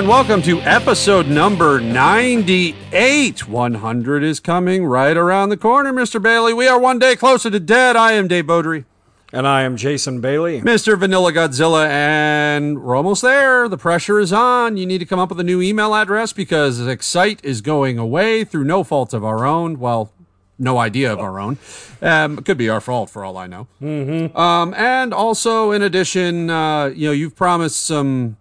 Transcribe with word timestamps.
And 0.00 0.08
welcome 0.08 0.40
to 0.44 0.62
episode 0.62 1.26
number 1.28 1.78
98. 1.78 3.46
100 3.46 4.22
is 4.24 4.40
coming 4.40 4.86
right 4.86 5.14
around 5.14 5.50
the 5.50 5.58
corner, 5.58 5.92
Mr. 5.92 6.22
Bailey. 6.22 6.54
We 6.54 6.66
are 6.66 6.80
one 6.80 6.98
day 6.98 7.16
closer 7.16 7.50
to 7.50 7.60
dead. 7.60 7.96
I 7.96 8.12
am 8.12 8.26
Dave 8.26 8.46
Beaudry. 8.46 8.86
And 9.30 9.46
I 9.46 9.60
am 9.60 9.76
Jason 9.76 10.22
Bailey. 10.22 10.62
Mr. 10.62 10.98
Vanilla 10.98 11.34
Godzilla, 11.34 11.86
and 11.86 12.82
we're 12.82 12.96
almost 12.96 13.20
there. 13.20 13.68
The 13.68 13.76
pressure 13.76 14.18
is 14.18 14.32
on. 14.32 14.78
You 14.78 14.86
need 14.86 15.00
to 15.00 15.04
come 15.04 15.18
up 15.18 15.28
with 15.28 15.38
a 15.38 15.44
new 15.44 15.60
email 15.60 15.94
address 15.94 16.32
because 16.32 16.80
Excite 16.80 17.44
is 17.44 17.60
going 17.60 17.98
away 17.98 18.44
through 18.44 18.64
no 18.64 18.82
fault 18.82 19.12
of 19.12 19.22
our 19.22 19.44
own. 19.44 19.78
Well, 19.78 20.14
no 20.60 20.78
idea 20.78 21.12
of 21.12 21.18
our 21.18 21.40
own. 21.40 21.58
Um, 22.02 22.38
it 22.38 22.44
could 22.44 22.58
be 22.58 22.68
our 22.68 22.80
fault 22.80 23.10
for 23.10 23.24
all 23.24 23.36
I 23.36 23.46
know. 23.46 23.66
Mm-hmm. 23.82 24.36
Um, 24.36 24.74
and 24.74 25.12
also, 25.12 25.72
in 25.72 25.82
addition, 25.82 26.50
uh, 26.50 26.86
you 26.86 27.08
know, 27.08 27.12
you've 27.12 27.34
promised 27.34 27.84
some. 27.84 28.36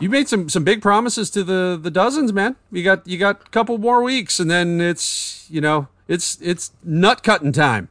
You 0.00 0.10
made 0.10 0.28
some 0.28 0.48
some 0.48 0.64
big 0.64 0.82
promises 0.82 1.30
to 1.30 1.44
the 1.44 1.78
the 1.80 1.90
dozens, 1.90 2.32
man. 2.32 2.56
You 2.70 2.82
got 2.82 3.06
you 3.06 3.18
got 3.18 3.42
a 3.46 3.50
couple 3.50 3.78
more 3.78 4.02
weeks, 4.02 4.40
and 4.40 4.50
then 4.50 4.80
it's 4.80 5.46
you 5.48 5.60
know 5.60 5.88
it's 6.08 6.38
it's 6.40 6.72
nut 6.82 7.22
cutting 7.22 7.52
time. 7.52 7.88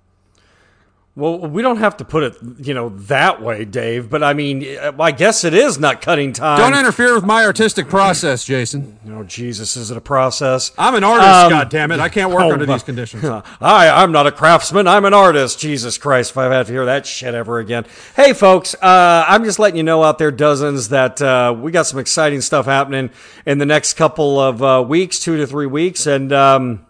Well, 1.16 1.38
we 1.42 1.62
don't 1.62 1.78
have 1.78 1.98
to 1.98 2.06
put 2.06 2.24
it, 2.24 2.38
you 2.58 2.74
know, 2.74 2.90
that 2.90 3.40
way, 3.40 3.66
Dave. 3.66 4.10
But 4.10 4.24
I 4.24 4.34
mean, 4.34 4.66
I 5.00 5.12
guess 5.12 5.44
it 5.44 5.54
is 5.54 5.78
nut 5.78 6.02
cutting 6.02 6.34
time. 6.34 6.58
Don't 6.58 6.74
interfere 6.74 7.14
with 7.14 7.24
my 7.24 7.46
artistic 7.46 7.88
process, 7.88 8.44
Jason. 8.44 8.98
Oh 9.08 9.22
Jesus, 9.22 9.78
is 9.78 9.92
it 9.92 9.98
a 9.98 10.02
process? 10.02 10.72
I'm 10.76 10.96
an 10.96 11.04
artist. 11.04 11.30
Um, 11.30 11.50
God 11.52 11.70
damn 11.70 11.92
it! 11.92 12.00
I 12.00 12.10
can't 12.10 12.32
work 12.32 12.42
oh, 12.42 12.54
under 12.54 12.66
these 12.66 12.82
conditions. 12.82 13.24
I, 13.62 13.90
I'm 13.90 14.12
not 14.12 14.26
a 14.26 14.32
craftsman. 14.32 14.88
I'm 14.88 15.06
an 15.06 15.14
artist. 15.14 15.60
Jesus 15.60 16.00
Christ! 16.00 16.32
If 16.32 16.38
I 16.38 16.52
have 16.52 16.66
to 16.66 16.74
hear 16.74 16.86
that 16.86 17.06
shit 17.06 17.36
ever 17.36 17.60
again. 17.60 17.86
Hey, 18.16 18.34
folks, 18.34 18.74
uh, 18.82 19.26
I'm 19.28 19.44
just 19.44 19.60
letting 19.60 19.78
you 19.78 19.84
know 19.84 20.02
out 20.02 20.18
there, 20.18 20.32
dozens, 20.32 20.90
that 20.90 21.22
uh, 21.22 21.56
we 21.56 21.72
got 21.72 21.86
some 21.86 22.00
exciting 22.00 22.42
stuff 22.42 22.66
happening 22.66 23.12
in 23.46 23.60
the 23.60 23.68
next 23.68 23.94
couple 23.94 24.40
of 24.40 24.64
uh, 24.64 24.84
weeks, 24.88 25.20
two 25.20 25.38
to 25.38 25.46
three 25.46 25.68
weeks, 25.68 26.08
and. 26.08 26.34
Um, 26.34 26.88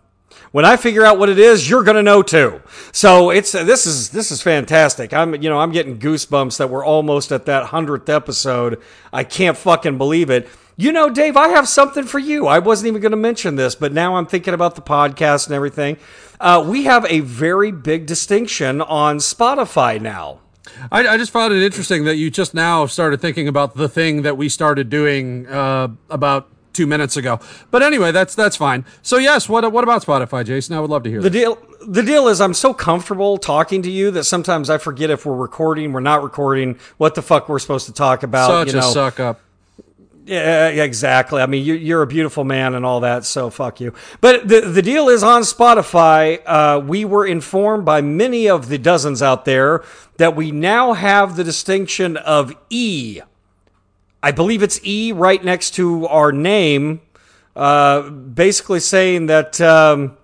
when 0.54 0.66
I 0.66 0.78
figure 0.78 1.04
out 1.04 1.18
what 1.18 1.30
it 1.30 1.40
is, 1.40 1.68
you're 1.68 1.84
going 1.84 1.98
to 1.98 2.04
know 2.04 2.22
too. 2.22 2.62
So 2.92 3.32
it's 3.32 3.52
this 3.52 3.88
is 3.88 4.12
this 4.12 4.32
is 4.32 4.42
fantastic. 4.42 5.12
I'm 5.12 5.34
you 5.42 5.50
know 5.50 5.59
I'm 5.59 5.72
getting 5.72 5.98
goosebumps 5.98 6.58
that 6.58 6.70
we're 6.70 6.86
almost 6.86 7.32
at 7.32 7.46
that 7.48 7.66
hundredth 7.66 8.08
episode. 8.08 8.80
I 9.12 9.24
can't 9.24 9.58
fucking 9.58 9.98
believe 9.98 10.30
it. 10.30 10.48
You 10.78 10.92
know, 10.92 11.09
Dave, 11.09 11.38
I 11.38 11.50
have 11.50 11.68
something 11.68 12.04
for 12.06 12.20
you. 12.20 12.48
I 12.48 12.59
wasn't 12.59 12.88
even 12.88 13.02
going 13.02 13.12
to 13.12 13.18
mention 13.18 13.56
this, 13.56 13.76
but 13.76 13.94
now 13.94 14.16
I'm 14.16 14.28
thinking 14.28 14.54
about 14.54 14.76
the 14.76 14.81
podcast 14.81 15.48
and 15.48 15.56
everything. 15.56 15.98
Uh, 16.40 16.64
we 16.68 16.84
have 16.84 17.06
a 17.09 17.20
very 17.22 17.72
big 17.72 18.06
distinction 18.06 18.81
on 18.81 19.18
Spotify 19.18 20.00
now. 20.00 20.40
I, 20.92 21.08
I, 21.08 21.18
just 21.18 21.31
found 21.31 21.54
it 21.54 21.62
interesting 21.62 22.06
that 22.06 22.16
you 22.16 22.31
just 22.31 22.54
now 22.54 22.86
started 22.86 23.22
thinking 23.22 23.48
about 23.48 23.76
the 23.76 23.90
thing 23.90 24.22
that 24.22 24.38
we 24.38 24.50
started 24.50 24.90
doing 24.90 25.46
uh, 25.48 25.90
about 26.09 26.50
two 26.74 26.88
minutes 26.88 27.16
ago. 27.16 27.40
But 27.72 27.84
anyway, 27.84 28.12
that's 28.12 28.36
that's 28.36 28.56
fine. 28.56 28.86
So 29.02 29.18
yes, 29.18 29.48
what 29.48 29.72
what 29.72 29.84
about 29.84 30.04
Spotify, 30.04 30.46
Jason? 30.46 30.76
I 30.76 30.80
would 30.80 30.90
love 30.90 31.04
to 31.04 31.10
hear 31.10 31.22
the 31.22 31.30
that. 31.30 31.38
deal. 31.38 31.58
The 31.86 32.04
deal 32.04 32.30
is, 32.30 32.40
I'm 32.40 32.54
so 32.54 32.74
comfortable 32.74 33.38
talking 33.38 33.82
to 33.82 33.92
you 33.92 34.10
that 34.12 34.24
sometimes 34.24 34.70
I 34.70 34.78
forget 34.78 35.10
if 35.10 35.26
we're 35.26 35.36
recording, 35.36 35.92
we're 35.92 36.00
not 36.00 36.24
recording, 36.24 36.80
what 36.98 37.14
the 37.14 37.22
fuck 37.22 37.50
we're 37.50 37.60
supposed 37.60 37.88
to 37.88 37.94
talk 37.94 38.24
about. 38.24 38.48
Such 38.48 38.68
you 38.68 38.80
know. 38.80 38.90
a 38.90 38.92
suck 38.94 39.20
up. 39.20 39.42
Yeah, 40.26 40.70
exactly. 40.70 41.42
I 41.42 41.48
mean, 41.48 41.66
you're 41.66 42.02
a 42.02 42.08
beautiful 42.08 42.46
man 42.46 42.76
and 42.76 42.86
all 42.86 43.02
that, 43.02 43.26
so 43.26 43.50
fuck 43.50 43.82
you. 43.82 43.94
But 44.22 44.48
the 44.48 44.62
the 44.62 44.82
deal 44.82 45.10
is 45.10 45.22
on 45.22 45.42
Spotify. 45.42 46.42
Uh, 46.46 46.80
we 46.80 47.04
were 47.04 47.26
informed 47.28 47.84
by 47.84 48.00
many 48.00 48.47
of 48.47 48.70
the 48.70 48.78
dozens 48.78 49.22
out 49.22 49.44
there 49.44 49.84
that 50.18 50.34
we 50.36 50.52
now 50.52 50.94
have 50.94 51.36
the 51.36 51.44
distinction 51.44 52.16
of 52.16 52.56
E 52.70 53.20
I 54.23 54.31
believe 54.31 54.63
it's 54.63 54.79
E 54.85 55.11
right 55.11 55.44
next 55.44 55.72
to 55.72 56.07
our 56.07 56.31
name, 56.31 57.01
uh, 57.57 58.09
basically 58.09 58.79
saying 58.79 59.25
that 59.25 59.59
um, 59.59 60.17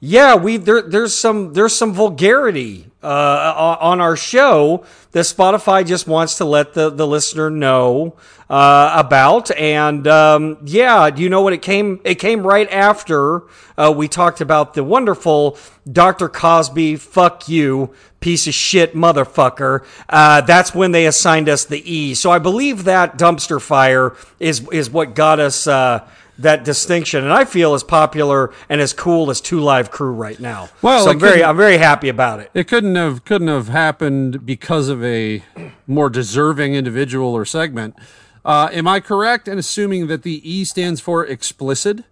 yeah, 0.00 0.34
we 0.34 0.58
there, 0.58 0.82
there's 0.82 1.14
some 1.14 1.52
there's 1.52 1.74
some 1.74 1.92
vulgarity 1.92 2.90
uh, 3.02 3.76
on 3.80 4.00
our 4.00 4.16
show 4.16 4.84
that 5.12 5.20
Spotify 5.20 5.86
just 5.86 6.06
wants 6.06 6.36
to 6.38 6.44
let 6.44 6.74
the 6.74 6.90
the 6.90 7.06
listener 7.06 7.50
know 7.50 8.16
uh, 8.50 8.92
about. 8.96 9.50
And 9.52 10.06
um, 10.06 10.58
yeah, 10.64 11.08
do 11.10 11.22
you 11.22 11.28
know 11.28 11.42
what 11.42 11.52
it 11.52 11.62
came? 11.62 12.00
It 12.04 12.16
came 12.16 12.46
right 12.46 12.70
after 12.70 13.42
uh, 13.76 13.92
we 13.96 14.08
talked 14.08 14.40
about 14.40 14.74
the 14.74 14.84
wonderful 14.84 15.58
Dr. 15.90 16.28
Cosby. 16.28 16.96
Fuck 16.96 17.48
you, 17.48 17.94
piece 18.20 18.46
of 18.46 18.54
shit 18.54 18.94
motherfucker. 18.94 19.84
Uh, 20.08 20.40
that's 20.42 20.74
when 20.74 20.92
they 20.92 21.06
assigned 21.06 21.48
us 21.48 21.64
the 21.64 21.82
E. 21.90 22.14
So 22.14 22.30
I 22.30 22.38
believe 22.38 22.84
that 22.84 23.16
dumpster 23.16 23.60
fire 23.60 24.16
is 24.38 24.68
is 24.68 24.90
what 24.90 25.14
got 25.14 25.40
us 25.40 25.66
uh, 25.66 26.06
that 26.38 26.64
distinction, 26.64 27.22
and 27.22 27.32
I 27.32 27.44
feel 27.44 27.74
as 27.74 27.84
popular 27.84 28.52
and 28.68 28.80
as 28.80 28.92
cool 28.92 29.30
as 29.30 29.40
Two 29.40 29.60
Live 29.60 29.90
Crew 29.90 30.12
right 30.12 30.38
now. 30.40 30.68
Well, 30.82 31.04
so 31.04 31.10
I'm 31.10 31.20
very 31.20 31.44
I'm 31.44 31.56
very 31.56 31.78
happy 31.78 32.08
about 32.08 32.40
it. 32.40 32.50
It 32.54 32.68
couldn't 32.68 32.96
have 32.96 33.24
couldn't 33.24 33.48
have 33.48 33.68
happened 33.68 34.44
because 34.44 34.88
of 34.88 35.02
a 35.04 35.42
more 35.86 36.10
deserving 36.10 36.74
individual 36.74 37.28
or 37.28 37.44
segment. 37.44 37.96
Uh, 38.44 38.68
am 38.72 38.86
I 38.86 39.00
correct 39.00 39.48
in 39.48 39.58
assuming 39.58 40.06
that 40.08 40.22
the 40.22 40.42
E 40.48 40.64
stands 40.64 41.00
for 41.00 41.24
explicit? 41.24 42.04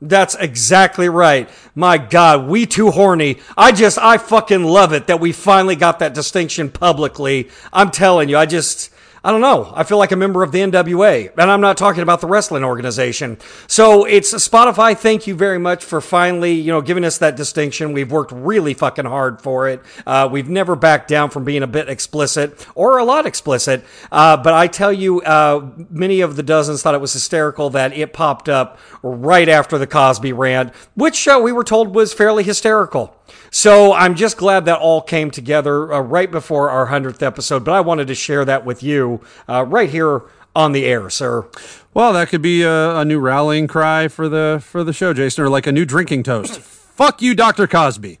That's 0.00 0.34
exactly 0.34 1.08
right. 1.08 1.48
My 1.74 1.98
God, 1.98 2.46
we 2.46 2.66
too 2.66 2.90
horny. 2.90 3.38
I 3.56 3.72
just, 3.72 3.98
I 3.98 4.18
fucking 4.18 4.62
love 4.62 4.92
it 4.92 5.06
that 5.06 5.18
we 5.18 5.32
finally 5.32 5.76
got 5.76 5.98
that 6.00 6.14
distinction 6.14 6.70
publicly. 6.70 7.48
I'm 7.72 7.90
telling 7.90 8.28
you, 8.28 8.36
I 8.36 8.44
just, 8.44 8.90
I 9.24 9.30
don't 9.30 9.40
know. 9.40 9.72
I 9.74 9.84
feel 9.84 9.96
like 9.96 10.12
a 10.12 10.16
member 10.16 10.42
of 10.42 10.52
the 10.52 10.58
NWA, 10.58 11.32
and 11.38 11.50
I'm 11.50 11.62
not 11.62 11.78
talking 11.78 12.02
about 12.02 12.20
the 12.20 12.26
wrestling 12.26 12.62
organization. 12.62 13.38
So 13.66 14.04
it's 14.04 14.34
Spotify. 14.34 14.94
Thank 14.94 15.26
you 15.26 15.34
very 15.34 15.58
much 15.58 15.82
for 15.82 16.02
finally, 16.02 16.52
you 16.52 16.70
know, 16.70 16.82
giving 16.82 17.06
us 17.06 17.16
that 17.18 17.34
distinction. 17.34 17.94
We've 17.94 18.12
worked 18.12 18.32
really 18.32 18.74
fucking 18.74 19.06
hard 19.06 19.40
for 19.40 19.66
it. 19.66 19.80
Uh, 20.06 20.28
we've 20.30 20.50
never 20.50 20.76
backed 20.76 21.08
down 21.08 21.30
from 21.30 21.44
being 21.44 21.62
a 21.62 21.66
bit 21.66 21.88
explicit 21.88 22.66
or 22.74 22.98
a 22.98 23.04
lot 23.04 23.24
explicit. 23.24 23.82
Uh, 24.12 24.36
but 24.36 24.52
I 24.52 24.66
tell 24.66 24.92
you, 24.92 25.22
uh, 25.22 25.70
many 25.88 26.20
of 26.20 26.36
the 26.36 26.42
dozens 26.42 26.82
thought 26.82 26.94
it 26.94 27.00
was 27.00 27.14
hysterical 27.14 27.70
that 27.70 27.96
it 27.96 28.12
popped 28.12 28.50
up 28.50 28.78
right 29.02 29.48
after 29.48 29.78
the 29.78 29.86
Cosby 29.86 30.34
rant, 30.34 30.74
which 30.96 31.26
uh, 31.26 31.40
we 31.42 31.50
were 31.50 31.64
told 31.64 31.94
was 31.94 32.12
fairly 32.12 32.42
hysterical. 32.42 33.16
So 33.54 33.92
I'm 33.92 34.16
just 34.16 34.36
glad 34.36 34.64
that 34.64 34.80
all 34.80 35.00
came 35.00 35.30
together 35.30 35.92
uh, 35.92 36.00
right 36.00 36.28
before 36.28 36.70
our 36.70 36.88
100th 36.88 37.22
episode, 37.22 37.64
but 37.64 37.70
I 37.70 37.82
wanted 37.82 38.08
to 38.08 38.14
share 38.16 38.44
that 38.44 38.64
with 38.64 38.82
you 38.82 39.20
uh, 39.48 39.64
right 39.64 39.88
here 39.88 40.22
on 40.56 40.72
the 40.72 40.84
air, 40.84 41.08
sir. 41.08 41.46
Well, 41.94 42.12
that 42.14 42.30
could 42.30 42.42
be 42.42 42.62
a, 42.62 42.96
a, 42.96 43.04
new 43.04 43.20
rallying 43.20 43.68
cry 43.68 44.08
for 44.08 44.28
the 44.28 44.60
for 44.60 44.82
the 44.82 44.92
show, 44.92 45.14
Jason, 45.14 45.44
or 45.44 45.48
like 45.48 45.68
a 45.68 45.72
new 45.72 45.84
drinking 45.84 46.24
toast. 46.24 46.58
Fuck 46.60 47.22
you, 47.22 47.36
Dr. 47.36 47.68
Cosby. 47.68 48.18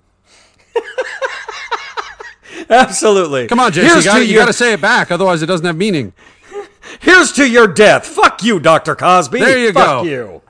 Absolutely. 2.70 3.48
Come 3.48 3.58
on, 3.58 3.72
Jason. 3.72 3.98
You 3.98 4.04
got, 4.04 4.26
you 4.28 4.34
got 4.36 4.46
to 4.46 4.52
say 4.52 4.72
it 4.72 4.80
back, 4.80 5.10
otherwise 5.10 5.42
it 5.42 5.46
doesn't 5.46 5.66
have 5.66 5.76
meaning. 5.76 6.12
Here's 7.00 7.32
to 7.32 7.50
your 7.50 7.66
death. 7.66 8.06
Fuck 8.06 8.44
you, 8.44 8.60
Dr. 8.60 8.94
Cosby. 8.94 9.40
There 9.40 9.58
you 9.58 9.72
Fuck 9.72 9.84
go. 9.84 10.02
you. 10.04 10.42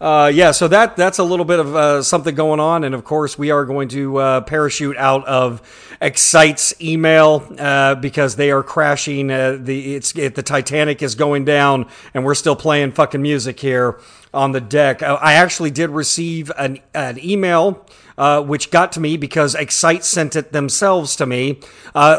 Uh, 0.00 0.30
yeah, 0.32 0.50
so 0.50 0.66
that 0.66 0.96
that's 0.96 1.18
a 1.18 1.24
little 1.24 1.44
bit 1.44 1.58
of 1.58 1.76
uh, 1.76 2.02
something 2.02 2.34
going 2.34 2.58
on, 2.58 2.84
and 2.84 2.94
of 2.94 3.04
course 3.04 3.36
we 3.36 3.50
are 3.50 3.66
going 3.66 3.86
to 3.86 4.16
uh, 4.16 4.40
parachute 4.40 4.96
out 4.96 5.26
of 5.26 5.60
Excite's 6.00 6.72
email 6.80 7.46
uh, 7.58 7.94
because 7.96 8.36
they 8.36 8.50
are 8.50 8.62
crashing. 8.62 9.30
Uh, 9.30 9.58
the 9.60 9.96
it's 9.96 10.16
it, 10.16 10.36
the 10.36 10.42
Titanic 10.42 11.02
is 11.02 11.14
going 11.14 11.44
down, 11.44 11.86
and 12.14 12.24
we're 12.24 12.34
still 12.34 12.56
playing 12.56 12.92
fucking 12.92 13.20
music 13.20 13.60
here 13.60 14.00
on 14.32 14.52
the 14.52 14.60
deck. 14.60 15.02
Uh, 15.02 15.18
I 15.20 15.34
actually 15.34 15.70
did 15.70 15.90
receive 15.90 16.50
an 16.56 16.78
an 16.94 17.22
email. 17.22 17.84
which 18.46 18.70
got 18.70 18.92
to 18.92 19.00
me 19.00 19.18
because 19.18 19.54
Excite 19.54 20.04
sent 20.04 20.34
it 20.34 20.50
themselves 20.52 21.14
to 21.16 21.26
me, 21.26 21.60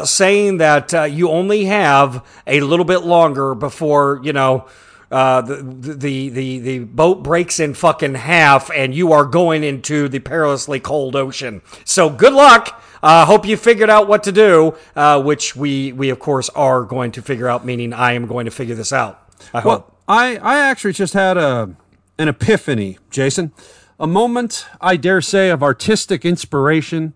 saying 0.04 0.58
that 0.58 0.92
you 1.10 1.30
only 1.30 1.64
have 1.64 2.24
a 2.46 2.60
little 2.60 2.84
bit 2.84 3.00
longer 3.00 3.56
before 3.56 4.20
you 4.22 4.32
know 4.32 4.68
uh, 5.12 5.42
the, 5.42 5.56
the 5.62 6.28
the 6.30 6.58
the 6.58 6.78
boat 6.80 7.22
breaks 7.22 7.60
in 7.60 7.74
fucking 7.74 8.14
half, 8.14 8.70
and 8.70 8.94
you 8.94 9.12
are 9.12 9.24
going 9.24 9.62
into 9.62 10.08
the 10.08 10.18
perilously 10.18 10.80
cold 10.80 11.14
ocean. 11.14 11.60
So 11.84 12.08
good 12.08 12.32
luck. 12.32 12.82
I 13.02 13.22
uh, 13.22 13.26
hope 13.26 13.44
you 13.44 13.56
figured 13.56 13.90
out 13.90 14.08
what 14.08 14.22
to 14.24 14.32
do, 14.32 14.74
uh, 14.96 15.22
which 15.22 15.54
we 15.54 15.92
we 15.92 16.10
of 16.10 16.18
course 16.18 16.48
are 16.50 16.84
going 16.84 17.12
to 17.12 17.22
figure 17.22 17.48
out. 17.48 17.64
Meaning, 17.64 17.92
I 17.92 18.12
am 18.12 18.26
going 18.26 18.46
to 18.46 18.50
figure 18.50 18.74
this 18.74 18.92
out. 18.92 19.20
I 19.52 19.62
well, 19.64 19.80
hope. 19.80 19.96
I 20.08 20.36
I 20.36 20.58
actually 20.60 20.94
just 20.94 21.12
had 21.12 21.36
a 21.36 21.76
an 22.18 22.28
epiphany, 22.28 22.98
Jason, 23.10 23.52
a 23.98 24.06
moment 24.06 24.66
I 24.80 24.96
dare 24.96 25.20
say 25.20 25.50
of 25.50 25.62
artistic 25.62 26.24
inspiration 26.24 27.14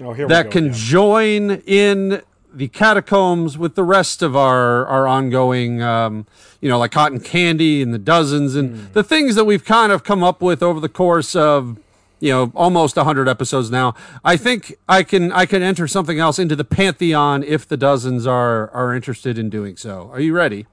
oh, 0.00 0.14
that 0.26 0.50
can 0.50 0.72
join 0.72 1.62
in 1.66 2.22
the 2.54 2.68
catacombs 2.68 3.56
with 3.56 3.74
the 3.74 3.84
rest 3.84 4.22
of 4.22 4.36
our 4.36 4.86
our 4.86 5.06
ongoing 5.06 5.82
um, 5.82 6.26
you 6.60 6.68
know 6.68 6.78
like 6.78 6.92
cotton 6.92 7.20
candy 7.20 7.82
and 7.82 7.92
the 7.92 7.98
dozens 7.98 8.54
and 8.54 8.74
mm. 8.74 8.92
the 8.92 9.02
things 9.02 9.34
that 9.34 9.44
we've 9.44 9.64
kind 9.64 9.92
of 9.92 10.04
come 10.04 10.22
up 10.22 10.40
with 10.40 10.62
over 10.62 10.80
the 10.80 10.88
course 10.88 11.34
of 11.34 11.78
you 12.20 12.30
know 12.30 12.52
almost 12.54 12.96
100 12.96 13.28
episodes 13.28 13.70
now. 13.70 13.94
I 14.24 14.36
think 14.36 14.74
i 14.88 15.02
can 15.02 15.32
i 15.32 15.46
can 15.46 15.62
enter 15.62 15.88
something 15.88 16.18
else 16.18 16.38
into 16.38 16.56
the 16.56 16.64
pantheon 16.64 17.42
if 17.42 17.66
the 17.66 17.76
dozens 17.76 18.26
are 18.26 18.70
are 18.70 18.94
interested 18.94 19.38
in 19.38 19.50
doing 19.50 19.76
so. 19.76 20.10
Are 20.12 20.20
you 20.20 20.32
ready? 20.34 20.66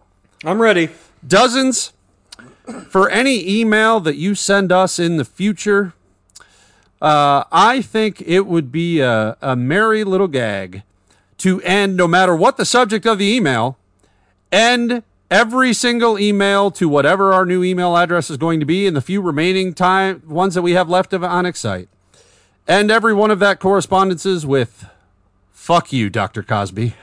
I'm 0.45 0.61
ready. 0.61 0.89
Dozens 1.27 1.93
for 2.89 3.09
any 3.09 3.59
email 3.59 3.99
that 3.99 4.15
you 4.15 4.35
send 4.35 4.71
us 4.71 4.99
in 4.99 5.17
the 5.17 5.25
future, 5.25 5.93
uh, 7.01 7.43
I 7.51 7.81
think 7.81 8.21
it 8.21 8.45
would 8.45 8.71
be 8.71 8.99
a, 8.99 9.37
a 9.41 9.55
merry 9.55 10.03
little 10.03 10.27
gag 10.27 10.83
to 11.39 11.61
end, 11.61 11.97
no 11.97 12.07
matter 12.07 12.35
what 12.35 12.57
the 12.57 12.65
subject 12.65 13.05
of 13.05 13.17
the 13.17 13.25
email, 13.35 13.77
end 14.51 15.03
every 15.31 15.73
single 15.73 16.17
email 16.19 16.71
to 16.71 16.87
whatever 16.89 17.33
our 17.33 17.45
new 17.45 17.63
email 17.63 17.95
address 17.97 18.29
is 18.29 18.37
going 18.37 18.59
to 18.59 18.65
be 18.65 18.85
in 18.87 18.93
the 18.93 19.01
few 19.01 19.21
remaining 19.21 19.73
time 19.73 20.21
ones 20.27 20.55
that 20.55 20.61
we 20.61 20.73
have 20.73 20.89
left 20.89 21.13
of 21.13 21.23
on 21.23 21.45
Excite. 21.45 21.89
End 22.67 22.91
every 22.91 23.13
one 23.13 23.31
of 23.31 23.39
that 23.39 23.59
correspondences 23.59 24.45
with 24.45 24.85
"fuck 25.51 25.91
you, 25.91 26.09
Dr. 26.09 26.43
Cosby." 26.43 26.93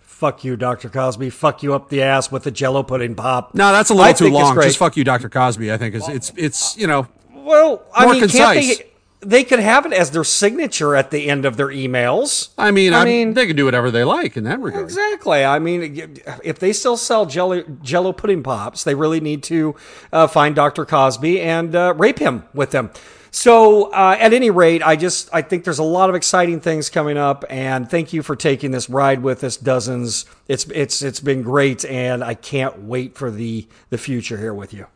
Fuck 0.00 0.42
you, 0.42 0.56
Dr. 0.56 0.88
Cosby. 0.88 1.30
Fuck 1.30 1.62
you 1.62 1.74
up 1.74 1.90
the 1.90 2.02
ass 2.02 2.32
with 2.32 2.42
the 2.42 2.50
jello 2.50 2.82
pudding 2.82 3.14
pop. 3.14 3.54
No, 3.54 3.70
that's 3.70 3.90
a 3.90 3.94
little 3.94 4.08
I 4.08 4.12
too 4.12 4.28
long. 4.30 4.60
Just 4.60 4.76
fuck 4.78 4.96
you, 4.96 5.04
Dr. 5.04 5.28
Cosby. 5.28 5.72
I 5.72 5.76
think 5.76 5.94
it's 5.94 6.08
it's 6.08 6.32
it's 6.36 6.76
you 6.76 6.88
know 6.88 7.06
Well, 7.32 7.84
I 7.94 8.04
More 8.04 8.14
mean, 8.14 8.22
concise. 8.22 8.66
can't 8.66 8.78
they? 8.80 8.87
They 9.20 9.42
could 9.42 9.58
have 9.58 9.84
it 9.84 9.92
as 9.92 10.12
their 10.12 10.22
signature 10.22 10.94
at 10.94 11.10
the 11.10 11.28
end 11.28 11.44
of 11.44 11.56
their 11.56 11.68
emails. 11.68 12.50
I 12.56 12.70
mean, 12.70 12.92
I 12.94 13.00
I 13.00 13.04
mean- 13.04 13.34
they 13.34 13.46
can 13.46 13.56
do 13.56 13.64
whatever 13.64 13.90
they 13.90 14.04
like 14.04 14.36
in 14.36 14.44
that 14.44 14.60
regard. 14.60 14.84
Exactly. 14.84 15.44
I 15.44 15.58
mean, 15.58 16.18
if 16.44 16.58
they 16.60 16.72
still 16.72 16.96
sell 16.96 17.26
Jello, 17.26 17.62
Jello 17.82 18.12
pudding 18.12 18.42
pops, 18.44 18.84
they 18.84 18.94
really 18.94 19.20
need 19.20 19.42
to 19.44 19.74
uh, 20.12 20.28
find 20.28 20.54
Dr. 20.54 20.84
Cosby 20.84 21.40
and 21.40 21.74
uh, 21.74 21.94
rape 21.96 22.20
him 22.20 22.44
with 22.54 22.70
them. 22.70 22.90
So, 23.30 23.92
uh, 23.92 24.16
at 24.18 24.32
any 24.32 24.50
rate, 24.50 24.82
I 24.82 24.96
just 24.96 25.28
I 25.32 25.42
think 25.42 25.64
there's 25.64 25.78
a 25.78 25.84
lot 25.84 26.08
of 26.08 26.16
exciting 26.16 26.60
things 26.60 26.88
coming 26.88 27.18
up, 27.18 27.44
and 27.50 27.88
thank 27.90 28.12
you 28.12 28.22
for 28.22 28.34
taking 28.34 28.70
this 28.70 28.88
ride 28.88 29.22
with 29.22 29.44
us, 29.44 29.56
dozens. 29.56 30.24
It's 30.48 30.64
it's 30.70 31.02
it's 31.02 31.20
been 31.20 31.42
great, 31.42 31.84
and 31.84 32.24
I 32.24 32.34
can't 32.34 32.84
wait 32.84 33.16
for 33.16 33.30
the 33.30 33.68
the 33.90 33.98
future 33.98 34.38
here 34.38 34.54
with 34.54 34.72
you. 34.72 34.86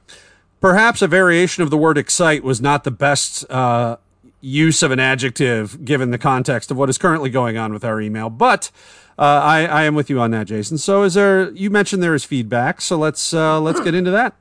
Perhaps 0.62 1.02
a 1.02 1.08
variation 1.08 1.62
of 1.62 1.70
the 1.70 1.76
word 1.76 1.98
excite 1.98 2.42
was 2.42 2.60
not 2.60 2.84
the 2.84 2.90
best 2.90 3.44
uh, 3.50 3.96
use 4.42 4.82
of 4.82 4.90
an 4.90 5.00
adjective 5.00 5.82
given 5.84 6.10
the 6.10 6.18
context 6.18 6.70
of 6.70 6.76
what 6.76 6.90
is 6.90 6.98
currently 6.98 7.30
going 7.30 7.56
on 7.56 7.72
with 7.72 7.84
our 7.84 8.00
email, 8.00 8.28
but. 8.28 8.70
Uh, 9.18 9.24
I, 9.44 9.66
I 9.66 9.82
am 9.82 9.94
with 9.94 10.08
you 10.08 10.18
on 10.20 10.30
that, 10.30 10.46
Jason. 10.46 10.78
So, 10.78 11.02
is 11.02 11.12
there? 11.12 11.50
You 11.50 11.68
mentioned 11.68 12.02
there 12.02 12.14
is 12.14 12.24
feedback, 12.24 12.80
so 12.80 12.96
let's 12.96 13.34
uh, 13.34 13.60
let's 13.60 13.78
get 13.78 13.94
into 13.94 14.10
that. 14.10 14.34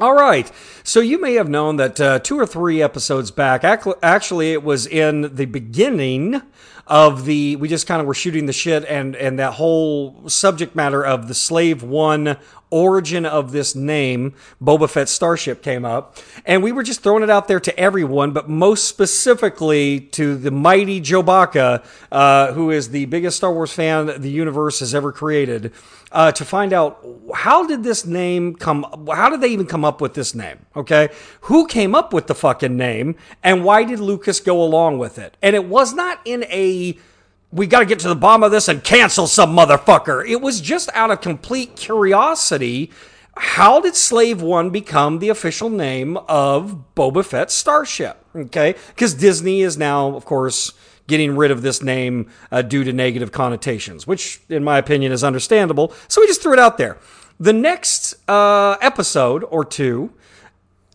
All 0.00 0.14
right. 0.14 0.50
So 0.82 0.98
you 0.98 1.20
may 1.20 1.34
have 1.34 1.48
known 1.48 1.76
that 1.76 2.00
uh, 2.00 2.18
two 2.18 2.38
or 2.38 2.46
three 2.46 2.82
episodes 2.82 3.30
back, 3.30 3.62
actually, 3.62 4.52
it 4.52 4.64
was 4.64 4.88
in 4.88 5.36
the 5.36 5.44
beginning 5.44 6.42
of 6.88 7.26
the. 7.26 7.54
We 7.56 7.68
just 7.68 7.86
kind 7.86 8.00
of 8.00 8.06
were 8.06 8.14
shooting 8.14 8.46
the 8.46 8.52
shit, 8.52 8.84
and 8.86 9.14
and 9.14 9.38
that 9.38 9.52
whole 9.52 10.28
subject 10.28 10.74
matter 10.74 11.04
of 11.04 11.28
the 11.28 11.34
Slave 11.34 11.84
One 11.84 12.36
origin 12.74 13.24
of 13.24 13.52
this 13.52 13.76
name, 13.76 14.34
Boba 14.60 14.90
Fett 14.90 15.08
Starship, 15.08 15.62
came 15.62 15.84
up, 15.84 16.18
and 16.44 16.60
we 16.60 16.72
were 16.72 16.82
just 16.82 17.04
throwing 17.04 17.22
it 17.22 17.30
out 17.30 17.46
there 17.46 17.60
to 17.60 17.78
everyone, 17.78 18.32
but 18.32 18.48
most 18.48 18.88
specifically 18.88 20.00
to 20.00 20.36
the 20.36 20.50
mighty 20.50 20.98
Joe 20.98 21.22
Baca, 21.22 21.84
uh, 22.10 22.52
who 22.52 22.72
is 22.72 22.90
the 22.90 23.04
biggest 23.04 23.36
Star 23.36 23.52
Wars 23.52 23.72
fan 23.72 24.20
the 24.20 24.30
universe 24.30 24.80
has 24.80 24.92
ever 24.92 25.12
created 25.12 25.72
uh, 26.10 26.32
to 26.32 26.44
find 26.44 26.72
out 26.72 27.04
how 27.32 27.64
did 27.64 27.84
this 27.84 28.04
name 28.04 28.54
come 28.54 28.84
how 29.12 29.30
did 29.30 29.40
they 29.40 29.48
even 29.48 29.66
come 29.66 29.84
up 29.84 30.00
with 30.00 30.14
this 30.14 30.34
name 30.34 30.58
okay? 30.74 31.10
Who 31.42 31.66
came 31.66 31.94
up 31.94 32.12
with 32.12 32.26
the 32.26 32.34
fucking 32.34 32.76
name 32.76 33.16
and 33.42 33.64
why 33.64 33.84
did 33.84 34.00
lucas 34.00 34.40
go 34.40 34.62
along 34.62 34.98
with 34.98 35.18
it? 35.18 35.36
And 35.42 35.54
it 35.54 35.66
was 35.66 35.94
not 35.94 36.20
in 36.24 36.44
a 36.44 36.98
we 37.54 37.66
got 37.66 37.80
to 37.80 37.86
get 37.86 38.00
to 38.00 38.08
the 38.08 38.16
bottom 38.16 38.42
of 38.42 38.50
this 38.50 38.68
and 38.68 38.82
cancel 38.84 39.26
some 39.26 39.56
motherfucker 39.56 40.26
it 40.28 40.40
was 40.40 40.60
just 40.60 40.90
out 40.92 41.10
of 41.10 41.20
complete 41.20 41.76
curiosity 41.76 42.90
how 43.36 43.80
did 43.80 43.94
slave 43.94 44.42
one 44.42 44.70
become 44.70 45.18
the 45.18 45.28
official 45.28 45.70
name 45.70 46.16
of 46.28 46.84
boba 46.94 47.24
fett's 47.24 47.54
starship 47.54 48.24
okay 48.34 48.74
because 48.88 49.14
disney 49.14 49.62
is 49.62 49.78
now 49.78 50.14
of 50.14 50.24
course 50.24 50.72
getting 51.06 51.36
rid 51.36 51.50
of 51.50 51.62
this 51.62 51.82
name 51.82 52.30
uh, 52.50 52.62
due 52.62 52.84
to 52.84 52.92
negative 52.92 53.32
connotations, 53.32 54.06
which, 54.06 54.40
in 54.48 54.64
my 54.64 54.78
opinion, 54.78 55.12
is 55.12 55.22
understandable. 55.22 55.92
So 56.08 56.20
we 56.20 56.26
just 56.26 56.42
threw 56.42 56.52
it 56.52 56.58
out 56.58 56.78
there. 56.78 56.98
The 57.38 57.52
next 57.52 58.14
uh, 58.28 58.76
episode 58.80 59.44
or 59.44 59.64
two, 59.64 60.12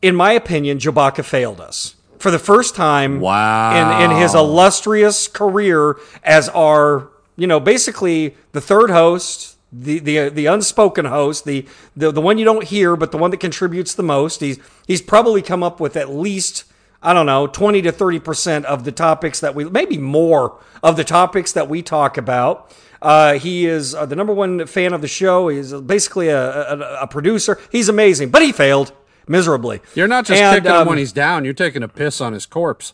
in 0.02 0.16
my 0.16 0.32
opinion, 0.32 0.80
Joe 0.80 0.92
Baca 0.92 1.24
failed 1.24 1.60
us 1.62 1.96
for 2.20 2.30
the 2.32 2.40
first 2.40 2.76
time 2.76 3.20
Wow. 3.20 4.04
in, 4.04 4.12
in 4.12 4.18
his 4.18 4.36
illustrious 4.36 5.28
career 5.28 5.98
as 6.24 6.50
our, 6.50 7.10
you 7.36 7.48
know, 7.48 7.60
basically 7.60 8.36
the 8.52 8.62
third 8.62 8.90
host. 8.92 9.56
The, 9.72 10.00
the 10.00 10.30
the 10.30 10.48
unspoken 10.48 11.06
host, 11.06 11.46
the, 11.46 11.64
the 11.96 12.12
the 12.12 12.22
one 12.22 12.40
you 12.40 12.44
don't 12.44 12.64
hear, 12.64 12.96
but 12.96 13.12
the 13.12 13.20
one 13.20 13.30
that 13.30 13.40
contributes 13.40 13.94
the 13.94 14.02
most. 14.02 14.42
He's 14.42 14.58
he's 14.88 15.00
probably 15.00 15.44
come 15.44 15.62
up 15.62 15.80
with 15.80 15.96
at 15.96 16.10
least 16.10 16.64
I 17.04 17.14
don't 17.14 17.28
know, 17.28 17.46
20 17.46 17.84
to 17.84 17.92
30% 17.92 18.64
of 18.66 18.84
the 18.84 18.92
topics 18.92 19.40
that 19.42 19.54
we, 19.54 19.66
maybe 19.66 19.98
more 20.00 20.60
of 20.82 20.98
the 20.98 21.04
topics 21.04 21.52
that 21.54 21.70
we 21.70 21.84
talk 21.84 22.18
about. 22.18 22.76
Uh, 23.00 23.36
he 23.36 23.68
is 23.68 23.94
uh, 23.96 24.08
the 24.08 24.16
number 24.16 24.34
one 24.34 24.66
fan 24.66 24.92
of 24.92 25.02
the 25.02 25.08
show. 25.08 25.48
He's 25.50 25.72
basically 25.72 26.28
a, 26.30 26.74
a, 26.74 27.04
a 27.04 27.08
producer. 27.08 27.60
He's 27.72 27.90
amazing, 27.90 28.32
but 28.32 28.42
he 28.42 28.52
failed 28.52 28.92
miserably. 29.30 29.80
You're 29.96 30.08
not 30.10 30.26
just 30.26 30.42
And, 30.42 30.58
kicking 30.58 30.72
him 30.76 30.82
um, 30.82 30.88
when 30.88 30.98
he's 30.98 31.14
down; 31.14 31.46
you're 31.46 31.54
taking 31.54 31.84
a 31.84 31.88
piss 31.88 32.20
on 32.20 32.34
his 32.34 32.46
corpse. 32.46 32.94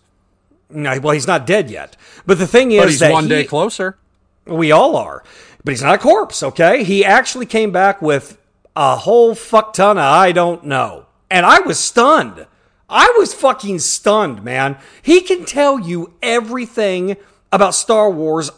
no, 0.70 1.00
well, 1.00 1.14
he's 1.14 1.26
not 1.28 1.48
dead 1.48 1.72
yet. 1.72 1.98
But 2.28 2.38
the 2.38 2.46
thing 2.48 2.72
is 2.72 2.82
But 2.82 2.90
he's 2.90 3.00
that 3.00 3.12
one 3.12 3.24
he- 3.24 3.30
day 3.30 3.44
closer. 3.46 3.98
We 4.46 4.72
all 4.72 4.96
are. 4.96 5.24
But 5.64 5.72
he's 5.72 5.82
not 5.82 5.96
a 5.96 5.98
corpse, 5.98 6.44
okay? 6.44 6.84
He 6.84 7.04
actually 7.04 7.48
came 7.48 7.72
back 7.72 8.00
with 8.02 8.38
a 8.76 8.96
whole 8.98 9.34
fuck 9.34 9.74
ton 9.74 9.98
of 9.98 10.04
I 10.04 10.32
don't 10.32 10.64
know. 10.66 11.08
And 11.32 11.44
I 11.48 11.62
was 11.62 11.80
stunned. 11.80 12.46
I 12.88 13.12
was 13.18 13.34
fucking 13.34 13.80
stunned, 13.80 14.44
man. 14.44 14.78
He 15.02 15.22
can 15.22 15.44
tell 15.46 15.80
you 15.80 16.14
everything 16.22 17.18
about 17.52 17.74
Star 17.74 18.12
Wars 18.12 18.52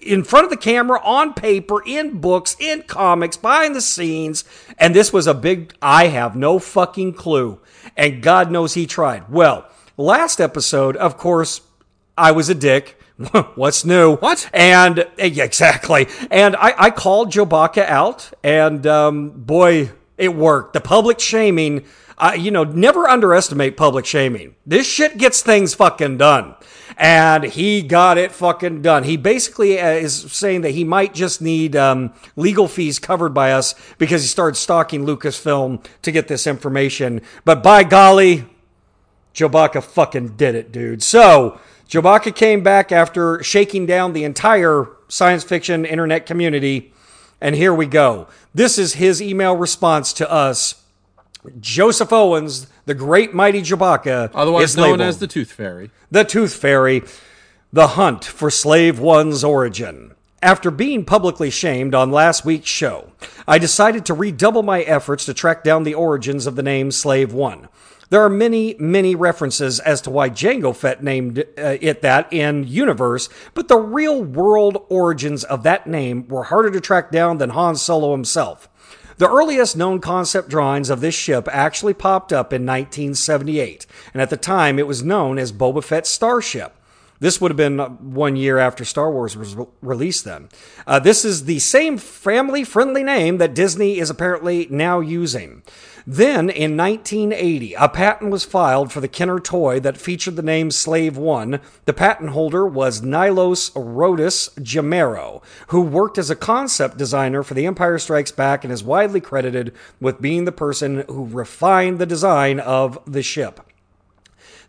in 0.00 0.24
front 0.24 0.44
of 0.44 0.50
the 0.50 0.56
camera, 0.56 1.00
on 1.02 1.34
paper, 1.34 1.82
in 1.84 2.20
books, 2.20 2.56
in 2.58 2.82
comics, 2.82 3.36
behind 3.36 3.74
the 3.74 3.80
scenes. 3.80 4.44
And 4.78 4.94
this 4.94 5.12
was 5.12 5.26
a 5.26 5.34
big, 5.34 5.74
I 5.80 6.08
have 6.08 6.36
no 6.36 6.58
fucking 6.58 7.14
clue. 7.14 7.60
And 7.96 8.22
God 8.22 8.50
knows 8.50 8.74
he 8.74 8.86
tried. 8.86 9.28
Well, 9.28 9.66
last 9.96 10.40
episode, 10.40 10.96
of 10.96 11.16
course, 11.16 11.60
I 12.16 12.32
was 12.32 12.48
a 12.48 12.54
dick. 12.54 12.98
What's 13.54 13.84
new? 13.84 14.16
What? 14.16 14.48
And 14.52 15.00
uh, 15.00 15.04
exactly. 15.18 16.08
And 16.30 16.56
I, 16.56 16.74
I 16.78 16.90
called 16.90 17.30
Joe 17.30 17.44
Baca 17.44 17.90
out, 17.90 18.30
and 18.42 18.86
um, 18.86 19.30
boy, 19.30 19.90
it 20.16 20.34
worked. 20.34 20.72
The 20.72 20.80
public 20.80 21.20
shaming, 21.20 21.84
uh, 22.18 22.34
you 22.36 22.50
know, 22.50 22.64
never 22.64 23.08
underestimate 23.08 23.76
public 23.76 24.06
shaming. 24.06 24.56
This 24.66 24.86
shit 24.86 25.18
gets 25.18 25.42
things 25.42 25.74
fucking 25.74 26.18
done. 26.18 26.54
And 26.96 27.44
he 27.44 27.82
got 27.82 28.18
it 28.18 28.32
fucking 28.32 28.82
done. 28.82 29.04
He 29.04 29.16
basically 29.16 29.80
uh, 29.80 29.90
is 29.90 30.32
saying 30.32 30.62
that 30.62 30.70
he 30.70 30.84
might 30.84 31.14
just 31.14 31.40
need 31.40 31.76
um, 31.76 32.12
legal 32.36 32.68
fees 32.68 32.98
covered 32.98 33.34
by 33.34 33.52
us 33.52 33.74
because 33.98 34.22
he 34.22 34.28
started 34.28 34.56
stalking 34.56 35.04
Lucasfilm 35.04 35.84
to 36.02 36.12
get 36.12 36.28
this 36.28 36.46
information. 36.46 37.22
But 37.44 37.62
by 37.62 37.84
golly, 37.84 38.44
Chewbacca 39.34 39.82
fucking 39.82 40.36
did 40.36 40.54
it, 40.54 40.72
dude. 40.72 41.02
So, 41.02 41.58
Chewbacca 41.88 42.34
came 42.34 42.62
back 42.62 42.90
after 42.90 43.42
shaking 43.42 43.86
down 43.86 44.12
the 44.12 44.24
entire 44.24 44.88
science 45.08 45.44
fiction 45.44 45.84
internet 45.84 46.24
community. 46.26 46.92
And 47.40 47.54
here 47.54 47.74
we 47.74 47.86
go. 47.86 48.28
This 48.54 48.78
is 48.78 48.94
his 48.94 49.20
email 49.20 49.56
response 49.56 50.12
to 50.14 50.30
us. 50.30 50.82
Joseph 51.60 52.12
Owens, 52.12 52.66
the 52.84 52.94
great 52.94 53.34
mighty 53.34 53.62
Chewbacca, 53.62 54.30
Otherwise 54.34 54.70
is 54.70 54.76
known 54.76 54.84
labeled 54.84 55.00
as 55.02 55.18
the 55.18 55.26
Tooth 55.26 55.52
Fairy. 55.52 55.90
the 56.10 56.24
Tooth 56.24 56.54
Fairy, 56.54 57.02
The 57.72 57.88
Hunt 57.88 58.24
for 58.24 58.50
Slave 58.50 58.98
One's 58.98 59.44
Origin. 59.44 60.14
After 60.42 60.72
being 60.72 61.04
publicly 61.04 61.50
shamed 61.50 61.94
on 61.94 62.10
last 62.10 62.44
week's 62.44 62.68
show, 62.68 63.12
I 63.46 63.58
decided 63.58 64.04
to 64.06 64.14
redouble 64.14 64.64
my 64.64 64.82
efforts 64.82 65.24
to 65.26 65.34
track 65.34 65.62
down 65.62 65.84
the 65.84 65.94
origins 65.94 66.46
of 66.46 66.56
the 66.56 66.64
name 66.64 66.90
Slave 66.90 67.32
One. 67.32 67.68
There 68.10 68.22
are 68.22 68.28
many, 68.28 68.74
many 68.78 69.14
references 69.14 69.80
as 69.80 70.02
to 70.02 70.10
why 70.10 70.28
Jango 70.28 70.76
Fett 70.76 71.02
named 71.02 71.38
uh, 71.38 71.78
it 71.80 72.02
that 72.02 72.30
in 72.30 72.64
universe, 72.64 73.30
but 73.54 73.68
the 73.68 73.78
real 73.78 74.22
world 74.22 74.84
origins 74.90 75.44
of 75.44 75.62
that 75.62 75.86
name 75.86 76.28
were 76.28 76.42
harder 76.42 76.70
to 76.72 76.80
track 76.80 77.10
down 77.10 77.38
than 77.38 77.50
Han 77.50 77.76
Solo 77.76 78.12
himself. 78.12 78.68
The 79.22 79.30
earliest 79.30 79.76
known 79.76 80.00
concept 80.00 80.48
drawings 80.48 80.90
of 80.90 81.00
this 81.00 81.14
ship 81.14 81.48
actually 81.52 81.94
popped 81.94 82.32
up 82.32 82.52
in 82.52 82.66
1978, 82.66 83.86
and 84.12 84.20
at 84.20 84.30
the 84.30 84.36
time 84.36 84.80
it 84.80 84.86
was 84.88 85.04
known 85.04 85.38
as 85.38 85.52
Boba 85.52 85.84
Fett's 85.84 86.10
Starship. 86.10 86.74
This 87.20 87.40
would 87.40 87.52
have 87.52 87.56
been 87.56 87.78
one 87.78 88.34
year 88.34 88.58
after 88.58 88.84
Star 88.84 89.12
Wars 89.12 89.36
was 89.36 89.54
re- 89.54 89.66
released 89.80 90.24
then. 90.24 90.48
Uh, 90.88 90.98
this 90.98 91.24
is 91.24 91.44
the 91.44 91.60
same 91.60 91.98
family 91.98 92.64
friendly 92.64 93.04
name 93.04 93.38
that 93.38 93.54
Disney 93.54 94.00
is 94.00 94.10
apparently 94.10 94.66
now 94.70 94.98
using. 94.98 95.62
Then, 96.06 96.50
in 96.50 96.76
1980, 96.76 97.74
a 97.74 97.88
patent 97.88 98.30
was 98.30 98.44
filed 98.44 98.92
for 98.92 99.00
the 99.00 99.08
Kenner 99.08 99.38
toy 99.38 99.78
that 99.80 99.96
featured 99.96 100.36
the 100.36 100.42
name 100.42 100.70
Slave 100.70 101.16
One. 101.16 101.60
The 101.84 101.92
patent 101.92 102.30
holder 102.30 102.66
was 102.66 103.02
Nilos 103.02 103.70
Rodis 103.76 104.48
Jamero, 104.58 105.42
who 105.68 105.80
worked 105.80 106.18
as 106.18 106.30
a 106.30 106.36
concept 106.36 106.96
designer 106.96 107.42
for 107.42 107.54
The 107.54 107.66
Empire 107.66 107.98
Strikes 107.98 108.32
Back 108.32 108.64
and 108.64 108.72
is 108.72 108.82
widely 108.82 109.20
credited 109.20 109.72
with 110.00 110.20
being 110.20 110.44
the 110.44 110.52
person 110.52 111.04
who 111.08 111.26
refined 111.26 111.98
the 111.98 112.06
design 112.06 112.58
of 112.58 112.98
the 113.06 113.22
ship. 113.22 113.60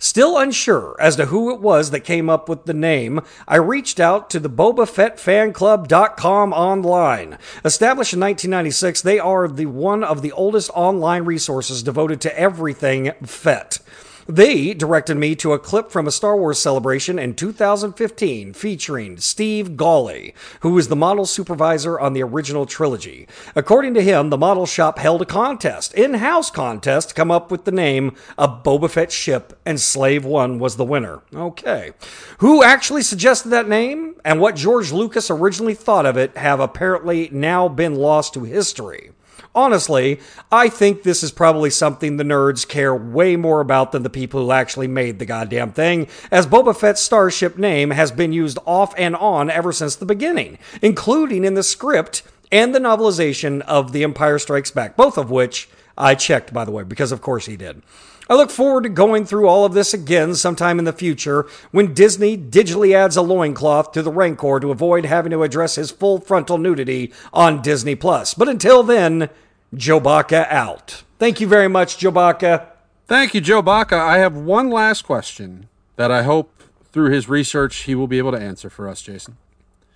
Still 0.04 0.38
unsure 0.38 0.96
as 1.00 1.16
to 1.16 1.28
who 1.28 1.54
it 1.54 1.62
was 1.62 1.92
that 1.92 2.02
came 2.02 2.30
up 2.30 2.50
with 2.50 2.66
the 2.66 2.74
name, 2.74 3.22
I 3.48 3.56
reached 3.56 4.02
out 4.02 4.30
to 4.32 4.40
the 4.42 4.50
BobaFettFanClub.com 4.50 6.52
online. 6.52 7.38
Established 7.64 8.14
in 8.14 8.20
1996, 8.20 9.02
they 9.02 9.18
are 9.18 9.48
the 9.48 9.68
one 9.68 10.04
of 10.04 10.22
the 10.22 10.34
oldest 10.34 10.70
online 10.76 11.24
resources 11.24 11.82
devoted 11.82 12.20
to 12.20 12.38
everything 12.38 13.14
Fett. 13.24 13.80
They 14.28 14.74
directed 14.74 15.16
me 15.16 15.36
to 15.36 15.52
a 15.52 15.60
clip 15.60 15.92
from 15.92 16.08
a 16.08 16.12
Star 16.12 16.38
Wars 16.38 16.58
celebration 16.58 17.20
in 17.20 17.36
2015 17.36 18.54
featuring 18.54 19.18
Steve 19.18 19.76
Gawley, 19.76 20.34
who 20.62 20.72
was 20.72 20.88
the 20.88 20.96
model 20.96 21.26
supervisor 21.26 22.00
on 22.00 22.14
the 22.14 22.24
original 22.24 22.66
trilogy. 22.66 23.28
According 23.56 23.94
to 23.96 24.02
him, 24.02 24.30
the 24.30 24.38
model 24.38 24.66
shop 24.66 24.98
held 24.98 25.22
a 25.22 25.26
contest, 25.26 25.94
in 25.94 26.16
house 26.16 26.50
contest, 26.50 27.10
to 27.10 27.16
come 27.16 27.32
up 27.32 27.52
with 27.52 27.66
the 27.66 27.72
name 27.72 28.16
of 28.38 28.64
Boba 28.64 28.90
Fett 28.90 29.12
ship, 29.12 29.60
and 29.66 29.80
Slave 29.80 30.24
One 30.24 30.58
was 30.58 30.78
the 30.78 30.86
winner. 30.86 31.22
Okay. 31.36 31.92
Who 32.38 32.64
actually 32.64 33.02
suggested 33.02 33.50
that 33.50 33.68
name 33.68 34.16
and 34.24 34.40
what 34.40 34.56
George 34.56 34.92
Lucas 34.92 35.30
originally 35.30 35.74
thought 35.74 36.06
of 36.06 36.18
it 36.18 36.38
have 36.38 36.62
apparently 36.62 37.30
now 37.32 37.68
been 37.68 37.96
lost 37.96 38.34
to 38.36 38.44
history. 38.44 39.12
Honestly, 39.56 40.20
I 40.52 40.68
think 40.68 41.04
this 41.04 41.22
is 41.22 41.32
probably 41.32 41.70
something 41.70 42.18
the 42.18 42.24
nerds 42.24 42.68
care 42.68 42.96
way 42.96 43.36
more 43.36 43.62
about 43.62 43.92
than 43.92 44.02
the 44.02 44.10
people 44.10 44.42
who 44.42 44.52
actually 44.52 44.88
made 44.88 45.20
the 45.20 45.28
goddamn 45.28 45.74
thing, 45.74 46.08
as 46.32 46.48
Boba 46.48 46.76
Fett's 46.76 47.02
starship 47.02 47.56
name 47.58 47.92
has 47.92 48.12
been 48.12 48.34
used 48.34 48.58
off 48.66 48.96
and 48.98 49.16
on 49.16 49.52
ever 49.52 49.72
since 49.72 49.96
the 49.96 50.08
beginning, 50.08 50.58
including 50.82 51.44
in 51.44 51.54
the 51.54 51.62
script 51.62 52.24
and 52.52 52.74
the 52.74 52.80
novelization 52.80 53.62
of 53.62 53.92
The 53.92 54.04
Empire 54.04 54.40
Strikes 54.40 54.72
Back, 54.72 54.96
both 54.96 55.20
of 55.20 55.30
which 55.30 55.70
I 55.96 56.16
checked, 56.16 56.52
by 56.52 56.66
the 56.66 56.72
way, 56.72 56.84
because 56.84 57.12
of 57.12 57.22
course 57.22 57.46
he 57.46 57.56
did. 57.56 57.84
I 58.30 58.36
look 58.36 58.50
forward 58.50 58.84
to 58.84 58.90
going 58.90 59.26
through 59.26 59.48
all 59.48 59.66
of 59.66 59.74
this 59.74 59.94
again 59.94 60.34
sometime 60.34 60.80
in 60.80 60.86
the 60.86 60.94
future 60.94 61.46
when 61.72 61.94
Disney 61.94 62.38
digitally 62.38 62.96
adds 62.96 63.18
a 63.18 63.22
loincloth 63.22 63.92
to 63.92 64.02
the 64.02 64.12
Rancor 64.12 64.62
to 64.62 64.72
avoid 64.72 65.06
having 65.06 65.32
to 65.32 65.44
address 65.44 65.76
his 65.76 65.92
full 65.92 66.20
frontal 66.20 66.58
nudity 66.58 67.12
on 67.34 67.62
Disney 67.62 67.96
Plus. 67.96 68.34
But 68.34 68.48
until 68.48 68.82
then, 68.82 69.30
Joe 69.76 70.00
Baca 70.00 70.48
out. 70.54 71.04
Thank 71.20 71.40
you 71.40 71.48
very 71.48 71.68
much, 71.68 71.98
Joe 71.98 72.12
Baca. 72.12 72.68
Thank 73.08 73.34
you, 73.34 73.42
Joe 73.42 73.62
Baca. 73.62 73.96
I 73.98 74.18
have 74.18 74.36
one 74.36 74.70
last 74.70 75.04
question 75.04 75.68
that 75.96 76.12
I 76.12 76.24
hope 76.24 76.64
through 76.92 77.12
his 77.12 77.28
research 77.30 77.76
he 77.84 77.96
will 77.96 78.08
be 78.08 78.18
able 78.18 78.32
to 78.32 78.40
answer 78.40 78.70
for 78.70 78.88
us, 78.88 79.02
Jason. 79.02 79.38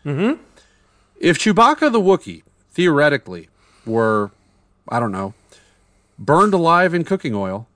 Mm-hmm. 0.05 0.41
If 1.19 1.37
Chewbacca 1.39 1.91
the 1.91 1.99
Wookiee, 2.01 2.43
theoretically, 2.71 3.49
were, 3.85 4.31
I 4.89 4.99
don't 4.99 5.11
know, 5.11 5.33
burned 6.19 6.53
alive 6.53 6.93
in 6.93 7.03
cooking 7.03 7.33
oil, 7.35 7.67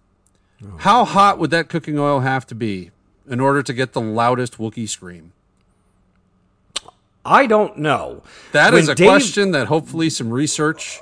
how 0.79 1.05
hot 1.05 1.39
would 1.39 1.49
that 1.51 1.69
cooking 1.69 1.97
oil 1.97 2.19
have 2.19 2.45
to 2.47 2.55
be 2.55 2.91
in 3.27 3.39
order 3.39 3.63
to 3.63 3.73
get 3.73 3.93
the 3.93 4.01
loudest 4.01 4.57
Wookiee 4.59 4.87
scream? 4.87 5.33
I 7.25 7.45
don't 7.47 7.77
know. 7.77 8.23
That 8.51 8.73
When 8.73 8.81
is 8.83 8.89
a 8.89 8.95
Dave- 8.95 9.07
question 9.07 9.51
that 9.51 9.67
hopefully 9.67 10.09
some 10.09 10.29
research 10.31 11.01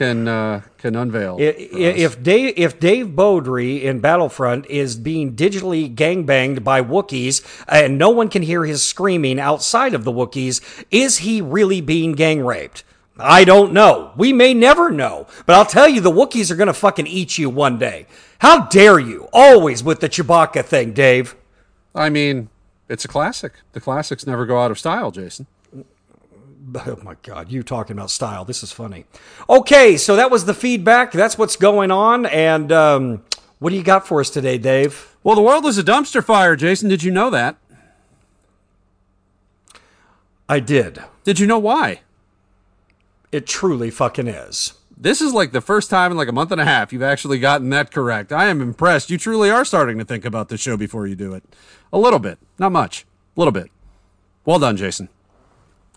can 0.00 0.26
uh, 0.28 0.62
can 0.78 0.96
unveil. 0.96 1.36
If 1.38 2.22
Dave 2.22 2.54
if 2.56 2.80
Dave 2.80 3.08
Beaudry 3.08 3.82
in 3.82 4.00
Battlefront 4.00 4.64
is 4.66 4.96
being 4.96 5.36
digitally 5.36 5.94
gangbanged 5.94 6.64
by 6.64 6.80
Wookiees 6.80 7.44
and 7.68 7.98
no 7.98 8.08
one 8.08 8.30
can 8.30 8.40
hear 8.40 8.64
his 8.64 8.82
screaming 8.82 9.38
outside 9.38 9.92
of 9.92 10.04
the 10.04 10.12
Wookiees, 10.12 10.62
is 10.90 11.18
he 11.18 11.42
really 11.42 11.82
being 11.82 12.12
gang 12.12 12.42
raped? 12.42 12.82
I 13.18 13.44
don't 13.44 13.74
know. 13.74 14.12
We 14.16 14.32
may 14.32 14.54
never 14.54 14.90
know. 14.90 15.26
But 15.44 15.56
I'll 15.56 15.66
tell 15.66 15.86
you, 15.86 16.00
the 16.00 16.10
Wookiees 16.10 16.50
are 16.50 16.56
going 16.56 16.68
to 16.68 16.72
fucking 16.72 17.06
eat 17.06 17.36
you 17.36 17.50
one 17.50 17.78
day. 17.78 18.06
How 18.38 18.68
dare 18.68 18.98
you? 18.98 19.28
Always 19.34 19.84
with 19.84 20.00
the 20.00 20.08
Chewbacca 20.08 20.64
thing, 20.64 20.94
Dave. 20.94 21.36
I 21.94 22.08
mean, 22.08 22.48
it's 22.88 23.04
a 23.04 23.08
classic. 23.08 23.52
The 23.72 23.80
classics 23.82 24.26
never 24.26 24.46
go 24.46 24.58
out 24.58 24.70
of 24.70 24.78
style, 24.78 25.10
Jason. 25.10 25.46
Oh 26.86 26.98
my 27.02 27.16
God, 27.22 27.50
you 27.50 27.62
talking 27.62 27.96
about 27.96 28.10
style. 28.10 28.44
This 28.44 28.62
is 28.62 28.72
funny. 28.72 29.04
Okay, 29.48 29.96
so 29.96 30.16
that 30.16 30.30
was 30.30 30.44
the 30.44 30.54
feedback. 30.54 31.12
That's 31.12 31.38
what's 31.38 31.56
going 31.56 31.90
on. 31.90 32.26
And 32.26 32.70
um, 32.70 33.24
what 33.58 33.70
do 33.70 33.76
you 33.76 33.82
got 33.82 34.06
for 34.06 34.20
us 34.20 34.30
today, 34.30 34.58
Dave? 34.58 35.16
Well, 35.22 35.36
the 35.36 35.42
world 35.42 35.66
is 35.66 35.78
a 35.78 35.82
dumpster 35.82 36.24
fire, 36.24 36.56
Jason. 36.56 36.88
Did 36.88 37.02
you 37.02 37.10
know 37.10 37.30
that? 37.30 37.56
I 40.48 40.60
did. 40.60 40.98
Did 41.24 41.38
you 41.38 41.46
know 41.46 41.58
why? 41.58 42.00
It 43.30 43.46
truly 43.46 43.90
fucking 43.90 44.26
is. 44.26 44.74
This 44.96 45.20
is 45.20 45.32
like 45.32 45.52
the 45.52 45.60
first 45.60 45.88
time 45.88 46.10
in 46.10 46.18
like 46.18 46.28
a 46.28 46.32
month 46.32 46.52
and 46.52 46.60
a 46.60 46.64
half 46.64 46.92
you've 46.92 47.02
actually 47.02 47.38
gotten 47.38 47.70
that 47.70 47.90
correct. 47.90 48.32
I 48.32 48.46
am 48.46 48.60
impressed. 48.60 49.10
You 49.10 49.16
truly 49.16 49.50
are 49.50 49.64
starting 49.64 49.98
to 49.98 50.04
think 50.04 50.24
about 50.24 50.48
the 50.48 50.58
show 50.58 50.76
before 50.76 51.06
you 51.06 51.14
do 51.14 51.32
it. 51.32 51.44
A 51.92 51.98
little 51.98 52.18
bit. 52.18 52.38
Not 52.58 52.72
much. 52.72 53.06
A 53.36 53.40
little 53.40 53.52
bit. 53.52 53.70
Well 54.44 54.58
done, 54.58 54.76
Jason. 54.76 55.08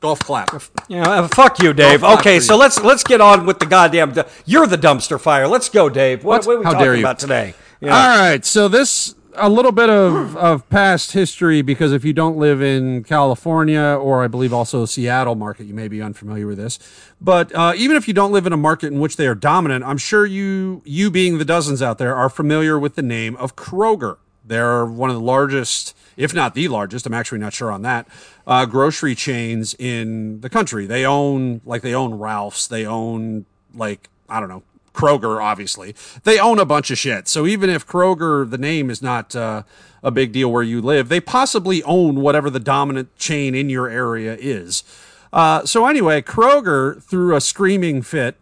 Golf 0.04 0.20
clap. 0.20 0.50
Yeah, 0.90 1.10
uh, 1.10 1.28
fuck 1.30 1.64
you, 1.64 1.72
Dave. 1.72 2.04
Okay, 2.04 2.42
so 2.42 2.58
let's 2.58 2.82
let's 2.82 3.06
get 3.06 3.22
on 3.22 3.46
with 3.46 3.60
the 3.60 3.66
goddamn. 3.66 4.14
You're 4.46 4.68
the 4.68 4.78
dumpster 4.78 5.18
fire. 5.18 5.48
Let's 5.48 5.70
go, 5.70 5.88
Dave. 5.88 6.26
What, 6.26 6.46
What? 6.46 6.46
what 6.46 6.56
are 6.56 6.60
we 6.60 6.66
How 6.66 6.72
talking 6.74 6.86
dare 6.86 6.96
you. 6.96 7.04
about 7.04 7.20
today? 7.20 7.54
All 7.84 7.90
right. 7.90 8.44
So 8.44 8.68
this 8.68 9.16
a 9.36 9.48
little 9.48 9.72
bit 9.72 9.90
of, 9.90 10.36
of 10.36 10.70
past 10.70 11.14
history 11.14 11.62
because 11.62 11.94
if 11.94 12.04
you 12.04 12.12
don't 12.12 12.36
live 12.36 12.62
in 12.62 13.06
California 13.06 13.80
or 13.80 14.26
I 14.26 14.28
believe 14.28 14.52
also 14.54 14.84
Seattle 14.84 15.36
market, 15.36 15.68
you 15.68 15.74
may 15.74 15.88
be 15.88 16.02
unfamiliar 16.02 16.48
with 16.48 16.58
this. 16.58 16.80
But 17.22 17.56
uh, 17.56 17.72
even 17.78 17.96
if 17.96 18.06
you 18.06 18.14
don't 18.14 18.34
live 18.34 18.46
in 18.46 18.52
a 18.52 18.58
market 18.58 18.88
in 18.88 19.00
which 19.00 19.16
they 19.16 19.26
are 19.26 19.36
dominant, 19.36 19.86
I'm 19.86 19.98
sure 19.98 20.26
you 20.26 20.82
you 20.84 21.12
being 21.12 21.38
the 21.38 21.46
dozens 21.46 21.82
out 21.82 21.98
there 21.98 22.14
are 22.14 22.28
familiar 22.28 22.78
with 22.78 22.96
the 22.96 23.02
name 23.02 23.38
of 23.38 23.56
Kroger. 23.56 24.18
They're 24.46 24.86
one 24.86 25.10
of 25.10 25.16
the 25.16 25.22
largest, 25.22 25.96
if 26.18 26.34
not 26.34 26.54
the 26.54 26.68
largest. 26.68 27.06
I'm 27.06 27.14
actually 27.14 27.40
not 27.40 27.54
sure 27.54 27.72
on 27.72 27.82
that. 27.84 28.06
Uh, 28.46 28.66
grocery 28.66 29.16
chains 29.16 29.74
in 29.80 30.42
the 30.42 30.50
country. 30.50 30.86
They 30.86 31.06
own 31.06 31.62
like 31.66 31.82
they 31.82 31.94
own 31.94 32.16
Ralph's. 32.16 32.68
They 32.68 32.86
own 32.86 33.46
like 33.74 34.10
I 34.28 34.40
don't 34.40 34.50
know 34.50 34.64
Kroger, 34.94 35.44
obviously. 35.44 35.96
They 36.24 36.40
own 36.40 36.60
a 36.60 36.66
bunch 36.66 36.92
of 36.92 36.98
shit. 36.98 37.28
So 37.28 37.46
even 37.46 37.70
if 37.70 37.86
Kroger, 37.86 38.50
the 38.50 38.58
name 38.58 38.90
is 38.90 39.02
not 39.02 39.36
uh, 39.36 39.64
a 40.04 40.12
big 40.12 40.32
deal 40.32 40.52
where 40.52 40.64
you 40.64 40.82
live, 40.82 41.10
they 41.10 41.20
possibly 41.20 41.84
own 41.84 42.22
whatever 42.22 42.50
the 42.50 42.60
dominant 42.60 43.16
chain 43.18 43.56
in 43.56 43.70
your 43.70 43.90
area 43.90 44.38
is. 44.40 44.84
Uh, 45.32 45.66
so 45.66 45.88
anyway, 45.88 46.22
Kroger 46.22 47.02
threw 47.02 47.36
a 47.36 47.42
screaming 47.42 48.02
fit. 48.02 48.36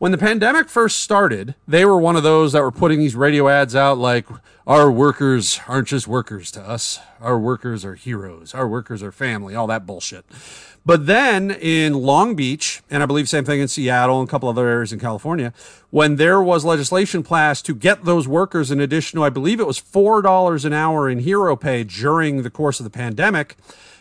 When 0.00 0.12
the 0.12 0.16
pandemic 0.16 0.70
first 0.70 1.02
started, 1.02 1.56
they 1.68 1.84
were 1.84 2.00
one 2.00 2.16
of 2.16 2.22
those 2.22 2.52
that 2.52 2.62
were 2.62 2.70
putting 2.70 3.00
these 3.00 3.14
radio 3.14 3.50
ads 3.50 3.76
out 3.76 3.98
like, 3.98 4.26
our 4.66 4.90
workers 4.90 5.60
aren't 5.68 5.88
just 5.88 6.08
workers 6.08 6.50
to 6.52 6.62
us. 6.62 6.98
Our 7.20 7.38
workers 7.38 7.84
are 7.84 7.96
heroes. 7.96 8.54
Our 8.54 8.66
workers 8.66 9.02
are 9.02 9.12
family, 9.12 9.54
all 9.54 9.66
that 9.66 9.84
bullshit. 9.84 10.24
But 10.86 11.04
then 11.04 11.50
in 11.50 11.92
Long 11.92 12.34
Beach, 12.34 12.80
and 12.90 13.02
I 13.02 13.06
believe 13.06 13.28
same 13.28 13.44
thing 13.44 13.60
in 13.60 13.68
Seattle 13.68 14.20
and 14.20 14.26
a 14.26 14.30
couple 14.30 14.48
other 14.48 14.66
areas 14.66 14.90
in 14.90 15.00
California, 15.00 15.52
when 15.90 16.16
there 16.16 16.40
was 16.40 16.64
legislation 16.64 17.22
passed 17.22 17.66
to 17.66 17.74
get 17.74 18.06
those 18.06 18.26
workers 18.26 18.70
an 18.70 18.80
additional, 18.80 19.24
I 19.24 19.28
believe 19.28 19.60
it 19.60 19.66
was 19.66 19.78
$4 19.78 20.64
an 20.64 20.72
hour 20.72 21.10
in 21.10 21.18
hero 21.18 21.56
pay 21.56 21.84
during 21.84 22.42
the 22.42 22.48
course 22.48 22.80
of 22.80 22.84
the 22.84 22.90
pandemic, 22.90 23.58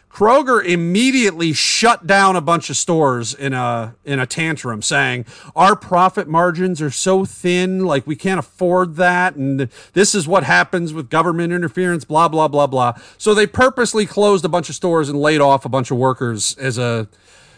Kroger 0.09 0.63
immediately 0.63 1.53
shut 1.53 2.07
down 2.07 2.35
a 2.35 2.41
bunch 2.41 2.69
of 2.69 2.77
stores 2.77 3.33
in 3.33 3.53
a 3.53 3.95
in 4.03 4.19
a 4.19 4.25
tantrum 4.25 4.81
saying 4.81 5.25
our 5.55 5.75
profit 5.75 6.27
margins 6.27 6.81
are 6.81 6.89
so 6.89 7.25
thin 7.25 7.85
like 7.85 8.07
we 8.07 8.15
can't 8.15 8.39
afford 8.39 8.95
that 8.95 9.35
and 9.35 9.69
this 9.93 10.15
is 10.15 10.27
what 10.27 10.43
happens 10.43 10.93
with 10.93 11.09
government 11.09 11.53
interference 11.53 12.05
blah 12.05 12.27
blah 12.27 12.47
blah 12.47 12.67
blah. 12.67 12.93
So 13.17 13.33
they 13.33 13.45
purposely 13.45 14.05
closed 14.05 14.43
a 14.43 14.49
bunch 14.49 14.67
of 14.67 14.75
stores 14.75 15.09
and 15.09 15.19
laid 15.19 15.41
off 15.41 15.63
a 15.63 15.69
bunch 15.69 15.91
of 15.91 15.97
workers 15.97 16.57
as 16.57 16.77
a 16.77 17.07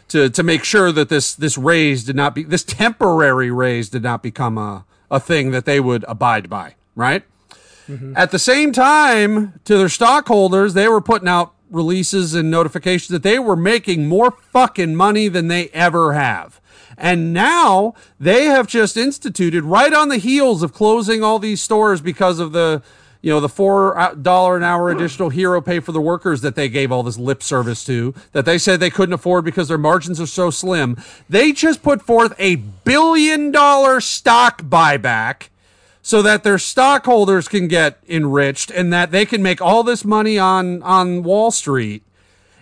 to 0.10 0.30
to 0.30 0.44
make 0.44 0.66
sure 0.66 0.92
that 0.92 1.08
this 1.08 1.34
this 1.34 1.58
raise 1.58 2.04
did 2.04 2.18
not 2.18 2.36
be 2.36 2.44
this 2.44 2.66
temporary 2.66 3.50
raise 3.50 3.90
did 3.90 4.04
not 4.04 4.22
become 4.22 4.58
a 4.58 4.86
a 5.10 5.20
thing 5.20 5.52
that 5.52 5.66
they 5.66 5.80
would 5.80 6.06
abide 6.08 6.50
by, 6.50 6.76
right? 6.96 7.24
Mm-hmm. 7.88 8.14
At 8.16 8.32
the 8.32 8.40
same 8.40 8.72
time, 8.72 9.60
to 9.66 9.78
their 9.78 9.90
stockholders, 9.90 10.74
they 10.74 10.88
were 10.88 11.02
putting 11.02 11.28
out 11.28 11.54
releases 11.72 12.34
and 12.36 12.52
notifications 12.52 13.10
that 13.10 13.24
they 13.24 13.40
were 13.40 13.56
making 13.56 14.08
more 14.08 14.32
fucking 14.32 14.96
money 14.96 15.28
than 15.28 15.48
they 15.48 15.70
ever 15.70 16.14
have. 16.14 16.60
And 16.98 17.34
now 17.34 17.96
they 18.20 18.46
have 18.46 18.68
just 18.68 18.98
instituted 18.98 19.64
right 19.64 19.94
on 19.94 20.10
the 20.10 20.18
heels 20.18 20.62
of 20.62 20.74
closing 20.74 21.24
all 21.24 21.40
these 21.40 21.62
stores 21.62 22.02
because 22.02 22.40
of 22.40 22.52
the 22.52 22.84
you 23.22 23.32
know, 23.32 23.40
the 23.40 23.50
four 23.50 23.98
uh, 23.98 24.16
dollar 24.16 24.58
an 24.58 24.64
hour 24.64 24.90
additional 24.90 25.30
hero 25.30 25.62
pay 25.62 25.80
for 25.80 25.92
the 25.92 26.02
workers 26.02 26.42
that 26.42 26.56
they 26.56 26.68
gave 26.68 26.92
all 26.92 27.04
this 27.04 27.20
lip 27.20 27.44
service 27.44 27.86
to, 27.86 28.16
that 28.32 28.46
they 28.46 28.58
said 28.58 28.80
they 28.80 28.90
couldn't 28.90 29.14
afford 29.14 29.46
because 29.46 29.68
their 29.68 29.78
margins 29.78 30.20
are 30.20 30.26
so 30.26 30.50
slim. 30.50 30.98
They 31.30 31.52
just 31.52 31.84
put 31.84 32.02
forth 32.02 32.34
a 32.40 32.56
billion 32.56 33.52
dollar 33.52 34.02
stock 34.02 34.64
buyback 34.64 35.50
so 36.02 36.22
that 36.22 36.44
their 36.44 36.58
stockholders 36.58 37.48
can 37.48 37.68
get 37.68 38.00
enriched 38.08 38.72
and 38.72 38.92
that 38.92 39.12
they 39.12 39.26
can 39.26 39.42
make 39.44 39.62
all 39.62 39.84
this 39.84 40.04
money 40.04 40.38
on 40.38 40.82
on 40.84 41.24
Wall 41.24 41.52
Street 41.52 42.04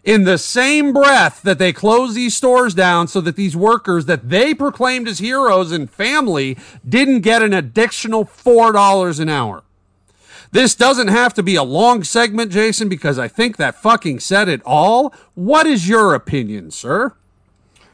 in 0.04 0.24
the 0.24 0.38
same 0.38 0.94
breath 0.94 1.42
that 1.44 1.60
they 1.60 1.74
close 1.74 2.16
these 2.16 2.36
stores 2.36 2.74
down 2.74 3.08
so 3.08 3.22
that 3.22 3.36
these 3.36 3.56
workers 3.56 4.06
that 4.06 4.30
they 4.30 4.54
proclaimed 4.54 5.08
as 5.08 5.20
heroes 5.20 5.72
and 5.72 5.90
family 5.90 6.58
didn't 6.88 7.22
get 7.22 7.42
an 7.42 7.54
additional 7.54 8.26
$4 8.26 9.20
an 9.20 9.30
hour. 9.30 9.64
This 10.52 10.74
doesn't 10.74 11.10
have 11.10 11.34
to 11.36 11.44
be 11.44 11.56
a 11.56 11.64
long 11.64 12.04
segment, 12.04 12.52
Jason, 12.52 12.90
because 12.90 13.20
I 13.20 13.28
think 13.28 13.58
that 13.58 13.76
fucking 13.76 14.20
said 14.20 14.50
it 14.50 14.62
all. 14.66 15.14
What 15.36 15.68
is 15.68 15.88
your 15.88 16.16
opinion, 16.16 16.72
sir? 16.72 17.14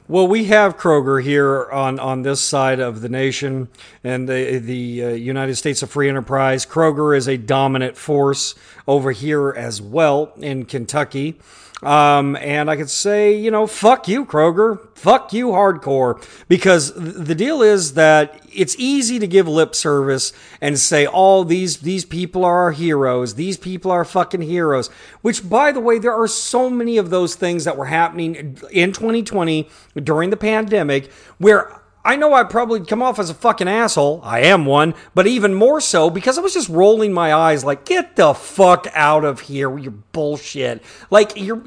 Well, 0.07 0.27
we 0.27 0.43
have 0.45 0.77
Kroger 0.77 1.23
here 1.23 1.67
on, 1.71 1.97
on 1.97 2.21
this 2.21 2.39
side 2.39 2.79
of 2.79 3.01
the 3.01 3.09
nation 3.09 3.69
and 4.03 4.29
the, 4.29 4.59
the 4.59 5.03
uh, 5.03 5.09
United 5.09 5.55
States 5.55 5.81
of 5.81 5.89
Free 5.89 6.07
Enterprise. 6.07 6.63
Kroger 6.63 7.17
is 7.17 7.27
a 7.27 7.37
dominant 7.37 7.97
force 7.97 8.53
over 8.87 9.11
here 9.13 9.49
as 9.49 9.81
well 9.81 10.31
in 10.37 10.65
Kentucky. 10.65 11.39
Um, 11.83 12.35
and 12.37 12.69
I 12.69 12.77
could 12.77 12.89
say, 12.89 13.35
you 13.35 13.51
know, 13.51 13.67
fuck 13.67 14.07
you, 14.07 14.25
Kroger. 14.25 14.79
Fuck 14.95 15.33
you, 15.33 15.49
hardcore. 15.49 16.25
Because 16.47 16.93
the 16.93 17.35
deal 17.35 17.61
is 17.61 17.93
that 17.95 18.41
it's 18.51 18.75
easy 18.79 19.19
to 19.19 19.27
give 19.27 19.47
lip 19.47 19.75
service 19.75 20.31
and 20.61 20.79
say, 20.79 21.05
oh, 21.11 21.43
these, 21.43 21.77
these 21.77 22.05
people 22.05 22.45
are 22.45 22.63
our 22.63 22.71
heroes. 22.71 23.35
These 23.35 23.57
people 23.57 23.91
are 23.91 24.05
fucking 24.05 24.41
heroes. 24.41 24.87
Which, 25.21 25.47
by 25.47 25.71
the 25.71 25.81
way, 25.81 25.99
there 25.99 26.13
are 26.13 26.27
so 26.27 26.69
many 26.69 26.97
of 26.97 27.09
those 27.09 27.35
things 27.35 27.65
that 27.65 27.77
were 27.77 27.85
happening 27.85 28.57
in 28.71 28.93
2020 28.93 29.69
during 30.01 30.29
the 30.29 30.37
pandemic 30.37 31.11
where 31.37 31.81
I 32.05 32.17
know 32.17 32.33
I 32.35 32.43
probably 32.43 32.85
come 32.85 33.01
off 33.01 33.17
as 33.17 33.31
a 33.31 33.33
fucking 33.33 33.67
asshole. 33.67 34.21
I 34.23 34.41
am 34.41 34.67
one, 34.67 34.93
but 35.15 35.25
even 35.25 35.55
more 35.55 35.81
so 35.81 36.11
because 36.11 36.37
I 36.37 36.41
was 36.41 36.53
just 36.53 36.69
rolling 36.69 37.11
my 37.11 37.33
eyes 37.33 37.63
like, 37.63 37.83
get 37.83 38.15
the 38.15 38.35
fuck 38.35 38.87
out 38.93 39.25
of 39.25 39.39
here 39.39 39.67
with 39.71 39.83
your 39.83 39.93
bullshit. 40.11 40.83
Like, 41.09 41.31
you're, 41.35 41.63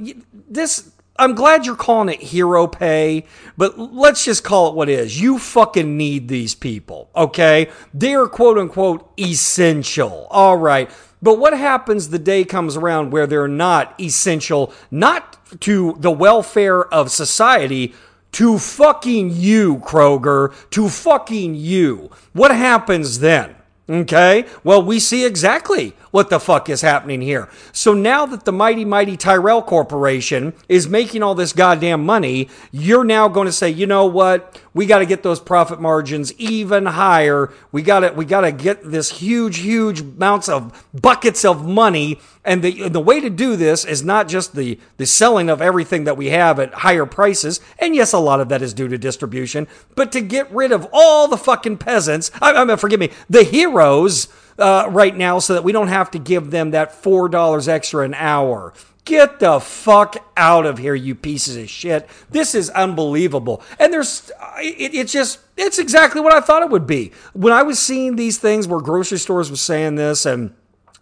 this, 0.49 0.93
I'm 1.19 1.35
glad 1.35 1.67
you're 1.67 1.75
calling 1.75 2.09
it 2.09 2.23
hero 2.23 2.69
pay, 2.69 3.27
but 3.57 3.77
let's 3.79 4.25
just 4.25 4.45
call 4.45 4.69
it 4.69 4.77
what 4.77 4.89
it 4.89 5.01
is. 5.01 5.21
You 5.21 5.41
fucking 5.41 5.97
need 5.97 6.29
these 6.29 6.55
people, 6.55 7.11
okay? 7.17 7.69
They're 7.93 8.29
quote 8.29 8.59
unquote 8.59 9.11
essential. 9.19 10.29
All 10.31 10.57
right. 10.57 10.89
But 11.21 11.41
what 11.41 11.59
happens 11.59 12.11
the 12.11 12.19
day 12.21 12.45
comes 12.45 12.77
around 12.77 13.11
where 13.11 13.27
they're 13.27 13.49
not 13.49 14.01
essential, 14.01 14.73
not 14.89 15.37
to 15.63 15.97
the 15.99 16.13
welfare 16.13 16.85
of 16.95 17.11
society, 17.11 17.93
to 18.33 18.59
fucking 18.59 19.31
you, 19.33 19.79
Kroger, 19.79 20.55
to 20.71 20.89
fucking 20.89 21.55
you. 21.55 22.11
What 22.33 22.51
happens 22.51 23.19
then? 23.21 23.57
Okay. 23.89 24.45
Well, 24.63 24.83
we 24.83 25.01
see 25.01 25.25
exactly 25.25 25.95
what 26.11 26.31
the 26.31 26.41
fuck 26.41 26.69
is 26.69 26.81
happening 26.81 27.21
here. 27.21 27.49
So 27.73 27.93
now 27.93 28.27
that 28.27 28.45
the 28.45 28.53
mighty, 28.53 28.85
mighty 28.85 29.17
Tyrell 29.17 29.63
Corporation 29.63 30.55
is 30.69 30.89
making 30.89 31.23
all 31.23 31.35
this 31.35 31.53
goddamn 31.53 32.05
money, 32.05 32.49
you're 32.73 33.05
now 33.05 33.29
going 33.29 33.47
to 33.47 33.53
say, 33.53 33.71
you 33.71 33.87
know 33.87 34.07
what? 34.07 34.61
We 34.75 34.87
got 34.87 35.01
to 35.01 35.07
get 35.07 35.23
those 35.23 35.41
profit 35.41 35.81
margins 35.81 36.33
even 36.35 36.87
higher. 36.87 37.53
We 37.73 37.83
got 37.83 38.01
to, 38.01 38.11
we 38.11 38.25
got 38.25 38.43
to 38.43 38.53
get 38.53 38.91
this 38.91 39.11
huge, 39.11 39.59
huge 39.59 40.01
amounts 40.01 40.49
of 40.49 40.87
buckets 40.95 41.45
of 41.45 41.67
money. 41.67 42.21
And 42.45 42.63
the, 42.63 42.89
the 42.89 43.01
way 43.01 43.21
to 43.21 43.29
do 43.29 43.57
this 43.57 43.85
is 43.85 44.03
not 44.03 44.29
just 44.29 44.55
the, 44.55 44.79
the 44.97 45.07
selling 45.07 45.51
of 45.51 45.61
everything 45.61 46.05
that 46.05 46.17
we 46.17 46.29
have 46.29 46.59
at 46.59 46.73
higher 46.73 47.07
prices. 47.07 47.61
And 47.79 47.95
yes, 47.95 48.13
a 48.13 48.19
lot 48.19 48.41
of 48.41 48.49
that 48.51 48.63
is 48.63 48.73
due 48.73 48.89
to 48.89 48.97
distribution, 48.97 49.67
but 49.95 50.13
to 50.13 50.21
get 50.21 50.51
rid 50.51 50.73
of 50.73 50.89
all 50.93 51.29
the 51.29 51.37
fucking 51.37 51.79
peasants. 51.79 52.31
I, 52.41 52.53
I 52.53 52.65
mean, 52.65 52.77
forgive 52.77 53.01
me, 53.01 53.11
the 53.29 53.43
heroes 53.43 54.29
uh, 54.59 54.87
right 54.91 55.17
now 55.17 55.39
so 55.39 55.55
that 55.55 55.65
we 55.65 55.73
don't 55.73 55.89
have 55.89 56.11
to 56.13 56.19
give 56.19 56.51
them 56.51 56.73
that 56.73 57.03
$4 57.03 57.69
extra 57.69 58.05
an 58.05 58.15
hour. 58.15 58.73
Get 59.05 59.41
the 59.41 59.59
fuck 59.61 60.17
out 60.37 60.67
of 60.67 60.79
here, 60.79 60.95
you 60.95 61.15
pieces 61.15 61.57
of 61.57 61.71
shit. 61.71 62.09
This 62.31 62.55
is 62.55 62.69
unbelievable. 62.71 63.63
And 63.79 63.93
there's, 63.93 64.31
it, 64.59 64.95
it's 64.95 65.13
just, 65.13 65.39
it's 65.57 65.79
exactly 65.79 66.21
what 66.21 66.35
I 66.35 66.41
thought 66.41 66.63
it 66.63 66.69
would 66.71 66.87
be. 66.87 67.13
When 67.33 67.53
I 67.53 67.63
was 67.63 67.79
seeing 67.79 68.17
these 68.17 68.39
things 68.39 68.69
where 68.69 68.81
grocery 68.81 69.19
stores 69.19 69.51
were 69.51 69.57
saying 69.57 69.95
this 69.95 70.27
and, 70.27 70.55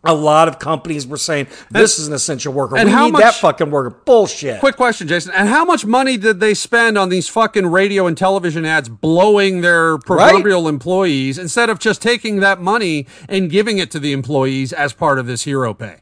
a 0.07 0.15
lot 0.15 0.49
of 0.49 0.59
companies 0.59 1.07
were 1.07 1.17
saying 1.17 1.47
this 1.71 1.99
is 1.99 2.09
an 2.09 2.15
essential 2.15 2.53
worker. 2.53 2.77
And 2.77 2.89
we 2.89 2.93
how 2.93 3.07
need 3.07 3.13
much, 3.13 3.23
that 3.23 3.35
fucking 3.35 3.71
worker. 3.71 3.91
Bullshit. 3.91 4.61
Quick 4.61 4.77
question, 4.77 5.09
Jason. 5.09 5.33
And 5.35 5.49
how 5.49 5.65
much 5.65 5.85
money 5.85 6.17
did 6.17 6.41
they 6.41 6.55
spend 6.55 6.97
on 6.97 7.09
these 7.09 7.29
fucking 7.29 7.67
radio 7.67 8.07
and 8.07 8.17
television 8.17 8.65
ads 8.65 8.89
blowing 8.89 9.61
their 9.61 9.99
proverbial 9.99 10.63
right? 10.65 10.69
employees 10.69 11.39
instead 11.39 11.71
of 11.71 11.79
just 11.79 12.03
taking 12.03 12.41
that 12.41 12.61
money 12.61 13.07
and 13.29 13.51
giving 13.51 13.79
it 13.79 13.91
to 13.91 13.99
the 13.99 14.13
employees 14.13 14.73
as 14.73 14.93
part 14.93 15.19
of 15.19 15.27
this 15.27 15.45
hero 15.45 15.75
pay? 15.75 16.01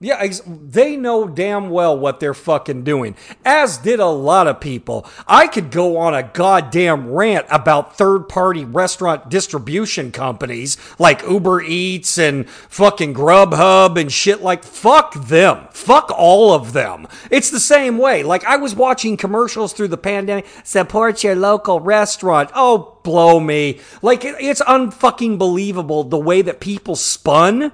Yeah, 0.00 0.24
they 0.46 0.96
know 0.96 1.26
damn 1.26 1.70
well 1.70 1.98
what 1.98 2.20
they're 2.20 2.32
fucking 2.32 2.84
doing, 2.84 3.16
as 3.44 3.78
did 3.78 3.98
a 3.98 4.06
lot 4.06 4.46
of 4.46 4.60
people. 4.60 5.04
I 5.26 5.48
could 5.48 5.72
go 5.72 5.96
on 5.96 6.14
a 6.14 6.22
goddamn 6.22 7.10
rant 7.10 7.46
about 7.50 7.96
third 7.96 8.28
party 8.28 8.64
restaurant 8.64 9.28
distribution 9.28 10.12
companies 10.12 10.76
like 11.00 11.22
Uber 11.22 11.62
Eats 11.62 12.16
and 12.16 12.48
fucking 12.48 13.12
Grubhub 13.12 14.00
and 14.00 14.12
shit 14.12 14.40
like 14.40 14.62
fuck 14.62 15.14
them. 15.14 15.66
Fuck 15.72 16.12
all 16.16 16.52
of 16.52 16.74
them. 16.74 17.08
It's 17.28 17.50
the 17.50 17.58
same 17.58 17.98
way. 17.98 18.22
Like 18.22 18.44
I 18.44 18.54
was 18.54 18.76
watching 18.76 19.16
commercials 19.16 19.72
through 19.72 19.88
the 19.88 19.96
pandemic, 19.96 20.46
support 20.62 21.24
your 21.24 21.34
local 21.34 21.80
restaurant. 21.80 22.50
Oh, 22.54 23.00
blow 23.02 23.40
me. 23.40 23.80
Like 24.00 24.24
it's 24.24 24.62
unfucking 24.62 25.38
believable 25.38 26.04
the 26.04 26.18
way 26.18 26.40
that 26.42 26.60
people 26.60 26.94
spun 26.94 27.72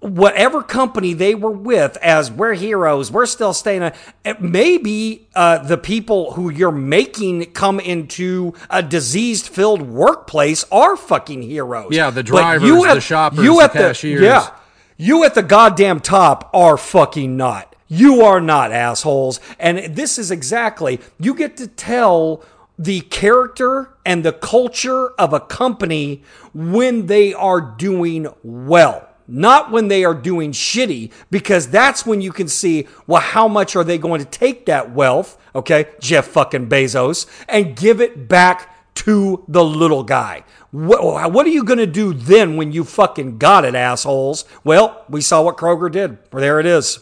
whatever 0.00 0.62
company 0.62 1.14
they 1.14 1.34
were 1.34 1.50
with 1.50 1.96
as 1.98 2.30
we're 2.30 2.54
heroes, 2.54 3.10
we're 3.10 3.26
still 3.26 3.52
staying. 3.52 3.92
Maybe 4.38 5.28
uh, 5.34 5.58
the 5.58 5.78
people 5.78 6.32
who 6.32 6.50
you're 6.50 6.70
making 6.70 7.52
come 7.52 7.80
into 7.80 8.54
a 8.70 8.82
diseased 8.82 9.48
filled 9.48 9.82
workplace 9.82 10.64
are 10.70 10.96
fucking 10.96 11.42
heroes. 11.42 11.88
Yeah, 11.92 12.10
the 12.10 12.22
drivers, 12.22 12.68
you 12.68 12.84
at, 12.84 12.94
the 12.94 13.00
shoppers, 13.00 13.44
you 13.44 13.60
at 13.60 13.72
the 13.72 13.78
cashiers. 13.78 14.22
yeah, 14.22 14.50
you 14.96 15.24
at 15.24 15.34
the 15.34 15.42
goddamn 15.42 16.00
top 16.00 16.50
are 16.52 16.76
fucking 16.76 17.36
not. 17.36 17.74
You 17.88 18.22
are 18.22 18.40
not 18.40 18.72
assholes. 18.72 19.40
And 19.58 19.94
this 19.94 20.18
is 20.18 20.30
exactly, 20.30 21.00
you 21.18 21.34
get 21.34 21.56
to 21.58 21.66
tell 21.66 22.42
the 22.78 23.02
character 23.02 23.94
and 24.04 24.24
the 24.24 24.32
culture 24.32 25.10
of 25.10 25.32
a 25.32 25.40
company 25.40 26.22
when 26.52 27.06
they 27.06 27.32
are 27.32 27.60
doing 27.60 28.26
well 28.42 29.08
not 29.26 29.70
when 29.70 29.88
they 29.88 30.04
are 30.04 30.14
doing 30.14 30.52
shitty, 30.52 31.12
because 31.30 31.68
that's 31.68 32.04
when 32.04 32.20
you 32.20 32.32
can 32.32 32.48
see, 32.48 32.86
well, 33.06 33.20
how 33.20 33.48
much 33.48 33.76
are 33.76 33.84
they 33.84 33.98
going 33.98 34.20
to 34.20 34.26
take 34.26 34.66
that 34.66 34.92
wealth, 34.92 35.38
okay, 35.54 35.86
Jeff 36.00 36.26
fucking 36.26 36.68
Bezos, 36.68 37.26
and 37.48 37.76
give 37.76 38.00
it 38.00 38.28
back 38.28 38.70
to 38.94 39.44
the 39.48 39.64
little 39.64 40.02
guy. 40.02 40.44
What, 40.70 41.32
what 41.32 41.46
are 41.46 41.50
you 41.50 41.64
going 41.64 41.78
to 41.78 41.86
do 41.86 42.12
then 42.12 42.56
when 42.56 42.72
you 42.72 42.84
fucking 42.84 43.38
got 43.38 43.64
it, 43.64 43.74
assholes? 43.74 44.44
Well, 44.62 45.04
we 45.08 45.20
saw 45.20 45.42
what 45.42 45.56
Kroger 45.56 45.90
did. 45.90 46.18
There 46.30 46.60
it 46.60 46.66
is. 46.66 47.00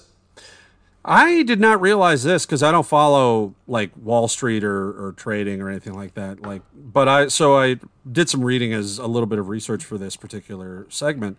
I 1.05 1.43
did 1.43 1.59
not 1.59 1.81
realize 1.81 2.23
this 2.23 2.47
because 2.47 2.63
I 2.63 2.71
don't 2.71 2.87
follow 2.87 3.55
like 3.67 3.91
Wall 3.97 4.29
Street 4.29 4.63
or, 4.63 5.07
or 5.07 5.13
trading 5.13 5.61
or 5.61 5.69
anything 5.69 5.95
like 5.95 6.15
that. 6.15 6.43
Like, 6.43 6.63
but 6.73 7.09
I 7.09 7.27
so 7.27 7.59
I 7.59 7.81
did 8.11 8.29
some 8.29 8.45
reading 8.45 8.73
as 8.73 8.99
a 8.99 9.09
little 9.09 9.27
bit 9.27 9.41
of 9.41 9.49
research 9.49 9.85
for 9.85 9.99
this 9.99 10.15
particular 10.15 10.87
segment 10.91 11.39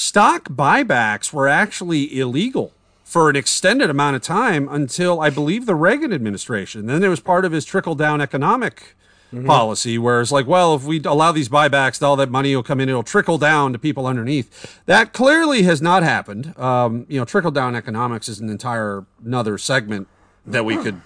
stock 0.00 0.48
buybacks 0.48 1.30
were 1.30 1.46
actually 1.46 2.18
illegal 2.18 2.72
for 3.04 3.28
an 3.28 3.36
extended 3.36 3.90
amount 3.90 4.16
of 4.16 4.22
time 4.22 4.66
until 4.70 5.20
I 5.20 5.28
believe 5.28 5.66
the 5.66 5.74
Reagan 5.74 6.10
administration. 6.10 6.86
Then 6.86 7.04
it 7.04 7.08
was 7.08 7.20
part 7.20 7.44
of 7.44 7.52
his 7.52 7.66
trickle 7.66 7.94
down 7.94 8.22
economic 8.22 8.96
mm-hmm. 9.30 9.46
policy, 9.46 9.98
where 9.98 10.22
it's 10.22 10.32
like, 10.32 10.46
well, 10.46 10.74
if 10.74 10.84
we 10.84 11.02
allow 11.04 11.32
these 11.32 11.50
buybacks, 11.50 12.02
all 12.02 12.16
that 12.16 12.30
money 12.30 12.56
will 12.56 12.62
come 12.62 12.80
in, 12.80 12.88
it'll 12.88 13.02
trickle 13.02 13.36
down 13.36 13.74
to 13.74 13.78
people 13.78 14.06
underneath. 14.06 14.80
That 14.86 15.12
clearly 15.12 15.64
has 15.64 15.82
not 15.82 16.02
happened. 16.02 16.58
Um, 16.58 17.04
you 17.10 17.18
know, 17.18 17.26
trickle 17.26 17.50
down 17.50 17.76
economics 17.76 18.26
is 18.26 18.40
an 18.40 18.48
entire 18.48 19.04
another 19.22 19.58
segment 19.58 20.08
that 20.46 20.64
we 20.64 20.78
could 20.78 21.02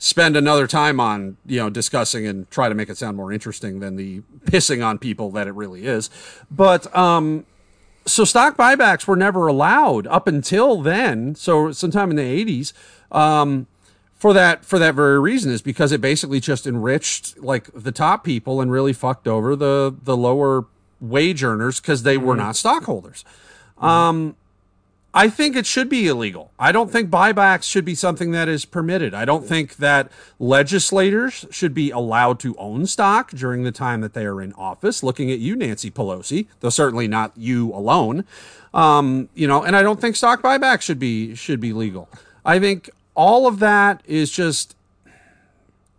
spend 0.00 0.36
another 0.36 0.66
time 0.66 0.98
on, 0.98 1.36
you 1.46 1.60
know, 1.60 1.70
discussing 1.70 2.26
and 2.26 2.50
try 2.50 2.68
to 2.68 2.74
make 2.74 2.88
it 2.88 2.96
sound 2.96 3.16
more 3.16 3.32
interesting 3.32 3.78
than 3.78 3.94
the 3.94 4.22
pissing 4.46 4.84
on 4.84 4.98
people 4.98 5.30
that 5.30 5.46
it 5.46 5.52
really 5.52 5.86
is. 5.86 6.10
But 6.50 6.94
um, 6.96 7.46
so 8.06 8.24
stock 8.24 8.56
buybacks 8.56 9.06
were 9.06 9.16
never 9.16 9.46
allowed 9.46 10.06
up 10.06 10.26
until 10.26 10.80
then. 10.80 11.34
So 11.34 11.72
sometime 11.72 12.10
in 12.10 12.16
the 12.16 12.44
80s. 12.44 12.72
Um, 13.10 13.66
for 14.18 14.32
that 14.32 14.64
for 14.64 14.78
that 14.80 14.94
very 14.96 15.18
reason 15.20 15.52
is 15.52 15.62
because 15.62 15.92
it 15.92 16.00
basically 16.00 16.40
just 16.40 16.66
enriched 16.66 17.38
like 17.38 17.70
the 17.72 17.92
top 17.92 18.24
people 18.24 18.60
and 18.60 18.70
really 18.70 18.92
fucked 18.92 19.28
over 19.28 19.54
the 19.54 19.94
the 20.02 20.16
lower 20.16 20.66
wage 21.00 21.44
earners 21.44 21.80
because 21.80 22.02
they 22.02 22.16
mm-hmm. 22.16 22.26
were 22.26 22.36
not 22.36 22.56
stockholders. 22.56 23.24
Um, 23.78 24.34
I 25.14 25.30
think 25.30 25.56
it 25.56 25.64
should 25.64 25.88
be 25.88 26.06
illegal. 26.06 26.52
I 26.58 26.70
don't 26.70 26.90
think 26.90 27.08
buybacks 27.08 27.62
should 27.62 27.84
be 27.84 27.94
something 27.94 28.30
that 28.32 28.46
is 28.46 28.64
permitted. 28.64 29.14
I 29.14 29.24
don't 29.24 29.46
think 29.46 29.76
that 29.76 30.12
legislators 30.38 31.46
should 31.50 31.72
be 31.72 31.90
allowed 31.90 32.38
to 32.40 32.54
own 32.56 32.86
stock 32.86 33.30
during 33.30 33.62
the 33.62 33.72
time 33.72 34.02
that 34.02 34.12
they 34.12 34.26
are 34.26 34.40
in 34.42 34.52
office. 34.52 35.02
Looking 35.02 35.30
at 35.30 35.38
you, 35.38 35.56
Nancy 35.56 35.90
Pelosi, 35.90 36.46
though 36.60 36.68
certainly 36.68 37.08
not 37.08 37.32
you 37.36 37.72
alone. 37.72 38.24
Um, 38.74 39.30
you 39.34 39.48
know, 39.48 39.62
and 39.62 39.74
I 39.74 39.82
don't 39.82 40.00
think 40.00 40.14
stock 40.14 40.42
buybacks 40.42 40.82
should 40.82 40.98
be 40.98 41.34
should 41.34 41.58
be 41.58 41.72
legal. 41.72 42.08
I 42.44 42.58
think 42.58 42.90
all 43.14 43.46
of 43.46 43.58
that 43.60 44.02
is 44.04 44.30
just 44.30 44.76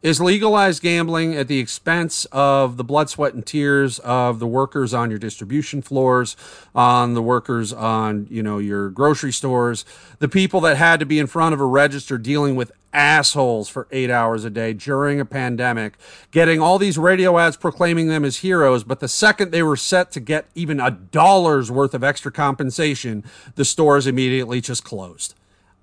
is 0.01 0.21
legalized 0.21 0.81
gambling 0.81 1.35
at 1.35 1.47
the 1.47 1.59
expense 1.59 2.25
of 2.31 2.77
the 2.77 2.83
blood, 2.83 3.09
sweat, 3.09 3.33
and 3.33 3.45
tears 3.45 3.99
of 3.99 4.39
the 4.39 4.47
workers 4.47 4.93
on 4.93 5.09
your 5.09 5.19
distribution 5.19 5.81
floors, 5.81 6.37
on 6.73 7.13
the 7.13 7.21
workers 7.21 7.73
on, 7.73 8.25
you 8.29 8.41
know, 8.41 8.59
your 8.59 8.89
grocery 8.89 9.33
stores, 9.33 9.83
the 10.19 10.29
people 10.29 10.61
that 10.61 10.77
had 10.77 10.99
to 10.99 11.05
be 11.05 11.19
in 11.19 11.27
front 11.27 11.53
of 11.53 11.59
a 11.59 11.65
register 11.65 12.17
dealing 12.17 12.55
with 12.55 12.71
assholes 12.93 13.69
for 13.69 13.87
eight 13.91 14.09
hours 14.09 14.45
a 14.45 14.49
day 14.49 14.73
during 14.73 15.19
a 15.19 15.25
pandemic, 15.25 15.93
getting 16.31 16.59
all 16.59 16.79
these 16.79 16.97
radio 16.97 17.37
ads 17.37 17.57
proclaiming 17.57 18.07
them 18.07 18.25
as 18.25 18.37
heroes, 18.37 18.83
but 18.83 18.99
the 18.99 19.07
second 19.07 19.51
they 19.51 19.61
were 19.61 19.77
set 19.77 20.11
to 20.11 20.19
get 20.19 20.47
even 20.55 20.79
a 20.79 20.89
dollar's 20.89 21.69
worth 21.69 21.93
of 21.93 22.03
extra 22.03 22.31
compensation, 22.31 23.23
the 23.55 23.65
stores 23.65 24.07
immediately 24.07 24.61
just 24.61 24.83
closed. 24.83 25.35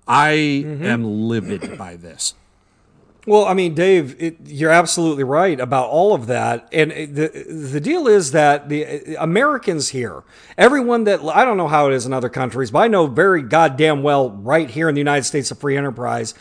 I 0.07 0.63
mm-hmm. 0.65 0.83
am 0.83 1.27
livid 1.27 1.77
by 1.77 1.95
this. 1.95 2.33
Well, 3.27 3.43
I 3.43 3.53
mean, 3.53 3.75
Dave, 3.75 4.15
it, 4.23 4.37
you're 4.45 4.71
absolutely 4.71 5.25
right 5.25 5.59
about 5.59 5.89
all 5.89 6.13
of 6.13 6.27
that, 6.27 6.69
and 6.71 6.93
uh, 6.93 6.95
the 6.95 7.45
the 7.71 7.81
deal 7.81 8.07
is 8.07 8.31
that 8.31 8.69
the 8.69 9.17
uh, 9.17 9.21
Americans 9.21 9.89
here, 9.89 10.23
everyone 10.57 11.03
that 11.03 11.19
I 11.21 11.43
don't 11.43 11.57
know 11.57 11.67
how 11.67 11.89
it 11.89 11.93
is 11.93 12.05
in 12.05 12.13
other 12.13 12.29
countries, 12.29 12.71
but 12.71 12.79
I 12.79 12.87
know 12.87 13.05
very 13.05 13.41
goddamn 13.41 14.01
well 14.01 14.29
right 14.29 14.69
here 14.69 14.87
in 14.87 14.95
the 14.95 15.01
United 15.01 15.25
States 15.25 15.51
of 15.51 15.57
free 15.59 15.75
enterprise, 15.75 16.35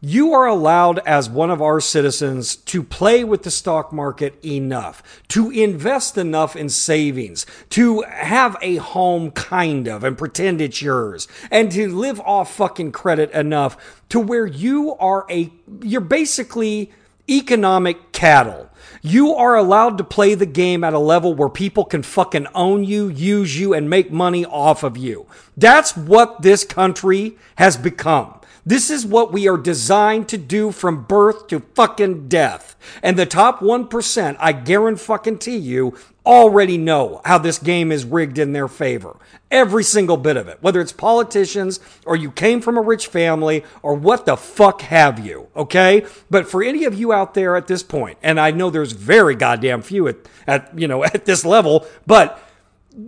you 0.00 0.32
are 0.32 0.46
allowed 0.46 0.98
as 1.00 1.28
one 1.28 1.50
of 1.50 1.60
our 1.60 1.80
citizens 1.80 2.56
to 2.56 2.82
play 2.82 3.22
with 3.22 3.42
the 3.42 3.50
stock 3.50 3.92
market 3.92 4.42
enough, 4.44 5.02
to 5.28 5.50
invest 5.50 6.16
enough 6.16 6.56
in 6.56 6.68
savings, 6.68 7.44
to 7.68 8.02
have 8.02 8.56
a 8.62 8.76
home 8.76 9.30
kind 9.30 9.86
of 9.86 10.02
and 10.02 10.16
pretend 10.16 10.60
it's 10.60 10.80
yours, 10.80 11.28
and 11.50 11.70
to 11.72 11.94
live 11.94 12.18
off 12.20 12.54
fucking 12.54 12.92
credit 12.92 13.30
enough 13.32 13.76
to 14.08 14.18
where 14.18 14.46
you 14.46 14.94
are 14.94 15.26
a, 15.30 15.52
you're 15.82 16.00
basically 16.00 16.90
economic 17.28 18.12
cattle. 18.12 18.70
You 19.02 19.34
are 19.34 19.54
allowed 19.54 19.98
to 19.98 20.04
play 20.04 20.34
the 20.34 20.46
game 20.46 20.82
at 20.82 20.94
a 20.94 20.98
level 20.98 21.34
where 21.34 21.48
people 21.48 21.84
can 21.84 22.02
fucking 22.02 22.46
own 22.54 22.84
you, 22.84 23.08
use 23.08 23.58
you, 23.58 23.72
and 23.72 23.88
make 23.88 24.10
money 24.10 24.44
off 24.44 24.82
of 24.82 24.96
you. 24.96 25.26
That's 25.56 25.96
what 25.96 26.42
this 26.42 26.64
country 26.64 27.36
has 27.56 27.76
become. 27.76 28.39
This 28.64 28.90
is 28.90 29.06
what 29.06 29.32
we 29.32 29.48
are 29.48 29.56
designed 29.56 30.28
to 30.28 30.38
do 30.38 30.70
from 30.70 31.04
birth 31.04 31.46
to 31.48 31.60
fucking 31.74 32.28
death. 32.28 32.76
And 33.02 33.18
the 33.18 33.26
top 33.26 33.60
1%, 33.60 34.36
I 34.38 34.52
guarantee 34.52 35.56
you, 35.56 35.96
already 36.26 36.76
know 36.76 37.20
how 37.24 37.38
this 37.38 37.58
game 37.58 37.90
is 37.90 38.04
rigged 38.04 38.38
in 38.38 38.52
their 38.52 38.68
favor. 38.68 39.16
Every 39.50 39.82
single 39.82 40.16
bit 40.16 40.36
of 40.36 40.48
it. 40.48 40.58
Whether 40.60 40.80
it's 40.80 40.92
politicians 40.92 41.80
or 42.04 42.16
you 42.16 42.30
came 42.30 42.60
from 42.60 42.76
a 42.76 42.82
rich 42.82 43.06
family 43.06 43.64
or 43.82 43.94
what 43.94 44.26
the 44.26 44.36
fuck 44.36 44.82
have 44.82 45.24
you. 45.24 45.48
Okay? 45.56 46.04
But 46.28 46.48
for 46.48 46.62
any 46.62 46.84
of 46.84 46.94
you 46.94 47.12
out 47.12 47.34
there 47.34 47.56
at 47.56 47.66
this 47.66 47.82
point, 47.82 48.18
and 48.22 48.38
I 48.38 48.50
know 48.50 48.70
there's 48.70 48.92
very 48.92 49.34
goddamn 49.34 49.82
few 49.82 50.06
at, 50.08 50.16
at 50.46 50.78
you 50.78 50.86
know, 50.86 51.02
at 51.04 51.24
this 51.24 51.44
level, 51.44 51.86
but 52.06 52.42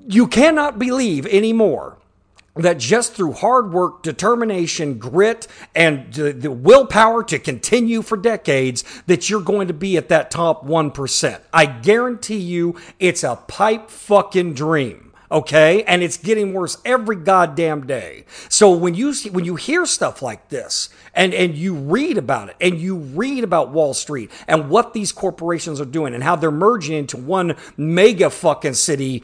you 0.09 0.27
cannot 0.27 0.79
believe 0.79 1.27
anymore 1.27 1.99
that 2.55 2.79
just 2.79 3.15
through 3.15 3.33
hard 3.33 3.73
work, 3.73 4.03
determination, 4.03 4.99
grit, 4.99 5.47
and 5.75 6.12
the, 6.12 6.51
willpower 6.51 7.25
to 7.25 7.38
continue 7.38 8.03
for 8.03 8.17
decades, 8.17 8.85
that 9.07 9.31
you're 9.31 9.41
going 9.41 9.69
to 9.69 9.75
be 9.75 9.97
at 9.97 10.09
that 10.09 10.31
top 10.31 10.67
1%. 10.67 11.41
I 11.53 11.67
guarantee 11.67 12.38
you 12.38 12.77
it's 12.99 13.25
a 13.25 13.37
pipe 13.37 13.91
fucking 13.91 14.55
dream 14.55 15.12
okay 15.31 15.83
and 15.85 16.03
it's 16.03 16.19
getting 16.19 16.53
worse 16.53 16.77
every 16.85 17.17
goddamn 17.17 17.87
day 17.87 18.25
so 18.51 18.71
when 18.71 18.95
you 18.95 19.15
when 19.31 19.47
you 19.47 19.57
hear 19.57 19.87
stuff 19.87 20.21
like 20.21 20.51
this 20.51 20.91
and 21.14 21.35
and 21.35 21.55
you 21.57 21.75
read 21.75 22.18
about 22.18 22.48
it 22.48 22.57
and 22.61 22.79
you 22.79 22.96
read 22.96 23.44
about 23.44 23.70
Wall 23.70 23.94
Street 23.94 24.31
and 24.46 24.68
what 24.68 24.92
these 24.92 25.12
corporations 25.12 25.81
are 25.81 25.87
doing 25.87 26.14
and 26.14 26.22
how 26.22 26.37
they're 26.37 26.51
merging 26.51 26.96
into 26.96 27.16
one 27.16 27.57
mega 27.77 28.31
fucking 28.31 28.75
city, 28.75 29.22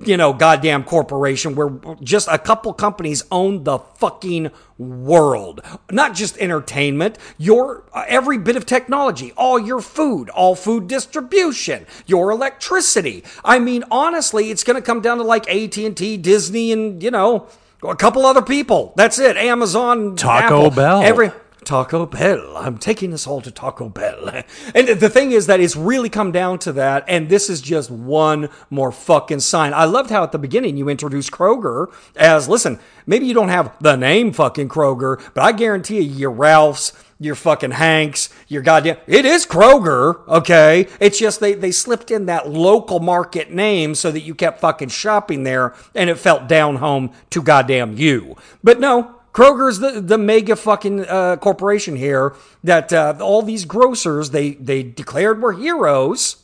you 0.00 0.16
know, 0.16 0.32
goddamn 0.32 0.84
corporation 0.84 1.54
where 1.54 1.70
just 2.02 2.28
a 2.28 2.38
couple 2.38 2.72
companies 2.72 3.24
own 3.30 3.64
the 3.64 3.78
fucking 3.78 4.50
world. 4.78 5.60
Not 5.90 6.14
just 6.14 6.38
entertainment, 6.38 7.18
your 7.36 7.84
uh, 7.92 8.04
every 8.08 8.38
bit 8.38 8.56
of 8.56 8.66
technology, 8.66 9.32
all 9.36 9.58
your 9.58 9.80
food, 9.80 10.30
all 10.30 10.54
food 10.54 10.88
distribution, 10.88 11.86
your 12.06 12.30
electricity. 12.30 13.24
I 13.44 13.58
mean, 13.58 13.84
honestly, 13.90 14.50
it's 14.50 14.64
going 14.64 14.76
to 14.76 14.82
come 14.82 15.00
down 15.00 15.18
to 15.18 15.24
like 15.24 15.48
AT&T, 15.48 16.16
Disney 16.18 16.72
and, 16.72 17.02
you 17.02 17.10
know, 17.10 17.48
a 17.82 17.96
couple 17.96 18.26
other 18.26 18.42
people. 18.42 18.92
That's 18.96 19.18
it. 19.18 19.36
Amazon, 19.36 20.16
Taco 20.16 20.66
Apple, 20.66 20.70
Bell. 20.70 21.02
Every 21.02 21.30
Taco 21.64 22.06
Bell. 22.06 22.56
I'm 22.56 22.78
taking 22.78 23.12
us 23.12 23.26
all 23.26 23.40
to 23.42 23.50
Taco 23.50 23.88
Bell. 23.88 24.42
And 24.74 24.88
the 24.88 25.08
thing 25.08 25.32
is 25.32 25.46
that 25.46 25.60
it's 25.60 25.76
really 25.76 26.08
come 26.08 26.32
down 26.32 26.58
to 26.60 26.72
that. 26.72 27.04
And 27.08 27.28
this 27.28 27.50
is 27.50 27.60
just 27.60 27.90
one 27.90 28.48
more 28.70 28.92
fucking 28.92 29.40
sign. 29.40 29.74
I 29.74 29.84
loved 29.84 30.10
how 30.10 30.22
at 30.22 30.32
the 30.32 30.38
beginning 30.38 30.76
you 30.76 30.88
introduced 30.88 31.30
Kroger 31.30 31.92
as, 32.16 32.48
listen, 32.48 32.78
maybe 33.06 33.26
you 33.26 33.34
don't 33.34 33.48
have 33.48 33.74
the 33.80 33.96
name 33.96 34.32
fucking 34.32 34.68
Kroger, 34.68 35.22
but 35.34 35.42
I 35.42 35.52
guarantee 35.52 36.00
you, 36.00 36.14
your 36.14 36.30
Ralph's, 36.30 36.92
your 37.20 37.34
fucking 37.34 37.72
Hanks, 37.72 38.30
your 38.46 38.62
goddamn. 38.62 38.96
It 39.06 39.24
is 39.24 39.44
Kroger, 39.44 40.26
okay? 40.28 40.86
It's 41.00 41.18
just 41.18 41.40
they, 41.40 41.54
they 41.54 41.72
slipped 41.72 42.10
in 42.10 42.26
that 42.26 42.48
local 42.48 43.00
market 43.00 43.52
name 43.52 43.94
so 43.94 44.10
that 44.10 44.20
you 44.20 44.34
kept 44.34 44.60
fucking 44.60 44.88
shopping 44.88 45.42
there 45.42 45.74
and 45.94 46.08
it 46.08 46.18
felt 46.18 46.48
down 46.48 46.76
home 46.76 47.10
to 47.30 47.42
goddamn 47.42 47.96
you. 47.96 48.36
But 48.62 48.78
no, 48.78 49.18
Kroger's 49.32 49.78
the, 49.78 50.00
the 50.00 50.18
mega 50.18 50.56
fucking 50.56 51.06
uh, 51.06 51.36
corporation 51.36 51.96
here 51.96 52.34
that 52.64 52.92
uh, 52.92 53.14
all 53.20 53.42
these 53.42 53.64
grocers 53.64 54.30
they 54.30 54.52
they 54.54 54.82
declared 54.82 55.42
were 55.42 55.52
heroes. 55.52 56.36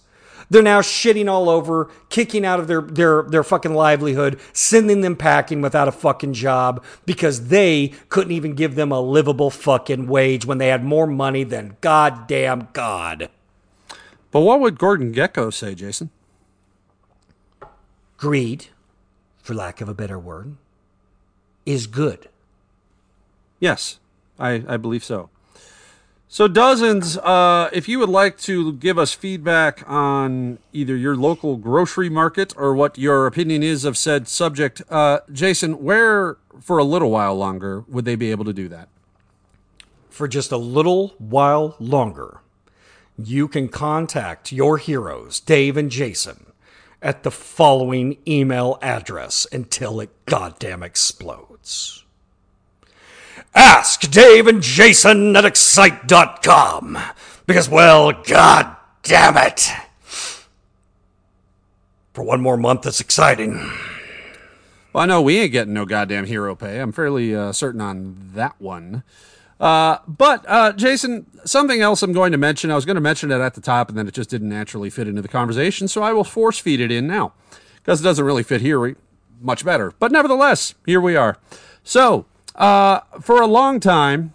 They're 0.50 0.62
now 0.62 0.80
shitting 0.80 1.28
all 1.28 1.48
over, 1.48 1.90
kicking 2.08 2.44
out 2.44 2.60
of 2.60 2.66
their, 2.66 2.80
their, 2.80 3.22
their 3.22 3.44
fucking 3.44 3.74
livelihood, 3.74 4.38
sending 4.52 5.00
them 5.00 5.16
packing 5.16 5.60
without 5.60 5.88
a 5.88 5.92
fucking 5.92 6.34
job 6.34 6.84
because 7.06 7.48
they 7.48 7.92
couldn't 8.08 8.32
even 8.32 8.54
give 8.54 8.74
them 8.74 8.92
a 8.92 9.00
livable 9.00 9.50
fucking 9.50 10.06
wage 10.06 10.46
when 10.46 10.58
they 10.58 10.68
had 10.68 10.84
more 10.84 11.06
money 11.06 11.44
than 11.44 11.76
goddamn 11.80 12.68
God. 12.72 13.30
But 14.30 14.40
what 14.40 14.60
would 14.60 14.78
Gordon 14.78 15.14
Gekko 15.14 15.52
say, 15.52 15.74
Jason? 15.74 16.10
Greed, 18.16 18.66
for 19.42 19.54
lack 19.54 19.80
of 19.80 19.88
a 19.88 19.94
better 19.94 20.18
word, 20.18 20.56
is 21.66 21.86
good. 21.86 22.28
Yes, 23.60 23.98
I, 24.38 24.64
I 24.66 24.76
believe 24.76 25.04
so. 25.04 25.30
So, 26.34 26.48
dozens, 26.48 27.16
uh, 27.16 27.70
if 27.72 27.88
you 27.88 28.00
would 28.00 28.08
like 28.08 28.38
to 28.38 28.72
give 28.72 28.98
us 28.98 29.12
feedback 29.12 29.88
on 29.88 30.58
either 30.72 30.96
your 30.96 31.14
local 31.14 31.56
grocery 31.56 32.08
market 32.08 32.52
or 32.56 32.74
what 32.74 32.98
your 32.98 33.28
opinion 33.28 33.62
is 33.62 33.84
of 33.84 33.96
said 33.96 34.26
subject, 34.26 34.82
uh, 34.90 35.20
Jason, 35.32 35.74
where 35.74 36.38
for 36.60 36.78
a 36.78 36.82
little 36.82 37.12
while 37.12 37.36
longer 37.36 37.84
would 37.86 38.04
they 38.04 38.16
be 38.16 38.32
able 38.32 38.44
to 38.46 38.52
do 38.52 38.66
that? 38.66 38.88
For 40.10 40.26
just 40.26 40.50
a 40.50 40.56
little 40.56 41.14
while 41.18 41.76
longer, 41.78 42.40
you 43.16 43.46
can 43.46 43.68
contact 43.68 44.50
your 44.50 44.78
heroes, 44.78 45.38
Dave 45.38 45.76
and 45.76 45.88
Jason, 45.88 46.46
at 47.00 47.22
the 47.22 47.30
following 47.30 48.18
email 48.26 48.76
address 48.82 49.46
until 49.52 50.00
it 50.00 50.10
goddamn 50.26 50.82
explodes. 50.82 52.03
Ask 53.54 54.10
Dave 54.10 54.46
and 54.46 54.62
Jason 54.62 55.36
at 55.36 55.44
Excite.com. 55.44 56.98
Because, 57.46 57.68
well, 57.68 58.12
god 58.12 58.76
damn 59.02 59.36
it. 59.36 59.70
For 62.12 62.22
one 62.22 62.40
more 62.40 62.56
month, 62.56 62.86
it's 62.86 63.00
exciting. 63.00 63.70
Well, 64.92 65.02
I 65.02 65.06
know 65.06 65.20
we 65.20 65.38
ain't 65.38 65.52
getting 65.52 65.74
no 65.74 65.84
goddamn 65.84 66.26
hero 66.26 66.54
pay. 66.54 66.80
I'm 66.80 66.92
fairly 66.92 67.34
uh, 67.34 67.52
certain 67.52 67.80
on 67.80 68.30
that 68.34 68.54
one. 68.60 69.02
Uh, 69.60 69.98
but, 70.06 70.44
uh, 70.48 70.72
Jason, 70.72 71.26
something 71.44 71.80
else 71.80 72.02
I'm 72.02 72.12
going 72.12 72.32
to 72.32 72.38
mention. 72.38 72.70
I 72.70 72.74
was 72.76 72.84
going 72.84 72.96
to 72.96 73.00
mention 73.00 73.30
it 73.30 73.40
at 73.40 73.54
the 73.54 73.60
top, 73.60 73.88
and 73.88 73.98
then 73.98 74.08
it 74.08 74.14
just 74.14 74.30
didn't 74.30 74.48
naturally 74.48 74.90
fit 74.90 75.08
into 75.08 75.22
the 75.22 75.28
conversation, 75.28 75.88
so 75.88 76.02
I 76.02 76.12
will 76.12 76.24
force 76.24 76.58
feed 76.58 76.80
it 76.80 76.90
in 76.90 77.06
now. 77.06 77.32
Because 77.76 78.00
it 78.00 78.04
doesn't 78.04 78.24
really 78.24 78.42
fit 78.42 78.60
here 78.60 78.96
much 79.40 79.64
better. 79.64 79.92
But 79.98 80.10
nevertheless, 80.10 80.74
here 80.86 81.00
we 81.00 81.16
are. 81.16 81.36
So, 81.82 82.26
uh, 82.54 83.00
for 83.20 83.40
a 83.40 83.46
long 83.46 83.80
time, 83.80 84.32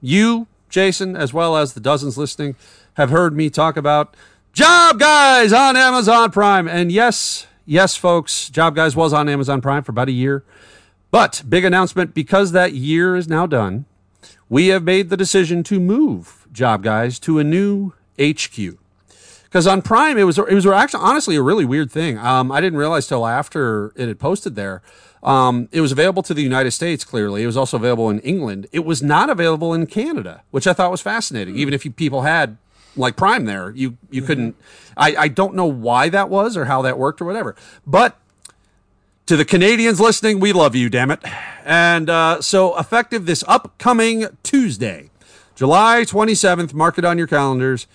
you, 0.00 0.46
Jason, 0.68 1.16
as 1.16 1.32
well 1.32 1.56
as 1.56 1.74
the 1.74 1.80
dozens 1.80 2.16
listening, 2.16 2.56
have 2.94 3.10
heard 3.10 3.36
me 3.36 3.50
talk 3.50 3.76
about 3.76 4.16
job 4.52 4.98
guys 4.98 5.52
on 5.52 5.76
Amazon 5.76 6.30
Prime. 6.30 6.68
And 6.68 6.90
yes, 6.92 7.46
yes, 7.66 7.96
folks, 7.96 8.48
Job 8.50 8.74
Guys 8.74 8.96
was 8.96 9.12
on 9.12 9.28
Amazon 9.28 9.60
Prime 9.60 9.82
for 9.82 9.92
about 9.92 10.08
a 10.08 10.12
year. 10.12 10.44
But 11.10 11.42
big 11.48 11.64
announcement 11.64 12.14
because 12.14 12.52
that 12.52 12.72
year 12.72 13.16
is 13.16 13.28
now 13.28 13.46
done, 13.46 13.84
we 14.48 14.68
have 14.68 14.84
made 14.84 15.08
the 15.10 15.16
decision 15.16 15.62
to 15.64 15.80
move 15.80 16.46
Job 16.52 16.82
Guys 16.82 17.18
to 17.20 17.38
a 17.38 17.44
new 17.44 17.92
HQ. 18.20 18.78
Because 19.50 19.66
on 19.66 19.82
Prime, 19.82 20.16
it 20.16 20.22
was 20.22 20.38
it 20.38 20.54
was 20.54 20.64
actually 20.64 21.02
honestly 21.02 21.34
a 21.34 21.42
really 21.42 21.64
weird 21.64 21.90
thing. 21.90 22.16
Um, 22.18 22.52
I 22.52 22.60
didn't 22.60 22.78
realize 22.78 23.08
till 23.08 23.26
after 23.26 23.92
it 23.96 24.06
had 24.06 24.20
posted 24.20 24.54
there. 24.54 24.80
Um, 25.24 25.68
it 25.72 25.80
was 25.80 25.90
available 25.90 26.22
to 26.22 26.32
the 26.32 26.42
United 26.42 26.70
States. 26.70 27.02
Clearly, 27.02 27.42
it 27.42 27.46
was 27.46 27.56
also 27.56 27.76
available 27.76 28.08
in 28.10 28.20
England. 28.20 28.68
It 28.70 28.84
was 28.84 29.02
not 29.02 29.28
available 29.28 29.74
in 29.74 29.86
Canada, 29.86 30.42
which 30.52 30.68
I 30.68 30.72
thought 30.72 30.92
was 30.92 31.02
fascinating. 31.02 31.56
Even 31.56 31.74
if 31.74 31.84
you, 31.84 31.90
people 31.90 32.22
had 32.22 32.58
like 32.94 33.16
Prime 33.16 33.44
there, 33.44 33.70
you 33.70 33.98
you 34.08 34.22
couldn't. 34.22 34.54
I, 34.96 35.16
I 35.16 35.28
don't 35.28 35.56
know 35.56 35.66
why 35.66 36.08
that 36.10 36.28
was 36.28 36.56
or 36.56 36.66
how 36.66 36.82
that 36.82 36.96
worked 36.96 37.20
or 37.20 37.24
whatever. 37.24 37.56
But 37.84 38.16
to 39.26 39.36
the 39.36 39.44
Canadians 39.44 40.00
listening, 40.00 40.38
we 40.38 40.52
love 40.52 40.76
you, 40.76 40.88
damn 40.88 41.10
it. 41.10 41.20
And 41.64 42.08
uh, 42.08 42.40
so, 42.40 42.78
effective 42.78 43.26
this 43.26 43.42
upcoming 43.48 44.26
Tuesday, 44.44 45.10
July 45.56 46.02
27th, 46.02 46.72
mark 46.72 46.98
it 46.98 47.04
on 47.04 47.18
your 47.18 47.26
calendars. 47.26 47.88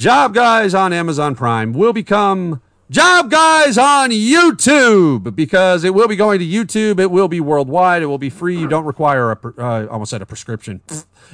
Job 0.00 0.32
Guys 0.32 0.72
on 0.72 0.94
Amazon 0.94 1.34
Prime 1.34 1.74
will 1.74 1.92
become 1.92 2.62
Job 2.88 3.30
Guys 3.30 3.76
on 3.76 4.08
YouTube 4.08 5.36
because 5.36 5.84
it 5.84 5.92
will 5.92 6.08
be 6.08 6.16
going 6.16 6.38
to 6.38 6.46
YouTube. 6.46 6.98
It 6.98 7.10
will 7.10 7.28
be 7.28 7.38
worldwide. 7.38 8.00
It 8.00 8.06
will 8.06 8.16
be 8.16 8.30
free. 8.30 8.58
You 8.58 8.66
don't 8.66 8.86
require 8.86 9.32
a, 9.32 9.38
uh, 9.58 9.86
almost 9.90 10.08
said 10.08 10.22
a 10.22 10.26
prescription. 10.26 10.80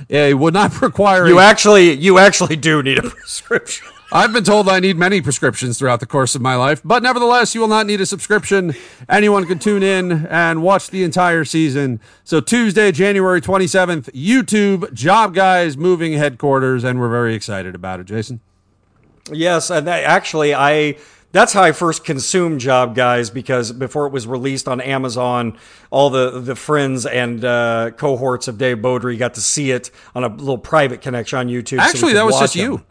It 0.09 0.37
would 0.37 0.52
not 0.52 0.83
require. 0.83 1.29
You 1.29 1.38
a, 1.38 1.44
actually, 1.44 1.92
you 1.92 2.18
actually 2.18 2.57
do 2.57 2.83
need 2.83 2.98
a 2.98 3.02
prescription. 3.09 3.87
I've 4.11 4.33
been 4.33 4.42
told 4.42 4.68
I 4.68 4.81
need 4.81 4.96
many 4.96 5.20
prescriptions 5.20 5.79
throughout 5.79 6.00
the 6.00 6.07
course 6.07 6.35
of 6.35 6.42
my 6.42 6.57
life, 6.57 6.83
but 6.85 7.05
nevertheless, 7.05 7.55
you 7.55 7.61
will 7.61 7.68
not 7.68 7.87
need 7.87 8.00
a 8.00 8.07
subscription. 8.07 8.74
Anyone 9.09 9.44
can 9.44 9.61
tune 9.61 9.85
in 9.85 10.26
and 10.26 10.61
watch 10.61 10.90
the 10.90 11.05
entire 11.05 11.44
season. 11.44 12.00
So 12.24 12.40
Tuesday, 12.40 12.90
January 12.90 13.40
27th, 13.40 14.11
YouTube, 14.11 14.92
Job 14.92 15.37
Guys 15.37 15.76
moving 15.76 16.14
headquarters, 16.14 16.83
and 16.83 16.98
we're 16.98 17.11
very 17.11 17.37
excited 17.37 17.76
about 17.76 18.00
it, 18.00 18.07
Jason. 18.07 18.40
Yes, 19.31 19.71
and 19.71 19.87
that, 19.87 20.05
actually, 20.05 20.55
I 20.55 20.97
that's 21.33 21.53
how 21.53 21.62
I 21.62 21.73
first 21.73 22.05
consumed 22.05 22.61
Job 22.61 22.95
Guys 22.95 23.29
because 23.31 23.73
before 23.73 24.07
it 24.07 24.12
was 24.12 24.27
released 24.27 24.69
on 24.69 24.81
Amazon, 24.81 25.59
all 25.91 26.11
the 26.11 26.41
the 26.41 26.57
friends 26.57 27.05
and 27.07 27.45
uh, 27.45 27.91
cohorts 27.97 28.49
of 28.49 28.59
Dave 28.59 28.79
Beaudry 28.79 29.19
got 29.19 29.35
to 29.35 29.41
see 29.41 29.71
it 29.71 29.91
on 30.15 30.25
a 30.25 30.29
little 30.29 30.59
private 30.59 31.03
connection 31.03 31.39
on 31.39 31.49
YouTube. 31.49 31.79
Actually, 31.79 32.12
so 32.12 32.15
that 32.15 32.25
was 32.25 32.39
just 32.39 32.57
you. 32.57 32.85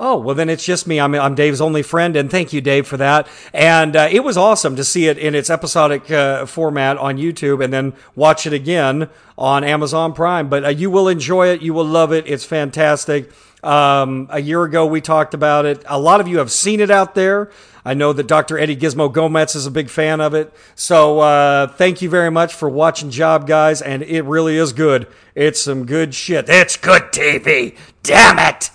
Oh, 0.00 0.18
well, 0.18 0.34
then 0.34 0.48
it's 0.48 0.64
just 0.64 0.88
me. 0.88 0.98
I'm, 0.98 1.14
I'm 1.14 1.36
Dave's 1.36 1.60
only 1.60 1.82
friend, 1.82 2.16
and 2.16 2.28
thank 2.28 2.52
you, 2.52 2.60
Dave, 2.60 2.84
for 2.84 2.96
that. 2.96 3.28
And 3.52 3.94
uh, 3.94 4.08
it 4.10 4.24
was 4.24 4.36
awesome 4.36 4.74
to 4.74 4.82
see 4.82 5.06
it 5.06 5.18
in 5.18 5.36
its 5.36 5.50
episodic 5.50 6.10
uh, 6.10 6.46
format 6.46 6.96
on 6.98 7.16
YouTube 7.16 7.62
and 7.62 7.72
then 7.72 7.92
watch 8.16 8.44
it 8.44 8.52
again 8.52 9.08
on 9.38 9.62
Amazon 9.62 10.12
Prime. 10.12 10.48
But 10.48 10.64
uh, 10.64 10.68
you 10.68 10.90
will 10.90 11.06
enjoy 11.06 11.48
it. 11.48 11.62
You 11.62 11.74
will 11.74 11.84
love 11.84 12.12
it. 12.12 12.26
It's 12.26 12.44
fantastic. 12.44 13.30
Um, 13.64 14.28
a 14.30 14.40
year 14.40 14.62
ago, 14.64 14.84
we 14.84 15.00
talked 15.00 15.32
about 15.32 15.64
it. 15.64 15.82
A 15.86 15.98
lot 15.98 16.20
of 16.20 16.28
you 16.28 16.38
have 16.38 16.52
seen 16.52 16.80
it 16.80 16.90
out 16.90 17.14
there. 17.14 17.50
I 17.84 17.94
know 17.94 18.12
that 18.12 18.26
Dr. 18.26 18.58
Eddie 18.58 18.76
Gizmo 18.76 19.12
Gomez 19.12 19.54
is 19.54 19.66
a 19.66 19.70
big 19.70 19.88
fan 19.88 20.20
of 20.20 20.34
it. 20.34 20.52
So 20.74 21.20
uh, 21.20 21.66
thank 21.68 22.02
you 22.02 22.10
very 22.10 22.30
much 22.30 22.54
for 22.54 22.68
watching 22.68 23.10
Job 23.10 23.46
Guys, 23.46 23.80
and 23.80 24.02
it 24.02 24.22
really 24.22 24.56
is 24.56 24.72
good. 24.72 25.06
It's 25.34 25.60
some 25.60 25.86
good 25.86 26.14
shit. 26.14 26.46
It's 26.48 26.76
good 26.76 27.04
TV. 27.04 27.76
Damn 28.02 28.38
it. 28.38 28.70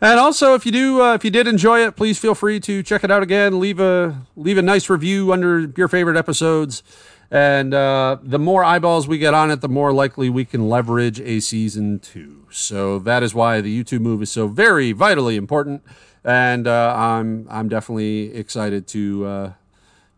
And 0.00 0.20
also, 0.20 0.54
if 0.54 0.64
you 0.64 0.70
do, 0.70 1.02
uh, 1.02 1.14
if 1.14 1.24
you 1.24 1.30
did 1.30 1.48
enjoy 1.48 1.84
it, 1.84 1.96
please 1.96 2.18
feel 2.18 2.34
free 2.36 2.60
to 2.60 2.84
check 2.84 3.02
it 3.02 3.10
out 3.10 3.22
again. 3.24 3.58
Leave 3.58 3.80
a 3.80 4.20
leave 4.36 4.56
a 4.56 4.62
nice 4.62 4.88
review 4.88 5.32
under 5.32 5.72
your 5.76 5.88
favorite 5.88 6.16
episodes. 6.16 6.84
And 7.30 7.74
uh, 7.74 8.18
the 8.22 8.38
more 8.38 8.64
eyeballs 8.64 9.06
we 9.06 9.18
get 9.18 9.34
on 9.34 9.50
it, 9.50 9.60
the 9.60 9.68
more 9.68 9.92
likely 9.92 10.30
we 10.30 10.44
can 10.44 10.68
leverage 10.68 11.20
a 11.20 11.40
season 11.40 11.98
two. 11.98 12.46
So 12.50 12.98
that 13.00 13.22
is 13.22 13.34
why 13.34 13.60
the 13.60 13.84
YouTube 13.84 14.00
move 14.00 14.22
is 14.22 14.32
so 14.32 14.48
very 14.48 14.92
vitally 14.92 15.36
important. 15.36 15.82
And 16.24 16.66
uh, 16.66 16.94
I'm 16.96 17.46
I'm 17.50 17.68
definitely 17.68 18.34
excited 18.34 18.86
to 18.88 19.26
uh, 19.26 19.52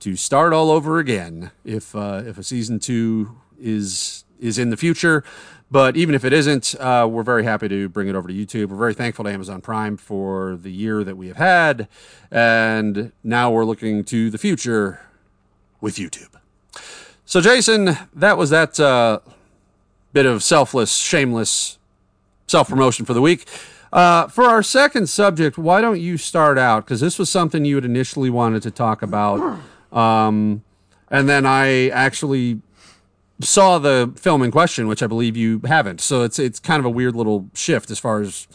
to 0.01 0.17
start 0.17 0.53
all 0.53 0.71
over 0.71 0.99
again 0.99 1.51
if 1.65 1.95
uh, 1.95 2.23
if 2.25 2.39
a 2.39 2.43
season 2.43 2.79
two 2.79 3.37
is 3.61 4.25
is 4.39 4.59
in 4.59 4.71
the 4.71 4.77
future. 4.77 5.25
But 5.73 5.97
even 5.97 6.17
if 6.17 6.25
it 6.25 6.33
isn't, 6.33 6.75
uh, 6.81 7.07
we're 7.09 7.23
very 7.23 7.45
happy 7.45 7.69
to 7.69 7.89
bring 7.89 8.09
it 8.09 8.17
over 8.17 8.27
to 8.27 8.35
YouTube. 8.35 8.71
We're 8.71 8.77
very 8.77 8.95
thankful 8.95 9.25
to 9.25 9.31
Amazon 9.31 9.61
Prime 9.61 9.97
for 9.97 10.57
the 10.57 10.73
year 10.73 11.05
that 11.05 11.17
we 11.17 11.29
have 11.29 11.37
had. 11.37 11.87
And 12.29 13.13
now 13.23 13.53
we're 13.53 13.65
looking 13.65 14.03
to 14.05 14.31
the 14.31 14.39
future 14.39 15.01
with 15.81 15.95
YouTube. 15.95 16.40
So, 17.31 17.41
Jason, 17.41 17.97
that 18.15 18.37
was 18.37 18.51
that 18.51 18.81
uh, 18.81 19.21
bit 20.13 20.27
of 20.27 20.43
selfless, 20.43 20.97
shameless 20.97 21.79
self 22.49 22.69
promotion 22.69 23.07
for 23.07 23.15
the 23.15 23.21
week. 23.21 23.47
Uh, 23.93 24.27
for 24.27 24.47
our 24.47 24.65
second 24.65 25.09
subject, 25.09 25.57
why 25.57 25.81
don't 25.81 26.01
you 26.01 26.17
start 26.17 26.59
out? 26.59 26.85
Because 26.85 26.99
this 26.99 27.21
was 27.21 27.31
something 27.31 27.65
you 27.65 27.77
had 27.77 27.85
initially 27.85 28.31
wanted 28.31 28.65
to 28.65 28.73
talk 28.73 29.01
about. 29.01 29.61
Um, 29.93 30.65
and 31.09 31.29
then 31.29 31.47
I 31.47 31.91
actually 31.91 32.63
saw 33.41 33.79
the 33.79 34.13
film 34.17 34.43
in 34.43 34.51
question, 34.51 34.89
which 34.89 35.01
I 35.01 35.07
believe 35.07 35.37
you 35.37 35.61
haven't. 35.65 36.01
So 36.01 36.25
it's 36.25 36.41
it's 36.41 36.59
kind 36.59 36.81
of 36.81 36.85
a 36.85 36.91
weird 36.91 37.15
little 37.15 37.49
shift 37.55 37.93
as 37.93 38.01
far 38.01 38.21
as 38.23 38.49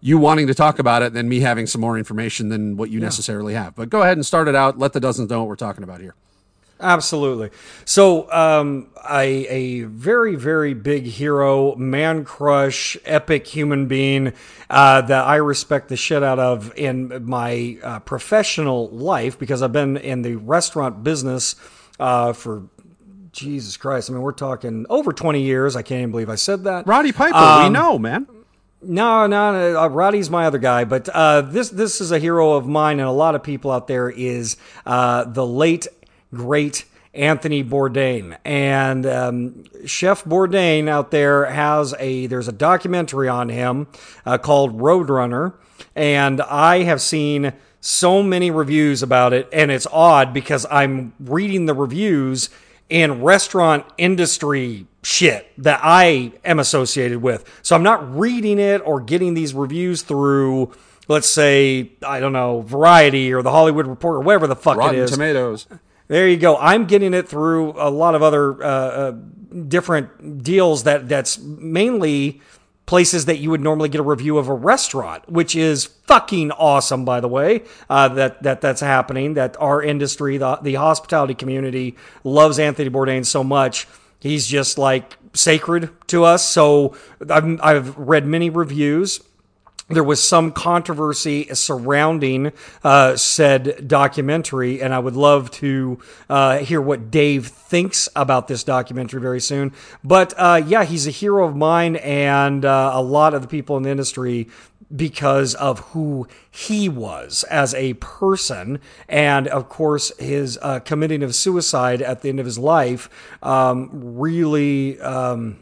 you 0.00 0.16
wanting 0.16 0.46
to 0.46 0.54
talk 0.54 0.78
about 0.78 1.02
it, 1.02 1.08
and 1.08 1.16
then 1.16 1.28
me 1.28 1.40
having 1.40 1.66
some 1.66 1.82
more 1.82 1.98
information 1.98 2.48
than 2.48 2.78
what 2.78 2.88
you 2.88 2.98
yeah. 2.98 3.04
necessarily 3.04 3.52
have. 3.52 3.74
But 3.74 3.90
go 3.90 4.00
ahead 4.00 4.16
and 4.16 4.24
start 4.24 4.48
it 4.48 4.54
out. 4.54 4.78
Let 4.78 4.94
the 4.94 5.00
dozens 5.00 5.28
know 5.28 5.40
what 5.40 5.48
we're 5.48 5.56
talking 5.56 5.84
about 5.84 6.00
here. 6.00 6.14
Absolutely. 6.82 7.50
So, 7.84 8.30
um, 8.32 8.88
a, 9.08 9.46
a 9.46 9.82
very, 9.84 10.34
very 10.34 10.74
big 10.74 11.04
hero, 11.04 11.76
man 11.76 12.24
crush, 12.24 12.96
epic 13.04 13.46
human 13.46 13.86
being 13.86 14.32
uh, 14.68 15.02
that 15.02 15.24
I 15.24 15.36
respect 15.36 15.88
the 15.88 15.96
shit 15.96 16.22
out 16.22 16.38
of 16.38 16.76
in 16.76 17.24
my 17.24 17.78
uh, 17.82 18.00
professional 18.00 18.88
life 18.90 19.38
because 19.38 19.62
I've 19.62 19.72
been 19.72 19.96
in 19.96 20.22
the 20.22 20.36
restaurant 20.36 21.04
business 21.04 21.54
uh, 22.00 22.32
for 22.32 22.64
Jesus 23.32 23.76
Christ. 23.76 24.10
I 24.10 24.14
mean, 24.14 24.22
we're 24.22 24.32
talking 24.32 24.86
over 24.90 25.12
20 25.12 25.42
years. 25.42 25.76
I 25.76 25.82
can't 25.82 26.00
even 26.00 26.10
believe 26.10 26.28
I 26.28 26.34
said 26.34 26.64
that. 26.64 26.86
Roddy 26.86 27.12
Piper, 27.12 27.36
um, 27.36 27.64
we 27.64 27.70
know, 27.70 27.98
man. 27.98 28.26
No, 28.84 29.26
no, 29.28 29.52
no 29.52 29.80
uh, 29.80 29.86
Roddy's 29.86 30.28
my 30.28 30.46
other 30.46 30.58
guy, 30.58 30.84
but 30.84 31.08
uh, 31.08 31.42
this 31.42 31.70
this 31.70 32.00
is 32.00 32.10
a 32.10 32.18
hero 32.18 32.54
of 32.54 32.66
mine, 32.66 32.98
and 32.98 33.08
a 33.08 33.12
lot 33.12 33.36
of 33.36 33.42
people 33.44 33.70
out 33.70 33.86
there 33.86 34.10
is 34.10 34.56
uh, 34.84 35.24
the 35.24 35.46
late 35.46 35.86
great 36.34 36.84
Anthony 37.14 37.62
Bourdain. 37.62 38.36
And 38.44 39.06
um, 39.06 39.64
Chef 39.86 40.24
Bourdain 40.24 40.88
out 40.88 41.10
there 41.10 41.46
has 41.46 41.94
a 41.98 42.26
there's 42.26 42.48
a 42.48 42.52
documentary 42.52 43.28
on 43.28 43.48
him 43.48 43.86
uh, 44.24 44.38
called 44.38 44.78
Roadrunner, 44.78 45.54
and 45.94 46.40
I 46.42 46.82
have 46.84 47.00
seen 47.00 47.52
so 47.80 48.22
many 48.22 48.50
reviews 48.50 49.02
about 49.02 49.32
it, 49.32 49.48
and 49.52 49.70
it's 49.70 49.86
odd 49.92 50.32
because 50.32 50.66
I'm 50.70 51.12
reading 51.20 51.66
the 51.66 51.74
reviews 51.74 52.48
in 52.88 53.22
restaurant 53.22 53.84
industry 53.98 54.86
shit 55.02 55.50
that 55.58 55.80
I 55.82 56.32
am 56.44 56.58
associated 56.58 57.22
with. 57.22 57.44
So 57.62 57.74
I'm 57.74 57.82
not 57.82 58.16
reading 58.16 58.58
it 58.58 58.80
or 58.84 59.00
getting 59.00 59.34
these 59.34 59.52
reviews 59.52 60.02
through 60.02 60.72
let's 61.08 61.28
say, 61.28 61.90
I 62.06 62.20
don't 62.20 62.32
know, 62.32 62.60
Variety 62.60 63.32
or 63.32 63.42
the 63.42 63.50
Hollywood 63.50 63.88
Reporter, 63.88 64.20
whatever 64.20 64.46
the 64.46 64.56
fuck 64.56 64.76
Rotten 64.76 64.94
it 64.94 65.02
is. 65.02 65.10
Tomatoes. 65.10 65.66
There 66.12 66.28
you 66.28 66.36
go. 66.36 66.58
I'm 66.58 66.84
getting 66.84 67.14
it 67.14 67.26
through 67.26 67.70
a 67.70 67.88
lot 67.88 68.14
of 68.14 68.22
other 68.22 68.62
uh, 68.62 68.66
uh, 68.66 69.10
different 69.66 70.44
deals 70.44 70.82
that 70.82 71.08
that's 71.08 71.38
mainly 71.38 72.42
places 72.84 73.24
that 73.24 73.38
you 73.38 73.48
would 73.48 73.62
normally 73.62 73.88
get 73.88 73.98
a 73.98 74.04
review 74.04 74.36
of 74.36 74.46
a 74.46 74.52
restaurant, 74.52 75.26
which 75.26 75.56
is 75.56 75.86
fucking 75.86 76.50
awesome, 76.50 77.06
by 77.06 77.20
the 77.20 77.28
way. 77.28 77.62
Uh, 77.88 78.08
that 78.08 78.42
that 78.42 78.60
that's 78.60 78.82
happening. 78.82 79.32
That 79.32 79.56
our 79.58 79.82
industry, 79.82 80.36
the 80.36 80.56
the 80.56 80.74
hospitality 80.74 81.32
community, 81.32 81.96
loves 82.24 82.58
Anthony 82.58 82.90
Bourdain 82.90 83.24
so 83.24 83.42
much. 83.42 83.88
He's 84.20 84.46
just 84.46 84.76
like 84.76 85.16
sacred 85.32 85.88
to 86.08 86.24
us. 86.24 86.46
So 86.46 86.94
I've, 87.26 87.58
I've 87.62 87.96
read 87.96 88.26
many 88.26 88.50
reviews 88.50 89.22
there 89.92 90.04
was 90.04 90.22
some 90.22 90.52
controversy 90.52 91.48
surrounding 91.52 92.52
uh, 92.82 93.16
said 93.16 93.86
documentary, 93.86 94.82
and 94.82 94.94
I 94.94 94.98
would 94.98 95.16
love 95.16 95.50
to 95.52 95.98
uh, 96.28 96.58
hear 96.58 96.80
what 96.80 97.10
Dave 97.10 97.46
thinks 97.46 98.08
about 98.16 98.48
this 98.48 98.64
documentary 98.64 99.20
very 99.20 99.40
soon. 99.40 99.72
But 100.02 100.34
uh, 100.36 100.62
yeah, 100.66 100.84
he's 100.84 101.06
a 101.06 101.10
hero 101.10 101.46
of 101.46 101.56
mine, 101.56 101.96
and 101.96 102.64
uh, 102.64 102.92
a 102.94 103.02
lot 103.02 103.34
of 103.34 103.42
the 103.42 103.48
people 103.48 103.76
in 103.76 103.82
the 103.82 103.90
industry 103.90 104.48
because 104.94 105.54
of 105.54 105.78
who 105.90 106.28
he 106.50 106.88
was 106.88 107.44
as 107.44 107.74
a 107.74 107.94
person, 107.94 108.78
and 109.08 109.48
of 109.48 109.68
course 109.68 110.12
his 110.18 110.58
uh, 110.60 110.80
committing 110.80 111.22
of 111.22 111.34
suicide 111.34 112.02
at 112.02 112.22
the 112.22 112.28
end 112.28 112.40
of 112.40 112.46
his 112.46 112.58
life 112.58 113.08
um, 113.42 113.90
really. 113.92 115.00
Um, 115.00 115.58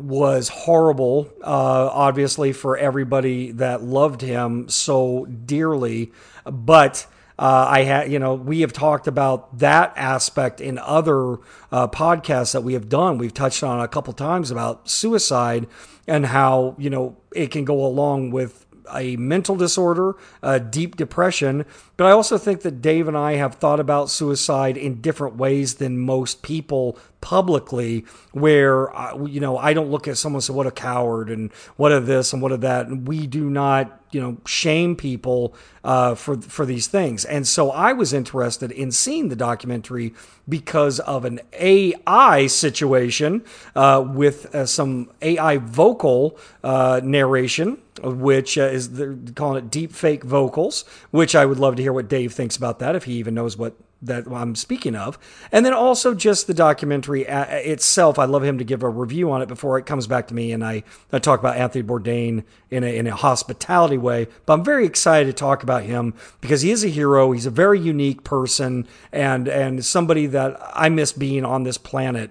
was 0.00 0.48
horrible, 0.48 1.28
uh, 1.42 1.90
obviously, 1.92 2.52
for 2.52 2.76
everybody 2.76 3.52
that 3.52 3.82
loved 3.82 4.20
him 4.20 4.68
so 4.68 5.26
dearly. 5.26 6.12
But 6.44 7.06
Uh, 7.40 7.66
I 7.70 7.82
had, 7.84 8.10
you 8.10 8.18
know, 8.18 8.34
we 8.34 8.62
have 8.62 8.72
talked 8.72 9.06
about 9.06 9.60
that 9.60 9.92
aspect 9.94 10.60
in 10.60 10.76
other 10.76 11.38
uh, 11.70 11.86
podcasts 11.86 12.52
that 12.52 12.64
we 12.64 12.72
have 12.72 12.88
done. 12.88 13.16
We've 13.16 13.32
touched 13.32 13.62
on 13.62 13.78
a 13.78 13.86
couple 13.86 14.12
times 14.12 14.50
about 14.50 14.90
suicide 14.90 15.68
and 16.08 16.26
how 16.26 16.74
you 16.78 16.90
know 16.90 17.16
it 17.32 17.52
can 17.52 17.64
go 17.64 17.86
along 17.86 18.32
with 18.32 18.66
a 18.92 19.16
mental 19.16 19.56
disorder, 19.56 20.14
a 20.42 20.60
deep 20.60 20.96
depression. 20.96 21.64
But 21.96 22.06
I 22.06 22.10
also 22.12 22.38
think 22.38 22.62
that 22.62 22.80
Dave 22.80 23.08
and 23.08 23.16
I 23.16 23.34
have 23.34 23.56
thought 23.56 23.80
about 23.80 24.10
suicide 24.10 24.76
in 24.76 25.00
different 25.00 25.36
ways 25.36 25.76
than 25.76 25.98
most 25.98 26.42
people 26.42 26.98
publicly, 27.20 28.04
where, 28.32 28.94
uh, 28.96 29.24
you 29.24 29.40
know, 29.40 29.58
I 29.58 29.72
don't 29.72 29.90
look 29.90 30.06
at 30.06 30.16
someone 30.16 30.38
and 30.38 30.44
say, 30.44 30.52
what 30.52 30.66
a 30.66 30.70
coward 30.70 31.30
and 31.30 31.52
what 31.76 31.90
of 31.90 32.06
this 32.06 32.32
and 32.32 32.40
what 32.40 32.52
of 32.52 32.60
that. 32.60 32.86
And 32.86 33.08
we 33.08 33.26
do 33.26 33.50
not, 33.50 34.00
you 34.12 34.20
know, 34.20 34.36
shame 34.46 34.94
people 34.94 35.54
uh, 35.82 36.14
for, 36.14 36.40
for 36.40 36.64
these 36.64 36.86
things. 36.86 37.24
And 37.24 37.46
so 37.46 37.70
I 37.70 37.92
was 37.92 38.12
interested 38.12 38.70
in 38.70 38.92
seeing 38.92 39.28
the 39.28 39.36
documentary 39.36 40.14
because 40.48 41.00
of 41.00 41.24
an 41.24 41.40
AI 41.54 42.46
situation 42.46 43.44
uh, 43.74 44.04
with 44.06 44.54
uh, 44.54 44.66
some 44.66 45.10
AI 45.20 45.58
vocal 45.58 46.38
uh, 46.62 47.00
narration 47.02 47.78
which 48.02 48.58
uh, 48.58 48.62
is 48.62 48.92
they're 48.92 49.16
calling 49.34 49.64
it 49.64 49.70
deep 49.70 49.92
fake 49.92 50.24
vocals, 50.24 50.84
which 51.10 51.34
I 51.34 51.46
would 51.46 51.58
love 51.58 51.76
to 51.76 51.82
hear 51.82 51.92
what 51.92 52.08
Dave 52.08 52.32
thinks 52.32 52.56
about 52.56 52.78
that 52.78 52.96
if 52.96 53.04
he 53.04 53.14
even 53.14 53.34
knows 53.34 53.56
what 53.56 53.74
that 54.00 54.26
I'm 54.28 54.54
speaking 54.54 54.94
of. 54.94 55.18
And 55.50 55.66
then 55.66 55.72
also 55.72 56.14
just 56.14 56.46
the 56.46 56.54
documentary 56.54 57.28
uh, 57.28 57.44
itself. 57.46 58.18
I'd 58.18 58.28
love 58.28 58.44
him 58.44 58.58
to 58.58 58.64
give 58.64 58.82
a 58.82 58.88
review 58.88 59.30
on 59.30 59.42
it 59.42 59.48
before 59.48 59.78
it 59.78 59.86
comes 59.86 60.06
back 60.06 60.28
to 60.28 60.34
me 60.34 60.52
and 60.52 60.64
I, 60.64 60.84
I 61.12 61.18
talk 61.18 61.40
about 61.40 61.56
Anthony 61.56 61.82
Bourdain 61.82 62.44
in 62.70 62.84
a, 62.84 62.96
in 62.96 63.06
a 63.06 63.16
hospitality 63.16 63.98
way. 63.98 64.28
But 64.46 64.54
I'm 64.54 64.64
very 64.64 64.86
excited 64.86 65.26
to 65.26 65.32
talk 65.32 65.62
about 65.62 65.82
him 65.82 66.14
because 66.40 66.62
he 66.62 66.70
is 66.70 66.84
a 66.84 66.88
hero. 66.88 67.32
He's 67.32 67.46
a 67.46 67.50
very 67.50 67.80
unique 67.80 68.24
person 68.24 68.86
and, 69.12 69.48
and 69.48 69.84
somebody 69.84 70.26
that 70.26 70.60
I 70.74 70.88
miss 70.88 71.12
being 71.12 71.44
on 71.44 71.64
this 71.64 71.78
planet 71.78 72.30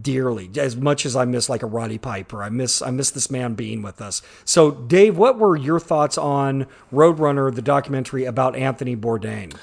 dearly 0.00 0.50
as 0.56 0.76
much 0.76 1.04
as 1.04 1.14
I 1.14 1.24
miss 1.24 1.48
like 1.48 1.62
a 1.62 1.66
Roddy 1.66 1.98
Piper. 1.98 2.42
I 2.42 2.48
miss 2.48 2.80
I 2.80 2.90
miss 2.90 3.10
this 3.10 3.30
man 3.30 3.54
being 3.54 3.82
with 3.82 4.00
us. 4.00 4.22
So 4.44 4.70
Dave, 4.70 5.16
what 5.16 5.38
were 5.38 5.56
your 5.56 5.78
thoughts 5.78 6.16
on 6.16 6.66
Roadrunner, 6.92 7.54
the 7.54 7.62
documentary 7.62 8.24
about 8.24 8.56
Anthony 8.56 8.96
Bourdain? 8.96 9.54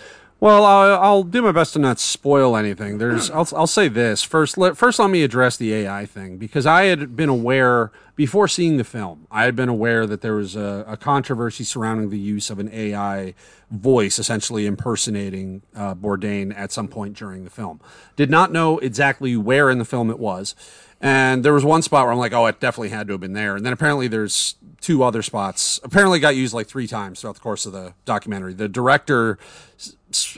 Well, 0.42 0.66
I'll, 0.66 1.00
I'll, 1.00 1.24
do 1.24 1.44
my 1.44 1.52
best 1.52 1.74
to 1.74 1.80
not 1.80 2.00
spoil 2.00 2.58
anything. 2.58 2.98
There's, 2.98 3.30
I'll, 3.30 3.48
I'll 3.56 3.68
say 3.68 3.88
this 3.88 4.24
first. 4.24 4.58
Let, 4.58 4.76
first, 4.76 4.98
let 4.98 5.12
me 5.12 5.22
address 5.22 5.56
the 5.56 5.72
AI 5.72 6.08
thing 6.08 6.38
because 6.38 6.66
I 6.66 6.86
had 6.86 7.16
been 7.16 7.30
aware 7.30 7.92
before 8.16 8.48
seeing 8.48 8.78
the 8.78 8.84
film. 8.84 9.28
I 9.30 9.44
had 9.44 9.56
been 9.56 9.70
aware 9.70 10.08
that 10.08 10.22
there 10.22 10.34
was 10.34 10.56
a, 10.56 10.84
a 10.88 10.98
controversy 10.98 11.64
surrounding 11.64 12.10
the 12.10 12.18
use 12.18 12.50
of 12.50 12.58
an 12.58 12.72
AI 12.74 13.36
voice, 13.70 14.18
essentially 14.18 14.66
impersonating 14.66 15.62
uh, 15.76 15.94
Bourdain 15.94 16.58
at 16.58 16.72
some 16.72 16.88
point 16.88 17.16
during 17.16 17.44
the 17.44 17.52
film. 17.52 17.80
Did 18.16 18.32
not 18.32 18.52
know 18.52 18.80
exactly 18.80 19.38
where 19.38 19.70
in 19.70 19.78
the 19.78 19.86
film 19.86 20.10
it 20.10 20.18
was. 20.18 20.56
And 21.00 21.46
there 21.46 21.54
was 21.54 21.64
one 21.64 21.84
spot 21.84 22.06
where 22.06 22.14
I'm 22.14 22.20
like, 22.20 22.34
oh, 22.34 22.48
it 22.48 22.60
definitely 22.60 22.90
had 22.90 23.06
to 23.08 23.14
have 23.14 23.22
been 23.22 23.34
there. 23.34 23.56
And 23.56 23.64
then 23.64 23.74
apparently 23.74 24.08
there's 24.08 24.56
two 24.82 25.04
other 25.04 25.22
spots. 25.22 25.80
Apparently 25.84 26.20
got 26.20 26.36
used 26.36 26.54
like 26.54 26.68
three 26.68 26.88
times 26.88 27.22
throughout 27.22 27.36
the 27.36 27.42
course 27.42 27.66
of 27.66 27.74
the 27.74 27.94
documentary. 28.06 28.54
The 28.54 28.68
director 28.68 29.40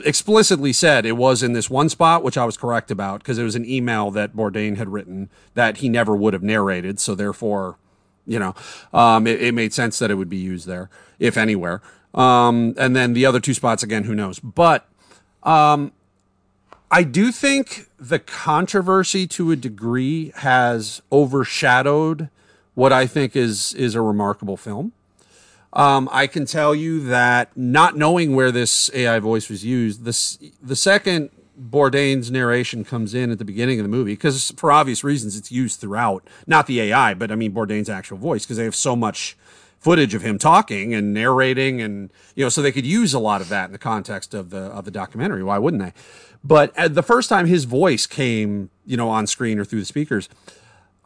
explicitly 0.04 0.72
said 0.72 1.06
it 1.06 1.16
was 1.16 1.42
in 1.42 1.52
this 1.52 1.70
one 1.70 1.88
spot, 1.88 2.22
which 2.22 2.36
I 2.36 2.44
was 2.44 2.56
correct 2.56 2.90
about 2.90 3.20
because 3.20 3.38
it 3.38 3.44
was 3.44 3.54
an 3.54 3.64
email 3.64 4.10
that 4.12 4.34
Bourdain 4.34 4.76
had 4.76 4.88
written 4.88 5.30
that 5.54 5.78
he 5.78 5.88
never 5.88 6.14
would 6.14 6.32
have 6.32 6.42
narrated. 6.42 7.00
So 7.00 7.14
therefore, 7.14 7.76
you 8.26 8.38
know, 8.38 8.54
um, 8.92 9.26
it, 9.26 9.42
it, 9.42 9.54
made 9.54 9.72
sense 9.72 9.98
that 9.98 10.10
it 10.10 10.14
would 10.14 10.28
be 10.30 10.36
used 10.36 10.66
there, 10.66 10.88
if 11.18 11.36
anywhere. 11.36 11.82
Um, 12.14 12.74
and 12.78 12.94
then 12.94 13.12
the 13.12 13.26
other 13.26 13.40
two 13.40 13.54
spots, 13.54 13.82
again, 13.82 14.04
who 14.04 14.14
knows? 14.14 14.38
But 14.38 14.88
um, 15.42 15.92
I 16.90 17.02
do 17.02 17.32
think 17.32 17.88
the 17.98 18.18
controversy 18.18 19.26
to 19.28 19.50
a 19.50 19.56
degree 19.56 20.32
has 20.36 21.02
overshadowed 21.10 22.28
what 22.74 22.92
I 22.92 23.06
think 23.06 23.36
is 23.36 23.72
is 23.74 23.94
a 23.94 24.00
remarkable 24.00 24.56
film. 24.56 24.92
Um, 25.74 26.08
I 26.12 26.28
can 26.28 26.46
tell 26.46 26.74
you 26.74 27.04
that 27.08 27.56
not 27.56 27.96
knowing 27.96 28.34
where 28.36 28.52
this 28.52 28.90
AI 28.94 29.18
voice 29.18 29.50
was 29.50 29.64
used, 29.64 30.04
this 30.04 30.38
the 30.62 30.76
second 30.76 31.30
Bourdain's 31.60 32.30
narration 32.30 32.84
comes 32.84 33.12
in 33.12 33.30
at 33.30 33.38
the 33.38 33.44
beginning 33.44 33.80
of 33.80 33.84
the 33.84 33.88
movie, 33.88 34.12
because 34.12 34.52
for 34.56 34.70
obvious 34.70 35.02
reasons 35.02 35.36
it's 35.36 35.50
used 35.50 35.80
throughout, 35.80 36.26
not 36.46 36.66
the 36.66 36.80
AI, 36.80 37.14
but 37.14 37.32
I 37.32 37.34
mean 37.34 37.52
Bourdain's 37.52 37.88
actual 37.88 38.18
voice, 38.18 38.44
because 38.44 38.56
they 38.56 38.64
have 38.64 38.74
so 38.74 38.94
much 38.94 39.36
footage 39.78 40.14
of 40.14 40.22
him 40.22 40.38
talking 40.38 40.94
and 40.94 41.12
narrating, 41.12 41.82
and 41.82 42.12
you 42.36 42.44
know, 42.44 42.48
so 42.48 42.62
they 42.62 42.72
could 42.72 42.86
use 42.86 43.12
a 43.12 43.18
lot 43.18 43.40
of 43.40 43.48
that 43.48 43.66
in 43.66 43.72
the 43.72 43.78
context 43.78 44.32
of 44.32 44.50
the 44.50 44.58
of 44.58 44.84
the 44.84 44.90
documentary. 44.92 45.42
Why 45.42 45.58
wouldn't 45.58 45.82
they? 45.82 45.92
But 46.44 46.72
the 46.94 47.02
first 47.02 47.28
time 47.28 47.46
his 47.46 47.64
voice 47.64 48.06
came, 48.06 48.70
you 48.86 48.96
know, 48.96 49.08
on 49.08 49.26
screen 49.26 49.58
or 49.58 49.64
through 49.64 49.80
the 49.80 49.86
speakers, 49.86 50.28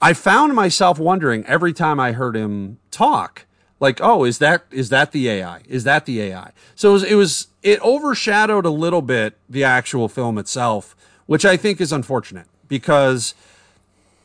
I 0.01 0.13
found 0.13 0.55
myself 0.55 0.99
wondering 0.99 1.45
every 1.47 1.73
time 1.73 1.99
I 1.99 2.13
heard 2.13 2.37
him 2.37 2.79
talk, 2.91 3.47
like, 3.81 4.01
oh, 4.01 4.25
is 4.25 4.39
that 4.39 4.65
is 4.71 4.89
that 4.89 5.13
the 5.13 5.29
AI? 5.29 5.63
Is 5.69 5.85
that 5.85 6.07
the 6.07 6.21
AI? 6.21 6.53
So 6.75 6.91
it 6.91 6.93
was, 6.93 7.03
it 7.05 7.15
was 7.15 7.47
it 7.63 7.81
overshadowed 7.83 8.67
a 8.67 8.71
little 8.71 9.03
bit 9.03 9.37
the 9.49 9.65
actual 9.65 10.09
film 10.09 10.39
itself, 10.39 10.97
which 11.27 11.45
I 11.45 11.57
think 11.57 11.81
is 11.81 11.93
unfortunate 11.93 12.47
because 12.69 13.35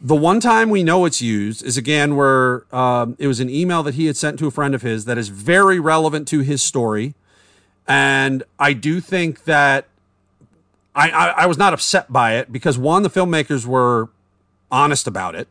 the 0.01 0.15
one 0.15 0.39
time 0.39 0.69
we 0.69 0.83
know 0.83 1.05
it's 1.05 1.21
used 1.21 1.63
is 1.63 1.77
again 1.77 2.15
where 2.15 2.65
um, 2.75 3.15
it 3.19 3.27
was 3.27 3.39
an 3.39 3.49
email 3.49 3.83
that 3.83 3.95
he 3.95 4.07
had 4.07 4.17
sent 4.17 4.39
to 4.39 4.47
a 4.47 4.51
friend 4.51 4.75
of 4.75 4.81
his 4.81 5.05
that 5.05 5.17
is 5.17 5.29
very 5.29 5.79
relevant 5.79 6.27
to 6.29 6.39
his 6.39 6.61
story, 6.61 7.13
and 7.87 8.43
I 8.59 8.73
do 8.73 8.99
think 8.99 9.45
that 9.45 9.87
I, 10.95 11.09
I, 11.09 11.27
I 11.27 11.45
was 11.45 11.57
not 11.57 11.73
upset 11.73 12.11
by 12.11 12.35
it 12.35 12.51
because 12.51 12.77
one, 12.77 13.03
the 13.03 13.09
filmmakers 13.09 13.65
were 13.65 14.09
honest 14.71 15.07
about 15.07 15.35
it. 15.35 15.47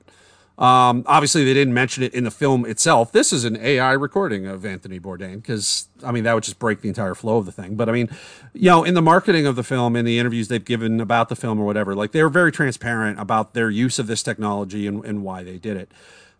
Um, 0.58 1.04
obviously, 1.06 1.44
they 1.44 1.54
didn't 1.54 1.74
mention 1.74 2.02
it 2.02 2.12
in 2.14 2.24
the 2.24 2.30
film 2.30 2.66
itself. 2.66 3.10
This 3.10 3.32
is 3.32 3.44
an 3.44 3.56
AI 3.56 3.92
recording 3.92 4.46
of 4.46 4.64
Anthony 4.66 5.00
Bourdain 5.00 5.36
because, 5.36 5.88
I 6.04 6.12
mean, 6.12 6.24
that 6.24 6.34
would 6.34 6.44
just 6.44 6.58
break 6.58 6.82
the 6.82 6.88
entire 6.88 7.14
flow 7.14 7.38
of 7.38 7.46
the 7.46 7.52
thing. 7.52 7.74
But 7.74 7.88
I 7.88 7.92
mean, 7.92 8.10
you 8.52 8.70
know, 8.70 8.84
in 8.84 8.94
the 8.94 9.02
marketing 9.02 9.46
of 9.46 9.56
the 9.56 9.64
film, 9.64 9.96
in 9.96 10.04
the 10.04 10.18
interviews 10.18 10.48
they've 10.48 10.64
given 10.64 11.00
about 11.00 11.30
the 11.30 11.36
film 11.36 11.58
or 11.58 11.64
whatever, 11.64 11.94
like 11.94 12.12
they 12.12 12.22
were 12.22 12.28
very 12.28 12.52
transparent 12.52 13.18
about 13.18 13.54
their 13.54 13.70
use 13.70 13.98
of 13.98 14.06
this 14.06 14.22
technology 14.22 14.86
and, 14.86 15.04
and 15.04 15.22
why 15.24 15.42
they 15.42 15.58
did 15.58 15.76
it. 15.76 15.90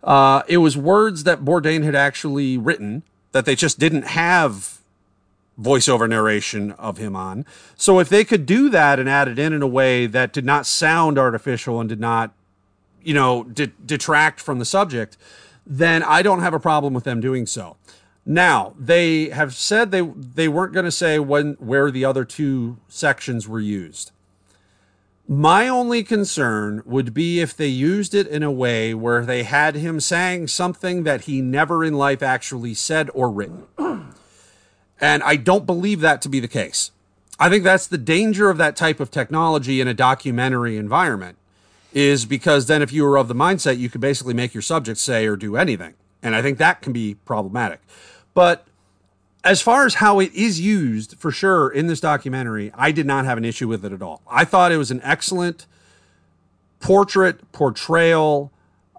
Uh, 0.02 0.42
it 0.46 0.58
was 0.58 0.76
words 0.76 1.24
that 1.24 1.44
Bourdain 1.44 1.84
had 1.84 1.94
actually 1.94 2.58
written 2.58 3.02
that 3.32 3.46
they 3.46 3.54
just 3.54 3.78
didn't 3.78 4.02
have 4.08 4.78
voiceover 5.60 6.08
narration 6.08 6.72
of 6.72 6.98
him 6.98 7.14
on. 7.14 7.44
So 7.76 7.98
if 7.98 8.08
they 8.08 8.24
could 8.24 8.46
do 8.46 8.68
that 8.70 8.98
and 8.98 9.08
add 9.08 9.28
it 9.28 9.38
in 9.38 9.52
in 9.52 9.62
a 9.62 9.66
way 9.66 10.06
that 10.06 10.32
did 10.32 10.44
not 10.44 10.66
sound 10.66 11.18
artificial 11.18 11.80
and 11.80 11.88
did 11.88 12.00
not, 12.00 12.32
you 13.04 13.14
know, 13.14 13.44
de- 13.44 13.66
detract 13.66 14.40
from 14.40 14.58
the 14.58 14.64
subject, 14.64 15.16
then 15.66 16.02
I 16.02 16.22
don't 16.22 16.40
have 16.40 16.54
a 16.54 16.60
problem 16.60 16.94
with 16.94 17.04
them 17.04 17.20
doing 17.20 17.46
so. 17.46 17.76
Now 18.24 18.74
they 18.78 19.30
have 19.30 19.54
said 19.54 19.90
they 19.90 20.02
they 20.02 20.48
weren't 20.48 20.72
going 20.72 20.84
to 20.84 20.92
say 20.92 21.18
when 21.18 21.54
where 21.54 21.90
the 21.90 22.04
other 22.04 22.24
two 22.24 22.78
sections 22.88 23.48
were 23.48 23.60
used. 23.60 24.12
My 25.28 25.68
only 25.68 26.02
concern 26.02 26.82
would 26.84 27.14
be 27.14 27.40
if 27.40 27.56
they 27.56 27.68
used 27.68 28.14
it 28.14 28.26
in 28.26 28.42
a 28.42 28.50
way 28.50 28.92
where 28.92 29.24
they 29.24 29.44
had 29.44 29.76
him 29.76 30.00
saying 30.00 30.48
something 30.48 31.04
that 31.04 31.22
he 31.22 31.40
never 31.40 31.84
in 31.84 31.94
life 31.94 32.22
actually 32.22 32.74
said 32.74 33.08
or 33.14 33.30
written. 33.30 33.66
And 35.00 35.24
I 35.24 35.34
don't 35.34 35.66
believe 35.66 36.00
that 36.02 36.22
to 36.22 36.28
be 36.28 36.38
the 36.38 36.46
case. 36.46 36.92
I 37.36 37.50
think 37.50 37.64
that's 37.64 37.88
the 37.88 37.98
danger 37.98 38.48
of 38.50 38.58
that 38.58 38.76
type 38.76 39.00
of 39.00 39.10
technology 39.10 39.80
in 39.80 39.88
a 39.88 39.94
documentary 39.94 40.76
environment 40.76 41.38
is 41.92 42.24
because 42.24 42.66
then 42.66 42.82
if 42.82 42.92
you 42.92 43.04
were 43.04 43.16
of 43.16 43.28
the 43.28 43.34
mindset 43.34 43.78
you 43.78 43.88
could 43.88 44.00
basically 44.00 44.34
make 44.34 44.54
your 44.54 44.62
subject 44.62 44.98
say 44.98 45.26
or 45.26 45.36
do 45.36 45.56
anything. 45.56 45.94
And 46.22 46.34
I 46.34 46.42
think 46.42 46.58
that 46.58 46.82
can 46.82 46.92
be 46.92 47.14
problematic. 47.24 47.80
But 48.34 48.66
as 49.44 49.60
far 49.60 49.84
as 49.86 49.94
how 49.94 50.20
it 50.20 50.32
is 50.34 50.60
used 50.60 51.18
for 51.18 51.30
sure 51.30 51.68
in 51.68 51.88
this 51.88 52.00
documentary, 52.00 52.70
I 52.74 52.92
did 52.92 53.06
not 53.06 53.24
have 53.24 53.38
an 53.38 53.44
issue 53.44 53.68
with 53.68 53.84
it 53.84 53.92
at 53.92 54.02
all. 54.02 54.22
I 54.28 54.44
thought 54.44 54.70
it 54.72 54.76
was 54.76 54.90
an 54.90 55.00
excellent 55.02 55.66
portrait, 56.80 57.50
portrayal 57.52 58.52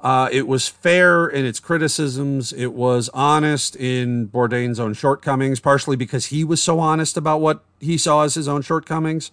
uh, 0.03 0.27
it 0.33 0.49
was 0.49 0.67
fair 0.67 1.27
in 1.27 1.45
its 1.45 1.61
criticisms. 1.61 2.51
It 2.51 2.73
was 2.73 3.09
honest 3.13 3.77
in 3.77 4.27
Bourdain's 4.27 4.77
own 4.77 4.93
shortcomings, 4.93 5.61
partially 5.61 5.95
because 5.95 6.25
he 6.25 6.43
was 6.43 6.61
so 6.61 6.81
honest 6.81 7.15
about 7.15 7.39
what 7.39 7.63
he 7.79 7.97
saw 7.97 8.23
as 8.23 8.33
his 8.33 8.49
own 8.49 8.61
shortcomings. 8.61 9.31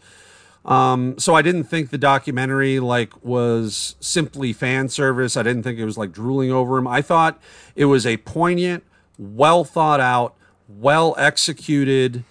Um, 0.64 1.18
so 1.18 1.34
I 1.34 1.42
didn't 1.42 1.64
think 1.64 1.90
the 1.90 1.98
documentary 1.98 2.80
like 2.80 3.24
was 3.24 3.96
simply 4.00 4.52
fan 4.52 4.88
service. 4.88 5.36
I 5.36 5.42
didn't 5.42 5.62
think 5.62 5.78
it 5.78 5.84
was 5.84 5.96
like 5.96 6.12
drooling 6.12 6.52
over 6.52 6.76
him. 6.78 6.86
I 6.86 7.02
thought 7.02 7.40
it 7.74 7.86
was 7.86 8.06
a 8.06 8.18
poignant, 8.18 8.84
well 9.18 9.64
thought 9.64 10.00
out, 10.00 10.36
well 10.68 11.14
executed. 11.18 12.24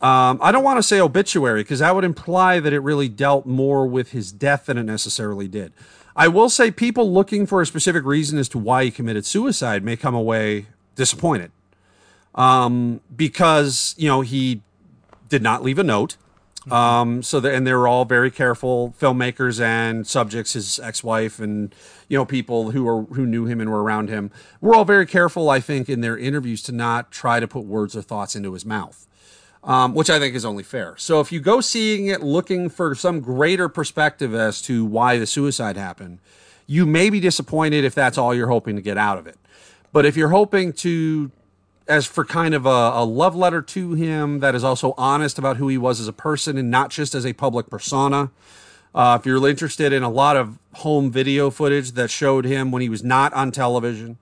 Um, 0.00 0.38
I 0.40 0.52
don't 0.52 0.64
want 0.64 0.78
to 0.78 0.82
say 0.82 1.00
obituary 1.00 1.62
because 1.62 1.80
that 1.80 1.94
would 1.94 2.04
imply 2.04 2.60
that 2.60 2.72
it 2.72 2.80
really 2.80 3.08
dealt 3.08 3.46
more 3.46 3.86
with 3.86 4.12
his 4.12 4.32
death 4.32 4.66
than 4.66 4.78
it 4.78 4.84
necessarily 4.84 5.48
did. 5.48 5.72
I 6.16 6.28
will 6.28 6.48
say 6.48 6.70
people 6.70 7.12
looking 7.12 7.46
for 7.46 7.60
a 7.60 7.66
specific 7.66 8.04
reason 8.04 8.38
as 8.38 8.48
to 8.50 8.58
why 8.58 8.84
he 8.84 8.90
committed 8.90 9.26
suicide 9.26 9.84
may 9.84 9.96
come 9.96 10.14
away 10.14 10.66
disappointed. 10.94 11.52
Um, 12.34 13.00
because, 13.14 13.94
you 13.98 14.08
know, 14.08 14.20
he 14.22 14.62
did 15.28 15.42
not 15.42 15.62
leave 15.62 15.78
a 15.78 15.84
note. 15.84 16.16
Um, 16.72 17.22
so 17.22 17.40
the, 17.40 17.52
and 17.52 17.66
they 17.66 17.72
were 17.72 17.88
all 17.88 18.04
very 18.04 18.30
careful 18.30 18.94
filmmakers 18.98 19.60
and 19.60 20.06
subjects, 20.06 20.52
his 20.52 20.78
ex-wife 20.78 21.38
and 21.38 21.74
you 22.08 22.16
know 22.18 22.24
people 22.24 22.70
who 22.70 22.84
were 22.84 23.02
who 23.02 23.26
knew 23.26 23.46
him 23.46 23.60
and 23.60 23.70
were 23.70 23.82
around 23.82 24.08
him 24.08 24.30
were 24.60 24.74
all 24.74 24.84
very 24.84 25.06
careful, 25.06 25.50
I 25.50 25.60
think, 25.60 25.88
in 25.88 26.00
their 26.00 26.16
interviews 26.16 26.62
to 26.64 26.72
not 26.72 27.10
try 27.10 27.40
to 27.40 27.48
put 27.48 27.64
words 27.64 27.96
or 27.96 28.02
thoughts 28.02 28.36
into 28.36 28.52
his 28.52 28.64
mouth. 28.64 29.06
Um, 29.64 29.92
which 29.92 30.08
I 30.08 30.20
think 30.20 30.36
is 30.36 30.44
only 30.44 30.62
fair. 30.62 30.94
So 30.98 31.20
if 31.20 31.32
you 31.32 31.40
go 31.40 31.60
seeing 31.60 32.06
it 32.06 32.22
looking 32.22 32.70
for 32.70 32.94
some 32.94 33.18
greater 33.18 33.68
perspective 33.68 34.32
as 34.32 34.62
to 34.62 34.84
why 34.84 35.18
the 35.18 35.26
suicide 35.26 35.76
happened, 35.76 36.20
you 36.68 36.86
may 36.86 37.10
be 37.10 37.18
disappointed 37.18 37.84
if 37.84 37.92
that's 37.92 38.16
all 38.16 38.32
you're 38.32 38.48
hoping 38.48 38.76
to 38.76 38.82
get 38.82 38.96
out 38.96 39.18
of 39.18 39.26
it. 39.26 39.36
But 39.92 40.06
if 40.06 40.16
you're 40.16 40.28
hoping 40.28 40.72
to 40.74 41.32
as 41.88 42.06
for 42.06 42.24
kind 42.24 42.54
of 42.54 42.66
a, 42.66 42.68
a, 42.68 43.04
love 43.04 43.34
letter 43.34 43.62
to 43.62 43.94
him 43.94 44.40
that 44.40 44.54
is 44.54 44.62
also 44.62 44.94
honest 44.98 45.38
about 45.38 45.56
who 45.56 45.68
he 45.68 45.78
was 45.78 46.00
as 46.00 46.06
a 46.06 46.12
person 46.12 46.58
and 46.58 46.70
not 46.70 46.90
just 46.90 47.14
as 47.14 47.24
a 47.24 47.32
public 47.32 47.70
persona. 47.70 48.30
Uh, 48.94 49.16
if 49.18 49.26
you're 49.26 49.46
interested 49.48 49.92
in 49.92 50.02
a 50.02 50.08
lot 50.08 50.36
of 50.36 50.58
home 50.74 51.10
video 51.10 51.50
footage 51.50 51.92
that 51.92 52.10
showed 52.10 52.44
him 52.44 52.70
when 52.70 52.82
he 52.82 52.88
was 52.88 53.02
not 53.02 53.32
on 53.32 53.50
television, 53.50 54.18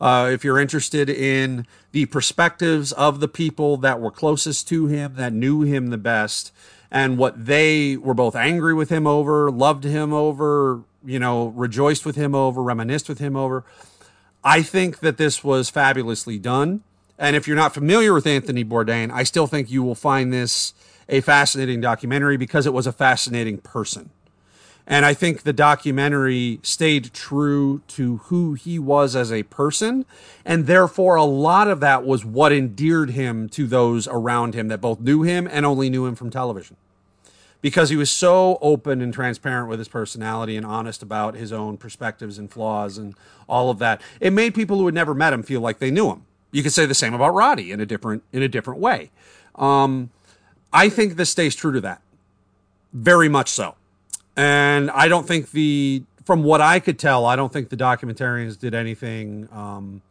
uh, 0.00 0.28
if 0.32 0.44
you're 0.44 0.58
interested 0.58 1.08
in 1.08 1.66
the 1.92 2.06
perspectives 2.06 2.90
of 2.92 3.20
the 3.20 3.28
people 3.28 3.76
that 3.76 4.00
were 4.00 4.10
closest 4.10 4.66
to 4.68 4.86
him, 4.86 5.14
that 5.14 5.32
knew 5.32 5.62
him 5.62 5.90
the 5.90 5.98
best, 5.98 6.52
and 6.90 7.16
what 7.16 7.46
they 7.46 7.96
were 7.96 8.14
both 8.14 8.34
angry 8.34 8.74
with 8.74 8.90
him 8.90 9.06
over, 9.06 9.50
loved 9.50 9.84
him 9.84 10.12
over, 10.12 10.82
you 11.04 11.18
know, 11.18 11.46
rejoiced 11.48 12.04
with 12.04 12.16
him 12.16 12.34
over, 12.34 12.62
reminisced 12.62 13.08
with 13.08 13.18
him 13.18 13.36
over, 13.36 13.64
I 14.42 14.62
think 14.62 14.98
that 15.00 15.16
this 15.16 15.42
was 15.42 15.70
fabulously 15.70 16.38
done. 16.38 16.82
And 17.18 17.36
if 17.36 17.46
you're 17.46 17.56
not 17.56 17.74
familiar 17.74 18.12
with 18.12 18.26
Anthony 18.26 18.64
Bourdain, 18.64 19.10
I 19.12 19.22
still 19.22 19.46
think 19.46 19.70
you 19.70 19.82
will 19.82 19.94
find 19.94 20.32
this 20.32 20.74
a 21.08 21.20
fascinating 21.20 21.80
documentary 21.80 22.36
because 22.36 22.66
it 22.66 22.72
was 22.72 22.86
a 22.86 22.92
fascinating 22.92 23.58
person. 23.58 24.10
And 24.86 25.06
I 25.06 25.14
think 25.14 25.42
the 25.42 25.52
documentary 25.52 26.60
stayed 26.62 27.14
true 27.14 27.80
to 27.88 28.18
who 28.18 28.52
he 28.54 28.78
was 28.78 29.16
as 29.16 29.32
a 29.32 29.44
person. 29.44 30.04
And 30.44 30.66
therefore, 30.66 31.16
a 31.16 31.24
lot 31.24 31.68
of 31.68 31.80
that 31.80 32.04
was 32.04 32.24
what 32.24 32.52
endeared 32.52 33.10
him 33.10 33.48
to 33.50 33.66
those 33.66 34.06
around 34.06 34.54
him 34.54 34.68
that 34.68 34.82
both 34.82 35.00
knew 35.00 35.22
him 35.22 35.48
and 35.50 35.64
only 35.64 35.88
knew 35.88 36.04
him 36.04 36.14
from 36.14 36.28
television. 36.28 36.76
Because 37.62 37.88
he 37.88 37.96
was 37.96 38.10
so 38.10 38.58
open 38.60 39.00
and 39.00 39.14
transparent 39.14 39.70
with 39.70 39.78
his 39.78 39.88
personality 39.88 40.54
and 40.54 40.66
honest 40.66 41.02
about 41.02 41.34
his 41.34 41.50
own 41.50 41.78
perspectives 41.78 42.36
and 42.38 42.50
flaws 42.50 42.98
and 42.98 43.14
all 43.48 43.70
of 43.70 43.78
that. 43.78 44.02
It 44.20 44.34
made 44.34 44.54
people 44.54 44.76
who 44.76 44.84
had 44.84 44.94
never 44.94 45.14
met 45.14 45.32
him 45.32 45.42
feel 45.42 45.62
like 45.62 45.78
they 45.78 45.90
knew 45.90 46.10
him 46.10 46.26
you 46.54 46.62
could 46.62 46.72
say 46.72 46.86
the 46.86 46.94
same 46.94 47.14
about 47.14 47.34
Roddy 47.34 47.72
in 47.72 47.80
a 47.80 47.86
different 47.86 48.22
in 48.32 48.42
a 48.42 48.48
different 48.48 48.78
way. 48.78 49.10
Um, 49.56 50.10
I 50.72 50.88
think 50.88 51.16
this 51.16 51.28
stays 51.28 51.56
true 51.56 51.72
to 51.72 51.80
that, 51.80 52.00
very 52.92 53.28
much 53.28 53.50
so. 53.50 53.74
And 54.36 54.88
I 54.92 55.08
don't 55.08 55.26
think 55.26 55.50
the 55.50 56.04
from 56.24 56.44
what 56.44 56.60
I 56.60 56.78
could 56.78 56.96
tell, 56.96 57.26
I 57.26 57.34
don't 57.34 57.52
think 57.52 57.70
the 57.70 57.76
documentarians 57.76 58.58
did 58.58 58.72
anything 58.72 59.48
um, 59.50 60.02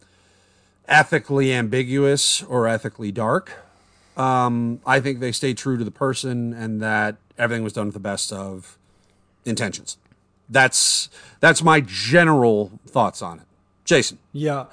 ethically 0.87 1.53
ambiguous 1.53 2.43
or 2.43 2.67
ethically 2.67 3.11
dark. 3.11 3.53
Um, 4.17 4.81
I 4.85 4.99
think 4.99 5.21
they 5.21 5.31
stayed 5.31 5.57
true 5.57 5.77
to 5.77 5.83
the 5.85 5.91
person 5.91 6.53
and 6.53 6.81
that 6.81 7.15
everything 7.37 7.63
was 7.63 7.71
done 7.71 7.85
with 7.85 7.93
the 7.93 8.01
best 8.01 8.33
of 8.33 8.77
intentions. 9.45 9.97
That's 10.49 11.09
that's 11.39 11.63
my 11.63 11.79
general 11.79 12.79
thoughts 12.85 13.21
on 13.21 13.39
it. 13.39 13.45
Jason. 13.85 14.17
Yeah. 14.33 14.65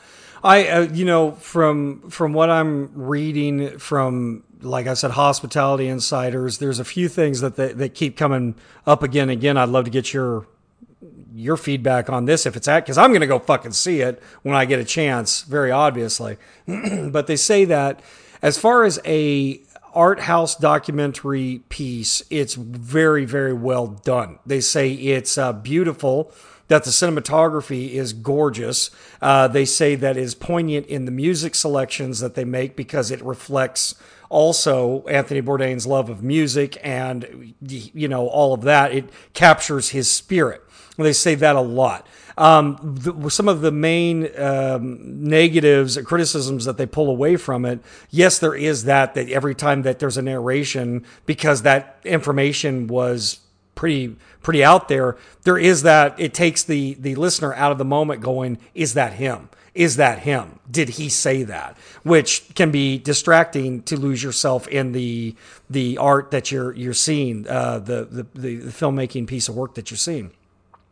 I, 0.43 0.69
uh, 0.69 0.81
you 0.93 1.05
know, 1.05 1.33
from 1.33 2.09
from 2.11 2.33
what 2.33 2.51
I'm 2.51 2.91
reading 2.95 3.79
from, 3.79 4.45
like 4.63 4.87
I 4.87 4.95
said, 4.95 5.13
hospitality 5.13 5.87
insiders, 5.87 6.59
there's 6.59 6.79
a 6.79 6.85
few 6.85 7.09
things 7.09 7.41
that 7.41 7.57
they, 7.57 7.73
that 7.73 7.95
keep 7.95 8.17
coming 8.17 8.55
up 8.87 9.03
again 9.03 9.25
and 9.25 9.33
again. 9.33 9.57
I'd 9.57 9.69
love 9.69 9.85
to 9.85 9.91
get 9.91 10.13
your 10.15 10.47
your 11.35 11.57
feedback 11.57 12.11
on 12.11 12.25
this 12.25 12.47
if 12.47 12.57
it's 12.57 12.69
at 12.69 12.81
because 12.81 12.99
I'm 12.99 13.11
going 13.11 13.21
to 13.21 13.27
go 13.27 13.39
fucking 13.39 13.73
see 13.73 14.01
it 14.01 14.23
when 14.43 14.55
I 14.55 14.65
get 14.65 14.79
a 14.79 14.85
chance. 14.85 15.43
Very 15.43 15.71
obviously, 15.71 16.39
but 16.67 17.27
they 17.27 17.37
say 17.37 17.67
that 17.67 18.01
as 18.41 18.59
far 18.59 18.85
as 18.85 18.99
a 19.05 19.61
art 19.93 20.21
house 20.21 20.55
documentary 20.55 21.63
piece, 21.69 22.23
it's 22.31 22.55
very 22.55 23.27
very 23.27 23.53
well 23.53 23.89
done. 23.89 24.39
They 24.47 24.61
say 24.61 24.93
it's 24.93 25.37
uh, 25.37 25.53
beautiful 25.53 26.33
that 26.71 26.85
the 26.85 26.91
cinematography 26.91 27.91
is 27.91 28.13
gorgeous. 28.13 28.91
Uh, 29.21 29.49
they 29.49 29.65
say 29.65 29.97
that 29.97 30.17
is 30.17 30.37
poignant 30.37 30.87
in 30.87 31.05
the 31.05 31.11
music 31.11 31.57
selections 31.57 32.21
that 32.21 32.37
they 32.37 32.45
make 32.45 32.77
because 32.77 33.11
it 33.11 33.21
reflects 33.23 33.97
also 34.29 35.05
Anthony 35.09 35.43
Bourdain's 35.43 35.85
love 35.85 36.09
of 36.09 36.23
music 36.23 36.79
and 36.85 37.55
you 37.61 38.07
know 38.07 38.29
all 38.29 38.55
of 38.55 38.63
that. 38.63 38.93
It 38.93 39.11
captures 39.35 39.89
his 39.89 40.09
spirit. 40.09 40.63
They 40.97 41.13
say 41.13 41.35
that 41.35 41.57
a 41.57 41.61
lot. 41.61 42.07
Um, 42.39 42.79
the, 42.81 43.31
some 43.31 43.49
of 43.49 43.63
the 43.63 43.73
main 43.73 44.29
um, 44.39 45.25
negatives, 45.25 45.99
criticisms 46.05 46.67
that 46.67 46.77
they 46.77 46.87
pull 46.87 47.11
away 47.11 47.37
from 47.37 47.65
it. 47.65 47.81
Yes, 48.11 48.39
there 48.39 48.55
is 48.55 48.85
that 48.85 49.15
that 49.15 49.29
every 49.29 49.57
time 49.57 49.83
that 49.83 49.99
there's 49.99 50.19
a 50.19 50.23
narration, 50.23 51.05
because 51.27 51.63
that 51.63 51.99
information 52.05 52.87
was 52.87 53.41
pretty 53.75 54.17
pretty 54.43 54.65
out 54.65 54.89
there. 54.89 55.17
There 55.43 55.59
is 55.59 55.83
that 55.83 56.19
it 56.19 56.35
takes 56.35 56.63
the 56.63 56.95
the 56.95 57.15
listener 57.15 57.55
out 57.55 57.73
of 57.73 57.79
the 57.79 57.85
moment, 57.85 58.21
going, 58.21 58.59
"Is 58.75 58.95
that 58.95 59.15
him? 59.15 59.49
Is 59.75 59.97
that 59.97 60.21
him? 60.21 60.59
Did 60.71 60.91
he 60.91 61.09
say 61.09 61.43
that?" 61.45 61.77
Which 62.03 62.55
can 62.55 62.71
be 62.71 62.99
distracting 62.99 63.83
to 63.85 63.97
lose 63.97 64.23
yourself 64.23 64.69
in 64.69 64.93
the 64.93 65.35
the 65.69 65.99
art 65.99 66.31
that 66.31 66.51
you're 66.51 66.75
you're 66.75 66.95
seeing, 66.95 67.49
uh, 67.49 67.79
the, 67.79 68.05
the 68.11 68.27
the 68.35 68.57
the 68.57 68.73
filmmaking 68.73 69.27
piece 69.27 69.49
of 69.49 69.57
work 69.57 69.75
that 69.75 69.91
you're 69.91 69.99
seeing. 69.99 70.33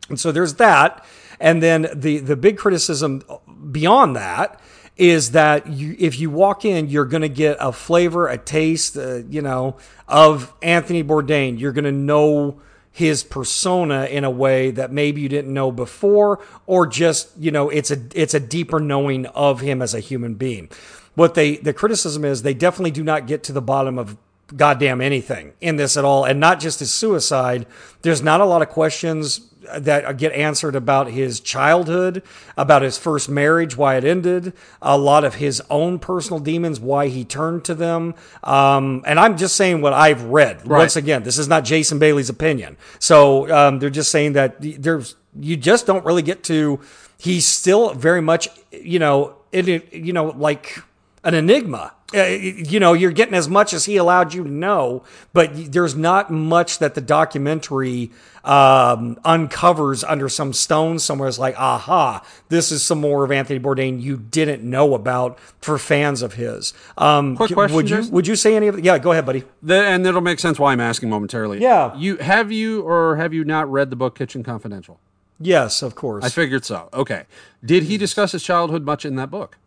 And 0.09 0.19
so 0.19 0.31
there's 0.31 0.55
that, 0.55 1.05
and 1.39 1.61
then 1.61 1.87
the 1.93 2.19
the 2.19 2.35
big 2.35 2.57
criticism 2.57 3.23
beyond 3.71 4.15
that 4.15 4.59
is 4.99 5.31
that 5.31 5.65
you, 5.67 5.95
if 5.97 6.19
you 6.19 6.29
walk 6.29 6.65
in, 6.65 6.89
you're 6.89 7.05
going 7.05 7.21
to 7.21 7.29
get 7.29 7.55
a 7.61 7.71
flavor, 7.71 8.27
a 8.27 8.37
taste, 8.37 8.97
uh, 8.97 9.21
you 9.29 9.41
know, 9.41 9.77
of 10.09 10.53
Anthony 10.61 11.05
Bourdain. 11.05 11.57
You're 11.57 11.71
going 11.71 11.85
to 11.85 11.91
know 11.91 12.59
his 12.99 13.23
persona 13.23 14.03
in 14.07 14.25
a 14.25 14.29
way 14.29 14.71
that 14.71 14.91
maybe 14.91 15.21
you 15.21 15.29
didn't 15.29 15.53
know 15.53 15.71
before 15.71 16.37
or 16.67 16.85
just 16.85 17.29
you 17.39 17.49
know 17.49 17.69
it's 17.69 17.91
a 17.91 17.97
it's 18.13 18.33
a 18.33 18.41
deeper 18.41 18.77
knowing 18.77 19.25
of 19.27 19.61
him 19.61 19.81
as 19.81 19.93
a 19.93 20.01
human 20.01 20.33
being. 20.33 20.69
What 21.15 21.33
they 21.33 21.55
the 21.55 21.71
criticism 21.71 22.25
is 22.25 22.41
they 22.41 22.53
definitely 22.53 22.91
do 22.91 23.01
not 23.01 23.25
get 23.25 23.41
to 23.43 23.53
the 23.53 23.61
bottom 23.61 23.97
of 23.97 24.17
goddamn 24.53 24.99
anything 24.99 25.53
in 25.61 25.77
this 25.77 25.95
at 25.95 26.03
all. 26.03 26.25
And 26.25 26.41
not 26.41 26.59
just 26.59 26.81
his 26.81 26.91
suicide 26.91 27.65
there's 28.01 28.21
not 28.21 28.41
a 28.41 28.45
lot 28.45 28.61
of 28.61 28.67
questions 28.67 29.49
that 29.77 30.17
get 30.17 30.31
answered 30.33 30.75
about 30.75 31.11
his 31.11 31.39
childhood, 31.39 32.23
about 32.57 32.81
his 32.81 32.97
first 32.97 33.29
marriage, 33.29 33.77
why 33.77 33.95
it 33.95 34.03
ended, 34.03 34.53
a 34.81 34.97
lot 34.97 35.23
of 35.23 35.35
his 35.35 35.61
own 35.69 35.99
personal 35.99 36.39
demons, 36.39 36.79
why 36.79 37.07
he 37.07 37.23
turned 37.23 37.63
to 37.65 37.75
them. 37.75 38.15
Um, 38.43 39.03
and 39.05 39.19
I'm 39.19 39.37
just 39.37 39.55
saying 39.55 39.81
what 39.81 39.93
I've 39.93 40.23
read. 40.23 40.67
Right. 40.67 40.79
Once 40.79 40.95
again, 40.95 41.23
this 41.23 41.37
is 41.37 41.47
not 41.47 41.63
Jason 41.63 41.99
Bailey's 41.99 42.29
opinion. 42.29 42.77
So 42.99 43.51
um, 43.51 43.79
they're 43.79 43.89
just 43.89 44.11
saying 44.11 44.33
that 44.33 44.55
there's 44.59 45.15
you 45.39 45.57
just 45.57 45.85
don't 45.85 46.05
really 46.05 46.21
get 46.21 46.43
to. 46.45 46.79
He's 47.17 47.45
still 47.45 47.93
very 47.93 48.21
much, 48.21 48.47
you 48.71 48.99
know, 48.99 49.35
it, 49.51 49.93
you 49.93 50.13
know, 50.13 50.27
like 50.27 50.79
an 51.23 51.33
enigma 51.33 51.93
uh, 52.13 52.23
you 52.23 52.79
know, 52.79 52.93
you're 52.93 53.11
getting 53.11 53.35
as 53.35 53.47
much 53.47 53.73
as 53.73 53.85
he 53.85 53.97
allowed 53.97 54.33
you 54.33 54.43
to 54.43 54.49
know, 54.49 55.03
but 55.33 55.71
there's 55.71 55.95
not 55.95 56.31
much 56.31 56.79
that 56.79 56.95
the 56.95 57.01
documentary 57.01 58.11
um, 58.43 59.19
uncovers 59.23 60.03
under 60.03 60.27
some 60.27 60.53
stone 60.53 60.97
somewhere. 60.97 61.29
It's 61.29 61.37
like, 61.37 61.59
aha, 61.59 62.25
this 62.49 62.71
is 62.71 62.81
some 62.81 62.99
more 62.99 63.23
of 63.23 63.31
Anthony 63.31 63.59
Bourdain 63.59 64.01
you 64.01 64.17
didn't 64.17 64.63
know 64.63 64.95
about 64.95 65.39
for 65.61 65.77
fans 65.77 66.21
of 66.21 66.33
his. 66.33 66.73
Um, 66.97 67.35
Quick 67.35 67.53
question, 67.53 67.75
would 67.75 67.89
you 67.89 68.07
would 68.09 68.27
you 68.27 68.35
say 68.35 68.55
any 68.55 68.67
of 68.67 68.79
it? 68.79 68.83
Yeah, 68.83 68.97
go 68.97 69.11
ahead, 69.11 69.25
buddy. 69.25 69.43
The, 69.61 69.75
and 69.75 70.05
it'll 70.05 70.21
make 70.21 70.39
sense 70.39 70.57
why 70.57 70.71
I'm 70.71 70.79
asking 70.79 71.09
momentarily. 71.09 71.59
Yeah. 71.59 71.95
You 71.95 72.17
have 72.17 72.51
you 72.51 72.81
or 72.81 73.17
have 73.17 73.33
you 73.33 73.43
not 73.43 73.71
read 73.71 73.89
the 73.89 73.95
book 73.95 74.17
Kitchen 74.17 74.41
Confidential? 74.43 74.99
Yes, 75.39 75.81
of 75.81 75.95
course. 75.95 76.25
I 76.25 76.29
figured 76.29 76.65
so. 76.65 76.89
Okay. 76.93 77.25
Did 77.63 77.83
he 77.83 77.97
discuss 77.97 78.31
his 78.31 78.43
childhood 78.43 78.83
much 78.83 79.05
in 79.05 79.15
that 79.15 79.31
book? 79.31 79.57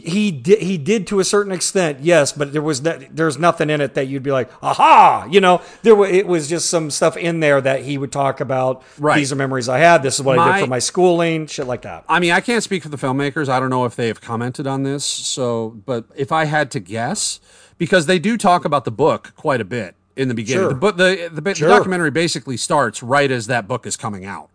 He 0.00 0.30
did. 0.30 0.60
He 0.60 0.78
did 0.78 1.06
to 1.08 1.20
a 1.20 1.24
certain 1.24 1.52
extent, 1.52 2.00
yes, 2.00 2.32
but 2.32 2.52
there 2.52 2.62
was 2.62 2.82
no, 2.82 2.98
there's 3.10 3.38
nothing 3.38 3.70
in 3.70 3.80
it 3.80 3.94
that 3.94 4.06
you'd 4.06 4.22
be 4.22 4.32
like, 4.32 4.50
aha, 4.62 5.26
you 5.30 5.40
know. 5.40 5.62
There 5.82 5.94
was, 5.94 6.10
it 6.10 6.26
was 6.26 6.48
just 6.48 6.70
some 6.70 6.90
stuff 6.90 7.16
in 7.16 7.40
there 7.40 7.60
that 7.60 7.82
he 7.82 7.98
would 7.98 8.12
talk 8.12 8.40
about. 8.40 8.82
Right. 8.98 9.16
These 9.16 9.32
are 9.32 9.36
memories 9.36 9.68
I 9.68 9.78
had. 9.78 10.02
This 10.02 10.16
is 10.16 10.22
what 10.22 10.38
I 10.38 10.58
did 10.58 10.64
for 10.64 10.70
my 10.70 10.78
schooling, 10.78 11.46
shit 11.46 11.66
like 11.66 11.82
that. 11.82 12.04
I 12.08 12.20
mean, 12.20 12.32
I 12.32 12.40
can't 12.40 12.62
speak 12.62 12.82
for 12.82 12.88
the 12.88 12.96
filmmakers. 12.96 13.48
I 13.48 13.60
don't 13.60 13.70
know 13.70 13.84
if 13.84 13.96
they 13.96 14.08
have 14.08 14.20
commented 14.20 14.66
on 14.66 14.82
this. 14.82 15.04
So, 15.04 15.70
but 15.86 16.04
if 16.14 16.32
I 16.32 16.44
had 16.44 16.70
to 16.72 16.80
guess, 16.80 17.40
because 17.78 18.06
they 18.06 18.18
do 18.18 18.36
talk 18.36 18.64
about 18.64 18.84
the 18.84 18.90
book 18.90 19.32
quite 19.36 19.60
a 19.60 19.64
bit 19.64 19.94
in 20.16 20.28
the 20.28 20.34
beginning. 20.34 20.62
Sure. 20.62 20.68
The, 20.70 20.74
book, 20.74 20.96
the, 20.96 21.30
the, 21.32 21.40
the 21.40 21.54
Sure. 21.54 21.68
documentary 21.68 22.10
basically 22.10 22.56
starts 22.56 23.02
right 23.02 23.30
as 23.30 23.48
that 23.48 23.68
book 23.68 23.86
is 23.86 23.96
coming 23.96 24.24
out. 24.24 24.48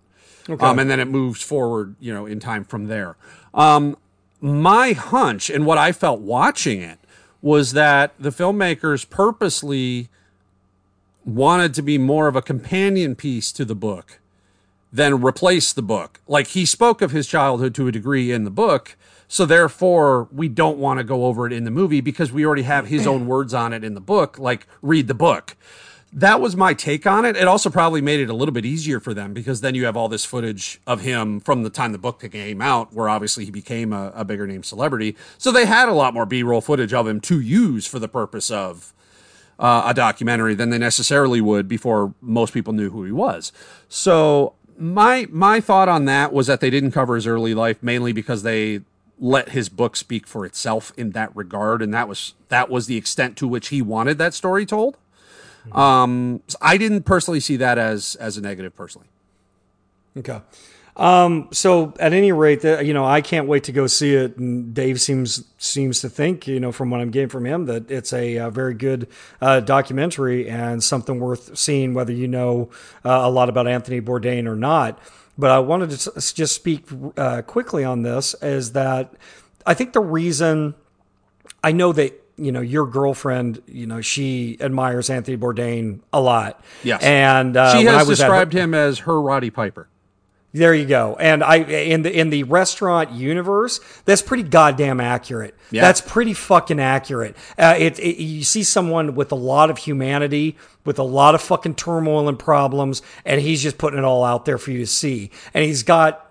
Okay. 0.49 0.65
Um, 0.65 0.79
and 0.79 0.89
then 0.89 0.99
it 0.99 1.07
moves 1.07 1.41
forward, 1.43 1.95
you 1.99 2.11
know, 2.11 2.25
in 2.25 2.39
time 2.39 2.63
from 2.63 2.87
there. 2.87 3.15
Um, 3.53 3.95
my 4.41 4.93
hunch 4.93 5.49
and 5.49 5.65
what 5.65 5.77
I 5.77 5.91
felt 5.91 6.19
watching 6.19 6.81
it 6.81 6.99
was 7.41 7.73
that 7.73 8.13
the 8.19 8.31
filmmakers 8.31 9.07
purposely 9.09 10.09
wanted 11.23 11.73
to 11.75 11.81
be 11.81 11.97
more 11.97 12.27
of 12.27 12.35
a 12.35 12.41
companion 12.41 13.15
piece 13.15 13.51
to 13.51 13.63
the 13.63 13.75
book 13.75 14.19
than 14.91 15.21
replace 15.21 15.71
the 15.71 15.81
book. 15.81 16.19
Like 16.27 16.47
he 16.47 16.65
spoke 16.65 17.01
of 17.01 17.11
his 17.11 17.27
childhood 17.27 17.73
to 17.75 17.87
a 17.87 17.91
degree 17.91 18.31
in 18.31 18.43
the 18.43 18.51
book, 18.51 18.97
so 19.27 19.45
therefore 19.45 20.27
we 20.31 20.49
don't 20.49 20.77
want 20.77 20.99
to 20.99 21.03
go 21.03 21.25
over 21.25 21.47
it 21.47 21.53
in 21.53 21.63
the 21.63 21.71
movie 21.71 22.01
because 22.01 22.31
we 22.31 22.45
already 22.45 22.63
have 22.63 22.87
his 22.87 23.07
own 23.07 23.27
words 23.27 23.53
on 23.53 23.73
it 23.73 23.83
in 23.83 23.93
the 23.93 24.01
book, 24.01 24.37
like 24.37 24.67
read 24.81 25.07
the 25.07 25.13
book. 25.13 25.55
That 26.14 26.41
was 26.41 26.57
my 26.57 26.74
take 26.74 27.07
on 27.07 27.24
it. 27.24 27.38
It 27.38 27.47
also 27.47 27.70
probably 27.70 28.01
made 28.01 28.20
it 28.20 28.30
a 28.30 28.34
little 28.34 28.51
bit 28.51 28.66
easier 28.66 28.99
for 28.99 29.14
them 29.14 29.34
because 29.34 29.62
then 29.62 29.76
you 29.76 29.86
have 29.86 29.95
all 29.95 30.09
this 30.09 30.26
footage 30.26 30.82
of 30.86 31.01
him 31.01 31.39
from 31.39 31.64
the 31.64 31.70
time 31.70 31.93
the 31.93 31.97
book 31.97 32.20
came 32.32 32.62
out, 32.62 32.93
where 32.93 33.07
obviously 33.07 33.45
he 33.45 33.51
became 33.51 33.93
a, 33.93 34.12
a 34.14 34.26
bigger 34.26 34.45
name 34.45 34.62
celebrity. 34.62 35.16
So 35.38 35.51
they 35.51 35.66
had 35.66 35.88
a 35.88 35.93
lot 35.93 36.14
more 36.14 36.26
B 36.26 36.43
roll 36.43 36.59
footage 36.59 36.93
of 36.93 37.07
him 37.07 37.22
to 37.22 37.39
use 37.39 37.88
for 37.88 37.97
the 37.97 38.09
purpose 38.09 38.51
of 38.51 38.93
uh, 39.57 39.84
a 39.86 39.93
documentary 39.93 40.53
than 40.53 40.70
they 40.70 40.78
necessarily 40.78 41.39
would 41.39 41.68
before 41.70 42.14
most 42.20 42.53
people 42.53 42.74
knew 42.74 42.89
who 42.89 43.05
he 43.05 43.12
was. 43.12 43.53
So 43.88 44.55
my 44.78 45.28
my 45.30 45.62
thought 45.62 45.88
on 45.88 46.05
that 46.05 46.34
was 46.34 46.47
that 46.47 46.59
they 46.59 46.70
didn't 46.70 46.91
cover 46.91 47.16
his 47.16 47.28
early 47.28 47.53
life 47.53 47.82
mainly 47.82 48.12
because 48.12 48.43
they 48.43 48.82
let 49.20 49.49
his 49.49 49.70
book 49.70 49.95
speak 49.95 50.26
for 50.26 50.47
itself 50.47 50.91
in 50.97 51.12
that 51.12 51.34
regard, 51.36 51.82
and 51.82 51.93
that 51.93 52.07
was 52.07 52.34
that 52.49 52.70
was 52.70 52.88
the 52.88 52.97
extent 52.97 53.38
to 53.38 53.47
which 53.47 53.70
he 53.70 53.82
wanted 53.82 54.18
that 54.18 54.34
story 54.34 54.66
told. 54.66 54.97
Um, 55.72 56.41
so 56.47 56.57
I 56.62 56.78
didn't 56.78 57.03
personally 57.03 57.39
see 57.39 57.57
that 57.57 57.78
as 57.78 58.16
as 58.16 58.38
a 58.38 58.41
negative 58.41 58.76
personally. 58.76 59.07
Okay. 60.18 60.41
Um, 60.97 61.47
so 61.51 61.93
at 61.99 62.14
any 62.14 62.32
rate, 62.32 62.62
that 62.62 62.86
you 62.86 62.93
know, 62.93 63.05
I 63.05 63.22
can't 63.22 63.47
wait 63.47 63.64
to 63.66 63.72
go 63.72 63.88
see 63.88 64.14
it. 64.14 64.38
And 64.38 64.74
Dave 64.74 64.99
seems 64.99 65.43
seems 65.57 66.01
to 66.01 66.09
think, 66.09 66.47
you 66.47 66.59
know, 66.59 66.72
from 66.72 66.89
what 66.89 66.99
I'm 66.99 67.12
getting 67.12 67.30
from 67.30 67.45
him, 67.45 67.66
that 67.66 67.89
it's 67.89 68.12
a, 68.14 68.38
uh 68.38 68.49
very 68.49 68.74
good 68.74 69.07
uh, 69.41 69.62
documentary 69.62 70.49
and 70.49 70.84
something 70.84 71.20
worth 71.20 71.57
seeing, 71.57 71.93
whether 71.93 72.12
you 72.12 72.28
know 72.28 72.70
uh, 73.05 73.22
a 73.24 73.30
lot 73.30 73.49
about 73.49 73.68
Anthony 73.68 74.01
Bourdain 74.01 74.47
or 74.47 74.55
not. 74.55 74.99
But 75.38 75.51
I 75.51 75.59
wanted 75.59 75.91
to 75.91 76.12
just 76.14 76.53
speak 76.53 76.86
uh, 77.18 77.41
quickly 77.43 77.84
on 77.84 78.03
this 78.03 78.36
is 78.41 78.74
that 78.74 79.14
I 79.66 79.74
think 79.74 79.93
the 79.93 80.01
reason 80.01 80.76
I 81.64 81.72
know 81.72 81.93
that 81.93 82.20
you 82.43 82.51
know 82.51 82.61
your 82.61 82.85
girlfriend, 82.87 83.61
you 83.67 83.85
know, 83.85 84.01
she 84.01 84.57
admires 84.59 85.09
Anthony 85.09 85.37
Bourdain 85.37 85.99
a 86.11 86.19
lot. 86.21 86.63
Yes. 86.83 87.03
and 87.03 87.55
uh, 87.55 87.77
she 87.77 87.85
has 87.85 88.07
described 88.07 88.53
him 88.53 88.73
as 88.73 88.99
her 88.99 89.21
Roddy 89.21 89.49
Piper. 89.49 89.87
there 90.53 90.73
you 90.73 90.85
go. 90.85 91.15
And 91.19 91.43
I 91.43 91.57
in 91.57 92.01
the 92.01 92.11
in 92.11 92.29
the 92.29 92.43
restaurant 92.43 93.11
universe, 93.11 93.79
that's 94.05 94.21
pretty 94.21 94.43
goddamn 94.43 94.99
accurate. 94.99 95.55
Yeah. 95.71 95.81
That's 95.81 96.01
pretty 96.01 96.33
fucking 96.33 96.79
accurate. 96.79 97.37
Uh, 97.57 97.75
it, 97.77 97.97
it 97.99 98.21
you 98.21 98.43
see 98.43 98.63
someone 98.63 99.15
with 99.15 99.31
a 99.31 99.35
lot 99.35 99.69
of 99.69 99.77
humanity, 99.77 100.57
with 100.83 100.99
a 100.99 101.03
lot 101.03 101.35
of 101.35 101.41
fucking 101.41 101.75
turmoil 101.75 102.27
and 102.27 102.37
problems, 102.37 103.01
and 103.23 103.39
he's 103.39 103.63
just 103.63 103.77
putting 103.77 103.99
it 103.99 104.03
all 104.03 104.23
out 104.25 104.45
there 104.45 104.57
for 104.57 104.71
you 104.71 104.79
to 104.79 104.87
see. 104.87 105.31
And 105.53 105.63
he's 105.63 105.83
got 105.83 106.30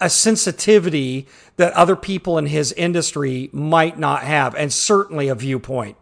a 0.00 0.08
sensitivity 0.08 1.26
that 1.56 1.72
other 1.74 1.96
people 1.96 2.38
in 2.38 2.46
his 2.46 2.72
industry 2.72 3.50
might 3.52 3.98
not 3.98 4.22
have, 4.22 4.54
and 4.54 4.72
certainly 4.72 5.28
a 5.28 5.34
viewpoint. 5.34 5.96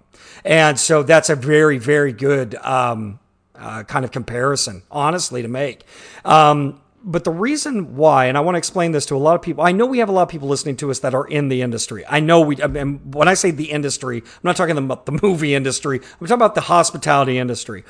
And 0.45 0.79
so 0.79 1.03
that's 1.03 1.31
a 1.31 1.35
very, 1.37 1.79
very 1.79 2.13
good 2.13 2.55
um, 2.57 3.19
uh, 3.55 3.83
kind 3.85 4.05
of 4.05 4.13
comparison, 4.13 4.83
honestly, 4.91 5.43
to 5.43 5.49
make. 5.49 5.85
Um, 6.25 6.81
but 7.05 7.25
the 7.25 7.31
reason 7.31 7.97
why, 7.97 8.27
and 8.27 8.37
I 8.37 8.41
want 8.41 8.57
to 8.57 8.59
explain 8.59 8.93
this 8.93 9.07
to 9.07 9.17
a 9.17 9.19
lot 9.19 9.37
of 9.37 9.43
people, 9.43 9.63
I 9.63 9.73
know 9.73 9.87
we 9.87 9.99
have 9.99 10.09
a 10.09 10.13
lot 10.13 10.23
of 10.23 10.29
people 10.29 10.49
listening 10.49 10.77
to 10.77 10.91
us 10.91 10.99
that 11.01 11.15
are 11.15 11.27
in 11.27 11.49
the 11.49 11.63
industry. 11.63 12.05
I 12.09 12.21
know 12.21 12.41
we, 12.41 12.57
mean, 12.57 12.99
when 13.13 13.29
I 13.29 13.35
say 13.35 13.51
the 13.51 13.71
industry, 13.71 14.19
I'm 14.19 14.41
not 14.43 14.57
talking 14.57 14.77
about 14.77 15.07
the 15.07 15.19
movie 15.23 15.55
industry, 15.55 15.99
I'm 15.99 16.27
talking 16.27 16.35
about 16.35 16.55
the 16.55 16.63
hospitality 16.63 17.39
industry. 17.39 17.85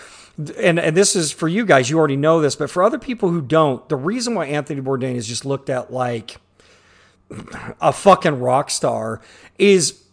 And, 0.59 0.79
and 0.79 0.97
this 0.97 1.17
is 1.17 1.33
for 1.33 1.49
you 1.49 1.65
guys, 1.65 1.89
you 1.89 1.99
already 1.99 2.17
know 2.17 2.41
this, 2.41 2.55
but 2.55 2.71
for 2.71 2.83
other 2.83 2.99
people 2.99 3.31
who 3.31 3.41
don't, 3.41 3.89
the 3.89 3.97
reason 3.97 4.35
why 4.35 4.47
Anthony 4.47 4.81
Bourdain 4.81 5.17
is 5.17 5.27
just 5.27 5.45
looked 5.45 5.71
at 5.71 5.93
like 5.93 6.37
a 7.81 7.93
fucking 7.93 8.41
rock 8.41 8.71
star 8.71 9.21
is 9.59 10.05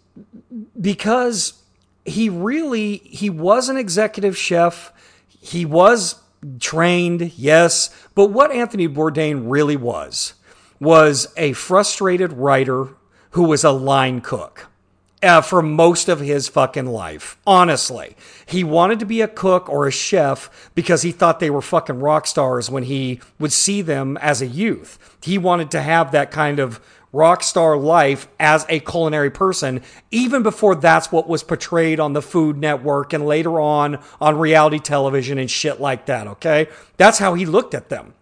because 0.79 1.61
he 2.05 2.29
really 2.29 2.97
he 2.97 3.29
was 3.29 3.67
an 3.69 3.77
executive 3.77 4.37
chef 4.37 4.91
he 5.27 5.65
was 5.65 6.21
trained 6.59 7.33
yes 7.37 7.89
but 8.13 8.27
what 8.27 8.51
anthony 8.51 8.87
bourdain 8.87 9.43
really 9.45 9.75
was 9.75 10.33
was 10.79 11.33
a 11.37 11.53
frustrated 11.53 12.33
writer 12.33 12.89
who 13.31 13.43
was 13.43 13.63
a 13.63 13.71
line 13.71 14.21
cook 14.21 14.67
uh, 15.25 15.41
for 15.41 15.61
most 15.61 16.07
of 16.07 16.19
his 16.19 16.47
fucking 16.47 16.85
life. 16.85 17.37
Honestly, 17.47 18.15
he 18.45 18.63
wanted 18.63 18.99
to 18.99 19.05
be 19.05 19.21
a 19.21 19.27
cook 19.27 19.67
or 19.69 19.87
a 19.87 19.91
chef 19.91 20.69
because 20.75 21.01
he 21.01 21.11
thought 21.11 21.39
they 21.39 21.49
were 21.49 21.61
fucking 21.61 21.99
rock 21.99 22.27
stars 22.27 22.69
when 22.69 22.83
he 22.83 23.19
would 23.39 23.51
see 23.51 23.81
them 23.81 24.17
as 24.17 24.41
a 24.41 24.47
youth. 24.47 25.17
He 25.21 25.37
wanted 25.37 25.71
to 25.71 25.81
have 25.81 26.11
that 26.11 26.31
kind 26.31 26.59
of 26.59 26.79
rock 27.15 27.41
star 27.41 27.77
life 27.77 28.27
as 28.39 28.65
a 28.67 28.79
culinary 28.81 29.31
person, 29.31 29.81
even 30.11 30.43
before 30.43 30.75
that's 30.75 31.11
what 31.11 31.27
was 31.27 31.43
portrayed 31.43 31.99
on 31.99 32.13
the 32.13 32.21
Food 32.21 32.57
Network 32.57 33.13
and 33.13 33.25
later 33.25 33.59
on 33.59 33.99
on 34.19 34.37
reality 34.37 34.79
television 34.79 35.37
and 35.37 35.49
shit 35.49 35.79
like 35.79 36.05
that. 36.07 36.27
Okay. 36.27 36.67
That's 36.97 37.19
how 37.19 37.33
he 37.33 37.45
looked 37.45 37.73
at 37.73 37.89
them. 37.89 38.13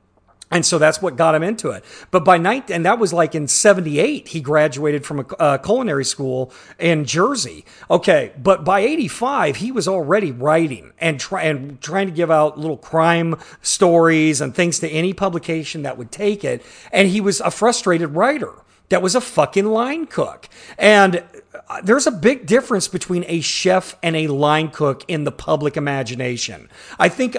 And 0.51 0.63
so 0.63 0.77
that's 0.77 1.01
what 1.01 1.15
got 1.15 1.33
him 1.33 1.41
into 1.41 1.71
it. 1.71 1.83
But 2.11 2.23
by 2.23 2.37
night, 2.37 2.69
and 2.69 2.85
that 2.85 2.99
was 2.99 3.11
like 3.11 3.33
in 3.33 3.47
78, 3.47 4.27
he 4.27 4.39
graduated 4.39 5.03
from 5.03 5.21
a 5.21 5.25
uh, 5.39 5.57
culinary 5.57 6.05
school 6.05 6.53
in 6.77 7.05
Jersey. 7.05 7.65
Okay. 7.89 8.31
But 8.37 8.63
by 8.63 8.81
85, 8.81 9.55
he 9.55 9.71
was 9.71 9.87
already 9.87 10.31
writing 10.31 10.93
and, 10.99 11.19
try, 11.19 11.41
and 11.45 11.81
trying 11.81 12.05
to 12.05 12.13
give 12.13 12.29
out 12.29 12.59
little 12.59 12.77
crime 12.77 13.35
stories 13.63 14.41
and 14.41 14.53
things 14.53 14.77
to 14.79 14.87
any 14.87 15.11
publication 15.11 15.81
that 15.81 15.97
would 15.97 16.11
take 16.11 16.43
it. 16.43 16.63
And 16.91 17.07
he 17.07 17.19
was 17.19 17.41
a 17.41 17.49
frustrated 17.49 18.11
writer 18.11 18.53
that 18.89 19.01
was 19.01 19.15
a 19.15 19.21
fucking 19.21 19.65
line 19.65 20.05
cook. 20.05 20.49
And 20.77 21.23
uh, 21.67 21.81
there's 21.81 22.07
a 22.07 22.11
big 22.11 22.45
difference 22.45 22.87
between 22.87 23.25
a 23.27 23.41
chef 23.41 23.95
and 24.03 24.15
a 24.15 24.27
line 24.27 24.69
cook 24.69 25.03
in 25.07 25.23
the 25.23 25.31
public 25.31 25.77
imagination. 25.77 26.69
I 26.99 27.09
think 27.09 27.37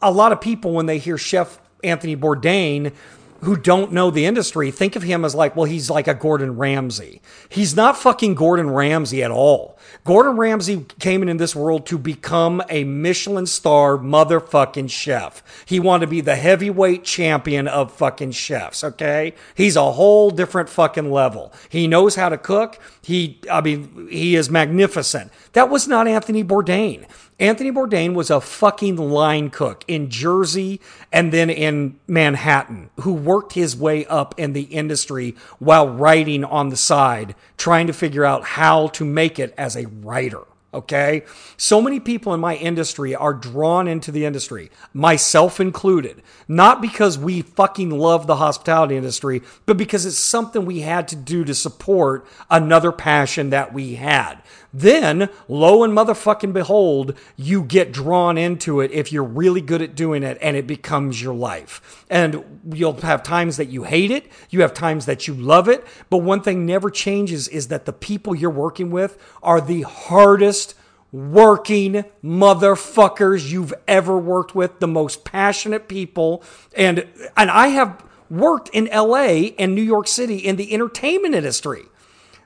a 0.00 0.10
lot 0.10 0.32
of 0.32 0.40
people, 0.40 0.72
when 0.72 0.86
they 0.86 0.98
hear 0.98 1.18
Chef 1.18 1.60
Anthony 1.82 2.16
Bourdain, 2.16 2.92
who 3.40 3.56
don't 3.56 3.92
know 3.92 4.10
the 4.10 4.26
industry, 4.26 4.70
think 4.70 4.96
of 4.96 5.02
him 5.02 5.24
as 5.24 5.34
like, 5.34 5.54
well, 5.56 5.66
he's 5.66 5.90
like 5.90 6.08
a 6.08 6.14
Gordon 6.14 6.56
Ramsay. 6.56 7.20
He's 7.48 7.76
not 7.76 7.96
fucking 7.96 8.34
Gordon 8.34 8.70
Ramsay 8.70 9.22
at 9.22 9.30
all. 9.30 9.75
Gordon 10.06 10.36
Ramsay 10.36 10.86
came 11.00 11.20
in 11.22 11.28
in 11.28 11.36
this 11.36 11.56
world 11.56 11.84
to 11.86 11.98
become 11.98 12.62
a 12.70 12.84
Michelin 12.84 13.44
star 13.44 13.98
motherfucking 13.98 14.88
chef. 14.88 15.42
He 15.66 15.80
wanted 15.80 16.06
to 16.06 16.10
be 16.10 16.20
the 16.20 16.36
heavyweight 16.36 17.02
champion 17.02 17.66
of 17.66 17.92
fucking 17.92 18.30
chefs, 18.30 18.84
okay? 18.84 19.34
He's 19.56 19.74
a 19.74 19.90
whole 19.90 20.30
different 20.30 20.68
fucking 20.68 21.10
level. 21.10 21.52
He 21.68 21.88
knows 21.88 22.14
how 22.14 22.28
to 22.28 22.38
cook. 22.38 22.78
He, 23.02 23.40
I 23.50 23.60
mean, 23.60 24.06
he 24.08 24.36
is 24.36 24.48
magnificent. 24.48 25.32
That 25.54 25.70
was 25.70 25.88
not 25.88 26.06
Anthony 26.06 26.44
Bourdain. 26.44 27.06
Anthony 27.38 27.70
Bourdain 27.70 28.14
was 28.14 28.30
a 28.30 28.40
fucking 28.40 28.96
line 28.96 29.50
cook 29.50 29.84
in 29.86 30.08
Jersey 30.08 30.80
and 31.12 31.32
then 31.32 31.50
in 31.50 32.00
Manhattan 32.06 32.88
who 33.00 33.12
worked 33.12 33.52
his 33.52 33.76
way 33.76 34.06
up 34.06 34.34
in 34.38 34.54
the 34.54 34.62
industry 34.62 35.36
while 35.58 35.86
writing 35.86 36.44
on 36.44 36.70
the 36.70 36.76
side, 36.76 37.34
trying 37.58 37.88
to 37.88 37.92
figure 37.92 38.24
out 38.24 38.44
how 38.44 38.86
to 38.88 39.04
make 39.04 39.38
it 39.38 39.52
as 39.58 39.76
a 39.76 39.86
writer. 39.86 40.44
Okay. 40.76 41.24
So 41.56 41.80
many 41.80 42.00
people 42.00 42.34
in 42.34 42.40
my 42.40 42.56
industry 42.56 43.14
are 43.14 43.32
drawn 43.32 43.88
into 43.88 44.10
the 44.10 44.26
industry, 44.26 44.70
myself 44.92 45.58
included, 45.58 46.22
not 46.48 46.82
because 46.82 47.16
we 47.16 47.40
fucking 47.40 47.90
love 47.90 48.26
the 48.26 48.36
hospitality 48.36 48.94
industry, 48.94 49.42
but 49.64 49.78
because 49.78 50.04
it's 50.04 50.18
something 50.18 50.66
we 50.66 50.80
had 50.80 51.08
to 51.08 51.16
do 51.16 51.44
to 51.44 51.54
support 51.54 52.26
another 52.50 52.92
passion 52.92 53.50
that 53.50 53.72
we 53.72 53.94
had. 53.94 54.42
Then, 54.78 55.30
lo 55.48 55.82
and 55.82 55.96
motherfucking 55.96 56.52
behold, 56.52 57.16
you 57.34 57.62
get 57.62 57.92
drawn 57.92 58.36
into 58.36 58.82
it 58.82 58.92
if 58.92 59.10
you're 59.10 59.24
really 59.24 59.62
good 59.62 59.80
at 59.80 59.94
doing 59.94 60.22
it 60.22 60.36
and 60.42 60.54
it 60.54 60.66
becomes 60.66 61.22
your 61.22 61.32
life. 61.32 62.04
And 62.10 62.60
you'll 62.70 63.00
have 63.00 63.22
times 63.22 63.56
that 63.56 63.70
you 63.70 63.84
hate 63.84 64.10
it, 64.10 64.30
you 64.50 64.60
have 64.60 64.74
times 64.74 65.06
that 65.06 65.26
you 65.26 65.32
love 65.32 65.66
it, 65.66 65.82
but 66.10 66.18
one 66.18 66.42
thing 66.42 66.66
never 66.66 66.90
changes 66.90 67.48
is 67.48 67.68
that 67.68 67.86
the 67.86 67.92
people 67.94 68.34
you're 68.34 68.50
working 68.50 68.90
with 68.90 69.16
are 69.42 69.62
the 69.62 69.82
hardest 69.82 70.74
working 71.10 72.04
motherfuckers 72.22 73.50
you've 73.50 73.72
ever 73.88 74.18
worked 74.18 74.54
with, 74.54 74.80
the 74.80 74.86
most 74.86 75.24
passionate 75.24 75.88
people. 75.88 76.44
And 76.76 77.06
and 77.34 77.50
I 77.50 77.68
have 77.68 78.04
worked 78.28 78.68
in 78.74 78.90
LA 78.92 79.52
and 79.58 79.74
New 79.74 79.80
York 79.80 80.06
City 80.06 80.36
in 80.36 80.56
the 80.56 80.74
entertainment 80.74 81.34
industry. 81.34 81.84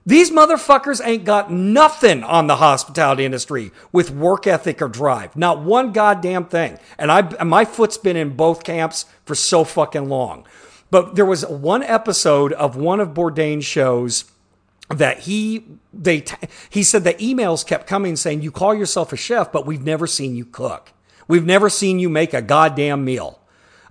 These 0.06 0.30
motherfuckers 0.30 1.04
ain't 1.04 1.24
got 1.24 1.52
nothing 1.52 2.22
on 2.22 2.46
the 2.46 2.56
hospitality 2.56 3.24
industry 3.24 3.70
with 3.92 4.10
work 4.10 4.46
ethic 4.46 4.80
or 4.80 4.88
drive. 4.88 5.36
Not 5.36 5.62
one 5.62 5.92
goddamn 5.92 6.46
thing. 6.46 6.78
And 6.98 7.12
I 7.12 7.20
and 7.38 7.50
my 7.50 7.64
foot's 7.64 7.98
been 7.98 8.16
in 8.16 8.36
both 8.36 8.64
camps 8.64 9.04
for 9.24 9.34
so 9.34 9.64
fucking 9.64 10.08
long. 10.08 10.46
But 10.90 11.14
there 11.14 11.26
was 11.26 11.46
one 11.46 11.82
episode 11.82 12.52
of 12.54 12.76
one 12.76 12.98
of 12.98 13.10
Bourdain's 13.10 13.64
shows 13.64 14.24
that 14.90 15.20
he 15.20 15.64
they 15.92 16.24
he 16.68 16.82
said 16.82 17.04
that 17.04 17.18
emails 17.18 17.64
kept 17.64 17.86
coming 17.86 18.16
saying 18.16 18.42
you 18.42 18.50
call 18.50 18.74
yourself 18.74 19.12
a 19.12 19.16
chef 19.16 19.52
but 19.52 19.64
we've 19.64 19.84
never 19.84 20.06
seen 20.06 20.34
you 20.34 20.44
cook 20.44 20.92
we've 21.28 21.46
never 21.46 21.70
seen 21.70 22.00
you 22.00 22.08
make 22.08 22.34
a 22.34 22.42
goddamn 22.42 23.04
meal 23.04 23.40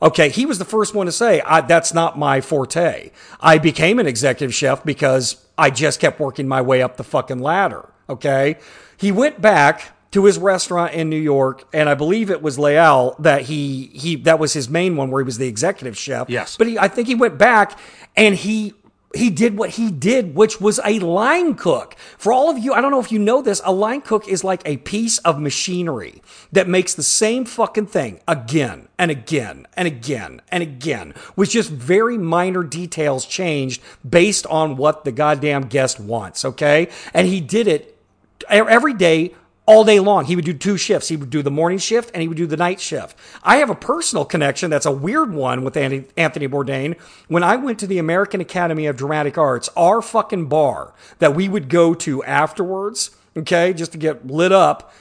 okay 0.01 0.27
he 0.27 0.45
was 0.45 0.59
the 0.59 0.65
first 0.65 0.93
one 0.93 1.05
to 1.05 1.11
say 1.11 1.41
that's 1.69 1.93
not 1.93 2.19
my 2.19 2.41
forte 2.41 3.11
i 3.39 3.57
became 3.57 3.97
an 3.97 4.07
executive 4.07 4.53
chef 4.53 4.83
because 4.83 5.45
i 5.59 5.69
just 5.69 5.99
kept 5.99 6.19
working 6.19 6.47
my 6.47 6.61
way 6.61 6.81
up 6.81 6.97
the 6.97 7.03
fucking 7.03 7.39
ladder 7.39 7.89
okay 8.09 8.55
he 8.97 9.11
went 9.11 9.39
back 9.41 9.93
to 10.11 10.25
his 10.25 10.37
restaurant 10.39 10.93
in 10.93 11.09
New 11.09 11.19
York, 11.19 11.67
and 11.71 11.87
I 11.87 11.93
believe 11.93 12.31
it 12.31 12.41
was 12.41 12.57
Les 12.57 12.75
Halles 12.75 13.15
that 13.19 13.43
he 13.43 13.91
he 13.93 14.15
that 14.17 14.39
was 14.39 14.53
his 14.53 14.69
main 14.69 14.95
one 14.95 15.11
where 15.11 15.21
he 15.21 15.25
was 15.25 15.37
the 15.37 15.47
executive 15.47 15.97
chef. 15.97 16.29
Yes. 16.29 16.57
but 16.57 16.67
he, 16.67 16.79
I 16.79 16.87
think 16.87 17.07
he 17.07 17.15
went 17.15 17.37
back 17.37 17.77
and 18.15 18.35
he 18.35 18.73
he 19.15 19.29
did 19.31 19.57
what 19.57 19.71
he 19.71 19.89
did, 19.89 20.35
which 20.35 20.61
was 20.61 20.79
a 20.85 20.99
line 20.99 21.55
cook. 21.55 21.95
For 22.17 22.31
all 22.31 22.49
of 22.49 22.59
you, 22.59 22.73
I 22.73 22.81
don't 22.81 22.91
know 22.91 22.99
if 22.99 23.11
you 23.11 23.17
know 23.17 23.41
this, 23.41 23.61
a 23.65 23.71
line 23.71 24.01
cook 24.01 24.27
is 24.27 24.43
like 24.43 24.61
a 24.65 24.77
piece 24.77 25.17
of 25.19 25.39
machinery 25.39 26.21
that 26.51 26.67
makes 26.67 26.93
the 26.93 27.03
same 27.03 27.45
fucking 27.45 27.87
thing 27.87 28.19
again 28.27 28.87
and 28.99 29.09
again 29.09 29.65
and 29.73 29.87
again 29.87 30.41
and 30.49 30.61
again, 30.61 31.15
with 31.35 31.49
just 31.49 31.71
very 31.71 32.17
minor 32.17 32.63
details 32.63 33.25
changed 33.25 33.81
based 34.07 34.45
on 34.45 34.77
what 34.77 35.05
the 35.05 35.11
goddamn 35.11 35.63
guest 35.63 35.99
wants. 35.99 36.45
Okay, 36.45 36.89
and 37.13 37.27
he 37.27 37.41
did 37.41 37.67
it 37.67 37.97
every 38.47 38.93
day 38.93 39.33
all 39.69 39.83
day 39.83 39.99
long. 39.99 40.25
He 40.25 40.35
would 40.35 40.45
do 40.45 40.53
two 40.53 40.77
shifts. 40.77 41.09
He 41.09 41.15
would 41.15 41.29
do 41.29 41.43
the 41.43 41.51
morning 41.51 41.77
shift 41.77 42.09
and 42.15 42.23
he 42.23 42.27
would 42.27 42.37
do 42.37 42.47
the 42.47 42.57
night 42.57 42.81
shift. 42.81 43.15
I 43.43 43.57
have 43.57 43.69
a 43.69 43.75
personal 43.75 44.25
connection 44.25 44.71
that's 44.71 44.87
a 44.87 44.91
weird 44.91 45.31
one 45.31 45.63
with 45.63 45.77
Anthony 45.77 46.47
Bourdain. 46.47 46.99
When 47.27 47.43
I 47.43 47.55
went 47.55 47.77
to 47.79 47.87
the 47.87 47.99
American 47.99 48.41
Academy 48.41 48.87
of 48.87 48.97
Dramatic 48.97 49.37
Arts, 49.37 49.69
our 49.77 50.01
fucking 50.01 50.47
bar 50.47 50.95
that 51.19 51.35
we 51.35 51.47
would 51.47 51.69
go 51.69 51.93
to 51.93 52.23
afterwards, 52.23 53.11
okay, 53.37 53.71
just 53.71 53.91
to 53.91 53.99
get 53.99 54.25
lit 54.25 54.51
up, 54.51 54.91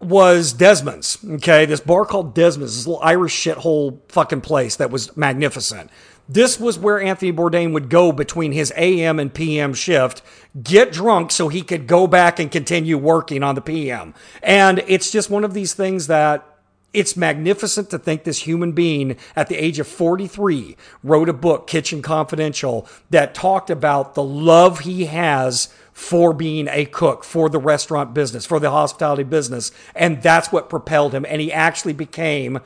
was 0.00 0.52
Desmond's. 0.52 1.18
Okay, 1.28 1.66
this 1.66 1.80
bar 1.80 2.04
called 2.04 2.36
Desmond's, 2.36 2.76
this 2.76 2.86
little 2.86 3.02
Irish 3.02 3.34
shithole 3.34 3.98
fucking 4.06 4.42
place 4.42 4.76
that 4.76 4.92
was 4.92 5.16
magnificent. 5.16 5.90
This 6.28 6.60
was 6.60 6.78
where 6.78 7.00
Anthony 7.00 7.32
Bourdain 7.32 7.72
would 7.72 7.88
go 7.88 8.12
between 8.12 8.52
his 8.52 8.72
AM 8.76 9.18
and 9.18 9.32
PM 9.32 9.72
shift, 9.72 10.20
get 10.62 10.92
drunk 10.92 11.30
so 11.30 11.48
he 11.48 11.62
could 11.62 11.86
go 11.86 12.06
back 12.06 12.38
and 12.38 12.50
continue 12.50 12.98
working 12.98 13.42
on 13.42 13.54
the 13.54 13.62
PM. 13.62 14.12
And 14.42 14.84
it's 14.86 15.10
just 15.10 15.30
one 15.30 15.44
of 15.44 15.54
these 15.54 15.72
things 15.72 16.06
that 16.08 16.44
it's 16.92 17.16
magnificent 17.16 17.90
to 17.90 17.98
think 17.98 18.24
this 18.24 18.40
human 18.40 18.72
being 18.72 19.16
at 19.36 19.48
the 19.48 19.56
age 19.56 19.78
of 19.78 19.86
43 19.86 20.76
wrote 21.02 21.28
a 21.28 21.34
book, 21.34 21.66
Kitchen 21.66 22.02
Confidential, 22.02 22.86
that 23.10 23.34
talked 23.34 23.70
about 23.70 24.14
the 24.14 24.22
love 24.22 24.80
he 24.80 25.06
has 25.06 25.72
for 25.92 26.32
being 26.32 26.68
a 26.68 26.84
cook, 26.86 27.24
for 27.24 27.48
the 27.48 27.58
restaurant 27.58 28.14
business, 28.14 28.46
for 28.46 28.60
the 28.60 28.70
hospitality 28.70 29.22
business. 29.22 29.70
And 29.94 30.22
that's 30.22 30.50
what 30.52 30.70
propelled 30.70 31.14
him. 31.14 31.26
And 31.28 31.40
he 31.40 31.52
actually 31.52 31.92
became 31.92 32.60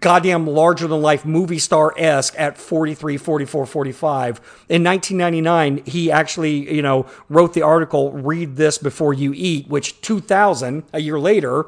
goddamn 0.00 0.46
larger 0.46 0.86
than 0.86 1.02
life 1.02 1.24
movie 1.24 1.58
star 1.58 1.92
esque 1.96 2.34
at 2.38 2.56
43, 2.56 3.16
44, 3.16 3.66
45. 3.66 4.64
In 4.68 4.82
1999, 4.82 5.84
he 5.84 6.10
actually, 6.10 6.74
you 6.74 6.82
know, 6.82 7.06
wrote 7.28 7.52
the 7.52 7.62
article, 7.62 8.12
Read 8.12 8.56
This 8.56 8.78
Before 8.78 9.12
You 9.12 9.32
Eat, 9.34 9.68
which 9.68 10.00
2000, 10.00 10.84
a 10.92 11.00
year 11.00 11.18
later, 11.18 11.66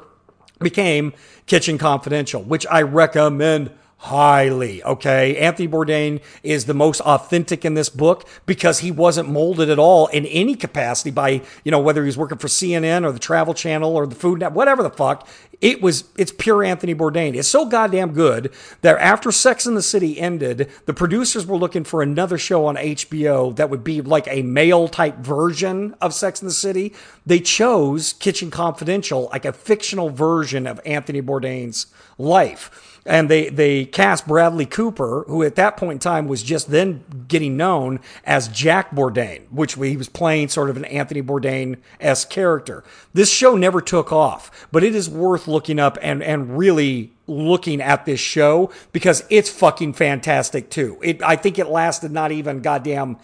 became 0.59 1.13
Kitchen 1.45 1.77
Confidential, 1.77 2.41
which 2.41 2.65
I 2.67 2.81
recommend 2.81 3.71
highly. 3.97 4.83
Okay. 4.83 5.37
Anthony 5.37 5.67
Bourdain 5.67 6.21
is 6.43 6.65
the 6.65 6.73
most 6.73 7.01
authentic 7.01 7.65
in 7.65 7.73
this 7.73 7.89
book 7.89 8.27
because 8.45 8.79
he 8.79 8.91
wasn't 8.91 9.29
molded 9.29 9.69
at 9.69 9.79
all 9.79 10.07
in 10.07 10.25
any 10.27 10.55
capacity 10.55 11.09
by, 11.09 11.41
you 11.63 11.71
know, 11.71 11.79
whether 11.79 12.03
he 12.03 12.07
was 12.07 12.17
working 12.17 12.37
for 12.37 12.47
CNN 12.47 13.03
or 13.03 13.11
the 13.11 13.19
Travel 13.19 13.53
Channel 13.53 13.95
or 13.95 14.05
the 14.05 14.15
Food 14.15 14.39
Network, 14.39 14.55
whatever 14.55 14.83
the 14.83 14.91
fuck. 14.91 15.27
It 15.59 15.81
was, 15.81 16.03
it's 16.15 16.31
pure 16.31 16.63
Anthony 16.63 16.93
Bourdain. 16.93 17.33
It's 17.33 17.47
so 17.47 17.65
goddamn 17.65 18.13
good 18.13 18.53
that 18.81 18.99
after 18.99 19.31
Sex 19.31 19.65
in 19.65 19.73
the 19.73 19.81
City 19.81 20.19
ended, 20.19 20.69
the 20.85 20.93
producers 20.93 21.47
were 21.47 21.57
looking 21.57 21.83
for 21.83 22.03
another 22.03 22.37
show 22.37 22.67
on 22.67 22.75
HBO 22.75 23.55
that 23.55 23.71
would 23.71 23.83
be 23.83 24.01
like 24.01 24.27
a 24.27 24.43
male 24.43 24.87
type 24.87 25.17
version 25.17 25.95
of 25.99 26.13
Sex 26.13 26.43
in 26.43 26.47
the 26.47 26.53
City. 26.53 26.93
They 27.25 27.39
chose 27.39 28.13
Kitchen 28.13 28.51
Confidential, 28.51 29.29
like 29.31 29.45
a 29.45 29.51
fictional 29.51 30.11
version 30.11 30.67
of 30.67 30.79
Anthony 30.85 31.23
Bourdain's 31.23 31.87
life 32.19 32.96
and 33.07 33.29
they 33.29 33.49
they 33.49 33.85
cast 33.85 34.27
Bradley 34.27 34.65
Cooper, 34.65 35.23
who 35.27 35.43
at 35.43 35.55
that 35.55 35.77
point 35.77 35.93
in 35.93 35.99
time 35.99 36.27
was 36.27 36.43
just 36.43 36.69
then 36.69 37.03
getting 37.27 37.57
known 37.57 37.99
as 38.25 38.47
Jack 38.47 38.91
Bourdain, 38.91 39.49
which 39.49 39.75
he 39.75 39.97
was 39.97 40.09
playing 40.09 40.49
sort 40.49 40.69
of 40.69 40.77
an 40.77 40.85
Anthony 40.85 41.21
Bourdain 41.21 41.77
s 41.99 42.25
character. 42.25 42.83
This 43.13 43.31
show 43.31 43.55
never 43.55 43.81
took 43.81 44.11
off, 44.11 44.67
but 44.71 44.83
it 44.83 44.93
is 44.93 45.09
worth 45.09 45.47
looking 45.47 45.79
up 45.79 45.97
and 46.01 46.21
and 46.21 46.57
really 46.57 47.13
looking 47.27 47.81
at 47.81 48.05
this 48.05 48.19
show 48.19 48.71
because 48.93 49.23
it's 49.29 49.49
fucking 49.49 49.93
fantastic 49.93 50.69
too. 50.69 50.97
It 51.01 51.21
I 51.23 51.35
think 51.35 51.59
it 51.59 51.67
lasted 51.67 52.11
not 52.11 52.31
even 52.31 52.61
goddamn 52.61 53.17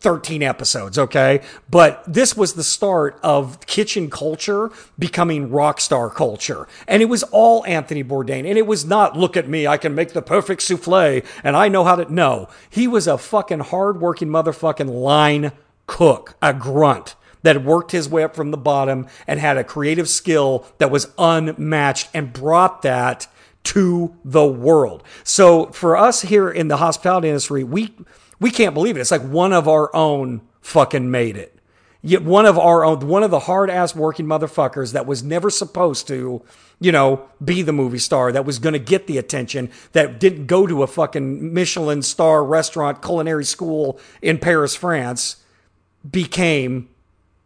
13 0.00 0.42
episodes, 0.42 0.98
okay? 0.98 1.40
But 1.70 2.04
this 2.06 2.36
was 2.36 2.52
the 2.54 2.62
start 2.62 3.18
of 3.22 3.64
kitchen 3.66 4.10
culture 4.10 4.70
becoming 4.98 5.50
rock 5.50 5.80
star 5.80 6.10
culture. 6.10 6.68
And 6.86 7.00
it 7.00 7.06
was 7.06 7.22
all 7.24 7.64
Anthony 7.64 8.04
Bourdain. 8.04 8.46
And 8.46 8.58
it 8.58 8.66
was 8.66 8.84
not, 8.84 9.16
look 9.16 9.36
at 9.36 9.48
me, 9.48 9.66
I 9.66 9.78
can 9.78 9.94
make 9.94 10.12
the 10.12 10.22
perfect 10.22 10.62
souffle 10.62 11.22
and 11.42 11.56
I 11.56 11.68
know 11.68 11.84
how 11.84 11.96
to. 11.96 12.12
No, 12.12 12.48
he 12.68 12.86
was 12.86 13.06
a 13.06 13.16
fucking 13.16 13.60
hardworking 13.60 14.28
motherfucking 14.28 14.90
line 14.90 15.52
cook, 15.86 16.36
a 16.42 16.52
grunt 16.52 17.14
that 17.42 17.62
worked 17.62 17.92
his 17.92 18.08
way 18.08 18.24
up 18.24 18.34
from 18.34 18.50
the 18.50 18.56
bottom 18.56 19.06
and 19.26 19.38
had 19.38 19.56
a 19.56 19.64
creative 19.64 20.08
skill 20.08 20.66
that 20.78 20.90
was 20.90 21.12
unmatched 21.18 22.08
and 22.12 22.32
brought 22.32 22.82
that 22.82 23.26
to 23.64 24.14
the 24.24 24.46
world. 24.46 25.02
So 25.24 25.66
for 25.66 25.96
us 25.96 26.22
here 26.22 26.50
in 26.50 26.68
the 26.68 26.78
hospitality 26.78 27.28
industry, 27.28 27.64
we 27.64 27.94
we 28.44 28.50
can't 28.50 28.74
believe 28.74 28.98
it. 28.98 29.00
It's 29.00 29.10
like 29.10 29.22
one 29.22 29.54
of 29.54 29.66
our 29.66 29.88
own 29.96 30.42
fucking 30.60 31.10
made 31.10 31.38
it. 31.38 31.58
Yet 32.02 32.22
one 32.24 32.44
of 32.44 32.58
our 32.58 32.84
own, 32.84 33.08
one 33.08 33.22
of 33.22 33.30
the 33.30 33.38
hard 33.38 33.70
ass 33.70 33.96
working 33.96 34.26
motherfuckers 34.26 34.92
that 34.92 35.06
was 35.06 35.22
never 35.22 35.48
supposed 35.48 36.06
to, 36.08 36.42
you 36.78 36.92
know, 36.92 37.26
be 37.42 37.62
the 37.62 37.72
movie 37.72 37.96
star, 37.96 38.32
that 38.32 38.44
was 38.44 38.58
going 38.58 38.74
to 38.74 38.78
get 38.78 39.06
the 39.06 39.16
attention, 39.16 39.70
that 39.92 40.20
didn't 40.20 40.44
go 40.44 40.66
to 40.66 40.82
a 40.82 40.86
fucking 40.86 41.54
Michelin 41.54 42.02
star 42.02 42.44
restaurant 42.44 43.00
culinary 43.00 43.46
school 43.46 43.98
in 44.20 44.36
Paris, 44.36 44.76
France, 44.76 45.36
became 46.10 46.90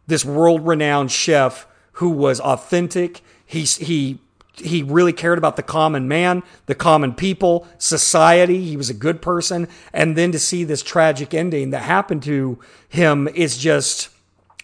this 0.07 0.25
world 0.25 0.67
renowned 0.67 1.13
chef 1.13 1.65
who 1.93 2.09
was 2.09 2.41
authentic. 2.41 3.21
He, 3.45 3.61
he 3.61 4.19
he 4.59 4.83
really 4.83 5.13
cared 5.13 5.37
about 5.37 5.55
the 5.55 5.63
common 5.63 6.07
man, 6.07 6.43
the 6.65 6.75
common 6.75 7.13
people, 7.13 7.67
society. 7.77 8.63
He 8.63 8.77
was 8.77 8.89
a 8.89 8.93
good 8.93 9.21
person. 9.21 9.67
And 9.93 10.15
then 10.15 10.31
to 10.31 10.39
see 10.39 10.63
this 10.63 10.83
tragic 10.83 11.33
ending 11.33 11.71
that 11.71 11.83
happened 11.83 12.23
to 12.23 12.59
him 12.87 13.27
is 13.29 13.57
just, 13.57 14.09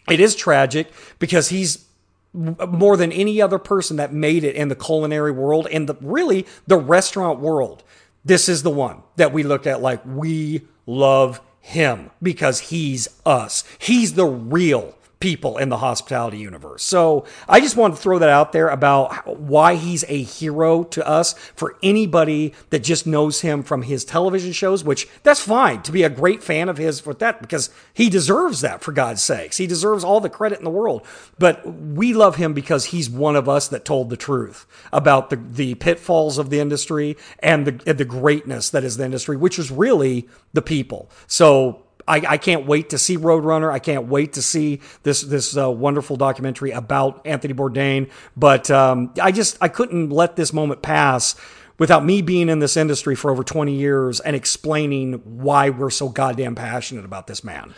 it 0.10 0.20
is 0.20 0.36
tragic 0.36 0.92
because 1.20 1.50
he's 1.50 1.86
more 2.34 2.98
than 2.98 3.12
any 3.12 3.42
other 3.42 3.58
person 3.58 3.98
that 3.98 4.14
made 4.14 4.44
it 4.44 4.56
in 4.56 4.68
the 4.68 4.76
culinary 4.76 5.32
world 5.32 5.68
and 5.72 5.88
the, 5.88 5.96
really 6.02 6.46
the 6.68 6.78
restaurant 6.78 7.40
world. 7.40 7.84
This 8.26 8.50
is 8.50 8.64
the 8.64 8.70
one 8.70 9.04
that 9.16 9.32
we 9.32 9.44
look 9.44 9.66
at 9.66 9.82
like 9.82 10.02
we 10.06 10.64
love 10.86 11.42
him 11.62 12.12
because 12.22 12.60
he's 12.60 13.08
us. 13.26 13.64
He's 13.80 14.14
the 14.14 14.26
real 14.26 14.96
people 15.20 15.58
in 15.58 15.70
the 15.70 15.78
hospitality 15.78 16.38
universe. 16.38 16.84
So 16.84 17.26
I 17.48 17.60
just 17.60 17.78
wanted 17.78 17.96
to 17.96 18.02
throw 18.02 18.20
that 18.20 18.30
out 18.30 18.52
there 18.52 18.70
about 18.70 19.40
why 19.40 19.76
he's 19.76 20.04
a 20.08 20.22
hero 20.22 20.84
to 20.84 21.08
us 21.08 21.34
for 21.56 21.78
anybody 21.82 22.54
that 22.70 22.84
just 22.84 23.08
knows 23.08 23.42
him 23.42 23.64
from 23.64 23.84
his 23.84 24.04
television 24.06 24.52
shows, 24.52 24.84
which 24.84 25.08
that's 25.24 25.40
fine 25.40 25.82
to 25.84 25.92
be 25.92 26.04
a 26.04 26.10
great 26.10 26.44
fan 26.44 26.70
of 26.70 26.78
his 26.78 27.00
for 27.00 27.14
that 27.16 27.42
because 27.42 27.70
he 27.94 28.10
deserves 28.10 28.62
that 28.62 28.82
for 28.82 28.92
God's 28.92 29.24
sakes. 29.24 29.58
He 29.58 29.68
deserves 29.68 30.04
all 30.04 30.20
the 30.20 30.30
credit 30.30 30.60
in 30.60 30.66
the 30.66 30.70
world. 30.70 31.06
But 31.40 31.66
we 31.66 32.14
love 32.14 32.36
him 32.36 32.54
because 32.54 32.86
he's 32.86 33.10
one 33.10 33.36
of 33.36 33.48
us 33.48 33.68
that 33.70 33.86
told 33.86 34.10
the 34.10 34.18
truth 34.18 34.66
about 34.92 35.30
the, 35.30 35.38
the 35.38 35.76
pitfalls 35.76 36.38
of 36.38 36.50
the 36.50 36.60
industry 36.60 37.18
and 37.40 37.66
the, 37.66 37.94
the 37.94 38.06
greatness 38.06 38.70
that 38.70 38.84
is 38.84 38.98
the 38.98 39.06
industry, 39.06 39.38
which 39.38 39.58
is 39.58 39.72
really 39.72 40.28
the 40.54 40.62
people. 40.62 41.10
So 41.28 41.85
I, 42.08 42.18
I, 42.28 42.38
can't 42.38 42.66
wait 42.68 42.90
to 42.90 42.98
see 42.98 43.18
Roadrunner. 43.18 43.72
I 43.72 43.80
can't 43.80 44.08
wait 44.08 44.34
to 44.34 44.42
see 44.42 44.82
this 45.04 45.22
this 45.22 45.58
uh, 45.58 45.72
wonderful 45.72 46.16
documentary 46.18 46.72
about 46.72 47.26
Anthony 47.26 47.54
Bourdain. 47.54 48.10
But 48.38 48.70
um, 48.70 49.14
I 49.22 49.32
just 49.32 49.58
I 49.62 49.68
couldn't 49.68 50.10
let 50.10 50.36
this 50.36 50.54
moment 50.54 50.82
pass 50.82 51.36
without 51.78 52.06
me 52.06 52.22
being 52.22 52.50
in 52.50 52.60
this 52.60 52.78
industry 52.78 53.16
for 53.16 53.32
over 53.32 53.44
20 53.44 53.74
years 53.74 54.20
and 54.20 54.36
explaining 54.36 55.14
why 55.24 55.70
we're 55.70 55.90
so 55.90 56.10
goddamn 56.10 56.56
passionate 56.56 57.06
about 57.06 57.28
this 57.28 57.44
man. 57.44 57.74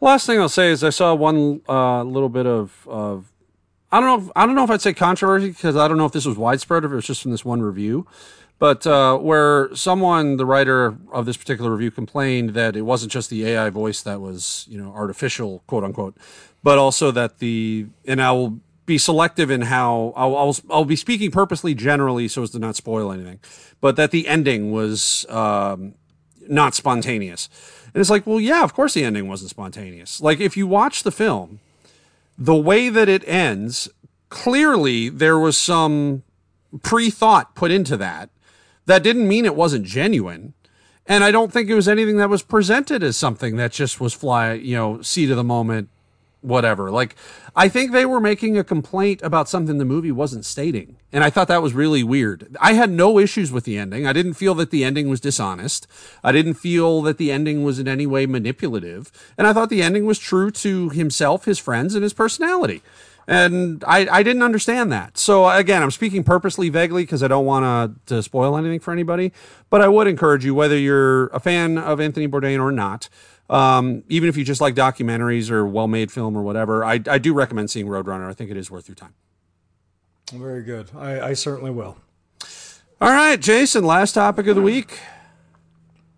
Last 0.00 0.26
thing 0.26 0.40
I'll 0.40 0.48
say 0.48 0.70
is 0.70 0.84
I 0.84 0.90
saw 0.90 1.14
one 1.14 1.62
uh, 1.68 2.02
little 2.02 2.28
bit 2.28 2.46
of, 2.46 2.86
of 2.88 3.32
I 3.90 4.00
don't 4.00 4.08
know 4.08 4.26
if, 4.26 4.32
I 4.36 4.46
don't 4.46 4.54
know 4.54 4.64
if 4.64 4.70
I'd 4.70 4.80
say 4.80 4.94
controversy 4.94 5.48
because 5.48 5.76
I 5.76 5.86
don't 5.86 5.96
know 5.96 6.06
if 6.06 6.12
this 6.12 6.26
was 6.26 6.36
widespread 6.36 6.84
or 6.84 6.88
if 6.88 6.92
it 6.92 6.96
was 6.96 7.06
just 7.06 7.22
from 7.22 7.30
this 7.30 7.44
one 7.44 7.62
review. 7.62 8.06
But 8.62 8.86
uh, 8.86 9.18
where 9.18 9.74
someone, 9.74 10.36
the 10.36 10.46
writer 10.46 10.96
of 11.10 11.26
this 11.26 11.36
particular 11.36 11.72
review, 11.72 11.90
complained 11.90 12.50
that 12.50 12.76
it 12.76 12.82
wasn't 12.82 13.10
just 13.10 13.28
the 13.28 13.44
AI 13.44 13.70
voice 13.70 14.02
that 14.02 14.20
was, 14.20 14.66
you 14.70 14.80
know, 14.80 14.92
artificial, 14.92 15.64
quote 15.66 15.82
unquote, 15.82 16.16
but 16.62 16.78
also 16.78 17.10
that 17.10 17.40
the 17.40 17.86
and 18.06 18.22
I 18.22 18.30
will 18.30 18.60
be 18.86 18.98
selective 18.98 19.50
in 19.50 19.62
how 19.62 20.12
I'll, 20.14 20.36
I'll 20.36 20.56
I'll 20.70 20.84
be 20.84 20.94
speaking 20.94 21.32
purposely 21.32 21.74
generally 21.74 22.28
so 22.28 22.44
as 22.44 22.50
to 22.50 22.60
not 22.60 22.76
spoil 22.76 23.10
anything, 23.10 23.40
but 23.80 23.96
that 23.96 24.12
the 24.12 24.28
ending 24.28 24.70
was 24.70 25.26
um, 25.28 25.94
not 26.48 26.76
spontaneous. 26.76 27.48
And 27.92 28.00
it's 28.00 28.10
like, 28.10 28.28
well, 28.28 28.38
yeah, 28.38 28.62
of 28.62 28.74
course 28.74 28.94
the 28.94 29.02
ending 29.02 29.26
wasn't 29.26 29.50
spontaneous. 29.50 30.20
Like 30.20 30.38
if 30.38 30.56
you 30.56 30.68
watch 30.68 31.02
the 31.02 31.10
film, 31.10 31.58
the 32.38 32.54
way 32.54 32.90
that 32.90 33.08
it 33.08 33.26
ends, 33.26 33.88
clearly 34.28 35.08
there 35.08 35.36
was 35.36 35.58
some 35.58 36.22
pre-thought 36.84 37.56
put 37.56 37.72
into 37.72 37.96
that 37.96 38.30
that 38.86 39.02
didn't 39.02 39.28
mean 39.28 39.44
it 39.44 39.56
wasn't 39.56 39.86
genuine. 39.86 40.54
And 41.06 41.24
I 41.24 41.30
don't 41.30 41.52
think 41.52 41.68
it 41.68 41.74
was 41.74 41.88
anything 41.88 42.16
that 42.18 42.30
was 42.30 42.42
presented 42.42 43.02
as 43.02 43.16
something 43.16 43.56
that 43.56 43.72
just 43.72 44.00
was 44.00 44.14
fly, 44.14 44.52
you 44.52 44.76
know, 44.76 45.02
seat 45.02 45.30
of 45.30 45.36
the 45.36 45.44
moment, 45.44 45.88
whatever. 46.42 46.90
Like, 46.90 47.16
I 47.56 47.68
think 47.68 47.90
they 47.90 48.06
were 48.06 48.20
making 48.20 48.56
a 48.56 48.64
complaint 48.64 49.20
about 49.22 49.48
something 49.48 49.78
the 49.78 49.84
movie 49.84 50.12
wasn't 50.12 50.44
stating. 50.44 50.96
And 51.12 51.24
I 51.24 51.30
thought 51.30 51.48
that 51.48 51.62
was 51.62 51.74
really 51.74 52.02
weird. 52.02 52.56
I 52.60 52.74
had 52.74 52.90
no 52.90 53.18
issues 53.18 53.50
with 53.50 53.64
the 53.64 53.78
ending. 53.78 54.06
I 54.06 54.12
didn't 54.12 54.34
feel 54.34 54.54
that 54.54 54.70
the 54.70 54.84
ending 54.84 55.08
was 55.08 55.20
dishonest. 55.20 55.86
I 56.22 56.32
didn't 56.32 56.54
feel 56.54 57.02
that 57.02 57.18
the 57.18 57.32
ending 57.32 57.64
was 57.64 57.78
in 57.78 57.88
any 57.88 58.06
way 58.06 58.26
manipulative. 58.26 59.10
And 59.36 59.46
I 59.46 59.52
thought 59.52 59.70
the 59.70 59.82
ending 59.82 60.06
was 60.06 60.18
true 60.18 60.50
to 60.52 60.88
himself, 60.90 61.44
his 61.44 61.58
friends, 61.58 61.94
and 61.94 62.02
his 62.02 62.12
personality. 62.12 62.82
And 63.28 63.84
I, 63.86 64.08
I 64.10 64.22
didn't 64.22 64.42
understand 64.42 64.90
that. 64.92 65.16
So 65.16 65.48
again, 65.48 65.82
I'm 65.82 65.90
speaking 65.90 66.24
purposely 66.24 66.68
vaguely 66.68 67.04
because 67.04 67.22
I 67.22 67.28
don't 67.28 67.46
want 67.46 68.06
to 68.06 68.22
spoil 68.22 68.56
anything 68.56 68.80
for 68.80 68.92
anybody. 68.92 69.32
But 69.70 69.80
I 69.80 69.88
would 69.88 70.06
encourage 70.06 70.44
you, 70.44 70.54
whether 70.54 70.76
you're 70.76 71.28
a 71.28 71.38
fan 71.40 71.78
of 71.78 72.00
Anthony 72.00 72.26
Bourdain 72.26 72.60
or 72.60 72.72
not, 72.72 73.08
um, 73.48 74.02
even 74.08 74.28
if 74.28 74.36
you 74.36 74.44
just 74.44 74.60
like 74.60 74.74
documentaries 74.74 75.50
or 75.50 75.66
well-made 75.66 76.10
film 76.10 76.36
or 76.36 76.42
whatever, 76.42 76.84
I, 76.84 77.00
I 77.06 77.18
do 77.18 77.32
recommend 77.34 77.70
seeing 77.70 77.86
Roadrunner. 77.86 78.28
I 78.28 78.32
think 78.32 78.50
it 78.50 78.56
is 78.56 78.70
worth 78.70 78.88
your 78.88 78.96
time. 78.96 79.14
Very 80.32 80.62
good. 80.62 80.90
I, 80.96 81.20
I 81.20 81.32
certainly 81.34 81.70
will. 81.70 81.98
All 83.00 83.10
right, 83.10 83.38
Jason. 83.38 83.84
Last 83.84 84.12
topic 84.12 84.46
of 84.46 84.56
the 84.56 84.62
week. 84.62 84.98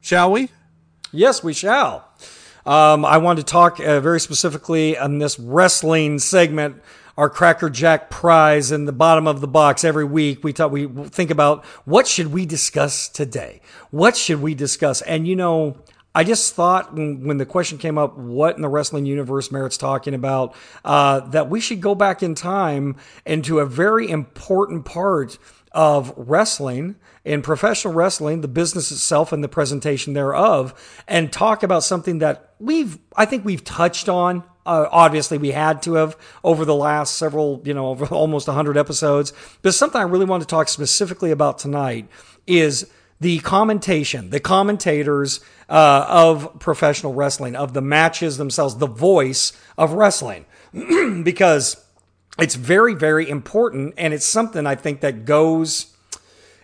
Shall 0.01 0.31
we? 0.31 0.51
Yes, 1.13 1.43
we 1.43 1.53
shall. 1.53 2.09
Um, 2.67 3.05
I 3.05 3.19
want 3.19 3.39
to 3.39 3.45
talk 3.45 3.79
uh, 3.79 4.01
very 4.01 4.21
specifically 4.21 4.97
on 4.97 5.19
this 5.19 5.39
wrestling 5.39 6.19
segment, 6.19 6.81
our 7.17 7.29
Cracker 7.29 7.69
Jack 7.69 8.09
prize 8.09 8.73
in 8.73 8.87
the 8.87 8.93
bottom 8.93 9.29
of 9.29 9.43
the 9.43 9.47
box 9.47 9.85
every 9.85 10.05
week. 10.05 10.43
We 10.43 10.55
talk, 10.55 10.73
we 10.73 10.87
think 10.87 11.31
about 11.31 11.65
what 11.85 12.07
should 12.07 12.29
we 12.29 12.47
discuss 12.47 13.09
today? 13.09 13.61
What 13.91 14.17
should 14.17 14.41
we 14.41 14.55
discuss? 14.55 15.03
And 15.03 15.29
you 15.29 15.37
know, 15.37 15.77
I 16.15 16.25
just 16.25 16.55
thought 16.55 16.95
when, 16.95 17.27
when, 17.27 17.37
the 17.37 17.45
question 17.45 17.77
came 17.77 17.99
up, 17.99 18.17
what 18.17 18.57
in 18.57 18.62
the 18.62 18.69
wrestling 18.69 19.05
universe 19.05 19.53
merits 19.53 19.77
talking 19.77 20.15
about, 20.15 20.55
uh, 20.85 21.21
that 21.21 21.51
we 21.51 21.61
should 21.61 21.83
go 21.83 21.95
back 21.95 22.23
in 22.23 22.35
time 22.35 22.97
into 23.27 23.59
a 23.59 23.67
very 23.67 24.09
important 24.09 24.87
part 24.87 25.39
of 25.75 26.14
wrestling 26.16 26.97
in 27.25 27.43
professional 27.43 27.93
wrestling, 27.93 28.41
the 28.41 28.49
business 28.49 28.91
itself 28.91 29.33
and 29.33 29.43
the 29.43 29.49
presentation 29.49 30.14
thereof, 30.14 31.03
and 31.07 31.33
talk 31.33 31.62
about 31.62 31.83
something 31.83 32.18
that 32.18 32.55
we've, 32.59 32.99
I 33.16 33.25
think 33.25 33.45
we've 33.45 33.64
touched 33.64 34.09
on. 34.09 34.45
Uh, 34.64 34.87
obviously, 34.91 35.37
we 35.37 35.51
had 35.51 35.83
to 35.83 35.95
have 35.95 36.16
over 36.43 36.64
the 36.64 36.75
last 36.75 37.16
several, 37.16 37.61
you 37.64 37.75
know, 37.75 37.89
over 37.91 38.07
almost 38.07 38.47
100 38.47 38.79
episodes. 38.79 39.33
But 39.62 39.75
something 39.75 40.01
I 40.01 40.05
really 40.05 40.25
want 40.25 40.43
to 40.43 40.47
talk 40.47 40.68
specifically 40.68 41.33
about 41.33 41.59
tonight 41.59 42.09
is 42.47 42.91
the 43.20 43.41
commentation, 43.41 44.31
the 44.31 44.41
commentators 44.41 45.41
uh, 45.68 46.07
of 46.09 46.59
professional 46.61 47.14
wrestling, 47.14 47.57
of 47.57 47.75
the 47.75 47.81
matches 47.81 48.37
themselves, 48.37 48.77
the 48.77 48.87
voice 48.87 49.53
of 49.77 49.93
wrestling. 49.93 50.47
because 51.22 51.84
it's 52.39 52.55
very, 52.55 52.95
very 52.95 53.28
important. 53.28 53.95
And 53.97 54.12
it's 54.12 54.26
something 54.26 54.66
I 54.66 54.74
think 54.74 55.01
that 55.01 55.24
goes 55.24 55.95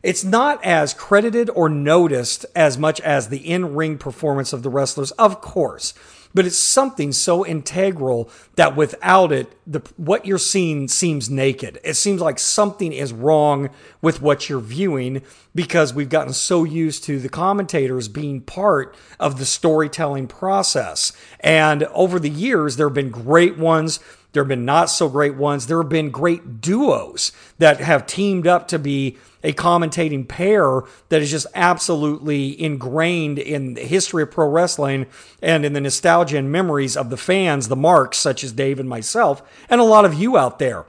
it's 0.02 0.24
not 0.24 0.64
as 0.64 0.94
credited 0.94 1.50
or 1.50 1.68
noticed 1.68 2.46
as 2.56 2.78
much 2.78 3.00
as 3.00 3.28
the 3.28 3.38
in 3.38 3.74
ring 3.74 3.98
performance 3.98 4.52
of 4.52 4.62
the 4.62 4.70
wrestlers, 4.70 5.10
of 5.12 5.40
course. 5.40 5.92
But 6.32 6.46
it's 6.46 6.56
something 6.56 7.10
so 7.10 7.44
integral 7.44 8.30
that 8.54 8.76
without 8.76 9.32
it, 9.32 9.52
the, 9.66 9.80
what 9.96 10.24
you're 10.24 10.38
seeing 10.38 10.86
seems 10.86 11.28
naked. 11.28 11.80
It 11.82 11.94
seems 11.94 12.20
like 12.20 12.38
something 12.38 12.92
is 12.92 13.12
wrong 13.12 13.68
with 14.00 14.22
what 14.22 14.48
you're 14.48 14.60
viewing 14.60 15.22
because 15.56 15.92
we've 15.92 16.08
gotten 16.08 16.32
so 16.32 16.62
used 16.62 17.02
to 17.04 17.18
the 17.18 17.28
commentators 17.28 18.06
being 18.06 18.42
part 18.42 18.96
of 19.18 19.40
the 19.40 19.44
storytelling 19.44 20.28
process. 20.28 21.12
And 21.40 21.82
over 21.86 22.20
the 22.20 22.30
years, 22.30 22.76
there 22.76 22.86
have 22.86 22.94
been 22.94 23.10
great 23.10 23.58
ones. 23.58 23.98
There 24.32 24.42
have 24.42 24.48
been 24.48 24.64
not 24.64 24.86
so 24.90 25.08
great 25.08 25.34
ones. 25.34 25.66
There 25.66 25.80
have 25.80 25.88
been 25.88 26.10
great 26.10 26.60
duos 26.60 27.32
that 27.58 27.80
have 27.80 28.06
teamed 28.06 28.46
up 28.46 28.68
to 28.68 28.78
be 28.78 29.18
a 29.42 29.52
commentating 29.52 30.28
pair 30.28 30.82
that 31.08 31.22
is 31.22 31.30
just 31.30 31.46
absolutely 31.54 32.60
ingrained 32.62 33.38
in 33.38 33.74
the 33.74 33.82
history 33.82 34.22
of 34.22 34.30
pro 34.30 34.48
wrestling 34.48 35.06
and 35.42 35.64
in 35.64 35.72
the 35.72 35.80
nostalgia 35.80 36.36
and 36.36 36.52
memories 36.52 36.96
of 36.96 37.10
the 37.10 37.16
fans, 37.16 37.68
the 37.68 37.76
marks, 37.76 38.18
such 38.18 38.44
as 38.44 38.52
Dave 38.52 38.78
and 38.78 38.88
myself, 38.88 39.42
and 39.68 39.80
a 39.80 39.84
lot 39.84 40.04
of 40.04 40.14
you 40.14 40.36
out 40.36 40.58
there. 40.58 40.84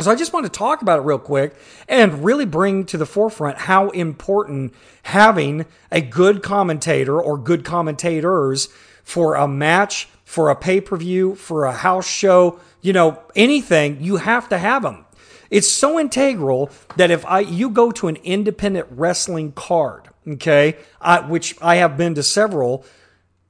So 0.00 0.12
I 0.12 0.14
just 0.14 0.32
want 0.32 0.46
to 0.46 0.52
talk 0.52 0.80
about 0.80 1.00
it 1.00 1.02
real 1.02 1.18
quick 1.18 1.56
and 1.88 2.22
really 2.22 2.44
bring 2.44 2.84
to 2.86 2.96
the 2.96 3.06
forefront 3.06 3.58
how 3.58 3.90
important 3.90 4.72
having 5.02 5.66
a 5.90 6.00
good 6.00 6.40
commentator 6.40 7.20
or 7.20 7.36
good 7.36 7.64
commentators 7.64 8.68
for 9.02 9.34
a 9.34 9.48
match, 9.48 10.08
for 10.24 10.50
a 10.50 10.54
pay 10.54 10.80
per 10.80 10.96
view, 10.96 11.34
for 11.34 11.64
a 11.64 11.72
house 11.72 12.06
show, 12.06 12.60
you 12.80 12.92
know, 12.92 13.22
anything, 13.34 14.00
you 14.00 14.16
have 14.16 14.48
to 14.48 14.58
have 14.58 14.82
them. 14.82 15.04
It's 15.50 15.68
so 15.68 15.98
integral 15.98 16.70
that 16.96 17.10
if 17.10 17.24
I 17.26 17.40
you 17.40 17.70
go 17.70 17.90
to 17.92 18.08
an 18.08 18.16
independent 18.16 18.86
wrestling 18.90 19.52
card, 19.52 20.08
okay, 20.26 20.76
I, 21.00 21.20
which 21.20 21.56
I 21.62 21.76
have 21.76 21.96
been 21.96 22.14
to 22.16 22.22
several, 22.22 22.84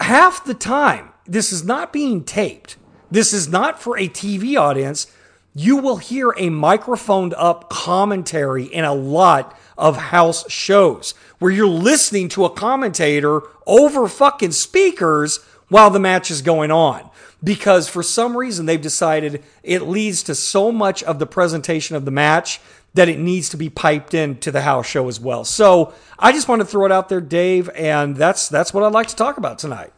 half 0.00 0.44
the 0.44 0.54
time 0.54 1.10
this 1.26 1.52
is 1.52 1.64
not 1.64 1.92
being 1.92 2.24
taped. 2.24 2.76
This 3.10 3.32
is 3.32 3.48
not 3.48 3.82
for 3.82 3.98
a 3.98 4.08
TV 4.08 4.58
audience. 4.58 5.08
You 5.54 5.76
will 5.76 5.96
hear 5.96 6.32
a 6.36 6.50
microphoned 6.50 7.34
up 7.34 7.68
commentary 7.68 8.64
in 8.64 8.84
a 8.84 8.94
lot 8.94 9.58
of 9.76 9.96
house 9.96 10.48
shows 10.50 11.14
where 11.38 11.50
you're 11.50 11.66
listening 11.66 12.28
to 12.30 12.44
a 12.44 12.50
commentator 12.50 13.42
over 13.66 14.08
fucking 14.08 14.52
speakers 14.52 15.38
while 15.68 15.90
the 15.90 15.98
match 15.98 16.30
is 16.30 16.42
going 16.42 16.70
on 16.70 17.07
because 17.42 17.88
for 17.88 18.02
some 18.02 18.36
reason 18.36 18.66
they've 18.66 18.80
decided 18.80 19.42
it 19.62 19.82
leads 19.82 20.22
to 20.24 20.34
so 20.34 20.72
much 20.72 21.02
of 21.02 21.18
the 21.18 21.26
presentation 21.26 21.96
of 21.96 22.04
the 22.04 22.10
match 22.10 22.60
that 22.94 23.08
it 23.08 23.18
needs 23.18 23.48
to 23.50 23.56
be 23.56 23.68
piped 23.68 24.14
into 24.14 24.50
the 24.50 24.62
house 24.62 24.86
show 24.86 25.08
as 25.08 25.20
well. 25.20 25.44
So 25.44 25.92
I 26.18 26.32
just 26.32 26.48
want 26.48 26.60
to 26.60 26.66
throw 26.66 26.84
it 26.86 26.92
out 26.92 27.08
there, 27.08 27.20
Dave, 27.20 27.70
and 27.74 28.16
that's 28.16 28.48
that's 28.48 28.74
what 28.74 28.82
I'd 28.82 28.92
like 28.92 29.08
to 29.08 29.16
talk 29.16 29.36
about 29.36 29.58
tonight. 29.58 29.92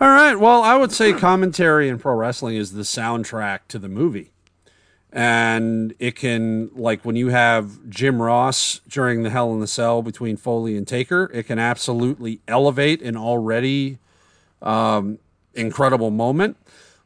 All 0.00 0.08
right. 0.08 0.36
Well, 0.36 0.62
I 0.62 0.76
would 0.76 0.92
say 0.92 1.12
commentary 1.12 1.88
in 1.88 1.98
pro 1.98 2.14
wrestling 2.14 2.56
is 2.56 2.72
the 2.72 2.82
soundtrack 2.82 3.60
to 3.68 3.78
the 3.78 3.88
movie. 3.88 4.30
And 5.10 5.94
it 5.98 6.14
can, 6.14 6.70
like 6.74 7.04
when 7.04 7.16
you 7.16 7.28
have 7.28 7.88
Jim 7.88 8.20
Ross 8.20 8.80
during 8.86 9.22
the 9.22 9.30
Hell 9.30 9.52
in 9.54 9.60
the 9.60 9.66
Cell 9.66 10.02
between 10.02 10.36
Foley 10.36 10.76
and 10.76 10.86
Taker, 10.86 11.30
it 11.32 11.44
can 11.44 11.58
absolutely 11.58 12.40
elevate 12.46 13.00
an 13.02 13.16
already 13.16 13.98
um, 14.60 15.18
incredible 15.58 16.10
moment, 16.10 16.56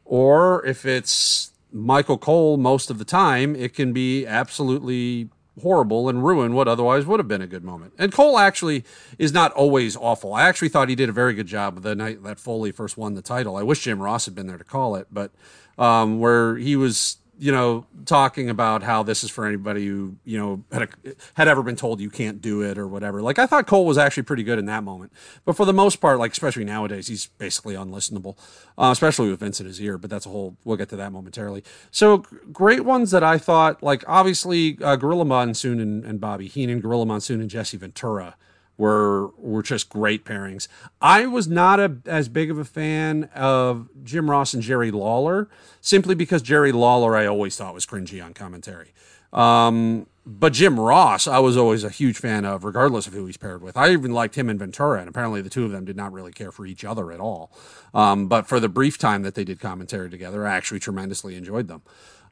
or 0.05 0.65
if 0.65 0.85
it's 0.85 1.51
Michael 1.71 2.17
Cole 2.17 2.57
most 2.57 2.89
of 2.89 2.99
the 2.99 3.05
time, 3.05 3.55
it 3.55 3.73
can 3.73 3.93
be 3.93 4.25
absolutely 4.25 5.29
horrible 5.61 6.09
and 6.09 6.23
ruin 6.23 6.53
what 6.53 6.67
otherwise 6.67 7.05
would 7.05 7.19
have 7.19 7.27
been 7.27 7.41
a 7.41 7.47
good 7.47 7.63
moment. 7.63 7.93
And 7.99 8.11
Cole 8.11 8.39
actually 8.39 8.83
is 9.19 9.31
not 9.31 9.51
always 9.51 9.95
awful. 9.95 10.33
I 10.33 10.43
actually 10.43 10.69
thought 10.69 10.89
he 10.89 10.95
did 10.95 11.09
a 11.09 11.13
very 11.13 11.33
good 11.33 11.47
job 11.47 11.81
the 11.83 11.95
night 11.95 12.23
that 12.23 12.39
Foley 12.39 12.71
first 12.71 12.97
won 12.97 13.13
the 13.13 13.21
title. 13.21 13.55
I 13.55 13.63
wish 13.63 13.83
Jim 13.83 14.01
Ross 14.01 14.25
had 14.25 14.33
been 14.33 14.47
there 14.47 14.57
to 14.57 14.63
call 14.63 14.95
it, 14.95 15.07
but 15.11 15.31
um, 15.77 16.19
where 16.19 16.55
he 16.55 16.75
was 16.75 17.17
you 17.39 17.51
know, 17.51 17.85
talking 18.05 18.49
about 18.49 18.83
how 18.83 19.03
this 19.03 19.23
is 19.23 19.31
for 19.31 19.45
anybody 19.45 19.87
who, 19.87 20.15
you 20.23 20.37
know, 20.37 20.63
had, 20.71 20.83
a, 20.83 20.87
had 21.33 21.47
ever 21.47 21.63
been 21.63 21.75
told 21.75 21.99
you 21.99 22.09
can't 22.09 22.41
do 22.41 22.61
it 22.61 22.77
or 22.77 22.87
whatever. 22.87 23.21
Like, 23.21 23.39
I 23.39 23.47
thought 23.47 23.65
Cole 23.65 23.85
was 23.85 23.97
actually 23.97 24.23
pretty 24.23 24.43
good 24.43 24.59
in 24.59 24.65
that 24.67 24.83
moment. 24.83 25.11
But 25.43 25.55
for 25.55 25.65
the 25.65 25.73
most 25.73 25.97
part, 25.97 26.19
like, 26.19 26.31
especially 26.31 26.63
nowadays, 26.63 27.07
he's 27.07 27.27
basically 27.27 27.73
unlistenable, 27.73 28.37
uh, 28.77 28.89
especially 28.91 29.29
with 29.29 29.39
Vince 29.39 29.59
in 29.59 29.65
his 29.65 29.81
ear. 29.81 29.97
But 29.97 30.09
that's 30.09 30.25
a 30.25 30.29
whole, 30.29 30.57
we'll 30.63 30.77
get 30.77 30.89
to 30.89 30.95
that 30.95 31.11
momentarily. 31.11 31.63
So, 31.91 32.19
great 32.51 32.85
ones 32.85 33.11
that 33.11 33.23
I 33.23 33.37
thought, 33.37 33.81
like, 33.81 34.03
obviously, 34.07 34.77
uh, 34.81 34.95
Gorilla 34.95 35.25
Monsoon 35.25 35.79
and, 35.79 36.05
and 36.05 36.21
Bobby 36.21 36.47
Heenan, 36.47 36.81
Gorilla 36.81 37.05
Monsoon 37.05 37.41
and 37.41 37.49
Jesse 37.49 37.77
Ventura 37.77 38.35
were 38.83 39.27
were 39.37 39.63
just 39.63 39.87
great 39.87 40.25
pairings. 40.25 40.67
I 41.01 41.25
was 41.25 41.47
not 41.47 41.79
a, 41.79 41.97
as 42.05 42.27
big 42.27 42.51
of 42.51 42.57
a 42.57 42.65
fan 42.65 43.29
of 43.33 43.87
Jim 44.03 44.29
Ross 44.29 44.53
and 44.53 44.61
Jerry 44.61 44.91
Lawler 44.91 45.47
simply 45.79 46.15
because 46.15 46.41
Jerry 46.41 46.73
Lawler 46.73 47.15
I 47.15 47.25
always 47.25 47.55
thought 47.55 47.73
was 47.73 47.85
cringy 47.85 48.23
on 48.23 48.33
commentary. 48.33 48.91
Um, 49.31 50.07
but 50.25 50.51
Jim 50.51 50.77
Ross, 50.79 51.27
I 51.27 51.39
was 51.39 51.55
always 51.55 51.83
a 51.85 51.89
huge 51.89 52.17
fan 52.17 52.43
of, 52.45 52.65
regardless 52.65 53.07
of 53.07 53.13
who 53.13 53.25
he's 53.25 53.37
paired 53.37 53.61
with. 53.63 53.75
I 53.77 53.91
even 53.91 54.11
liked 54.11 54.35
him 54.35 54.49
and 54.49 54.59
Ventura, 54.59 54.99
and 54.99 55.09
apparently 55.09 55.41
the 55.41 55.49
two 55.49 55.65
of 55.65 55.71
them 55.71 55.85
did 55.85 55.97
not 55.97 56.13
really 56.13 56.31
care 56.31 56.51
for 56.51 56.65
each 56.65 56.83
other 56.85 57.11
at 57.11 57.19
all. 57.19 57.51
Um, 57.93 58.27
but 58.27 58.47
for 58.47 58.59
the 58.59 58.69
brief 58.69 58.97
time 58.97 59.23
that 59.23 59.35
they 59.35 59.43
did 59.43 59.59
commentary 59.59 60.09
together, 60.09 60.45
I 60.45 60.55
actually 60.55 60.79
tremendously 60.81 61.35
enjoyed 61.35 61.67
them. 61.67 61.81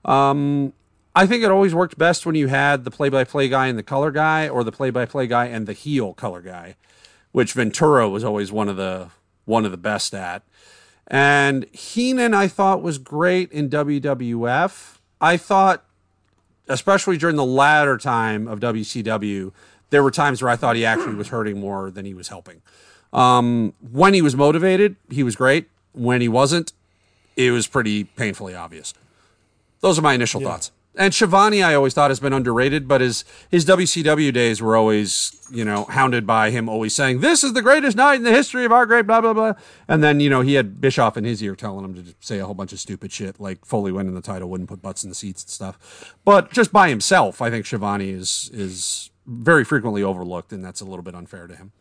Um, 0.05 0.73
I 1.15 1.25
think 1.27 1.43
it 1.43 1.51
always 1.51 1.75
worked 1.75 1.97
best 1.97 2.25
when 2.25 2.35
you 2.35 2.47
had 2.47 2.85
the 2.85 2.91
play-by-play 2.91 3.49
guy 3.49 3.67
and 3.67 3.77
the 3.77 3.83
color 3.83 4.11
guy, 4.11 4.47
or 4.47 4.63
the 4.63 4.71
play-by-play 4.71 5.27
guy 5.27 5.47
and 5.47 5.67
the 5.67 5.73
heel 5.73 6.13
color 6.13 6.41
guy, 6.41 6.75
which 7.31 7.53
Ventura 7.53 8.07
was 8.07 8.23
always 8.23 8.51
one 8.51 8.69
of 8.69 8.77
the 8.77 9.09
one 9.45 9.65
of 9.65 9.71
the 9.71 9.77
best 9.77 10.13
at. 10.13 10.43
And 11.07 11.65
Heenan, 11.73 12.33
I 12.33 12.47
thought 12.47 12.81
was 12.81 12.97
great 12.97 13.51
in 13.51 13.69
WWF. 13.69 14.99
I 15.19 15.35
thought 15.35 15.83
especially 16.71 17.17
during 17.17 17.35
the 17.35 17.45
latter 17.45 17.97
time 17.97 18.47
of 18.47 18.59
WCW, 18.59 19.51
there 19.89 20.03
were 20.03 20.11
times 20.11 20.41
where 20.41 20.49
I 20.49 20.55
thought 20.55 20.75
he 20.75 20.85
actually 20.85 21.15
was 21.15 21.27
hurting 21.27 21.59
more 21.59 21.91
than 21.91 22.05
he 22.05 22.13
was 22.13 22.29
helping. 22.29 22.61
Um, 23.13 23.73
when 23.91 24.13
he 24.13 24.21
was 24.21 24.35
motivated, 24.35 24.95
he 25.09 25.23
was 25.23 25.35
great. 25.35 25.69
When 25.91 26.21
he 26.21 26.29
wasn't, 26.29 26.71
it 27.35 27.51
was 27.51 27.67
pretty 27.67 28.05
painfully 28.05 28.55
obvious. 28.55 28.93
Those 29.81 29.99
are 29.99 30.01
my 30.01 30.13
initial 30.13 30.41
yeah. 30.41 30.49
thoughts. 30.49 30.71
And 30.93 31.13
Schiavone, 31.13 31.63
I 31.63 31.73
always 31.73 31.93
thought 31.93 32.11
has 32.11 32.19
been 32.19 32.33
underrated, 32.33 32.85
but 32.85 32.99
his 32.99 33.23
his 33.49 33.65
WCW 33.65 34.33
days 34.33 34.61
were 34.61 34.75
always, 34.75 35.31
you 35.49 35.63
know, 35.63 35.85
hounded 35.85 36.27
by 36.27 36.49
him 36.49 36.67
always 36.67 36.93
saying, 36.93 37.21
"This 37.21 37.45
is 37.45 37.53
the 37.53 37.61
greatest 37.61 37.95
night 37.95 38.15
in 38.15 38.23
the 38.23 38.31
history 38.31 38.65
of 38.65 38.73
our 38.73 38.85
great 38.85 39.07
blah 39.07 39.21
blah 39.21 39.33
blah." 39.33 39.53
And 39.87 40.03
then, 40.03 40.19
you 40.19 40.29
know, 40.29 40.41
he 40.41 40.55
had 40.55 40.81
Bischoff 40.81 41.15
in 41.15 41.23
his 41.23 41.41
ear 41.41 41.55
telling 41.55 41.85
him 41.85 41.93
to 41.93 42.13
say 42.19 42.39
a 42.39 42.45
whole 42.45 42.55
bunch 42.55 42.73
of 42.73 42.79
stupid 42.79 43.13
shit, 43.13 43.39
like 43.39 43.65
Foley 43.65 43.93
winning 43.93 44.15
the 44.15 44.21
title 44.21 44.49
wouldn't 44.49 44.69
put 44.69 44.81
butts 44.81 45.03
in 45.03 45.09
the 45.09 45.15
seats 45.15 45.43
and 45.43 45.49
stuff. 45.49 46.13
But 46.25 46.51
just 46.51 46.73
by 46.73 46.89
himself, 46.89 47.41
I 47.41 47.49
think 47.49 47.65
Schiavone 47.65 48.09
is 48.09 48.49
is 48.53 49.11
very 49.25 49.63
frequently 49.63 50.03
overlooked, 50.03 50.51
and 50.51 50.63
that's 50.63 50.81
a 50.81 50.85
little 50.85 51.03
bit 51.03 51.15
unfair 51.15 51.47
to 51.47 51.55
him. 51.55 51.71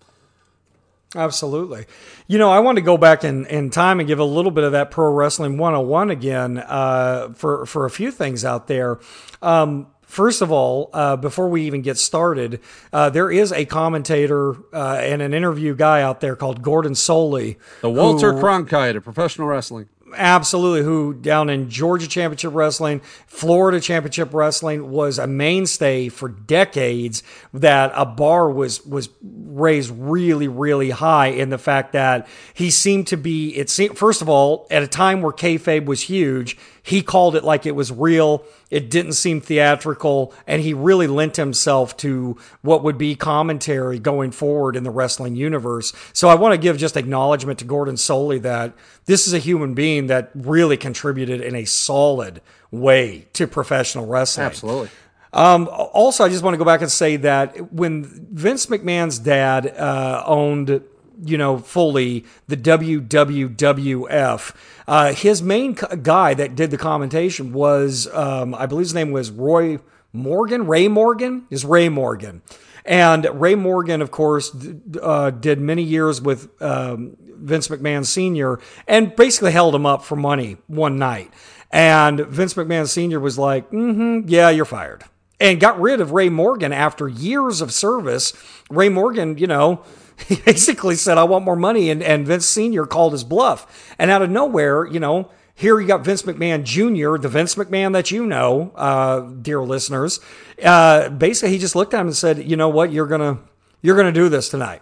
Absolutely. 1.15 1.87
You 2.29 2.39
know, 2.39 2.51
I 2.51 2.61
want 2.61 2.77
to 2.77 2.83
go 2.83 2.97
back 2.97 3.25
in, 3.25 3.47
in 3.47 3.71
time 3.71 3.99
and 3.99 4.07
give 4.07 4.21
a 4.21 4.25
little 4.25 4.53
bit 4.53 4.63
of 4.63 4.73
that 4.73 4.91
pro 4.91 5.11
wrestling 5.13 5.59
101 5.59 6.11
again 6.11 6.59
uh, 6.59 7.33
for, 7.35 7.67
for 7.67 7.85
a 7.85 7.91
few 7.91 8.11
things 8.11 8.45
out 8.45 8.69
there. 8.69 9.01
Um, 9.43 9.89
First 10.11 10.43
of 10.43 10.51
all, 10.51 10.91
uh, 10.93 11.15
before 11.15 11.49
we 11.49 11.63
even 11.67 11.83
get 11.83 11.97
started, 11.97 12.59
uh, 12.93 13.11
there 13.11 13.31
is 13.31 13.53
a 13.53 13.65
commentator 13.65 14.57
uh, 14.75 14.99
and 15.01 15.23
an 15.23 15.33
interview 15.33 15.77
guy 15.77 16.03
out 16.03 16.21
there 16.21 16.35
called 16.35 16.63
Gordon 16.63 16.95
Solie. 16.95 17.59
The 17.81 17.91
Walter 17.91 18.33
who, 18.33 18.43
Cronkite 18.43 18.97
of 18.97 19.05
professional 19.05 19.47
wrestling 19.47 19.89
absolutely 20.17 20.83
who 20.83 21.15
down 21.15 21.51
in 21.51 21.71
Georgia 21.71 22.09
Championship 22.09 22.55
Wrestling, 22.55 23.01
Florida 23.27 23.81
Championship 23.81 24.33
Wrestling 24.33 24.91
was 24.91 25.19
a 25.19 25.27
mainstay 25.27 26.09
for 26.09 26.29
decades 26.29 27.23
that 27.55 27.93
a 27.95 28.05
bar 28.05 28.51
was 28.51 28.85
was 28.85 29.09
raised 29.23 29.91
really 29.91 30.49
really 30.49 30.91
high 30.91 31.29
in 31.29 31.51
the 31.51 31.59
fact 31.59 31.93
that 31.93 32.27
he 32.55 32.71
seemed 32.71 33.07
to 33.09 33.17
be 33.17 33.57
it 33.57 33.69
seemed 33.69 33.97
first 33.99 34.23
of 34.23 34.29
all 34.29 34.67
at 34.71 34.83
a 34.83 34.89
time 34.89 35.23
where 35.23 35.33
kayfabe 35.33 35.85
was 35.85 36.03
huge 36.03 36.57
he 36.83 37.03
called 37.03 37.37
it 37.37 37.45
like 37.45 37.67
it 37.67 37.75
was 37.75 37.93
real. 37.93 38.45
It 38.71 38.91
didn't 38.91 39.13
seem 39.13 39.41
theatrical, 39.41 40.33
and 40.47 40.63
he 40.63 40.75
really 40.75 41.07
lent 41.07 41.37
himself 41.37 41.97
to 41.99 42.37
what 42.63 42.83
would 42.83 42.99
be 42.99 43.15
commentary 43.15 43.99
going 43.99 44.31
forward 44.31 44.77
in 44.77 44.85
the 44.85 44.91
wrestling 44.91 45.37
universe. 45.37 45.93
So 46.13 46.29
I 46.29 46.35
want 46.35 46.53
to 46.55 46.59
give 46.59 46.79
just 46.79 46.97
acknowledgement 46.97 47.59
to 47.61 47.65
Gordon 47.65 47.97
Solie 47.97 48.43
that 48.43 48.73
this 49.07 49.27
is 49.27 49.33
a 49.33 49.39
human 49.39 49.75
being 49.75 50.07
that 50.07 50.31
really 50.35 50.77
contributed 50.77 51.41
in 51.41 51.55
a 51.55 51.65
solid 51.65 52.41
way 52.71 53.27
to 53.35 53.47
professional 53.47 54.07
wrestling. 54.07 54.47
Absolutely. 54.47 54.91
Um, 55.33 55.69
also, 55.71 56.25
I 56.25 56.29
just 56.29 56.43
want 56.43 56.55
to 56.55 56.59
go 56.59 56.65
back 56.65 56.81
and 56.81 56.91
say 56.91 57.17
that 57.17 57.73
when 57.73 58.05
Vince 58.05 58.67
McMahon's 58.67 59.19
dad 59.19 59.67
uh, 59.69 60.25
owned 60.27 60.83
you 61.25 61.39
know, 61.39 61.59
fully 61.59 62.25
the 62.49 62.57
WWWF. 62.57 64.55
Uh, 64.87 65.13
his 65.13 65.43
main 65.43 65.77
guy 66.03 66.35
that 66.35 66.55
did 66.55 66.71
the 66.71 66.79
commentation 66.79 67.53
was, 67.53 68.09
um, 68.13 68.55
I 68.55 68.67
believe 68.67 68.87
his 68.87 68.95
name 68.95 69.13
was 69.13 69.31
Roy 69.31 69.79
Morgan, 70.13 70.67
Ray 70.67 70.89
Morgan, 70.89 71.47
is 71.51 71.65
Ray 71.65 71.89
Morgan. 71.89 72.43
And 72.85 73.29
Ray 73.41 73.55
Morgan, 73.55 74.03
of 74.03 74.11
course, 74.11 74.55
uh, 75.01 75.31
did 75.31 75.61
many 75.61 75.83
years 75.83 76.21
with 76.21 76.51
um, 76.63 77.17
Vince 77.21 77.69
McMahon 77.69 78.05
Sr. 78.05 78.59
and 78.87 79.15
basically 79.15 79.53
held 79.53 79.75
him 79.75 79.87
up 79.87 80.03
for 80.03 80.17
money 80.17 80.57
one 80.67 80.99
night. 80.99 81.33
And 81.71 82.21
Vince 82.21 82.55
McMahon 82.55 82.89
Sr. 82.89 83.21
was 83.21 83.39
like, 83.39 83.71
mm-hmm, 83.71 84.29
yeah, 84.29 84.51
you're 84.51 84.65
fired. 84.65 85.05
And 85.39 85.61
got 85.61 85.81
rid 85.81 86.01
of 86.01 86.13
Ray 86.13 86.29
Morgan 86.29 86.73
after 86.73 87.09
years 87.09 87.61
of 87.61 87.73
service. 87.73 88.33
Ray 88.69 88.89
Morgan, 88.89 89.39
you 89.39 89.47
know, 89.47 89.85
he 90.29 90.37
basically 90.37 90.97
said, 90.97 91.19
I 91.19 91.25
want 91.25 91.45
more 91.45 91.57
money. 91.57 91.91
And, 91.91 92.03
and 92.03 92.27
Vince 92.27 92.47
Sr. 92.47 92.87
called 92.87 93.13
his 93.13 93.25
bluff. 93.25 93.95
And 93.99 94.11
out 94.11 94.23
of 94.23 94.31
nowhere, 94.31 94.87
you 94.87 95.01
know, 95.01 95.31
here 95.55 95.79
you 95.79 95.87
got 95.87 96.05
Vince 96.05 96.23
McMahon 96.23 96.65
Jr., 96.65 97.21
the 97.21 97.29
Vince 97.29 97.55
McMahon 97.55 97.93
that 97.93 98.11
you 98.11 98.25
know, 98.25 98.73
uh, 98.75 99.21
dear 99.21 99.63
listeners. 99.63 100.21
Uh, 100.63 101.11
basically, 101.11 101.51
he 101.51 101.59
just 101.59 101.77
looked 101.77 101.93
at 101.93 102.01
him 102.01 102.07
and 102.07 102.17
said, 102.17 102.49
"You 102.49 102.57
know 102.57 102.71
what? 102.71 102.93
You're 102.93 103.07
gonna 103.07 103.41
you're 103.83 103.97
gonna 103.97 104.11
do 104.11 104.31
this 104.31 104.49
tonight." 104.49 104.81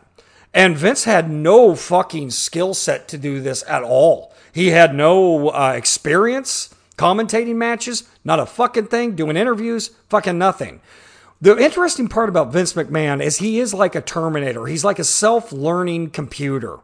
And 0.54 0.76
Vince 0.76 1.02
had 1.02 1.28
no 1.30 1.74
fucking 1.74 2.30
skill 2.30 2.74
set 2.74 3.08
to 3.08 3.18
do 3.18 3.40
this 3.40 3.64
at 3.66 3.82
all. 3.82 4.32
He 4.52 4.68
had 4.68 4.94
no 4.94 5.48
uh, 5.48 5.74
experience 5.76 6.72
commentating 6.96 7.56
matches, 7.56 8.04
not 8.24 8.40
a 8.40 8.46
fucking 8.46 8.86
thing, 8.86 9.16
doing 9.16 9.36
interviews, 9.36 9.90
fucking 10.08 10.36
nothing. 10.36 10.80
The 11.40 11.56
interesting 11.56 12.08
part 12.08 12.28
about 12.28 12.52
Vince 12.52 12.72
McMahon 12.72 13.22
is 13.22 13.38
he 13.38 13.60
is 13.60 13.72
like 13.72 13.94
a 13.94 14.00
Terminator. 14.00 14.66
He's 14.66 14.84
like 14.84 14.98
a 14.98 15.04
self 15.04 15.52
learning 15.52 16.10
computer. 16.10 16.80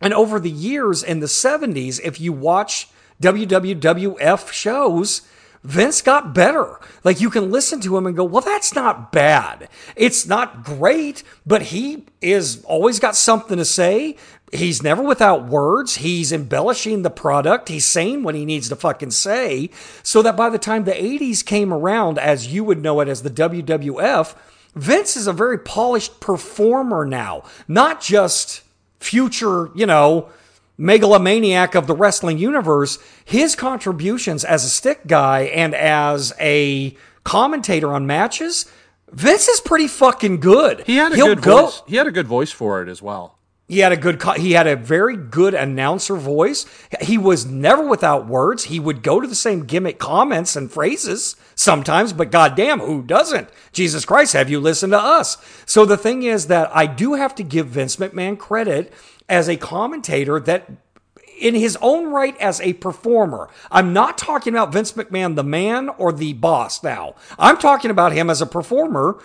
And 0.00 0.14
over 0.14 0.38
the 0.38 0.50
years 0.50 1.02
in 1.02 1.20
the 1.20 1.26
70s, 1.26 2.00
if 2.02 2.20
you 2.20 2.32
watch 2.32 2.88
WWF 3.20 4.52
shows, 4.52 5.22
Vince 5.62 6.00
got 6.00 6.32
better. 6.32 6.78
Like 7.04 7.20
you 7.20 7.28
can 7.30 7.50
listen 7.50 7.80
to 7.80 7.96
him 7.96 8.06
and 8.06 8.16
go, 8.16 8.24
well, 8.24 8.40
that's 8.40 8.74
not 8.74 9.12
bad. 9.12 9.68
It's 9.96 10.26
not 10.26 10.64
great, 10.64 11.22
but 11.44 11.62
he 11.62 12.06
is 12.22 12.64
always 12.64 12.98
got 12.98 13.16
something 13.16 13.58
to 13.58 13.64
say. 13.64 14.16
He's 14.52 14.82
never 14.82 15.02
without 15.02 15.46
words. 15.46 15.96
He's 15.96 16.32
embellishing 16.32 17.02
the 17.02 17.10
product. 17.10 17.68
He's 17.68 17.86
saying 17.86 18.22
what 18.24 18.34
he 18.34 18.44
needs 18.44 18.68
to 18.68 18.76
fucking 18.76 19.12
say. 19.12 19.70
So 20.02 20.22
that 20.22 20.36
by 20.36 20.50
the 20.50 20.58
time 20.58 20.84
the 20.84 20.92
80s 20.92 21.44
came 21.44 21.72
around, 21.72 22.18
as 22.18 22.52
you 22.52 22.64
would 22.64 22.82
know 22.82 23.00
it 23.00 23.08
as 23.08 23.22
the 23.22 23.30
WWF, 23.30 24.34
Vince 24.74 25.16
is 25.16 25.26
a 25.26 25.32
very 25.32 25.58
polished 25.58 26.20
performer 26.20 27.04
now, 27.04 27.44
not 27.68 28.00
just 28.00 28.62
future, 28.98 29.70
you 29.74 29.86
know, 29.86 30.28
megalomaniac 30.78 31.74
of 31.74 31.86
the 31.86 31.94
wrestling 31.94 32.38
universe. 32.38 32.98
His 33.24 33.54
contributions 33.54 34.44
as 34.44 34.64
a 34.64 34.68
stick 34.68 35.06
guy 35.06 35.42
and 35.42 35.74
as 35.74 36.32
a 36.40 36.96
commentator 37.24 37.92
on 37.92 38.06
matches, 38.06 38.66
Vince 39.12 39.48
is 39.48 39.60
pretty 39.60 39.88
fucking 39.88 40.40
good. 40.40 40.84
He 40.86 40.96
had 40.96 41.12
a 41.12 41.16
He'll 41.16 41.26
good 41.26 41.42
go, 41.42 41.66
voice. 41.66 41.82
He 41.86 41.96
had 41.96 42.06
a 42.06 42.12
good 42.12 42.26
voice 42.26 42.50
for 42.52 42.82
it 42.82 42.88
as 42.88 43.02
well. 43.02 43.36
He 43.70 43.78
had 43.78 43.92
a 43.92 43.96
good 43.96 44.20
he 44.36 44.50
had 44.50 44.66
a 44.66 44.74
very 44.74 45.16
good 45.16 45.54
announcer 45.54 46.16
voice. 46.16 46.66
He 47.02 47.16
was 47.16 47.46
never 47.46 47.86
without 47.86 48.26
words. 48.26 48.64
He 48.64 48.80
would 48.80 49.04
go 49.04 49.20
to 49.20 49.28
the 49.28 49.34
same 49.36 49.64
gimmick 49.64 50.00
comments 50.00 50.56
and 50.56 50.68
phrases 50.68 51.36
sometimes, 51.54 52.12
but 52.12 52.32
goddamn, 52.32 52.80
who 52.80 53.00
doesn't? 53.00 53.48
Jesus 53.70 54.04
Christ, 54.04 54.32
have 54.32 54.50
you 54.50 54.58
listened 54.58 54.92
to 54.92 54.98
us? 54.98 55.36
So 55.66 55.84
the 55.84 55.96
thing 55.96 56.24
is 56.24 56.48
that 56.48 56.68
I 56.74 56.86
do 56.86 57.14
have 57.14 57.32
to 57.36 57.44
give 57.44 57.68
Vince 57.68 57.94
McMahon 57.94 58.36
credit 58.36 58.92
as 59.28 59.48
a 59.48 59.56
commentator 59.56 60.40
that 60.40 60.68
in 61.38 61.54
his 61.54 61.78
own 61.80 62.10
right 62.10 62.36
as 62.38 62.60
a 62.60 62.72
performer. 62.72 63.50
I'm 63.70 63.92
not 63.92 64.18
talking 64.18 64.52
about 64.52 64.72
Vince 64.72 64.90
McMahon, 64.94 65.36
the 65.36 65.44
man 65.44 65.90
or 65.90 66.12
the 66.12 66.32
boss 66.32 66.82
now. 66.82 67.14
I'm 67.38 67.56
talking 67.56 67.92
about 67.92 68.14
him 68.14 68.30
as 68.30 68.42
a 68.42 68.46
performer 68.46 69.22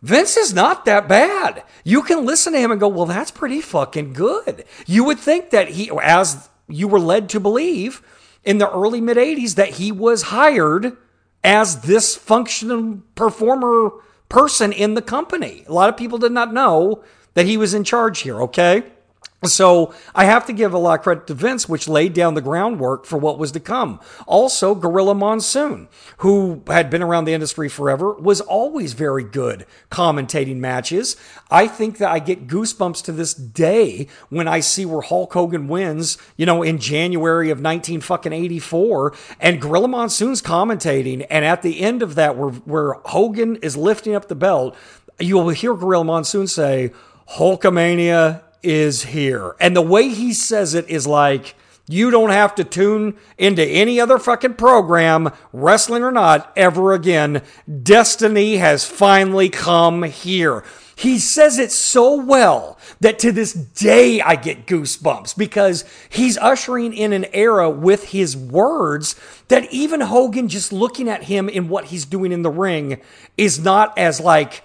Vince 0.00 0.36
is 0.36 0.54
not 0.54 0.84
that 0.84 1.08
bad. 1.08 1.64
You 1.84 2.02
can 2.02 2.24
listen 2.24 2.52
to 2.52 2.60
him 2.60 2.70
and 2.70 2.80
go, 2.80 2.88
well, 2.88 3.06
that's 3.06 3.30
pretty 3.30 3.60
fucking 3.60 4.12
good. 4.12 4.64
You 4.86 5.04
would 5.04 5.18
think 5.18 5.50
that 5.50 5.70
he, 5.70 5.90
as 6.02 6.48
you 6.68 6.86
were 6.86 7.00
led 7.00 7.28
to 7.30 7.40
believe 7.40 8.02
in 8.44 8.58
the 8.58 8.70
early 8.70 9.00
mid 9.00 9.16
80s, 9.16 9.56
that 9.56 9.70
he 9.70 9.90
was 9.90 10.22
hired 10.24 10.96
as 11.42 11.82
this 11.82 12.14
functional 12.14 13.00
performer 13.14 13.90
person 14.28 14.72
in 14.72 14.94
the 14.94 15.02
company. 15.02 15.64
A 15.66 15.72
lot 15.72 15.88
of 15.88 15.96
people 15.96 16.18
did 16.18 16.32
not 16.32 16.52
know 16.52 17.02
that 17.34 17.46
he 17.46 17.56
was 17.56 17.74
in 17.74 17.84
charge 17.84 18.20
here, 18.20 18.40
okay? 18.42 18.84
So 19.44 19.94
I 20.16 20.24
have 20.24 20.46
to 20.46 20.52
give 20.52 20.72
a 20.72 20.78
lot 20.78 20.98
of 20.98 21.04
credit 21.04 21.28
to 21.28 21.34
Vince, 21.34 21.68
which 21.68 21.86
laid 21.86 22.12
down 22.12 22.34
the 22.34 22.40
groundwork 22.40 23.06
for 23.06 23.18
what 23.18 23.38
was 23.38 23.52
to 23.52 23.60
come. 23.60 24.00
Also, 24.26 24.74
Gorilla 24.74 25.14
Monsoon, 25.14 25.86
who 26.18 26.62
had 26.66 26.90
been 26.90 27.04
around 27.04 27.24
the 27.24 27.34
industry 27.34 27.68
forever, 27.68 28.14
was 28.14 28.40
always 28.40 28.94
very 28.94 29.22
good 29.22 29.64
commentating 29.92 30.56
matches. 30.56 31.16
I 31.52 31.68
think 31.68 31.98
that 31.98 32.10
I 32.10 32.18
get 32.18 32.48
goosebumps 32.48 33.04
to 33.04 33.12
this 33.12 33.32
day 33.32 34.08
when 34.28 34.48
I 34.48 34.58
see 34.58 34.84
where 34.84 35.02
Hulk 35.02 35.32
Hogan 35.32 35.68
wins, 35.68 36.18
you 36.36 36.44
know, 36.44 36.64
in 36.64 36.78
January 36.78 37.50
of 37.50 37.60
19 37.60 38.00
fucking 38.00 38.32
84, 38.32 39.14
and 39.38 39.60
Gorilla 39.60 39.86
Monsoon's 39.86 40.42
commentating, 40.42 41.24
and 41.30 41.44
at 41.44 41.62
the 41.62 41.80
end 41.80 42.02
of 42.02 42.16
that, 42.16 42.36
where 42.36 42.50
where 42.50 42.94
Hogan 43.04 43.54
is 43.56 43.76
lifting 43.76 44.16
up 44.16 44.26
the 44.26 44.34
belt, 44.34 44.74
you 45.20 45.36
will 45.36 45.50
hear 45.50 45.74
Gorilla 45.74 46.04
Monsoon 46.04 46.48
say, 46.48 46.90
Hulkamania 47.36 48.42
is 48.62 49.04
here. 49.04 49.54
And 49.60 49.76
the 49.76 49.82
way 49.82 50.08
he 50.08 50.32
says 50.32 50.74
it 50.74 50.88
is 50.88 51.06
like, 51.06 51.54
you 51.88 52.10
don't 52.10 52.30
have 52.30 52.54
to 52.56 52.64
tune 52.64 53.16
into 53.38 53.64
any 53.64 53.98
other 53.98 54.18
fucking 54.18 54.54
program, 54.54 55.30
wrestling 55.54 56.02
or 56.02 56.12
not, 56.12 56.52
ever 56.54 56.92
again. 56.92 57.42
Destiny 57.82 58.58
has 58.58 58.84
finally 58.84 59.48
come 59.48 60.02
here. 60.02 60.64
He 60.94 61.18
says 61.18 61.58
it 61.58 61.70
so 61.70 62.16
well 62.16 62.76
that 63.00 63.20
to 63.20 63.32
this 63.32 63.52
day 63.52 64.20
I 64.20 64.34
get 64.34 64.66
goosebumps 64.66 65.38
because 65.38 65.84
he's 66.10 66.36
ushering 66.36 66.92
in 66.92 67.12
an 67.12 67.26
era 67.32 67.70
with 67.70 68.10
his 68.10 68.36
words 68.36 69.14
that 69.46 69.72
even 69.72 70.00
Hogan 70.00 70.48
just 70.48 70.72
looking 70.72 71.08
at 71.08 71.22
him 71.22 71.48
in 71.48 71.68
what 71.68 71.86
he's 71.86 72.04
doing 72.04 72.32
in 72.32 72.42
the 72.42 72.50
ring 72.50 73.00
is 73.36 73.60
not 73.60 73.96
as 73.96 74.20
like, 74.20 74.62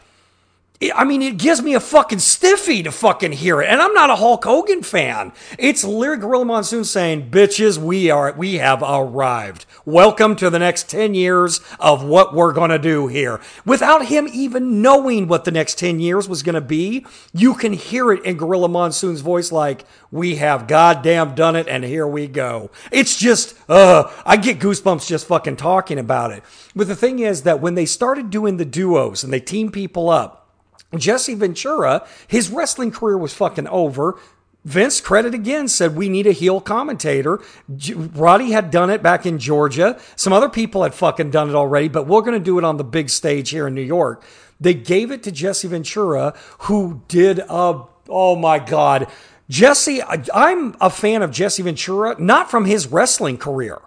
I 0.92 1.04
mean, 1.04 1.22
it 1.22 1.38
gives 1.38 1.62
me 1.62 1.76
a 1.76 1.80
fucking 1.80 2.20
stiffy 2.20 2.84
to 2.84 2.92
fucking 2.92 3.34
hear 3.34 3.62
it. 3.62 3.70
And 3.70 3.82
I'm 3.82 3.94
not 3.94 4.10
a 4.10 4.16
Hulk 4.16 4.44
Hogan 4.44 4.82
fan. 4.82 5.32
It's 5.58 5.84
Lyric 5.84 6.22
Gorilla 6.22 6.46
Monsoon 6.46 6.84
saying, 6.84 7.30
bitches, 7.30 7.78
we 7.78 8.10
are, 8.10 8.34
we 8.34 8.56
have 8.56 8.82
arrived. 8.82 9.66
Welcome 9.86 10.36
to 10.38 10.50
the 10.50 10.60
next 10.60 10.90
10 10.90 11.14
years 11.14 11.62
of 11.80 12.04
what 12.04 12.34
we're 12.34 12.54
going 12.54 12.72
to 12.72 12.80
do 12.80 13.08
here. 13.08 13.40
Without 13.66 14.08
him 14.08 14.28
even 14.34 14.82
knowing 14.82 15.28
what 15.28 15.46
the 15.46 15.52
next 15.52 15.78
10 15.78 16.00
years 16.00 16.28
was 16.28 16.44
going 16.44 16.56
to 16.56 16.62
be, 16.62 17.06
you 17.34 17.54
can 17.54 17.74
hear 17.74 18.12
it 18.12 18.24
in 18.26 18.38
Gorilla 18.38 18.68
Monsoon's 18.70 19.22
voice 19.22 19.52
like, 19.52 19.86
we 20.12 20.36
have 20.38 20.68
goddamn 20.68 21.36
done 21.36 21.56
it 21.56 21.68
and 21.68 21.84
here 21.84 22.08
we 22.08 22.28
go. 22.28 22.72
It's 22.92 23.18
just, 23.18 23.56
uh, 23.70 24.12
I 24.26 24.38
get 24.38 24.60
goosebumps 24.60 25.08
just 25.08 25.28
fucking 25.28 25.58
talking 25.58 26.00
about 26.00 26.32
it. 26.32 26.44
But 26.76 26.88
the 26.88 26.96
thing 26.96 27.20
is 27.20 27.44
that 27.44 27.62
when 27.62 27.76
they 27.76 27.86
started 27.86 28.30
doing 28.30 28.58
the 28.58 28.66
duos 28.66 29.24
and 29.24 29.32
they 29.32 29.40
team 29.40 29.72
people 29.72 30.10
up, 30.10 30.43
Jesse 30.98 31.36
Ventura, 31.36 32.08
his 32.28 32.50
wrestling 32.50 32.92
career 32.92 33.18
was 33.18 33.34
fucking 33.34 33.68
over. 33.68 34.18
Vince 34.66 35.02
credit 35.02 35.34
again 35.34 35.68
said 35.68 35.96
we 35.96 36.08
need 36.08 36.26
a 36.26 36.32
heel 36.32 36.62
commentator. 36.62 37.42
Roddy 37.96 38.52
had 38.52 38.72
done 38.72 38.90
it 38.90 39.04
back 39.04 39.26
in 39.26 39.38
Georgia. 39.38 40.00
Some 40.16 40.32
other 40.32 40.48
people 40.48 40.84
had 40.84 40.94
fucking 40.94 41.32
done 41.32 41.50
it 41.50 41.56
already, 41.56 41.90
but 41.90 42.08
we're 42.08 42.22
going 42.22 42.38
to 42.38 42.44
do 42.44 42.58
it 42.58 42.64
on 42.64 42.78
the 42.78 42.84
big 42.84 43.10
stage 43.10 43.50
here 43.50 43.68
in 43.68 43.76
New 43.76 43.82
York. 43.82 44.24
They 44.62 44.74
gave 44.74 45.12
it 45.12 45.24
to 45.24 45.32
Jesse 45.32 45.68
Ventura, 45.68 46.34
who 46.60 47.02
did 47.10 47.40
a 47.40 47.84
oh 48.08 48.36
my 48.36 48.60
god, 48.60 49.08
Jesse. 49.50 50.02
I'm 50.02 50.76
a 50.80 50.90
fan 50.90 51.22
of 51.22 51.32
Jesse 51.32 51.64
Ventura, 51.64 52.16
not 52.18 52.50
from 52.50 52.66
his 52.66 52.88
wrestling 52.88 53.38
career. 53.38 53.82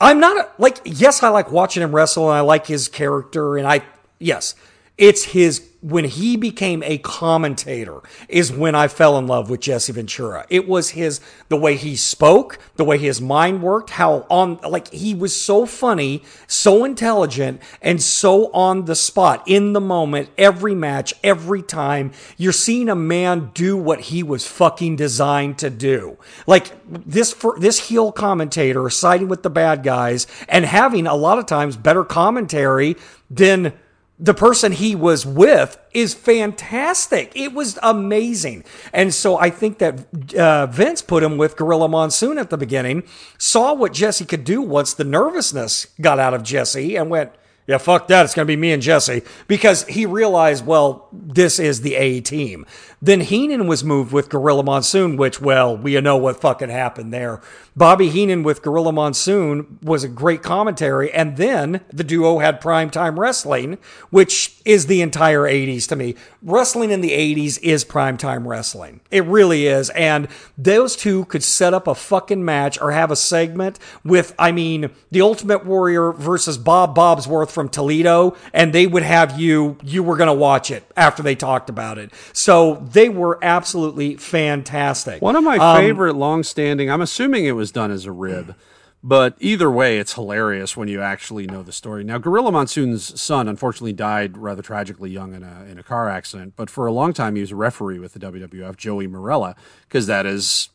I'm 0.00 0.20
not 0.20 0.36
a, 0.36 0.48
like 0.58 0.80
yes, 0.84 1.22
I 1.22 1.28
like 1.28 1.52
watching 1.52 1.82
him 1.82 1.94
wrestle 1.94 2.30
and 2.30 2.38
I 2.38 2.40
like 2.40 2.66
his 2.66 2.88
character 2.88 3.58
and 3.58 3.66
I 3.66 3.82
yes, 4.18 4.54
it's 4.96 5.24
his 5.24 5.70
when 5.84 6.04
he 6.06 6.34
became 6.34 6.82
a 6.82 6.96
commentator 6.96 8.00
is 8.26 8.50
when 8.50 8.74
I 8.74 8.88
fell 8.88 9.18
in 9.18 9.26
love 9.26 9.50
with 9.50 9.60
Jesse 9.60 9.92
Ventura. 9.92 10.46
It 10.48 10.66
was 10.66 10.90
his 10.90 11.20
the 11.50 11.58
way 11.58 11.76
he 11.76 11.94
spoke, 11.94 12.58
the 12.76 12.84
way 12.84 12.96
his 12.96 13.20
mind 13.20 13.62
worked, 13.62 13.90
how 13.90 14.24
on 14.30 14.58
like 14.66 14.90
he 14.90 15.14
was 15.14 15.38
so 15.38 15.66
funny, 15.66 16.22
so 16.46 16.86
intelligent, 16.86 17.60
and 17.82 18.02
so 18.02 18.50
on 18.52 18.86
the 18.86 18.94
spot 18.94 19.42
in 19.46 19.74
the 19.74 19.80
moment, 19.80 20.30
every 20.38 20.74
match, 20.74 21.12
every 21.22 21.60
time. 21.60 22.12
You're 22.38 22.52
seeing 22.52 22.88
a 22.88 22.96
man 22.96 23.50
do 23.52 23.76
what 23.76 24.00
he 24.00 24.22
was 24.22 24.46
fucking 24.46 24.96
designed 24.96 25.58
to 25.58 25.68
do. 25.68 26.16
Like 26.46 26.72
this 26.88 27.30
for 27.30 27.58
this 27.58 27.88
heel 27.88 28.10
commentator 28.10 28.88
siding 28.88 29.28
with 29.28 29.42
the 29.42 29.50
bad 29.50 29.82
guys 29.82 30.26
and 30.48 30.64
having 30.64 31.06
a 31.06 31.14
lot 31.14 31.38
of 31.38 31.44
times 31.44 31.76
better 31.76 32.04
commentary 32.04 32.96
than 33.28 33.74
the 34.18 34.34
person 34.34 34.72
he 34.72 34.94
was 34.94 35.26
with 35.26 35.76
is 35.92 36.14
fantastic. 36.14 37.32
It 37.34 37.52
was 37.52 37.78
amazing. 37.82 38.64
And 38.92 39.12
so 39.12 39.36
I 39.38 39.50
think 39.50 39.78
that 39.78 40.34
uh, 40.34 40.66
Vince 40.66 41.02
put 41.02 41.22
him 41.22 41.36
with 41.36 41.56
Gorilla 41.56 41.88
Monsoon 41.88 42.38
at 42.38 42.50
the 42.50 42.56
beginning, 42.56 43.02
saw 43.38 43.74
what 43.74 43.92
Jesse 43.92 44.24
could 44.24 44.44
do 44.44 44.62
once 44.62 44.94
the 44.94 45.04
nervousness 45.04 45.86
got 46.00 46.20
out 46.20 46.32
of 46.32 46.44
Jesse, 46.44 46.94
and 46.96 47.10
went, 47.10 47.32
yeah, 47.66 47.78
fuck 47.78 48.08
that. 48.08 48.24
It's 48.24 48.34
going 48.34 48.46
to 48.46 48.50
be 48.50 48.60
me 48.60 48.72
and 48.72 48.82
Jesse. 48.82 49.22
Because 49.48 49.86
he 49.86 50.04
realized, 50.04 50.66
well, 50.66 51.08
this 51.12 51.58
is 51.58 51.80
the 51.80 51.94
A 51.94 52.20
team. 52.20 52.66
Then 53.04 53.20
Heenan 53.20 53.66
was 53.66 53.84
moved 53.84 54.12
with 54.12 54.30
Gorilla 54.30 54.62
Monsoon, 54.62 55.18
which, 55.18 55.38
well, 55.38 55.76
we 55.76 56.00
know 56.00 56.16
what 56.16 56.40
fucking 56.40 56.70
happened 56.70 57.12
there. 57.12 57.42
Bobby 57.76 58.08
Heenan 58.08 58.44
with 58.44 58.62
Gorilla 58.62 58.92
Monsoon 58.92 59.78
was 59.82 60.04
a 60.04 60.08
great 60.08 60.42
commentary. 60.42 61.12
And 61.12 61.36
then 61.36 61.82
the 61.92 62.02
duo 62.02 62.38
had 62.38 62.62
primetime 62.62 63.18
wrestling, 63.18 63.76
which 64.08 64.56
is 64.64 64.86
the 64.86 65.02
entire 65.02 65.42
80s 65.42 65.86
to 65.88 65.96
me. 65.96 66.14
Wrestling 66.40 66.90
in 66.90 67.02
the 67.02 67.10
80s 67.10 67.58
is 67.62 67.84
primetime 67.84 68.46
wrestling. 68.46 69.00
It 69.10 69.24
really 69.26 69.66
is. 69.66 69.90
And 69.90 70.26
those 70.56 70.96
two 70.96 71.26
could 71.26 71.42
set 71.42 71.74
up 71.74 71.86
a 71.86 71.94
fucking 71.94 72.42
match 72.42 72.80
or 72.80 72.92
have 72.92 73.10
a 73.10 73.16
segment 73.16 73.78
with, 74.02 74.34
I 74.38 74.50
mean, 74.50 74.90
the 75.10 75.20
Ultimate 75.20 75.66
Warrior 75.66 76.12
versus 76.12 76.56
Bob 76.56 76.96
Bobsworth 76.96 77.50
from 77.50 77.68
Toledo. 77.68 78.34
And 78.54 78.72
they 78.72 78.86
would 78.86 79.02
have 79.02 79.38
you, 79.38 79.76
you 79.82 80.02
were 80.02 80.16
going 80.16 80.28
to 80.28 80.32
watch 80.32 80.70
it 80.70 80.90
after 80.96 81.22
they 81.22 81.34
talked 81.34 81.68
about 81.68 81.98
it. 81.98 82.10
So 82.32 82.76
they 82.94 83.08
were 83.08 83.38
absolutely 83.42 84.16
fantastic. 84.16 85.20
One 85.20 85.36
of 85.36 85.44
my 85.44 85.58
um, 85.58 85.76
favorite 85.76 86.14
long-standing. 86.14 86.90
I'm 86.90 87.00
assuming 87.00 87.44
it 87.44 87.52
was 87.52 87.72
done 87.72 87.90
as 87.90 88.06
a 88.06 88.12
rib, 88.12 88.54
but 89.02 89.36
either 89.40 89.70
way, 89.70 89.98
it's 89.98 90.14
hilarious 90.14 90.76
when 90.76 90.86
you 90.88 91.02
actually 91.02 91.46
know 91.46 91.62
the 91.62 91.72
story. 91.72 92.04
Now, 92.04 92.18
Gorilla 92.18 92.52
Monsoon's 92.52 93.20
son 93.20 93.48
unfortunately 93.48 93.92
died 93.92 94.38
rather 94.38 94.62
tragically 94.62 95.10
young 95.10 95.34
in 95.34 95.42
a 95.42 95.66
in 95.68 95.78
a 95.78 95.82
car 95.82 96.08
accident, 96.08 96.54
but 96.56 96.70
for 96.70 96.86
a 96.86 96.92
long 96.92 97.12
time 97.12 97.34
he 97.34 97.40
was 97.40 97.50
a 97.50 97.56
referee 97.56 97.98
with 97.98 98.14
the 98.14 98.20
WWF, 98.20 98.76
Joey 98.76 99.08
Marella, 99.08 99.56
because 99.82 100.06
that 100.06 100.24
is 100.24 100.70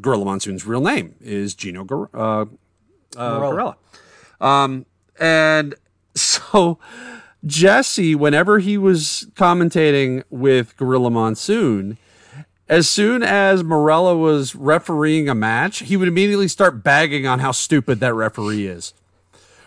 Gorilla 0.00 0.26
Monsoon's 0.26 0.66
real 0.66 0.82
name 0.82 1.16
is 1.20 1.54
Gino 1.54 1.84
Gor- 1.84 2.10
uh, 2.12 2.44
uh, 3.16 3.38
Gorilla. 3.38 3.76
Um, 4.40 4.84
and 5.18 5.74
so 6.14 6.78
Jesse, 7.46 8.14
whenever 8.14 8.58
he 8.58 8.76
was 8.76 9.28
commentating 9.34 10.24
with 10.30 10.76
Gorilla 10.76 11.10
Monsoon, 11.10 11.96
as 12.68 12.88
soon 12.88 13.22
as 13.22 13.62
Marella 13.62 14.18
was 14.18 14.54
refereeing 14.56 15.28
a 15.28 15.34
match, 15.34 15.80
he 15.80 15.96
would 15.96 16.08
immediately 16.08 16.48
start 16.48 16.82
bagging 16.82 17.26
on 17.26 17.38
how 17.38 17.52
stupid 17.52 18.00
that 18.00 18.14
referee 18.14 18.66
is. 18.66 18.92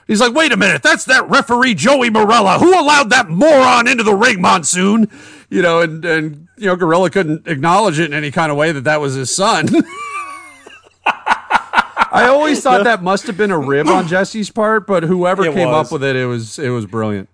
He's 0.06 0.20
like, 0.20 0.34
wait 0.34 0.52
a 0.52 0.58
minute, 0.58 0.82
that's 0.82 1.06
that 1.06 1.30
referee 1.30 1.76
Joey 1.76 2.10
Marella. 2.10 2.60
Who 2.60 2.78
allowed 2.78 3.12
that 3.12 3.30
moron 3.30 3.88
into 3.88 4.04
the 4.04 4.16
ring, 4.16 4.42
Monsoon? 4.42 5.08
You 5.50 5.62
know, 5.62 5.82
and, 5.82 6.04
and 6.04 6.48
you 6.58 6.66
know, 6.66 6.76
Gorilla 6.76 7.10
couldn't 7.10 7.48
acknowledge 7.48 8.00
it 8.00 8.06
in 8.06 8.14
any 8.14 8.32
kind 8.32 8.52
of 8.52 8.58
way 8.58 8.72
that 8.72 8.86
that 8.86 9.00
was 9.00 9.14
his 9.14 9.34
son. 9.34 9.70
I 12.12 12.28
always 12.28 12.62
thought 12.62 12.86
that 12.86 13.04
must 13.04 13.28
have 13.28 13.38
been 13.38 13.52
a 13.52 13.60
rib 13.60 13.88
on 13.88 14.08
Jesse's 14.08 14.50
part, 14.50 14.88
but 14.88 15.04
whoever 15.04 15.46
it 15.46 15.54
came 15.54 15.70
was. 15.70 15.88
up 15.88 15.92
with 15.92 16.04
it, 16.04 16.16
it 16.16 16.26
was 16.26 16.58
it 16.58 16.70
was 16.70 16.88
brilliant. 16.88 17.30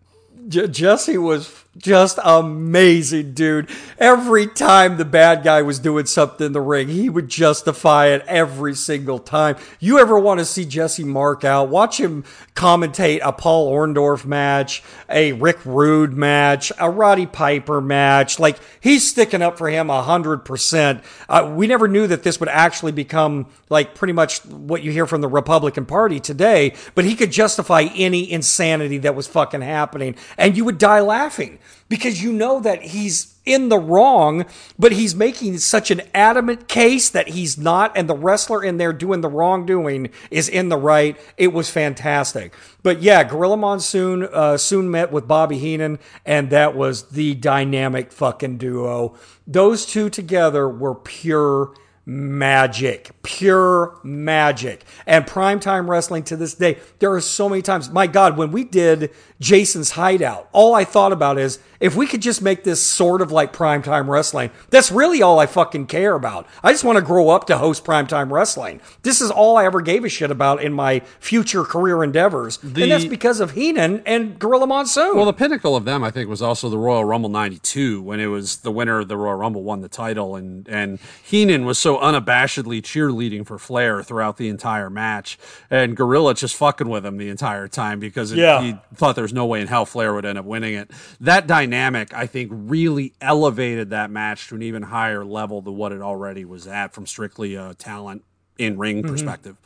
Jesse 0.48 1.18
was 1.18 1.64
just 1.78 2.19
amazing, 2.23 3.34
dude. 3.34 3.69
Every 3.99 4.47
time 4.47 4.97
the 4.97 5.05
bad 5.05 5.43
guy 5.43 5.61
was 5.61 5.78
doing 5.78 6.05
something 6.05 6.47
in 6.47 6.53
the 6.53 6.61
ring, 6.61 6.88
he 6.88 7.09
would 7.09 7.28
justify 7.28 8.07
it 8.07 8.23
every 8.28 8.76
single 8.76 9.19
time. 9.19 9.57
You 9.80 9.99
ever 9.99 10.17
want 10.17 10.39
to 10.39 10.45
see 10.45 10.63
Jesse 10.65 11.03
mark 11.03 11.43
out? 11.43 11.69
Watch 11.69 11.99
him 11.99 12.23
commentate 12.55 13.19
a 13.21 13.34
Paul 13.34 13.71
Orndorff 13.71 14.26
match, 14.26 14.82
a 15.09 15.34
Rick 15.34 15.65
Rude 15.65 16.13
match, 16.13 16.71
a 16.80 16.89
Roddy 16.89 17.26
Piper 17.26 17.82
match. 17.82 18.39
Like 18.39 18.57
he's 18.80 19.07
sticking 19.07 19.41
up 19.41 19.57
for 19.57 19.69
him 19.69 19.89
a 19.89 20.01
hundred 20.01 20.45
percent. 20.45 21.03
Uh, 21.28 21.51
we 21.55 21.67
never 21.67 21.88
knew 21.89 22.07
that 22.07 22.23
this 22.23 22.39
would 22.39 22.49
actually 22.49 22.93
become 22.93 23.47
like 23.69 23.95
pretty 23.95 24.13
much 24.13 24.45
what 24.45 24.82
you 24.82 24.91
hear 24.91 25.05
from 25.05 25.19
the 25.19 25.28
Republican 25.28 25.86
Party 25.86 26.21
today, 26.21 26.73
but 26.93 27.03
he 27.03 27.15
could 27.15 27.32
justify 27.32 27.82
any 27.95 28.32
insanity 28.32 28.99
that 28.99 29.15
was 29.15 29.28
fucking 29.28 29.61
happening, 29.61 30.15
and 30.38 30.55
you 30.55 30.63
would 30.63 30.78
die 30.78 31.01
laughing 31.01 31.59
because 31.89 32.22
you 32.22 32.32
know 32.32 32.59
that 32.59 32.82
he's 32.82 33.36
in 33.45 33.70
the 33.70 33.78
wrong, 33.78 34.45
but 34.78 34.91
he's 34.91 35.16
making 35.16 35.57
such 35.59 35.91
an 35.91 36.01
adamant 36.13 36.68
case 36.68 37.09
that 37.09 37.30
he's 37.30 37.57
not, 37.57 37.95
and 37.95 38.09
the 38.09 38.16
wrestler 38.16 38.63
in 38.63 38.78
there 38.78 38.91
doing 38.91 39.22
the 39.22 39.30
wrongdoing 39.30 40.09
is 40.32 40.49
in 40.49 40.70
the 40.70 40.78
right. 40.78 41.18
It 41.38 41.53
was 41.53 41.70
fantastic. 41.70 42.53
But 42.82 43.01
yeah, 43.01 43.24
Gorilla 43.24 43.57
Monsoon 43.57 44.24
uh, 44.24 44.57
soon 44.57 44.89
met 44.89 45.11
with 45.11 45.28
Bobby 45.28 45.59
Heenan, 45.59 45.99
and 46.26 46.49
that 46.49 46.76
was 46.76 47.09
the 47.09 47.36
dynamic 47.36 48.11
fucking 48.11 48.57
duo. 48.57 49.16
Those 49.45 49.86
two 49.86 50.09
together 50.09 50.68
were 50.68 50.95
pure 50.95 51.74
magic, 52.06 53.12
pure 53.24 53.99
magic. 54.03 54.84
And 55.06 55.26
primetime 55.26 55.88
wrestling 55.88 56.24
to 56.26 56.38
this 56.38 56.53
day, 56.53 56.78
there 56.99 57.14
are 57.14 57.22
so 57.22 57.49
many 57.49 57.62
times. 57.62 57.89
My 57.89 58.08
God, 58.08 58.38
when 58.38 58.51
we 58.51 58.64
did 58.64 59.12
Jason's 59.39 59.91
Hideout, 59.91 60.47
all 60.51 60.76
I 60.76 60.84
thought 60.84 61.12
about 61.12 61.38
is 61.38 61.60
if 61.86 61.95
we 61.95 62.07
could 62.07 62.21
just 62.21 62.41
make 62.41 62.63
this 62.63 62.86
sort 62.86 63.21
of 63.21 63.31
like 63.31 63.53
primetime 63.53 64.07
wrestling, 64.07 64.49
that's 64.69 64.91
really 64.91 65.21
all 65.21 65.39
I 65.39 65.45
fucking 65.45 65.86
care 65.88 66.15
about. 66.15 66.47
I 66.63 66.71
just 66.71 66.83
want 66.83 66.97
to 66.97 67.01
grow 67.03 67.29
up 67.29 67.45
to 67.47 67.57
host 67.57 67.86
primetime 67.86 68.31
wrestling. 68.31 68.81
This 69.03 69.21
is 69.21 69.29
all 69.31 69.57
I 69.57 69.65
ever 69.65 69.81
gave 69.81 70.03
a 70.03 70.09
shit 70.09 70.31
about 70.31 70.61
in 70.61 70.73
my 70.73 70.99
future 71.19 71.63
career 71.63 72.03
endeavors. 72.03 72.57
and 72.63 72.75
that's 72.91 73.05
because 73.05 73.39
of 73.39 73.51
Heenan 73.51 74.01
and 74.05 74.39
Gorilla 74.39 74.67
Monsoon. 74.67 75.15
Well, 75.15 75.25
the 75.25 75.33
pinnacle 75.33 75.75
of 75.75 75.86
them, 75.86 76.03
I 76.03 76.11
think, 76.11 76.27
was 76.29 76.41
also 76.41 76.69
the 76.69 76.77
Royal 76.77 77.05
Rumble 77.05 77.29
'92 77.29 78.01
when 78.01 78.19
it 78.19 78.27
was 78.27 78.57
the 78.57 78.71
winner 78.71 78.99
of 78.99 79.07
the 79.07 79.17
Royal 79.17 79.36
Rumble 79.38 79.63
won 79.63 79.81
the 79.81 79.89
title, 79.89 80.36
and 80.36 80.67
and 80.67 80.99
Heenan 81.23 81.65
was 81.65 81.77
so 81.77 81.97
unabashedly 81.99 82.81
cheerleading 82.81 83.45
for 83.45 83.59
Flair 83.59 84.01
throughout 84.03 84.38
the 84.38 84.49
entire 84.49 84.89
match, 84.89 85.38
and 85.69 85.95
Gorilla 85.95 86.33
just 86.33 86.55
fucking 86.55 86.89
with 86.89 87.05
him 87.05 87.17
the 87.17 87.29
entire 87.29 87.67
time 87.67 87.99
because 87.99 88.31
it, 88.31 88.38
Yeah. 88.39 88.61
he 88.61 88.75
thought 88.95 89.15
there's 89.15 89.33
no 89.33 89.45
way 89.45 89.61
in 89.61 89.67
hell 89.67 89.86
Flair 89.86 90.13
would 90.13 90.25
end 90.25 90.38
up 90.39 90.45
winning 90.45 90.73
it. 90.73 90.89
That 91.21 91.45
dynamic, 91.45 91.74
I 92.13 92.26
think, 92.28 92.49
really 92.53 93.13
elevated 93.21 93.89
that 93.91 94.09
match 94.11 94.47
to 94.49 94.55
an 94.55 94.61
even 94.63 94.84
higher 94.84 95.23
level 95.26 95.61
than 95.61 95.76
what 95.76 95.91
it 95.91 96.01
already 96.01 96.45
was 96.45 96.67
at 96.67 96.93
from 96.93 97.05
strictly 97.05 97.55
a 97.55 97.73
talent 97.76 98.23
in 98.57 98.78
ring 98.78 99.01
Mm-hmm. 99.03 99.11
perspective. 99.11 99.57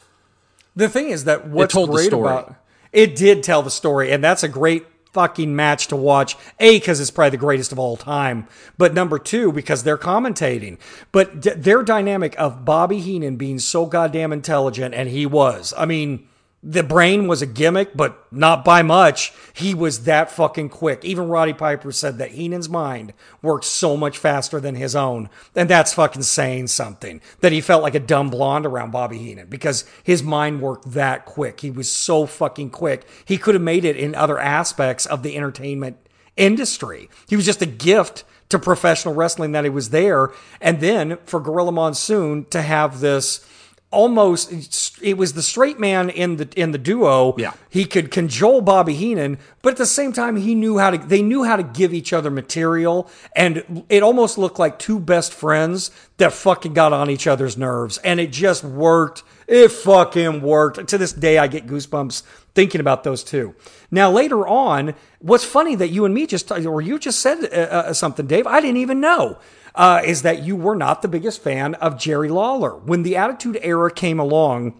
The 0.75 0.89
thing 0.89 1.09
is 1.09 1.25
that 1.25 1.47
what's 1.47 1.73
told 1.73 1.89
the 1.89 1.93
great 1.93 2.07
story. 2.07 2.29
about 2.31 2.55
it 2.91 3.15
did 3.15 3.43
tell 3.43 3.61
the 3.61 3.71
story, 3.71 4.11
and 4.11 4.23
that's 4.23 4.43
a 4.43 4.47
great 4.47 4.85
fucking 5.13 5.55
match 5.55 5.87
to 5.87 5.95
watch. 5.95 6.35
A 6.59 6.77
because 6.79 6.99
it's 6.99 7.11
probably 7.11 7.31
the 7.31 7.37
greatest 7.37 7.71
of 7.71 7.79
all 7.79 7.97
time, 7.97 8.47
but 8.77 8.93
number 8.93 9.19
two 9.19 9.51
because 9.51 9.83
they're 9.83 9.97
commentating. 9.97 10.77
But 11.11 11.41
d- 11.41 11.51
their 11.51 11.83
dynamic 11.83 12.39
of 12.39 12.63
Bobby 12.65 12.99
Heenan 12.99 13.35
being 13.35 13.59
so 13.59 13.85
goddamn 13.85 14.31
intelligent, 14.33 14.93
and 14.95 15.09
he 15.09 15.25
was. 15.25 15.73
I 15.77 15.85
mean. 15.85 16.27
The 16.61 16.83
brain 16.83 17.27
was 17.27 17.41
a 17.41 17.45
gimmick, 17.45 17.95
but 17.95 18.27
not 18.33 18.65
by 18.65 18.81
much. 18.81 19.31
He 19.53 19.73
was 19.73 20.03
that 20.03 20.29
fucking 20.29 20.69
quick. 20.69 21.05
Even 21.05 21.29
Roddy 21.29 21.53
Piper 21.53 21.93
said 21.93 22.17
that 22.17 22.31
Heenan's 22.31 22.67
mind 22.67 23.13
worked 23.41 23.63
so 23.63 23.95
much 23.95 24.17
faster 24.17 24.59
than 24.59 24.75
his 24.75 24.93
own. 24.93 25.29
And 25.55 25.69
that's 25.69 25.93
fucking 25.93 26.23
saying 26.23 26.67
something. 26.67 27.21
That 27.39 27.53
he 27.53 27.61
felt 27.61 27.81
like 27.81 27.95
a 27.95 27.99
dumb 27.99 28.29
blonde 28.29 28.65
around 28.65 28.91
Bobby 28.91 29.17
Heenan 29.17 29.47
because 29.47 29.85
his 30.03 30.21
mind 30.21 30.61
worked 30.61 30.91
that 30.91 31.25
quick. 31.25 31.61
He 31.61 31.71
was 31.71 31.89
so 31.89 32.25
fucking 32.25 32.71
quick. 32.71 33.07
He 33.23 33.37
could 33.37 33.55
have 33.55 33.61
made 33.61 33.85
it 33.85 33.95
in 33.95 34.13
other 34.13 34.37
aspects 34.37 35.05
of 35.05 35.23
the 35.23 35.37
entertainment 35.37 35.95
industry. 36.35 37.09
He 37.29 37.37
was 37.37 37.45
just 37.45 37.61
a 37.61 37.67
gift 37.67 38.25
to 38.49 38.59
professional 38.59 39.13
wrestling 39.13 39.53
that 39.53 39.63
he 39.63 39.69
was 39.69 39.91
there. 39.91 40.31
And 40.59 40.81
then 40.81 41.19
for 41.23 41.39
Gorilla 41.39 41.71
Monsoon 41.71 42.45
to 42.45 42.61
have 42.61 42.99
this 42.99 43.45
almost 43.91 44.99
it 45.01 45.17
was 45.17 45.33
the 45.33 45.41
straight 45.41 45.79
man 45.79 46.09
in 46.09 46.37
the 46.37 46.49
in 46.55 46.71
the 46.71 46.77
duo. 46.77 47.35
Yeah. 47.37 47.53
He 47.69 47.85
could 47.85 48.11
cajole 48.11 48.61
Bobby 48.61 48.93
Heenan, 48.93 49.39
but 49.61 49.71
at 49.71 49.77
the 49.77 49.85
same 49.85 50.13
time 50.13 50.35
he 50.35 50.53
knew 50.53 50.77
how 50.77 50.91
to 50.91 50.97
they 50.97 51.21
knew 51.21 51.43
how 51.43 51.55
to 51.55 51.63
give 51.63 51.93
each 51.93 52.13
other 52.13 52.29
material 52.29 53.09
and 53.35 53.85
it 53.89 54.03
almost 54.03 54.37
looked 54.37 54.59
like 54.59 54.77
two 54.77 54.99
best 54.99 55.33
friends 55.33 55.91
that 56.17 56.33
fucking 56.33 56.73
got 56.73 56.93
on 56.93 57.09
each 57.09 57.25
other's 57.25 57.57
nerves 57.57 57.97
and 57.99 58.19
it 58.19 58.31
just 58.31 58.63
worked. 58.63 59.23
It 59.47 59.69
fucking 59.69 60.41
worked. 60.41 60.87
To 60.87 60.97
this 60.97 61.13
day 61.13 61.39
I 61.39 61.47
get 61.47 61.65
goosebumps 61.65 62.21
thinking 62.53 62.81
about 62.81 63.03
those 63.03 63.23
two. 63.23 63.55
Now 63.89 64.11
later 64.11 64.47
on, 64.47 64.93
what's 65.19 65.43
funny 65.43 65.75
that 65.75 65.89
you 65.89 66.05
and 66.05 66.13
me 66.13 66.27
just 66.27 66.51
or 66.51 66.81
you 66.81 66.99
just 66.99 67.19
said 67.19 67.43
uh, 67.45 67.55
uh, 67.55 67.93
something 67.93 68.27
Dave, 68.27 68.45
I 68.45 68.61
didn't 68.61 68.77
even 68.77 68.99
know 68.99 69.39
uh, 69.75 70.01
is 70.05 70.21
that 70.21 70.43
you 70.43 70.55
were 70.55 70.75
not 70.75 71.01
the 71.01 71.07
biggest 71.07 71.41
fan 71.41 71.75
of 71.75 71.97
Jerry 71.97 72.29
Lawler. 72.29 72.75
When 72.75 73.03
the 73.03 73.15
Attitude 73.15 73.59
Era 73.61 73.91
came 73.91 74.19
along 74.19 74.79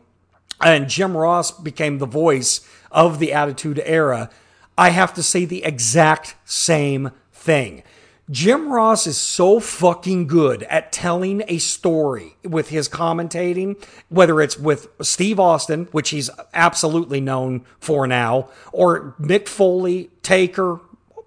and 0.61 0.89
Jim 0.89 1.15
Ross 1.15 1.51
became 1.51 1.97
the 1.97 2.05
voice 2.05 2.67
of 2.91 3.19
the 3.19 3.33
Attitude 3.33 3.81
Era, 3.85 4.29
I 4.77 4.89
have 4.89 5.13
to 5.15 5.23
say 5.23 5.45
the 5.45 5.63
exact 5.63 6.35
same 6.45 7.11
thing. 7.33 7.83
Jim 8.31 8.71
Ross 8.71 9.07
is 9.07 9.17
so 9.17 9.59
fucking 9.59 10.27
good 10.27 10.61
at 10.63 10.91
telling 10.91 11.41
a 11.47 11.57
story 11.57 12.35
with 12.43 12.69
his 12.69 12.87
commentating, 12.87 13.83
whether 14.09 14.39
it's 14.39 14.57
with 14.57 14.87
Steve 15.01 15.39
Austin, 15.39 15.87
which 15.91 16.11
he's 16.11 16.29
absolutely 16.53 17.19
known 17.19 17.65
for 17.79 18.05
now, 18.05 18.47
or 18.71 19.15
Mick 19.19 19.47
Foley, 19.47 20.11
Taker, 20.21 20.79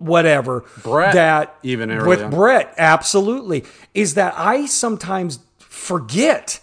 whatever. 0.02 0.64
Bret, 0.82 1.14
that 1.14 1.56
even 1.62 1.90
early 1.90 2.08
with. 2.08 2.30
Bret, 2.30 2.74
absolutely, 2.76 3.64
is 3.94 4.14
that 4.14 4.34
I 4.36 4.66
sometimes 4.66 5.38
forget 5.58 6.60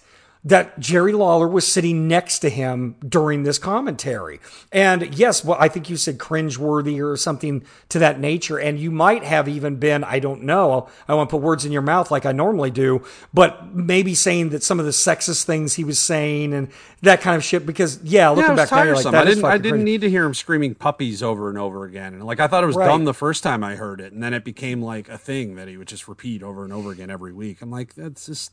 that 0.50 0.80
Jerry 0.80 1.14
Lawler 1.14 1.48
was 1.48 1.68
sitting 1.68 2.08
next 2.08 2.40
to 2.40 2.50
him 2.50 2.96
during 3.08 3.44
this 3.44 3.58
commentary. 3.60 4.40
And 4.72 5.14
yes, 5.16 5.46
well, 5.46 5.58
I 5.60 5.68
think 5.68 5.90
you 5.90 5.96
said 5.98 6.18
cringeworthy 6.18 7.04
or 7.04 7.16
something 7.18 7.64
to 7.90 8.00
that 8.00 8.20
nature. 8.20 8.58
And 8.60 8.80
you 8.80 8.90
might 8.92 9.24
have 9.24 9.48
even 9.48 9.76
been, 9.76 10.04
I 10.04 10.20
don't 10.20 10.44
know, 10.44 10.90
I 11.08 11.14
won't 11.14 11.30
put 11.30 11.42
words 11.42 11.66
in 11.66 11.72
your 11.72 11.82
mouth 11.84 12.10
like 12.10 12.26
I 12.26 12.32
normally 12.32 12.72
do, 12.72 13.04
but 13.34 13.74
maybe 13.76 14.16
saying 14.16 14.50
that 14.50 14.64
some 14.64 14.80
of 14.80 14.86
the 14.86 14.92
sexist 14.92 15.44
things 15.44 15.76
he 15.76 15.84
was 15.84 16.00
saying 16.00 16.54
and 16.54 16.70
that 17.04 17.22
kind 17.22 17.38
of 17.38 17.44
shit. 17.44 17.66
Because 17.66 18.00
yeah, 18.04 18.30
looking 18.30 18.50
Yeah, 18.50 18.56
back 18.56 18.72
now, 18.72 18.94
like, 18.94 19.06
I 19.06 19.24
didn't. 19.26 19.46
I 19.46 19.58
didn't 19.58 19.72
cringe. 19.72 19.84
need 19.86 20.02
to 20.02 20.10
hear 20.10 20.26
him 20.26 20.34
screaming 20.34 20.74
puppies 20.76 21.22
over 21.22 21.50
and 21.50 21.58
over 21.58 21.86
again. 21.86 22.14
And 22.16 22.26
like 22.26 22.40
I 22.40 22.48
thought 22.48 22.64
it 22.64 22.68
was 22.68 22.76
Right. 22.76 22.86
dumb 22.86 23.06
the 23.06 23.14
first 23.14 23.44
time 23.44 23.64
I 23.64 23.76
heard 23.76 24.02
it, 24.02 24.14
and 24.14 24.24
then 24.24 24.34
it 24.34 24.44
became 24.44 24.82
like 24.82 25.10
a 25.10 25.18
thing 25.18 25.56
that 25.56 25.68
he 25.68 25.78
would 25.78 25.88
just 25.88 26.08
repeat 26.08 26.42
over 26.42 26.64
and 26.64 26.74
over 26.74 26.92
again 26.92 27.10
every 27.10 27.34
week. 27.34 27.62
I'm 27.62 27.70
like, 27.70 27.94
that's 27.94 28.26
just 28.26 28.52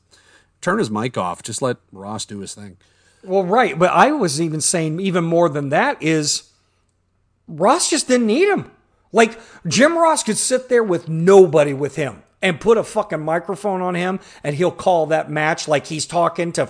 turn 0.67 0.79
his 0.81 0.91
mic 0.91 1.17
off. 1.17 1.45
Just 1.45 1.63
let 1.63 1.77
Ross 1.93 2.25
do 2.25 2.41
his 2.41 2.53
thing. 2.53 2.77
Well, 3.23 3.45
right, 3.45 3.79
but 3.79 3.91
I 3.93 4.11
was 4.11 4.41
even 4.41 4.61
saying 4.61 4.99
even 4.99 5.25
more 5.25 5.49
than 5.49 5.69
that 5.69 6.03
is 6.03 6.51
Ross 7.47 7.89
just 7.89 8.09
didn't 8.09 8.27
need 8.27 8.49
him. 8.49 8.71
Like 9.13 9.39
Jim 9.69 9.97
Ross 9.97 10.25
could 10.25 10.37
sit 10.37 10.69
there 10.69 10.83
with 10.83 11.09
nobody 11.09 11.73
with 11.73 11.95
him 11.95 12.25
and 12.43 12.61
put 12.61 12.79
a 12.79 12.83
fucking 12.83 13.21
microphone 13.21 13.81
on 13.81 13.95
him 13.95 14.19
and 14.43 14.57
he'll 14.57 14.73
call 14.73 15.07
that 15.07 15.31
match 15.31 15.69
like 15.69 15.87
he's 15.87 16.05
talking 16.05 16.51
to 16.53 16.69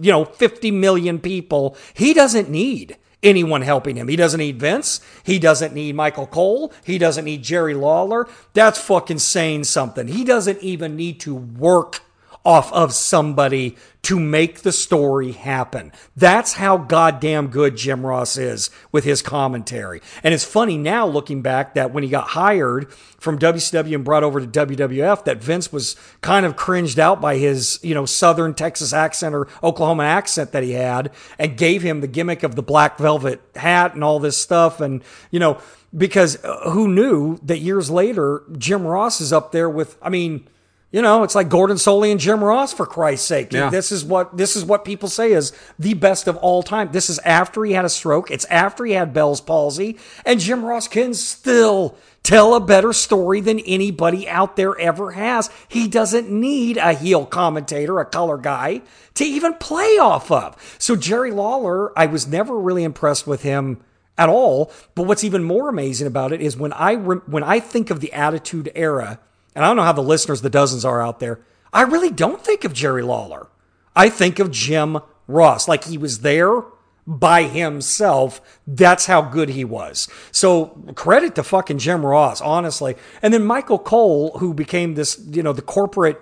you 0.00 0.12
know 0.12 0.24
50 0.24 0.70
million 0.70 1.18
people. 1.18 1.76
He 1.94 2.14
doesn't 2.14 2.48
need 2.48 2.96
anyone 3.24 3.62
helping 3.62 3.96
him. 3.96 4.06
He 4.06 4.16
doesn't 4.16 4.38
need 4.38 4.60
Vince. 4.60 5.00
He 5.24 5.40
doesn't 5.40 5.74
need 5.74 5.96
Michael 5.96 6.28
Cole. 6.28 6.72
He 6.84 6.96
doesn't 6.96 7.24
need 7.24 7.42
Jerry 7.42 7.74
Lawler. 7.74 8.28
That's 8.52 8.78
fucking 8.78 9.18
saying 9.18 9.64
something. 9.64 10.06
He 10.06 10.22
doesn't 10.22 10.62
even 10.62 10.94
need 10.94 11.18
to 11.20 11.34
work 11.34 12.02
off 12.44 12.72
of 12.72 12.92
somebody 12.92 13.76
to 14.02 14.18
make 14.18 14.62
the 14.62 14.72
story 14.72 15.30
happen. 15.30 15.92
That's 16.16 16.54
how 16.54 16.76
goddamn 16.76 17.48
good 17.48 17.76
Jim 17.76 18.04
Ross 18.04 18.36
is 18.36 18.68
with 18.90 19.04
his 19.04 19.22
commentary. 19.22 20.02
And 20.24 20.34
it's 20.34 20.44
funny 20.44 20.76
now 20.76 21.06
looking 21.06 21.40
back 21.40 21.74
that 21.74 21.92
when 21.92 22.02
he 22.02 22.08
got 22.08 22.28
hired 22.28 22.92
from 22.92 23.38
WCW 23.38 23.94
and 23.94 24.04
brought 24.04 24.24
over 24.24 24.40
to 24.40 24.46
WWF, 24.46 25.24
that 25.24 25.42
Vince 25.42 25.72
was 25.72 25.94
kind 26.20 26.44
of 26.44 26.56
cringed 26.56 26.98
out 26.98 27.20
by 27.20 27.36
his, 27.36 27.78
you 27.82 27.94
know, 27.94 28.04
Southern 28.04 28.54
Texas 28.54 28.92
accent 28.92 29.36
or 29.36 29.46
Oklahoma 29.62 30.02
accent 30.02 30.50
that 30.50 30.64
he 30.64 30.72
had 30.72 31.12
and 31.38 31.56
gave 31.56 31.82
him 31.82 32.00
the 32.00 32.08
gimmick 32.08 32.42
of 32.42 32.56
the 32.56 32.62
black 32.62 32.98
velvet 32.98 33.40
hat 33.54 33.94
and 33.94 34.02
all 34.02 34.18
this 34.18 34.36
stuff. 34.36 34.80
And, 34.80 35.04
you 35.30 35.38
know, 35.38 35.60
because 35.96 36.42
uh, 36.42 36.70
who 36.70 36.88
knew 36.88 37.38
that 37.44 37.58
years 37.58 37.88
later, 37.88 38.42
Jim 38.58 38.84
Ross 38.84 39.20
is 39.20 39.32
up 39.32 39.52
there 39.52 39.70
with, 39.70 39.96
I 40.02 40.08
mean, 40.08 40.48
you 40.92 41.00
know, 41.00 41.22
it's 41.22 41.34
like 41.34 41.48
Gordon 41.48 41.78
Solie 41.78 42.12
and 42.12 42.20
Jim 42.20 42.44
Ross 42.44 42.74
for 42.74 42.84
Christ's 42.84 43.26
sake. 43.26 43.52
Yeah. 43.52 43.70
This 43.70 43.90
is 43.90 44.04
what 44.04 44.36
this 44.36 44.56
is 44.56 44.64
what 44.64 44.84
people 44.84 45.08
say 45.08 45.32
is 45.32 45.52
the 45.78 45.94
best 45.94 46.28
of 46.28 46.36
all 46.36 46.62
time. 46.62 46.92
This 46.92 47.08
is 47.08 47.18
after 47.20 47.64
he 47.64 47.72
had 47.72 47.86
a 47.86 47.88
stroke. 47.88 48.30
It's 48.30 48.44
after 48.44 48.84
he 48.84 48.92
had 48.92 49.14
Bell's 49.14 49.40
palsy, 49.40 49.98
and 50.26 50.38
Jim 50.38 50.64
Ross 50.64 50.86
can 50.88 51.14
still 51.14 51.96
tell 52.22 52.54
a 52.54 52.60
better 52.60 52.92
story 52.92 53.40
than 53.40 53.58
anybody 53.60 54.28
out 54.28 54.56
there 54.56 54.78
ever 54.78 55.12
has. 55.12 55.50
He 55.66 55.88
doesn't 55.88 56.30
need 56.30 56.76
a 56.76 56.92
heel 56.92 57.24
commentator, 57.24 57.98
a 57.98 58.04
color 58.04 58.36
guy 58.36 58.82
to 59.14 59.24
even 59.24 59.54
play 59.54 59.98
off 59.98 60.30
of. 60.30 60.76
So 60.78 60.94
Jerry 60.94 61.30
Lawler, 61.30 61.98
I 61.98 62.06
was 62.06 62.28
never 62.28 62.58
really 62.58 62.84
impressed 62.84 63.26
with 63.26 63.42
him 63.42 63.82
at 64.18 64.28
all. 64.28 64.70
But 64.94 65.04
what's 65.04 65.24
even 65.24 65.42
more 65.42 65.68
amazing 65.70 66.06
about 66.06 66.32
it 66.32 66.42
is 66.42 66.56
when 66.56 66.72
I 66.74 66.92
re- 66.92 67.22
when 67.26 67.42
I 67.42 67.60
think 67.60 67.90
of 67.90 68.00
the 68.00 68.12
Attitude 68.12 68.70
Era, 68.74 69.18
and 69.54 69.64
I 69.64 69.68
don't 69.68 69.76
know 69.76 69.82
how 69.82 69.92
the 69.92 70.02
listeners, 70.02 70.42
the 70.42 70.50
dozens 70.50 70.84
are 70.84 71.02
out 71.02 71.20
there, 71.20 71.40
I 71.72 71.82
really 71.82 72.10
don't 72.10 72.44
think 72.44 72.64
of 72.64 72.72
Jerry 72.72 73.02
Lawler. 73.02 73.48
I 73.94 74.08
think 74.08 74.38
of 74.38 74.50
Jim 74.50 74.98
Ross, 75.26 75.68
like 75.68 75.84
he 75.84 75.98
was 75.98 76.20
there 76.20 76.62
by 77.06 77.44
himself. 77.44 78.40
That's 78.66 79.06
how 79.06 79.22
good 79.22 79.50
he 79.50 79.64
was. 79.64 80.08
So 80.30 80.66
credit 80.94 81.34
to 81.36 81.42
fucking 81.42 81.78
Jim 81.78 82.04
Ross, 82.04 82.40
honestly. 82.40 82.96
And 83.20 83.34
then 83.34 83.44
Michael 83.44 83.78
Cole, 83.78 84.38
who 84.38 84.54
became 84.54 84.94
this, 84.94 85.20
you 85.30 85.42
know, 85.42 85.52
the 85.52 85.62
corporate 85.62 86.20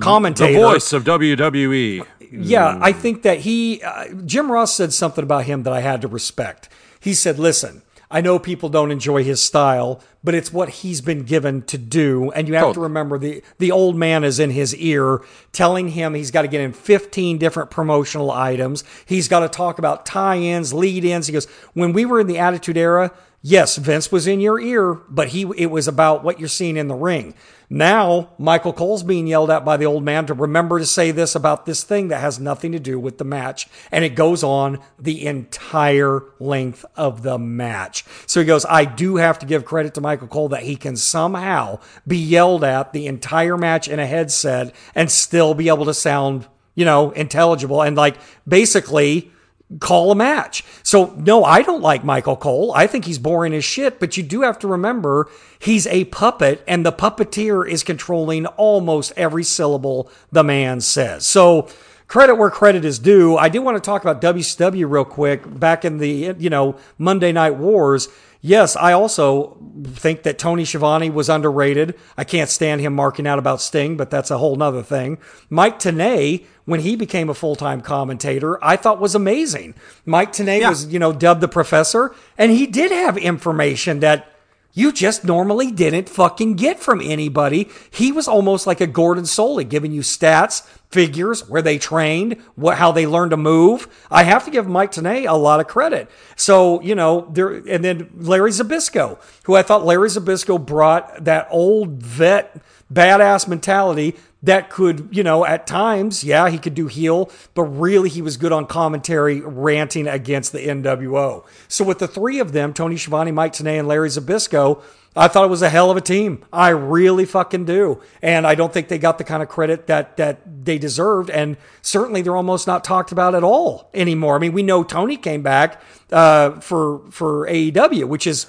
commentator. 0.00 0.52
The 0.52 0.58
voice 0.58 0.92
of. 0.92 1.04
WWE. 1.04 2.06
Yeah, 2.30 2.78
I 2.80 2.92
think 2.92 3.22
that 3.22 3.40
he, 3.40 3.82
uh, 3.82 4.08
Jim 4.24 4.50
Ross 4.50 4.74
said 4.74 4.92
something 4.94 5.22
about 5.22 5.44
him 5.44 5.64
that 5.64 5.72
I 5.72 5.80
had 5.80 6.00
to 6.00 6.08
respect. 6.08 6.68
He 6.98 7.12
said, 7.12 7.38
listen, 7.38 7.82
I 8.12 8.20
know 8.20 8.38
people 8.38 8.68
don't 8.68 8.90
enjoy 8.90 9.24
his 9.24 9.42
style, 9.42 10.02
but 10.22 10.34
it's 10.34 10.52
what 10.52 10.68
he's 10.68 11.00
been 11.00 11.22
given 11.22 11.62
to 11.62 11.78
do. 11.78 12.30
And 12.32 12.46
you 12.46 12.54
have 12.54 12.64
Totally. 12.64 12.74
to 12.74 12.80
remember 12.80 13.18
the, 13.18 13.42
the 13.58 13.72
old 13.72 13.96
man 13.96 14.22
is 14.22 14.38
in 14.38 14.50
his 14.50 14.76
ear 14.76 15.22
telling 15.50 15.88
him 15.88 16.12
he's 16.12 16.30
got 16.30 16.42
to 16.42 16.48
get 16.48 16.60
in 16.60 16.74
15 16.74 17.38
different 17.38 17.70
promotional 17.70 18.30
items. 18.30 18.84
He's 19.06 19.28
got 19.28 19.40
to 19.40 19.48
talk 19.48 19.78
about 19.78 20.04
tie 20.04 20.36
ins, 20.36 20.74
lead 20.74 21.06
ins. 21.06 21.26
He 21.26 21.32
goes, 21.32 21.46
When 21.72 21.94
we 21.94 22.04
were 22.04 22.20
in 22.20 22.26
the 22.26 22.38
Attitude 22.38 22.76
Era, 22.76 23.12
yes, 23.42 23.76
Vince 23.76 24.10
was 24.10 24.26
in 24.26 24.40
your 24.40 24.58
ear, 24.58 24.94
but 24.94 25.28
he 25.28 25.42
it 25.56 25.70
was 25.70 25.88
about 25.88 26.24
what 26.24 26.38
you're 26.38 26.48
seeing 26.48 26.76
in 26.76 26.88
the 26.88 26.94
ring. 26.94 27.34
Now, 27.74 28.28
Michael 28.36 28.74
Cole's 28.74 29.02
being 29.02 29.26
yelled 29.26 29.50
at 29.50 29.64
by 29.64 29.78
the 29.78 29.86
old 29.86 30.04
man 30.04 30.26
to 30.26 30.34
remember 30.34 30.78
to 30.78 30.84
say 30.84 31.10
this 31.10 31.34
about 31.34 31.64
this 31.64 31.82
thing 31.82 32.08
that 32.08 32.20
has 32.20 32.38
nothing 32.38 32.72
to 32.72 32.78
do 32.78 33.00
with 33.00 33.16
the 33.16 33.24
match. 33.24 33.66
And 33.90 34.04
it 34.04 34.10
goes 34.14 34.44
on 34.44 34.78
the 34.98 35.24
entire 35.24 36.22
length 36.38 36.84
of 36.96 37.22
the 37.22 37.38
match. 37.38 38.04
So 38.26 38.40
he 38.40 38.46
goes, 38.46 38.66
I 38.66 38.84
do 38.84 39.16
have 39.16 39.38
to 39.38 39.46
give 39.46 39.64
credit 39.64 39.94
to 39.94 40.02
Michael 40.02 40.28
Cole 40.28 40.50
that 40.50 40.64
he 40.64 40.76
can 40.76 40.96
somehow 40.96 41.78
be 42.06 42.18
yelled 42.18 42.62
at 42.62 42.92
the 42.92 43.06
entire 43.06 43.56
match 43.56 43.88
in 43.88 43.98
a 43.98 44.06
headset 44.06 44.74
and 44.94 45.10
still 45.10 45.54
be 45.54 45.68
able 45.70 45.86
to 45.86 45.94
sound, 45.94 46.46
you 46.74 46.84
know, 46.84 47.10
intelligible 47.12 47.80
and 47.80 47.96
like 47.96 48.18
basically 48.46 49.31
call 49.80 50.10
a 50.10 50.14
match. 50.14 50.64
So 50.82 51.14
no, 51.16 51.44
I 51.44 51.62
don't 51.62 51.82
like 51.82 52.04
Michael 52.04 52.36
Cole. 52.36 52.72
I 52.74 52.86
think 52.86 53.04
he's 53.04 53.18
boring 53.18 53.54
as 53.54 53.64
shit, 53.64 54.00
but 54.00 54.16
you 54.16 54.22
do 54.22 54.42
have 54.42 54.58
to 54.60 54.68
remember 54.68 55.28
he's 55.58 55.86
a 55.86 56.04
puppet 56.06 56.62
and 56.66 56.84
the 56.84 56.92
puppeteer 56.92 57.68
is 57.68 57.82
controlling 57.82 58.46
almost 58.46 59.12
every 59.16 59.44
syllable 59.44 60.10
the 60.30 60.44
man 60.44 60.80
says. 60.80 61.26
So 61.26 61.68
credit 62.08 62.34
where 62.34 62.50
credit 62.50 62.84
is 62.84 62.98
due. 62.98 63.36
I 63.36 63.48
do 63.48 63.62
want 63.62 63.76
to 63.76 63.80
talk 63.80 64.02
about 64.02 64.20
WCW 64.20 64.90
real 64.90 65.04
quick 65.04 65.58
back 65.58 65.84
in 65.84 65.98
the, 65.98 66.34
you 66.38 66.50
know, 66.50 66.76
Monday 66.98 67.32
Night 67.32 67.56
Wars. 67.56 68.08
Yes, 68.44 68.74
I 68.74 68.90
also 68.92 69.56
think 69.94 70.24
that 70.24 70.36
Tony 70.36 70.64
Schiavone 70.64 71.10
was 71.10 71.28
underrated. 71.28 71.94
I 72.16 72.24
can't 72.24 72.50
stand 72.50 72.80
him 72.80 72.92
marking 72.92 73.24
out 73.24 73.38
about 73.38 73.60
Sting, 73.60 73.96
but 73.96 74.10
that's 74.10 74.32
a 74.32 74.38
whole 74.38 74.56
nother 74.56 74.82
thing. 74.82 75.18
Mike 75.48 75.78
Tenay, 75.78 76.44
when 76.64 76.80
he 76.80 76.96
became 76.96 77.30
a 77.30 77.34
full-time 77.34 77.80
commentator, 77.82 78.62
I 78.62 78.74
thought 78.74 79.00
was 79.00 79.14
amazing. 79.14 79.74
Mike 80.04 80.32
Tenay 80.32 80.60
Yeah. 80.60 80.70
was, 80.70 80.86
you 80.92 80.98
know, 80.98 81.12
dubbed 81.12 81.40
the 81.40 81.46
professor, 81.46 82.12
and 82.36 82.50
he 82.50 82.66
did 82.66 82.90
have 82.90 83.16
information 83.16 84.00
that 84.00 84.26
you 84.74 84.90
just 84.90 85.24
normally 85.24 85.70
didn't 85.70 86.08
fucking 86.08 86.54
get 86.54 86.80
from 86.80 87.00
anybody. 87.00 87.68
He 87.90 88.10
was 88.10 88.26
almost 88.26 88.66
like 88.66 88.80
a 88.80 88.86
Gordon 88.88 89.24
Solie, 89.24 89.68
giving 89.68 89.92
you 89.92 90.00
stats, 90.00 90.62
figures, 90.92 91.48
where 91.48 91.62
they 91.62 91.78
trained, 91.78 92.36
what 92.54 92.78
how 92.78 92.92
they 92.92 93.06
learned 93.06 93.30
to 93.32 93.36
move. 93.36 93.88
I 94.10 94.22
have 94.24 94.44
to 94.44 94.50
give 94.50 94.68
Mike 94.68 94.92
Tenay 94.92 95.28
a 95.28 95.36
lot 95.36 95.60
of 95.60 95.66
credit. 95.66 96.10
So 96.36 96.80
you 96.82 96.94
know 96.94 97.28
there, 97.32 97.48
and 97.48 97.84
then 97.84 98.10
Larry 98.14 98.50
Zbyszko, 98.50 99.18
who 99.44 99.56
I 99.56 99.62
thought 99.62 99.84
Larry 99.84 100.08
Zbyszko 100.08 100.64
brought 100.64 101.24
that 101.24 101.48
old 101.50 102.02
vet 102.02 102.60
badass 102.92 103.48
mentality 103.48 104.16
that 104.42 104.70
could, 104.70 105.08
you 105.12 105.22
know, 105.22 105.46
at 105.46 105.66
times, 105.66 106.24
yeah, 106.24 106.48
he 106.50 106.58
could 106.58 106.74
do 106.74 106.88
heel, 106.88 107.30
but 107.54 107.62
really 107.62 108.08
he 108.08 108.20
was 108.20 108.36
good 108.36 108.52
on 108.52 108.66
commentary 108.66 109.40
ranting 109.40 110.08
against 110.08 110.52
the 110.52 110.58
NWO. 110.58 111.44
So 111.68 111.84
with 111.84 112.00
the 112.00 112.08
three 112.08 112.40
of 112.40 112.52
them, 112.52 112.74
Tony 112.74 112.96
Schiavone, 112.96 113.30
Mike 113.30 113.52
Tenay, 113.52 113.78
and 113.78 113.86
Larry 113.86 114.08
Zbyszko, 114.08 114.82
I 115.14 115.28
thought 115.28 115.44
it 115.44 115.50
was 115.50 115.62
a 115.62 115.68
hell 115.68 115.90
of 115.90 115.96
a 115.96 116.00
team. 116.00 116.44
I 116.52 116.70
really 116.70 117.26
fucking 117.26 117.66
do. 117.66 118.00
And 118.22 118.46
I 118.46 118.54
don't 118.54 118.72
think 118.72 118.88
they 118.88 118.98
got 118.98 119.18
the 119.18 119.24
kind 119.24 119.42
of 119.42 119.48
credit 119.48 119.86
that 119.86 120.16
that 120.16 120.64
they 120.64 120.78
deserved. 120.78 121.28
And 121.28 121.56
certainly 121.82 122.22
they're 122.22 122.36
almost 122.36 122.66
not 122.66 122.82
talked 122.82 123.12
about 123.12 123.34
at 123.34 123.44
all 123.44 123.90
anymore. 123.92 124.36
I 124.36 124.38
mean, 124.38 124.52
we 124.52 124.62
know 124.62 124.82
Tony 124.82 125.16
came 125.16 125.42
back 125.42 125.82
uh, 126.10 126.52
for 126.60 127.00
for 127.10 127.46
AEW, 127.46 128.04
which 128.06 128.26
is 128.26 128.46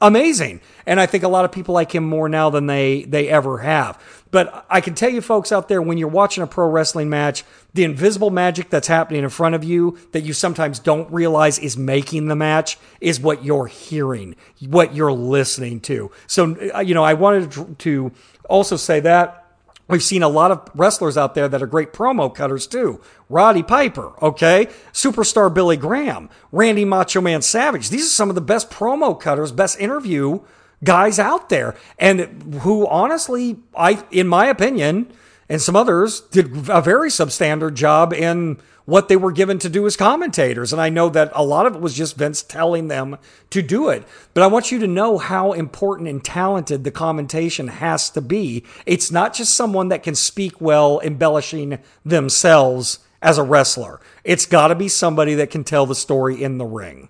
amazing. 0.00 0.60
And 0.86 1.00
I 1.00 1.06
think 1.06 1.22
a 1.22 1.28
lot 1.28 1.44
of 1.44 1.52
people 1.52 1.74
like 1.74 1.94
him 1.94 2.04
more 2.04 2.28
now 2.28 2.48
than 2.48 2.66
they 2.66 3.04
they 3.04 3.28
ever 3.28 3.58
have. 3.58 4.02
But 4.36 4.66
I 4.68 4.82
can 4.82 4.94
tell 4.94 5.08
you 5.08 5.22
folks 5.22 5.50
out 5.50 5.68
there 5.68 5.80
when 5.80 5.96
you're 5.96 6.08
watching 6.08 6.42
a 6.42 6.46
pro 6.46 6.68
wrestling 6.68 7.08
match, 7.08 7.42
the 7.72 7.84
invisible 7.84 8.28
magic 8.28 8.68
that's 8.68 8.86
happening 8.86 9.24
in 9.24 9.30
front 9.30 9.54
of 9.54 9.64
you 9.64 9.96
that 10.12 10.24
you 10.24 10.34
sometimes 10.34 10.78
don't 10.78 11.10
realize 11.10 11.58
is 11.58 11.78
making 11.78 12.28
the 12.28 12.36
match 12.36 12.76
is 13.00 13.18
what 13.18 13.46
you're 13.46 13.64
hearing, 13.66 14.36
what 14.60 14.94
you're 14.94 15.10
listening 15.10 15.80
to. 15.80 16.10
So 16.26 16.54
uh, 16.74 16.80
you 16.80 16.92
know, 16.92 17.02
I 17.02 17.14
wanted 17.14 17.50
to- 17.52 17.76
to 17.78 18.12
also 18.46 18.76
say 18.76 19.00
that 19.00 19.42
We've 19.88 20.02
seen 20.02 20.24
a 20.24 20.28
lot 20.28 20.50
of 20.50 20.68
wrestlers 20.74 21.16
out 21.16 21.36
there 21.36 21.48
that 21.48 21.62
are 21.62 21.66
great 21.66 21.92
promo 21.92 22.34
cutters 22.34 22.66
too. 22.66 23.00
Roddy 23.30 23.62
Piper, 23.62 24.12
okay? 24.20 24.66
Superstar 24.92 25.54
Billy 25.54 25.76
Graham, 25.76 26.28
Randy 26.50 26.84
Macho 26.84 27.20
Man 27.20 27.40
Savage. 27.40 27.88
These 27.88 28.06
are 28.06 28.10
some 28.10 28.28
of 28.28 28.34
the 28.34 28.40
best 28.40 28.68
promo 28.68 29.18
cutters, 29.18 29.52
best 29.52 29.78
interview 29.78 30.40
guys 30.86 31.18
out 31.18 31.50
there. 31.50 31.76
And 31.98 32.58
who 32.62 32.86
honestly, 32.86 33.58
I 33.76 34.02
in 34.10 34.26
my 34.26 34.46
opinion, 34.46 35.12
and 35.48 35.60
some 35.60 35.76
others 35.76 36.20
did 36.20 36.68
a 36.70 36.80
very 36.80 37.10
substandard 37.10 37.74
job 37.74 38.12
in 38.14 38.58
what 38.86 39.08
they 39.08 39.16
were 39.16 39.32
given 39.32 39.58
to 39.58 39.68
do 39.68 39.84
as 39.84 39.96
commentators. 39.96 40.72
And 40.72 40.80
I 40.80 40.88
know 40.88 41.08
that 41.08 41.32
a 41.34 41.44
lot 41.44 41.66
of 41.66 41.74
it 41.74 41.80
was 41.80 41.94
just 41.94 42.16
Vince 42.16 42.42
telling 42.42 42.88
them 42.88 43.18
to 43.50 43.60
do 43.60 43.88
it. 43.88 44.06
But 44.32 44.44
I 44.44 44.46
want 44.46 44.70
you 44.70 44.78
to 44.78 44.86
know 44.86 45.18
how 45.18 45.52
important 45.52 46.08
and 46.08 46.24
talented 46.24 46.84
the 46.84 46.92
commentation 46.92 47.66
has 47.68 48.08
to 48.10 48.20
be. 48.20 48.64
It's 48.86 49.10
not 49.10 49.34
just 49.34 49.54
someone 49.54 49.88
that 49.88 50.04
can 50.04 50.14
speak 50.14 50.60
well, 50.60 51.00
embellishing 51.00 51.80
themselves 52.04 53.00
as 53.20 53.38
a 53.38 53.42
wrestler. 53.42 54.00
It's 54.22 54.46
got 54.46 54.68
to 54.68 54.76
be 54.76 54.88
somebody 54.88 55.34
that 55.34 55.50
can 55.50 55.64
tell 55.64 55.84
the 55.86 55.96
story 55.96 56.40
in 56.40 56.58
the 56.58 56.64
ring. 56.64 57.08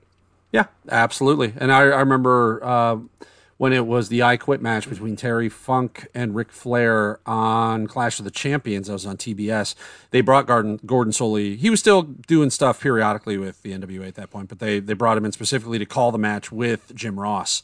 Yeah, 0.53 0.67
absolutely. 0.89 1.53
And 1.59 1.71
I, 1.71 1.81
I 1.81 2.01
remember 2.01 2.65
uh, 2.65 2.99
when 3.59 3.73
it 3.73 3.87
was 3.87 4.09
the 4.09 4.23
I 4.23 4.37
Quit 4.37 4.61
match 4.61 4.89
between 4.89 5.17
Terry 5.17 5.49
Funk 5.49 6.07
and 6.15 6.35
Ric 6.35 6.53
Flair 6.53 7.21
on 7.27 7.87
Clash 7.87 8.19
of 8.19 8.25
the 8.25 8.31
Champions. 8.31 8.91
I 8.91 8.93
was 8.93 9.07
on 9.07 9.17
TBS. 9.17 9.75
They 10.11 10.21
brought 10.21 10.47
Gordon, 10.47 10.81
Gordon 10.85 11.13
Solie. 11.13 11.57
He 11.57 11.71
was 11.71 11.81
still 11.81 12.03
doing 12.03 12.51
stuff 12.51 12.81
periodically 12.81 13.39
with 13.39 13.63
the 13.63 13.73
NWA 13.73 14.09
at 14.09 14.15
that 14.17 14.31
point, 14.31 14.49
but 14.49 14.59
they, 14.59 14.79
they 14.79 14.93
brought 14.93 15.17
him 15.17 15.25
in 15.25 15.33
specifically 15.33 15.79
to 15.79 15.87
call 15.87 16.13
the 16.13 16.19
match 16.19 16.53
with 16.53 16.95
Jim 16.95 17.19
Ross. 17.19 17.63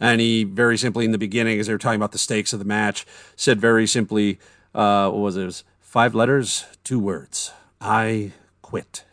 And 0.00 0.20
he 0.20 0.44
very 0.44 0.76
simply, 0.76 1.04
in 1.04 1.12
the 1.12 1.18
beginning, 1.18 1.60
as 1.60 1.66
they 1.66 1.72
were 1.72 1.78
talking 1.78 2.00
about 2.00 2.12
the 2.12 2.18
stakes 2.18 2.52
of 2.52 2.58
the 2.58 2.64
match, 2.64 3.06
said 3.36 3.60
very 3.60 3.86
simply, 3.86 4.38
uh, 4.74 5.10
what 5.10 5.20
was 5.20 5.36
it? 5.36 5.42
It 5.42 5.46
was 5.46 5.64
five 5.80 6.14
letters, 6.14 6.64
two 6.82 6.98
words. 6.98 7.52
I 7.80 8.32
quit. 8.62 9.04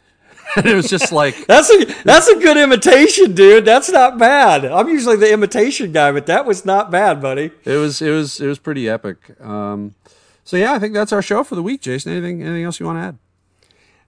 And 0.55 0.65
it 0.65 0.75
was 0.75 0.89
just 0.89 1.11
like, 1.11 1.45
That's 1.47 1.69
a 1.69 1.85
that's 2.03 2.27
a 2.27 2.35
good 2.35 2.57
imitation, 2.57 3.33
dude. 3.33 3.65
That's 3.65 3.89
not 3.89 4.17
bad. 4.17 4.65
I'm 4.65 4.87
usually 4.89 5.15
the 5.17 5.31
imitation 5.31 5.91
guy, 5.91 6.11
but 6.11 6.25
that 6.25 6.45
was 6.45 6.65
not 6.65 6.91
bad, 6.91 7.21
buddy. 7.21 7.51
it 7.63 7.75
was 7.77 8.01
it 8.01 8.09
was 8.11 8.39
it 8.39 8.47
was 8.47 8.59
pretty 8.59 8.89
epic. 8.89 9.17
Um, 9.41 9.95
so 10.43 10.57
yeah, 10.57 10.73
I 10.73 10.79
think 10.79 10.93
that's 10.93 11.13
our 11.13 11.21
show 11.21 11.43
for 11.43 11.55
the 11.55 11.63
week. 11.63 11.81
Jason, 11.81 12.11
anything 12.11 12.41
anything 12.41 12.63
else 12.63 12.79
you 12.79 12.85
want 12.85 12.97
to 12.97 13.01
add? 13.03 13.17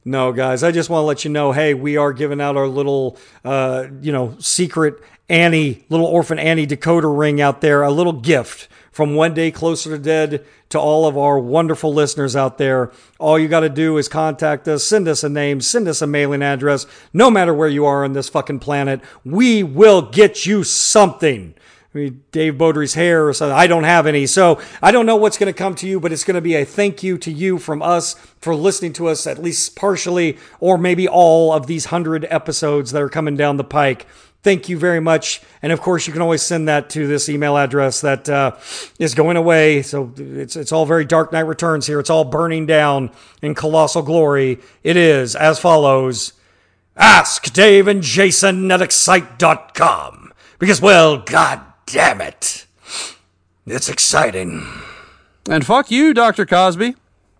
No, 0.05 0.33
guys, 0.33 0.63
I 0.63 0.71
just 0.71 0.89
want 0.89 1.03
to 1.03 1.05
let 1.05 1.23
you 1.23 1.31
know, 1.31 1.53
hey, 1.53 1.73
we 1.73 1.95
are 1.95 2.11
giving 2.11 2.41
out 2.41 2.57
our 2.57 2.67
little, 2.67 3.17
uh, 3.45 3.85
you 4.01 4.11
know, 4.11 4.35
secret 4.37 4.95
Annie, 5.29 5.85
little 5.89 6.05
orphan 6.05 6.39
Annie 6.39 6.67
decoder 6.67 7.17
ring 7.17 7.39
out 7.39 7.61
there, 7.61 7.81
a 7.81 7.91
little 7.91 8.13
gift 8.13 8.67
from 8.91 9.15
One 9.15 9.33
Day 9.33 9.51
Closer 9.51 9.89
to 9.91 9.97
Dead 9.97 10.45
to 10.69 10.79
all 10.79 11.07
of 11.07 11.17
our 11.17 11.39
wonderful 11.39 11.93
listeners 11.93 12.35
out 12.35 12.57
there. 12.57 12.91
All 13.19 13.39
you 13.39 13.47
got 13.47 13.61
to 13.61 13.69
do 13.69 13.97
is 13.97 14.07
contact 14.07 14.67
us, 14.67 14.83
send 14.83 15.07
us 15.07 15.23
a 15.23 15.29
name, 15.29 15.61
send 15.61 15.87
us 15.87 16.01
a 16.01 16.07
mailing 16.07 16.43
address. 16.43 16.85
No 17.11 17.31
matter 17.31 17.53
where 17.53 17.69
you 17.69 17.85
are 17.85 18.03
on 18.03 18.13
this 18.13 18.29
fucking 18.29 18.59
planet, 18.59 19.01
we 19.25 19.63
will 19.63 20.03
get 20.03 20.45
you 20.45 20.63
something. 20.63 21.55
I 21.93 21.97
mean, 21.97 22.23
Dave 22.31 22.55
Beaudry's 22.55 22.95
hair 22.95 23.27
or 23.27 23.33
something. 23.33 23.55
I 23.55 23.67
don't 23.67 23.83
have 23.83 24.07
any. 24.07 24.25
So 24.25 24.59
I 24.81 24.91
don't 24.91 25.05
know 25.05 25.15
what's 25.15 25.37
going 25.37 25.51
to 25.51 25.57
come 25.57 25.75
to 25.75 25.87
you, 25.87 25.99
but 25.99 26.11
it's 26.11 26.23
going 26.23 26.35
to 26.35 26.41
be 26.41 26.55
a 26.55 26.65
thank 26.65 27.03
you 27.03 27.17
to 27.19 27.31
you 27.31 27.59
from 27.59 27.81
us 27.81 28.15
for 28.39 28.55
listening 28.55 28.93
to 28.93 29.07
us 29.07 29.27
at 29.27 29.41
least 29.41 29.75
partially 29.75 30.37
or 30.59 30.77
maybe 30.77 31.07
all 31.07 31.53
of 31.53 31.67
these 31.67 31.85
hundred 31.85 32.25
episodes 32.29 32.91
that 32.91 33.01
are 33.01 33.09
coming 33.09 33.35
down 33.35 33.57
the 33.57 33.63
pike. 33.63 34.07
Thank 34.43 34.67
you 34.67 34.77
very 34.77 34.99
much. 34.99 35.41
And 35.61 35.71
of 35.71 35.79
course, 35.79 36.05
you 36.05 36.11
can 36.11 36.21
always 36.21 36.41
send 36.41 36.67
that 36.67 36.89
to 36.91 37.07
this 37.07 37.29
email 37.29 37.57
address 37.57 38.01
that 38.01 38.27
uh, 38.27 38.57
is 38.99 39.15
going 39.15 39.37
away. 39.37 39.81
So 39.81 40.11
it's, 40.17 40.57
it's 40.57 40.73
all 40.73 40.85
very 40.85 41.05
Dark 41.05 41.31
Knight 41.31 41.47
Returns 41.47 41.87
here. 41.87 41.99
It's 41.99 42.09
all 42.09 42.25
burning 42.25 42.65
down 42.65 43.09
in 43.41 43.55
colossal 43.55 44.01
glory. 44.01 44.59
It 44.83 44.97
is 44.97 45.35
as 45.35 45.59
follows 45.59 46.33
Ask 46.97 47.53
Dave 47.53 47.87
and 47.87 48.03
Jason 48.03 48.69
at 48.69 48.81
excite.com. 48.81 50.33
Because, 50.59 50.81
well, 50.81 51.17
god 51.19 51.61
damn 51.85 52.19
it. 52.19 52.65
It's 53.65 53.87
exciting. 53.87 54.67
And 55.49 55.65
fuck 55.65 55.89
you, 55.89 56.13
Doctor 56.13 56.45
Cosby. 56.45 56.95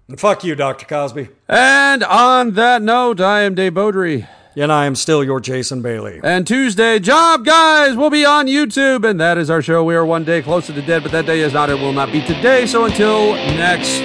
And 0.08 0.20
fuck 0.20 0.44
you, 0.44 0.56
Dr. 0.56 0.86
Cosby. 0.86 1.30
And 1.48 2.04
on 2.04 2.52
that 2.52 2.82
note, 2.82 3.20
I 3.22 3.42
am 3.42 3.56
Dave 3.56 3.74
Beaudry. 3.74 4.28
And 4.56 4.72
I 4.72 4.86
am 4.86 4.96
still 4.96 5.24
your 5.24 5.40
Jason 5.40 5.82
Bailey. 5.82 6.20
And 6.24 6.46
Tuesday, 6.46 7.00
Job 7.00 7.46
Guys 7.46 7.96
will 7.96 8.10
be 8.10 8.26
on 8.26 8.48
YouTube. 8.48 9.10
And 9.10 9.20
that 9.20 9.38
is 9.38 9.50
our 9.50 9.62
show. 9.62 9.84
We 9.84 9.96
are 9.96 10.06
one 10.06 10.24
day 10.24 10.42
closer 10.42 10.74
to 10.74 10.82
dead, 10.82 11.04
but 11.04 11.12
that 11.12 11.26
day 11.26 11.42
is 11.42 11.54
not. 11.54 11.70
It 11.70 11.80
will 11.80 11.94
not 11.94 12.12
be 12.12 12.22
today. 12.22 12.66
So 12.66 12.86
until 12.86 13.34
next 13.34 14.00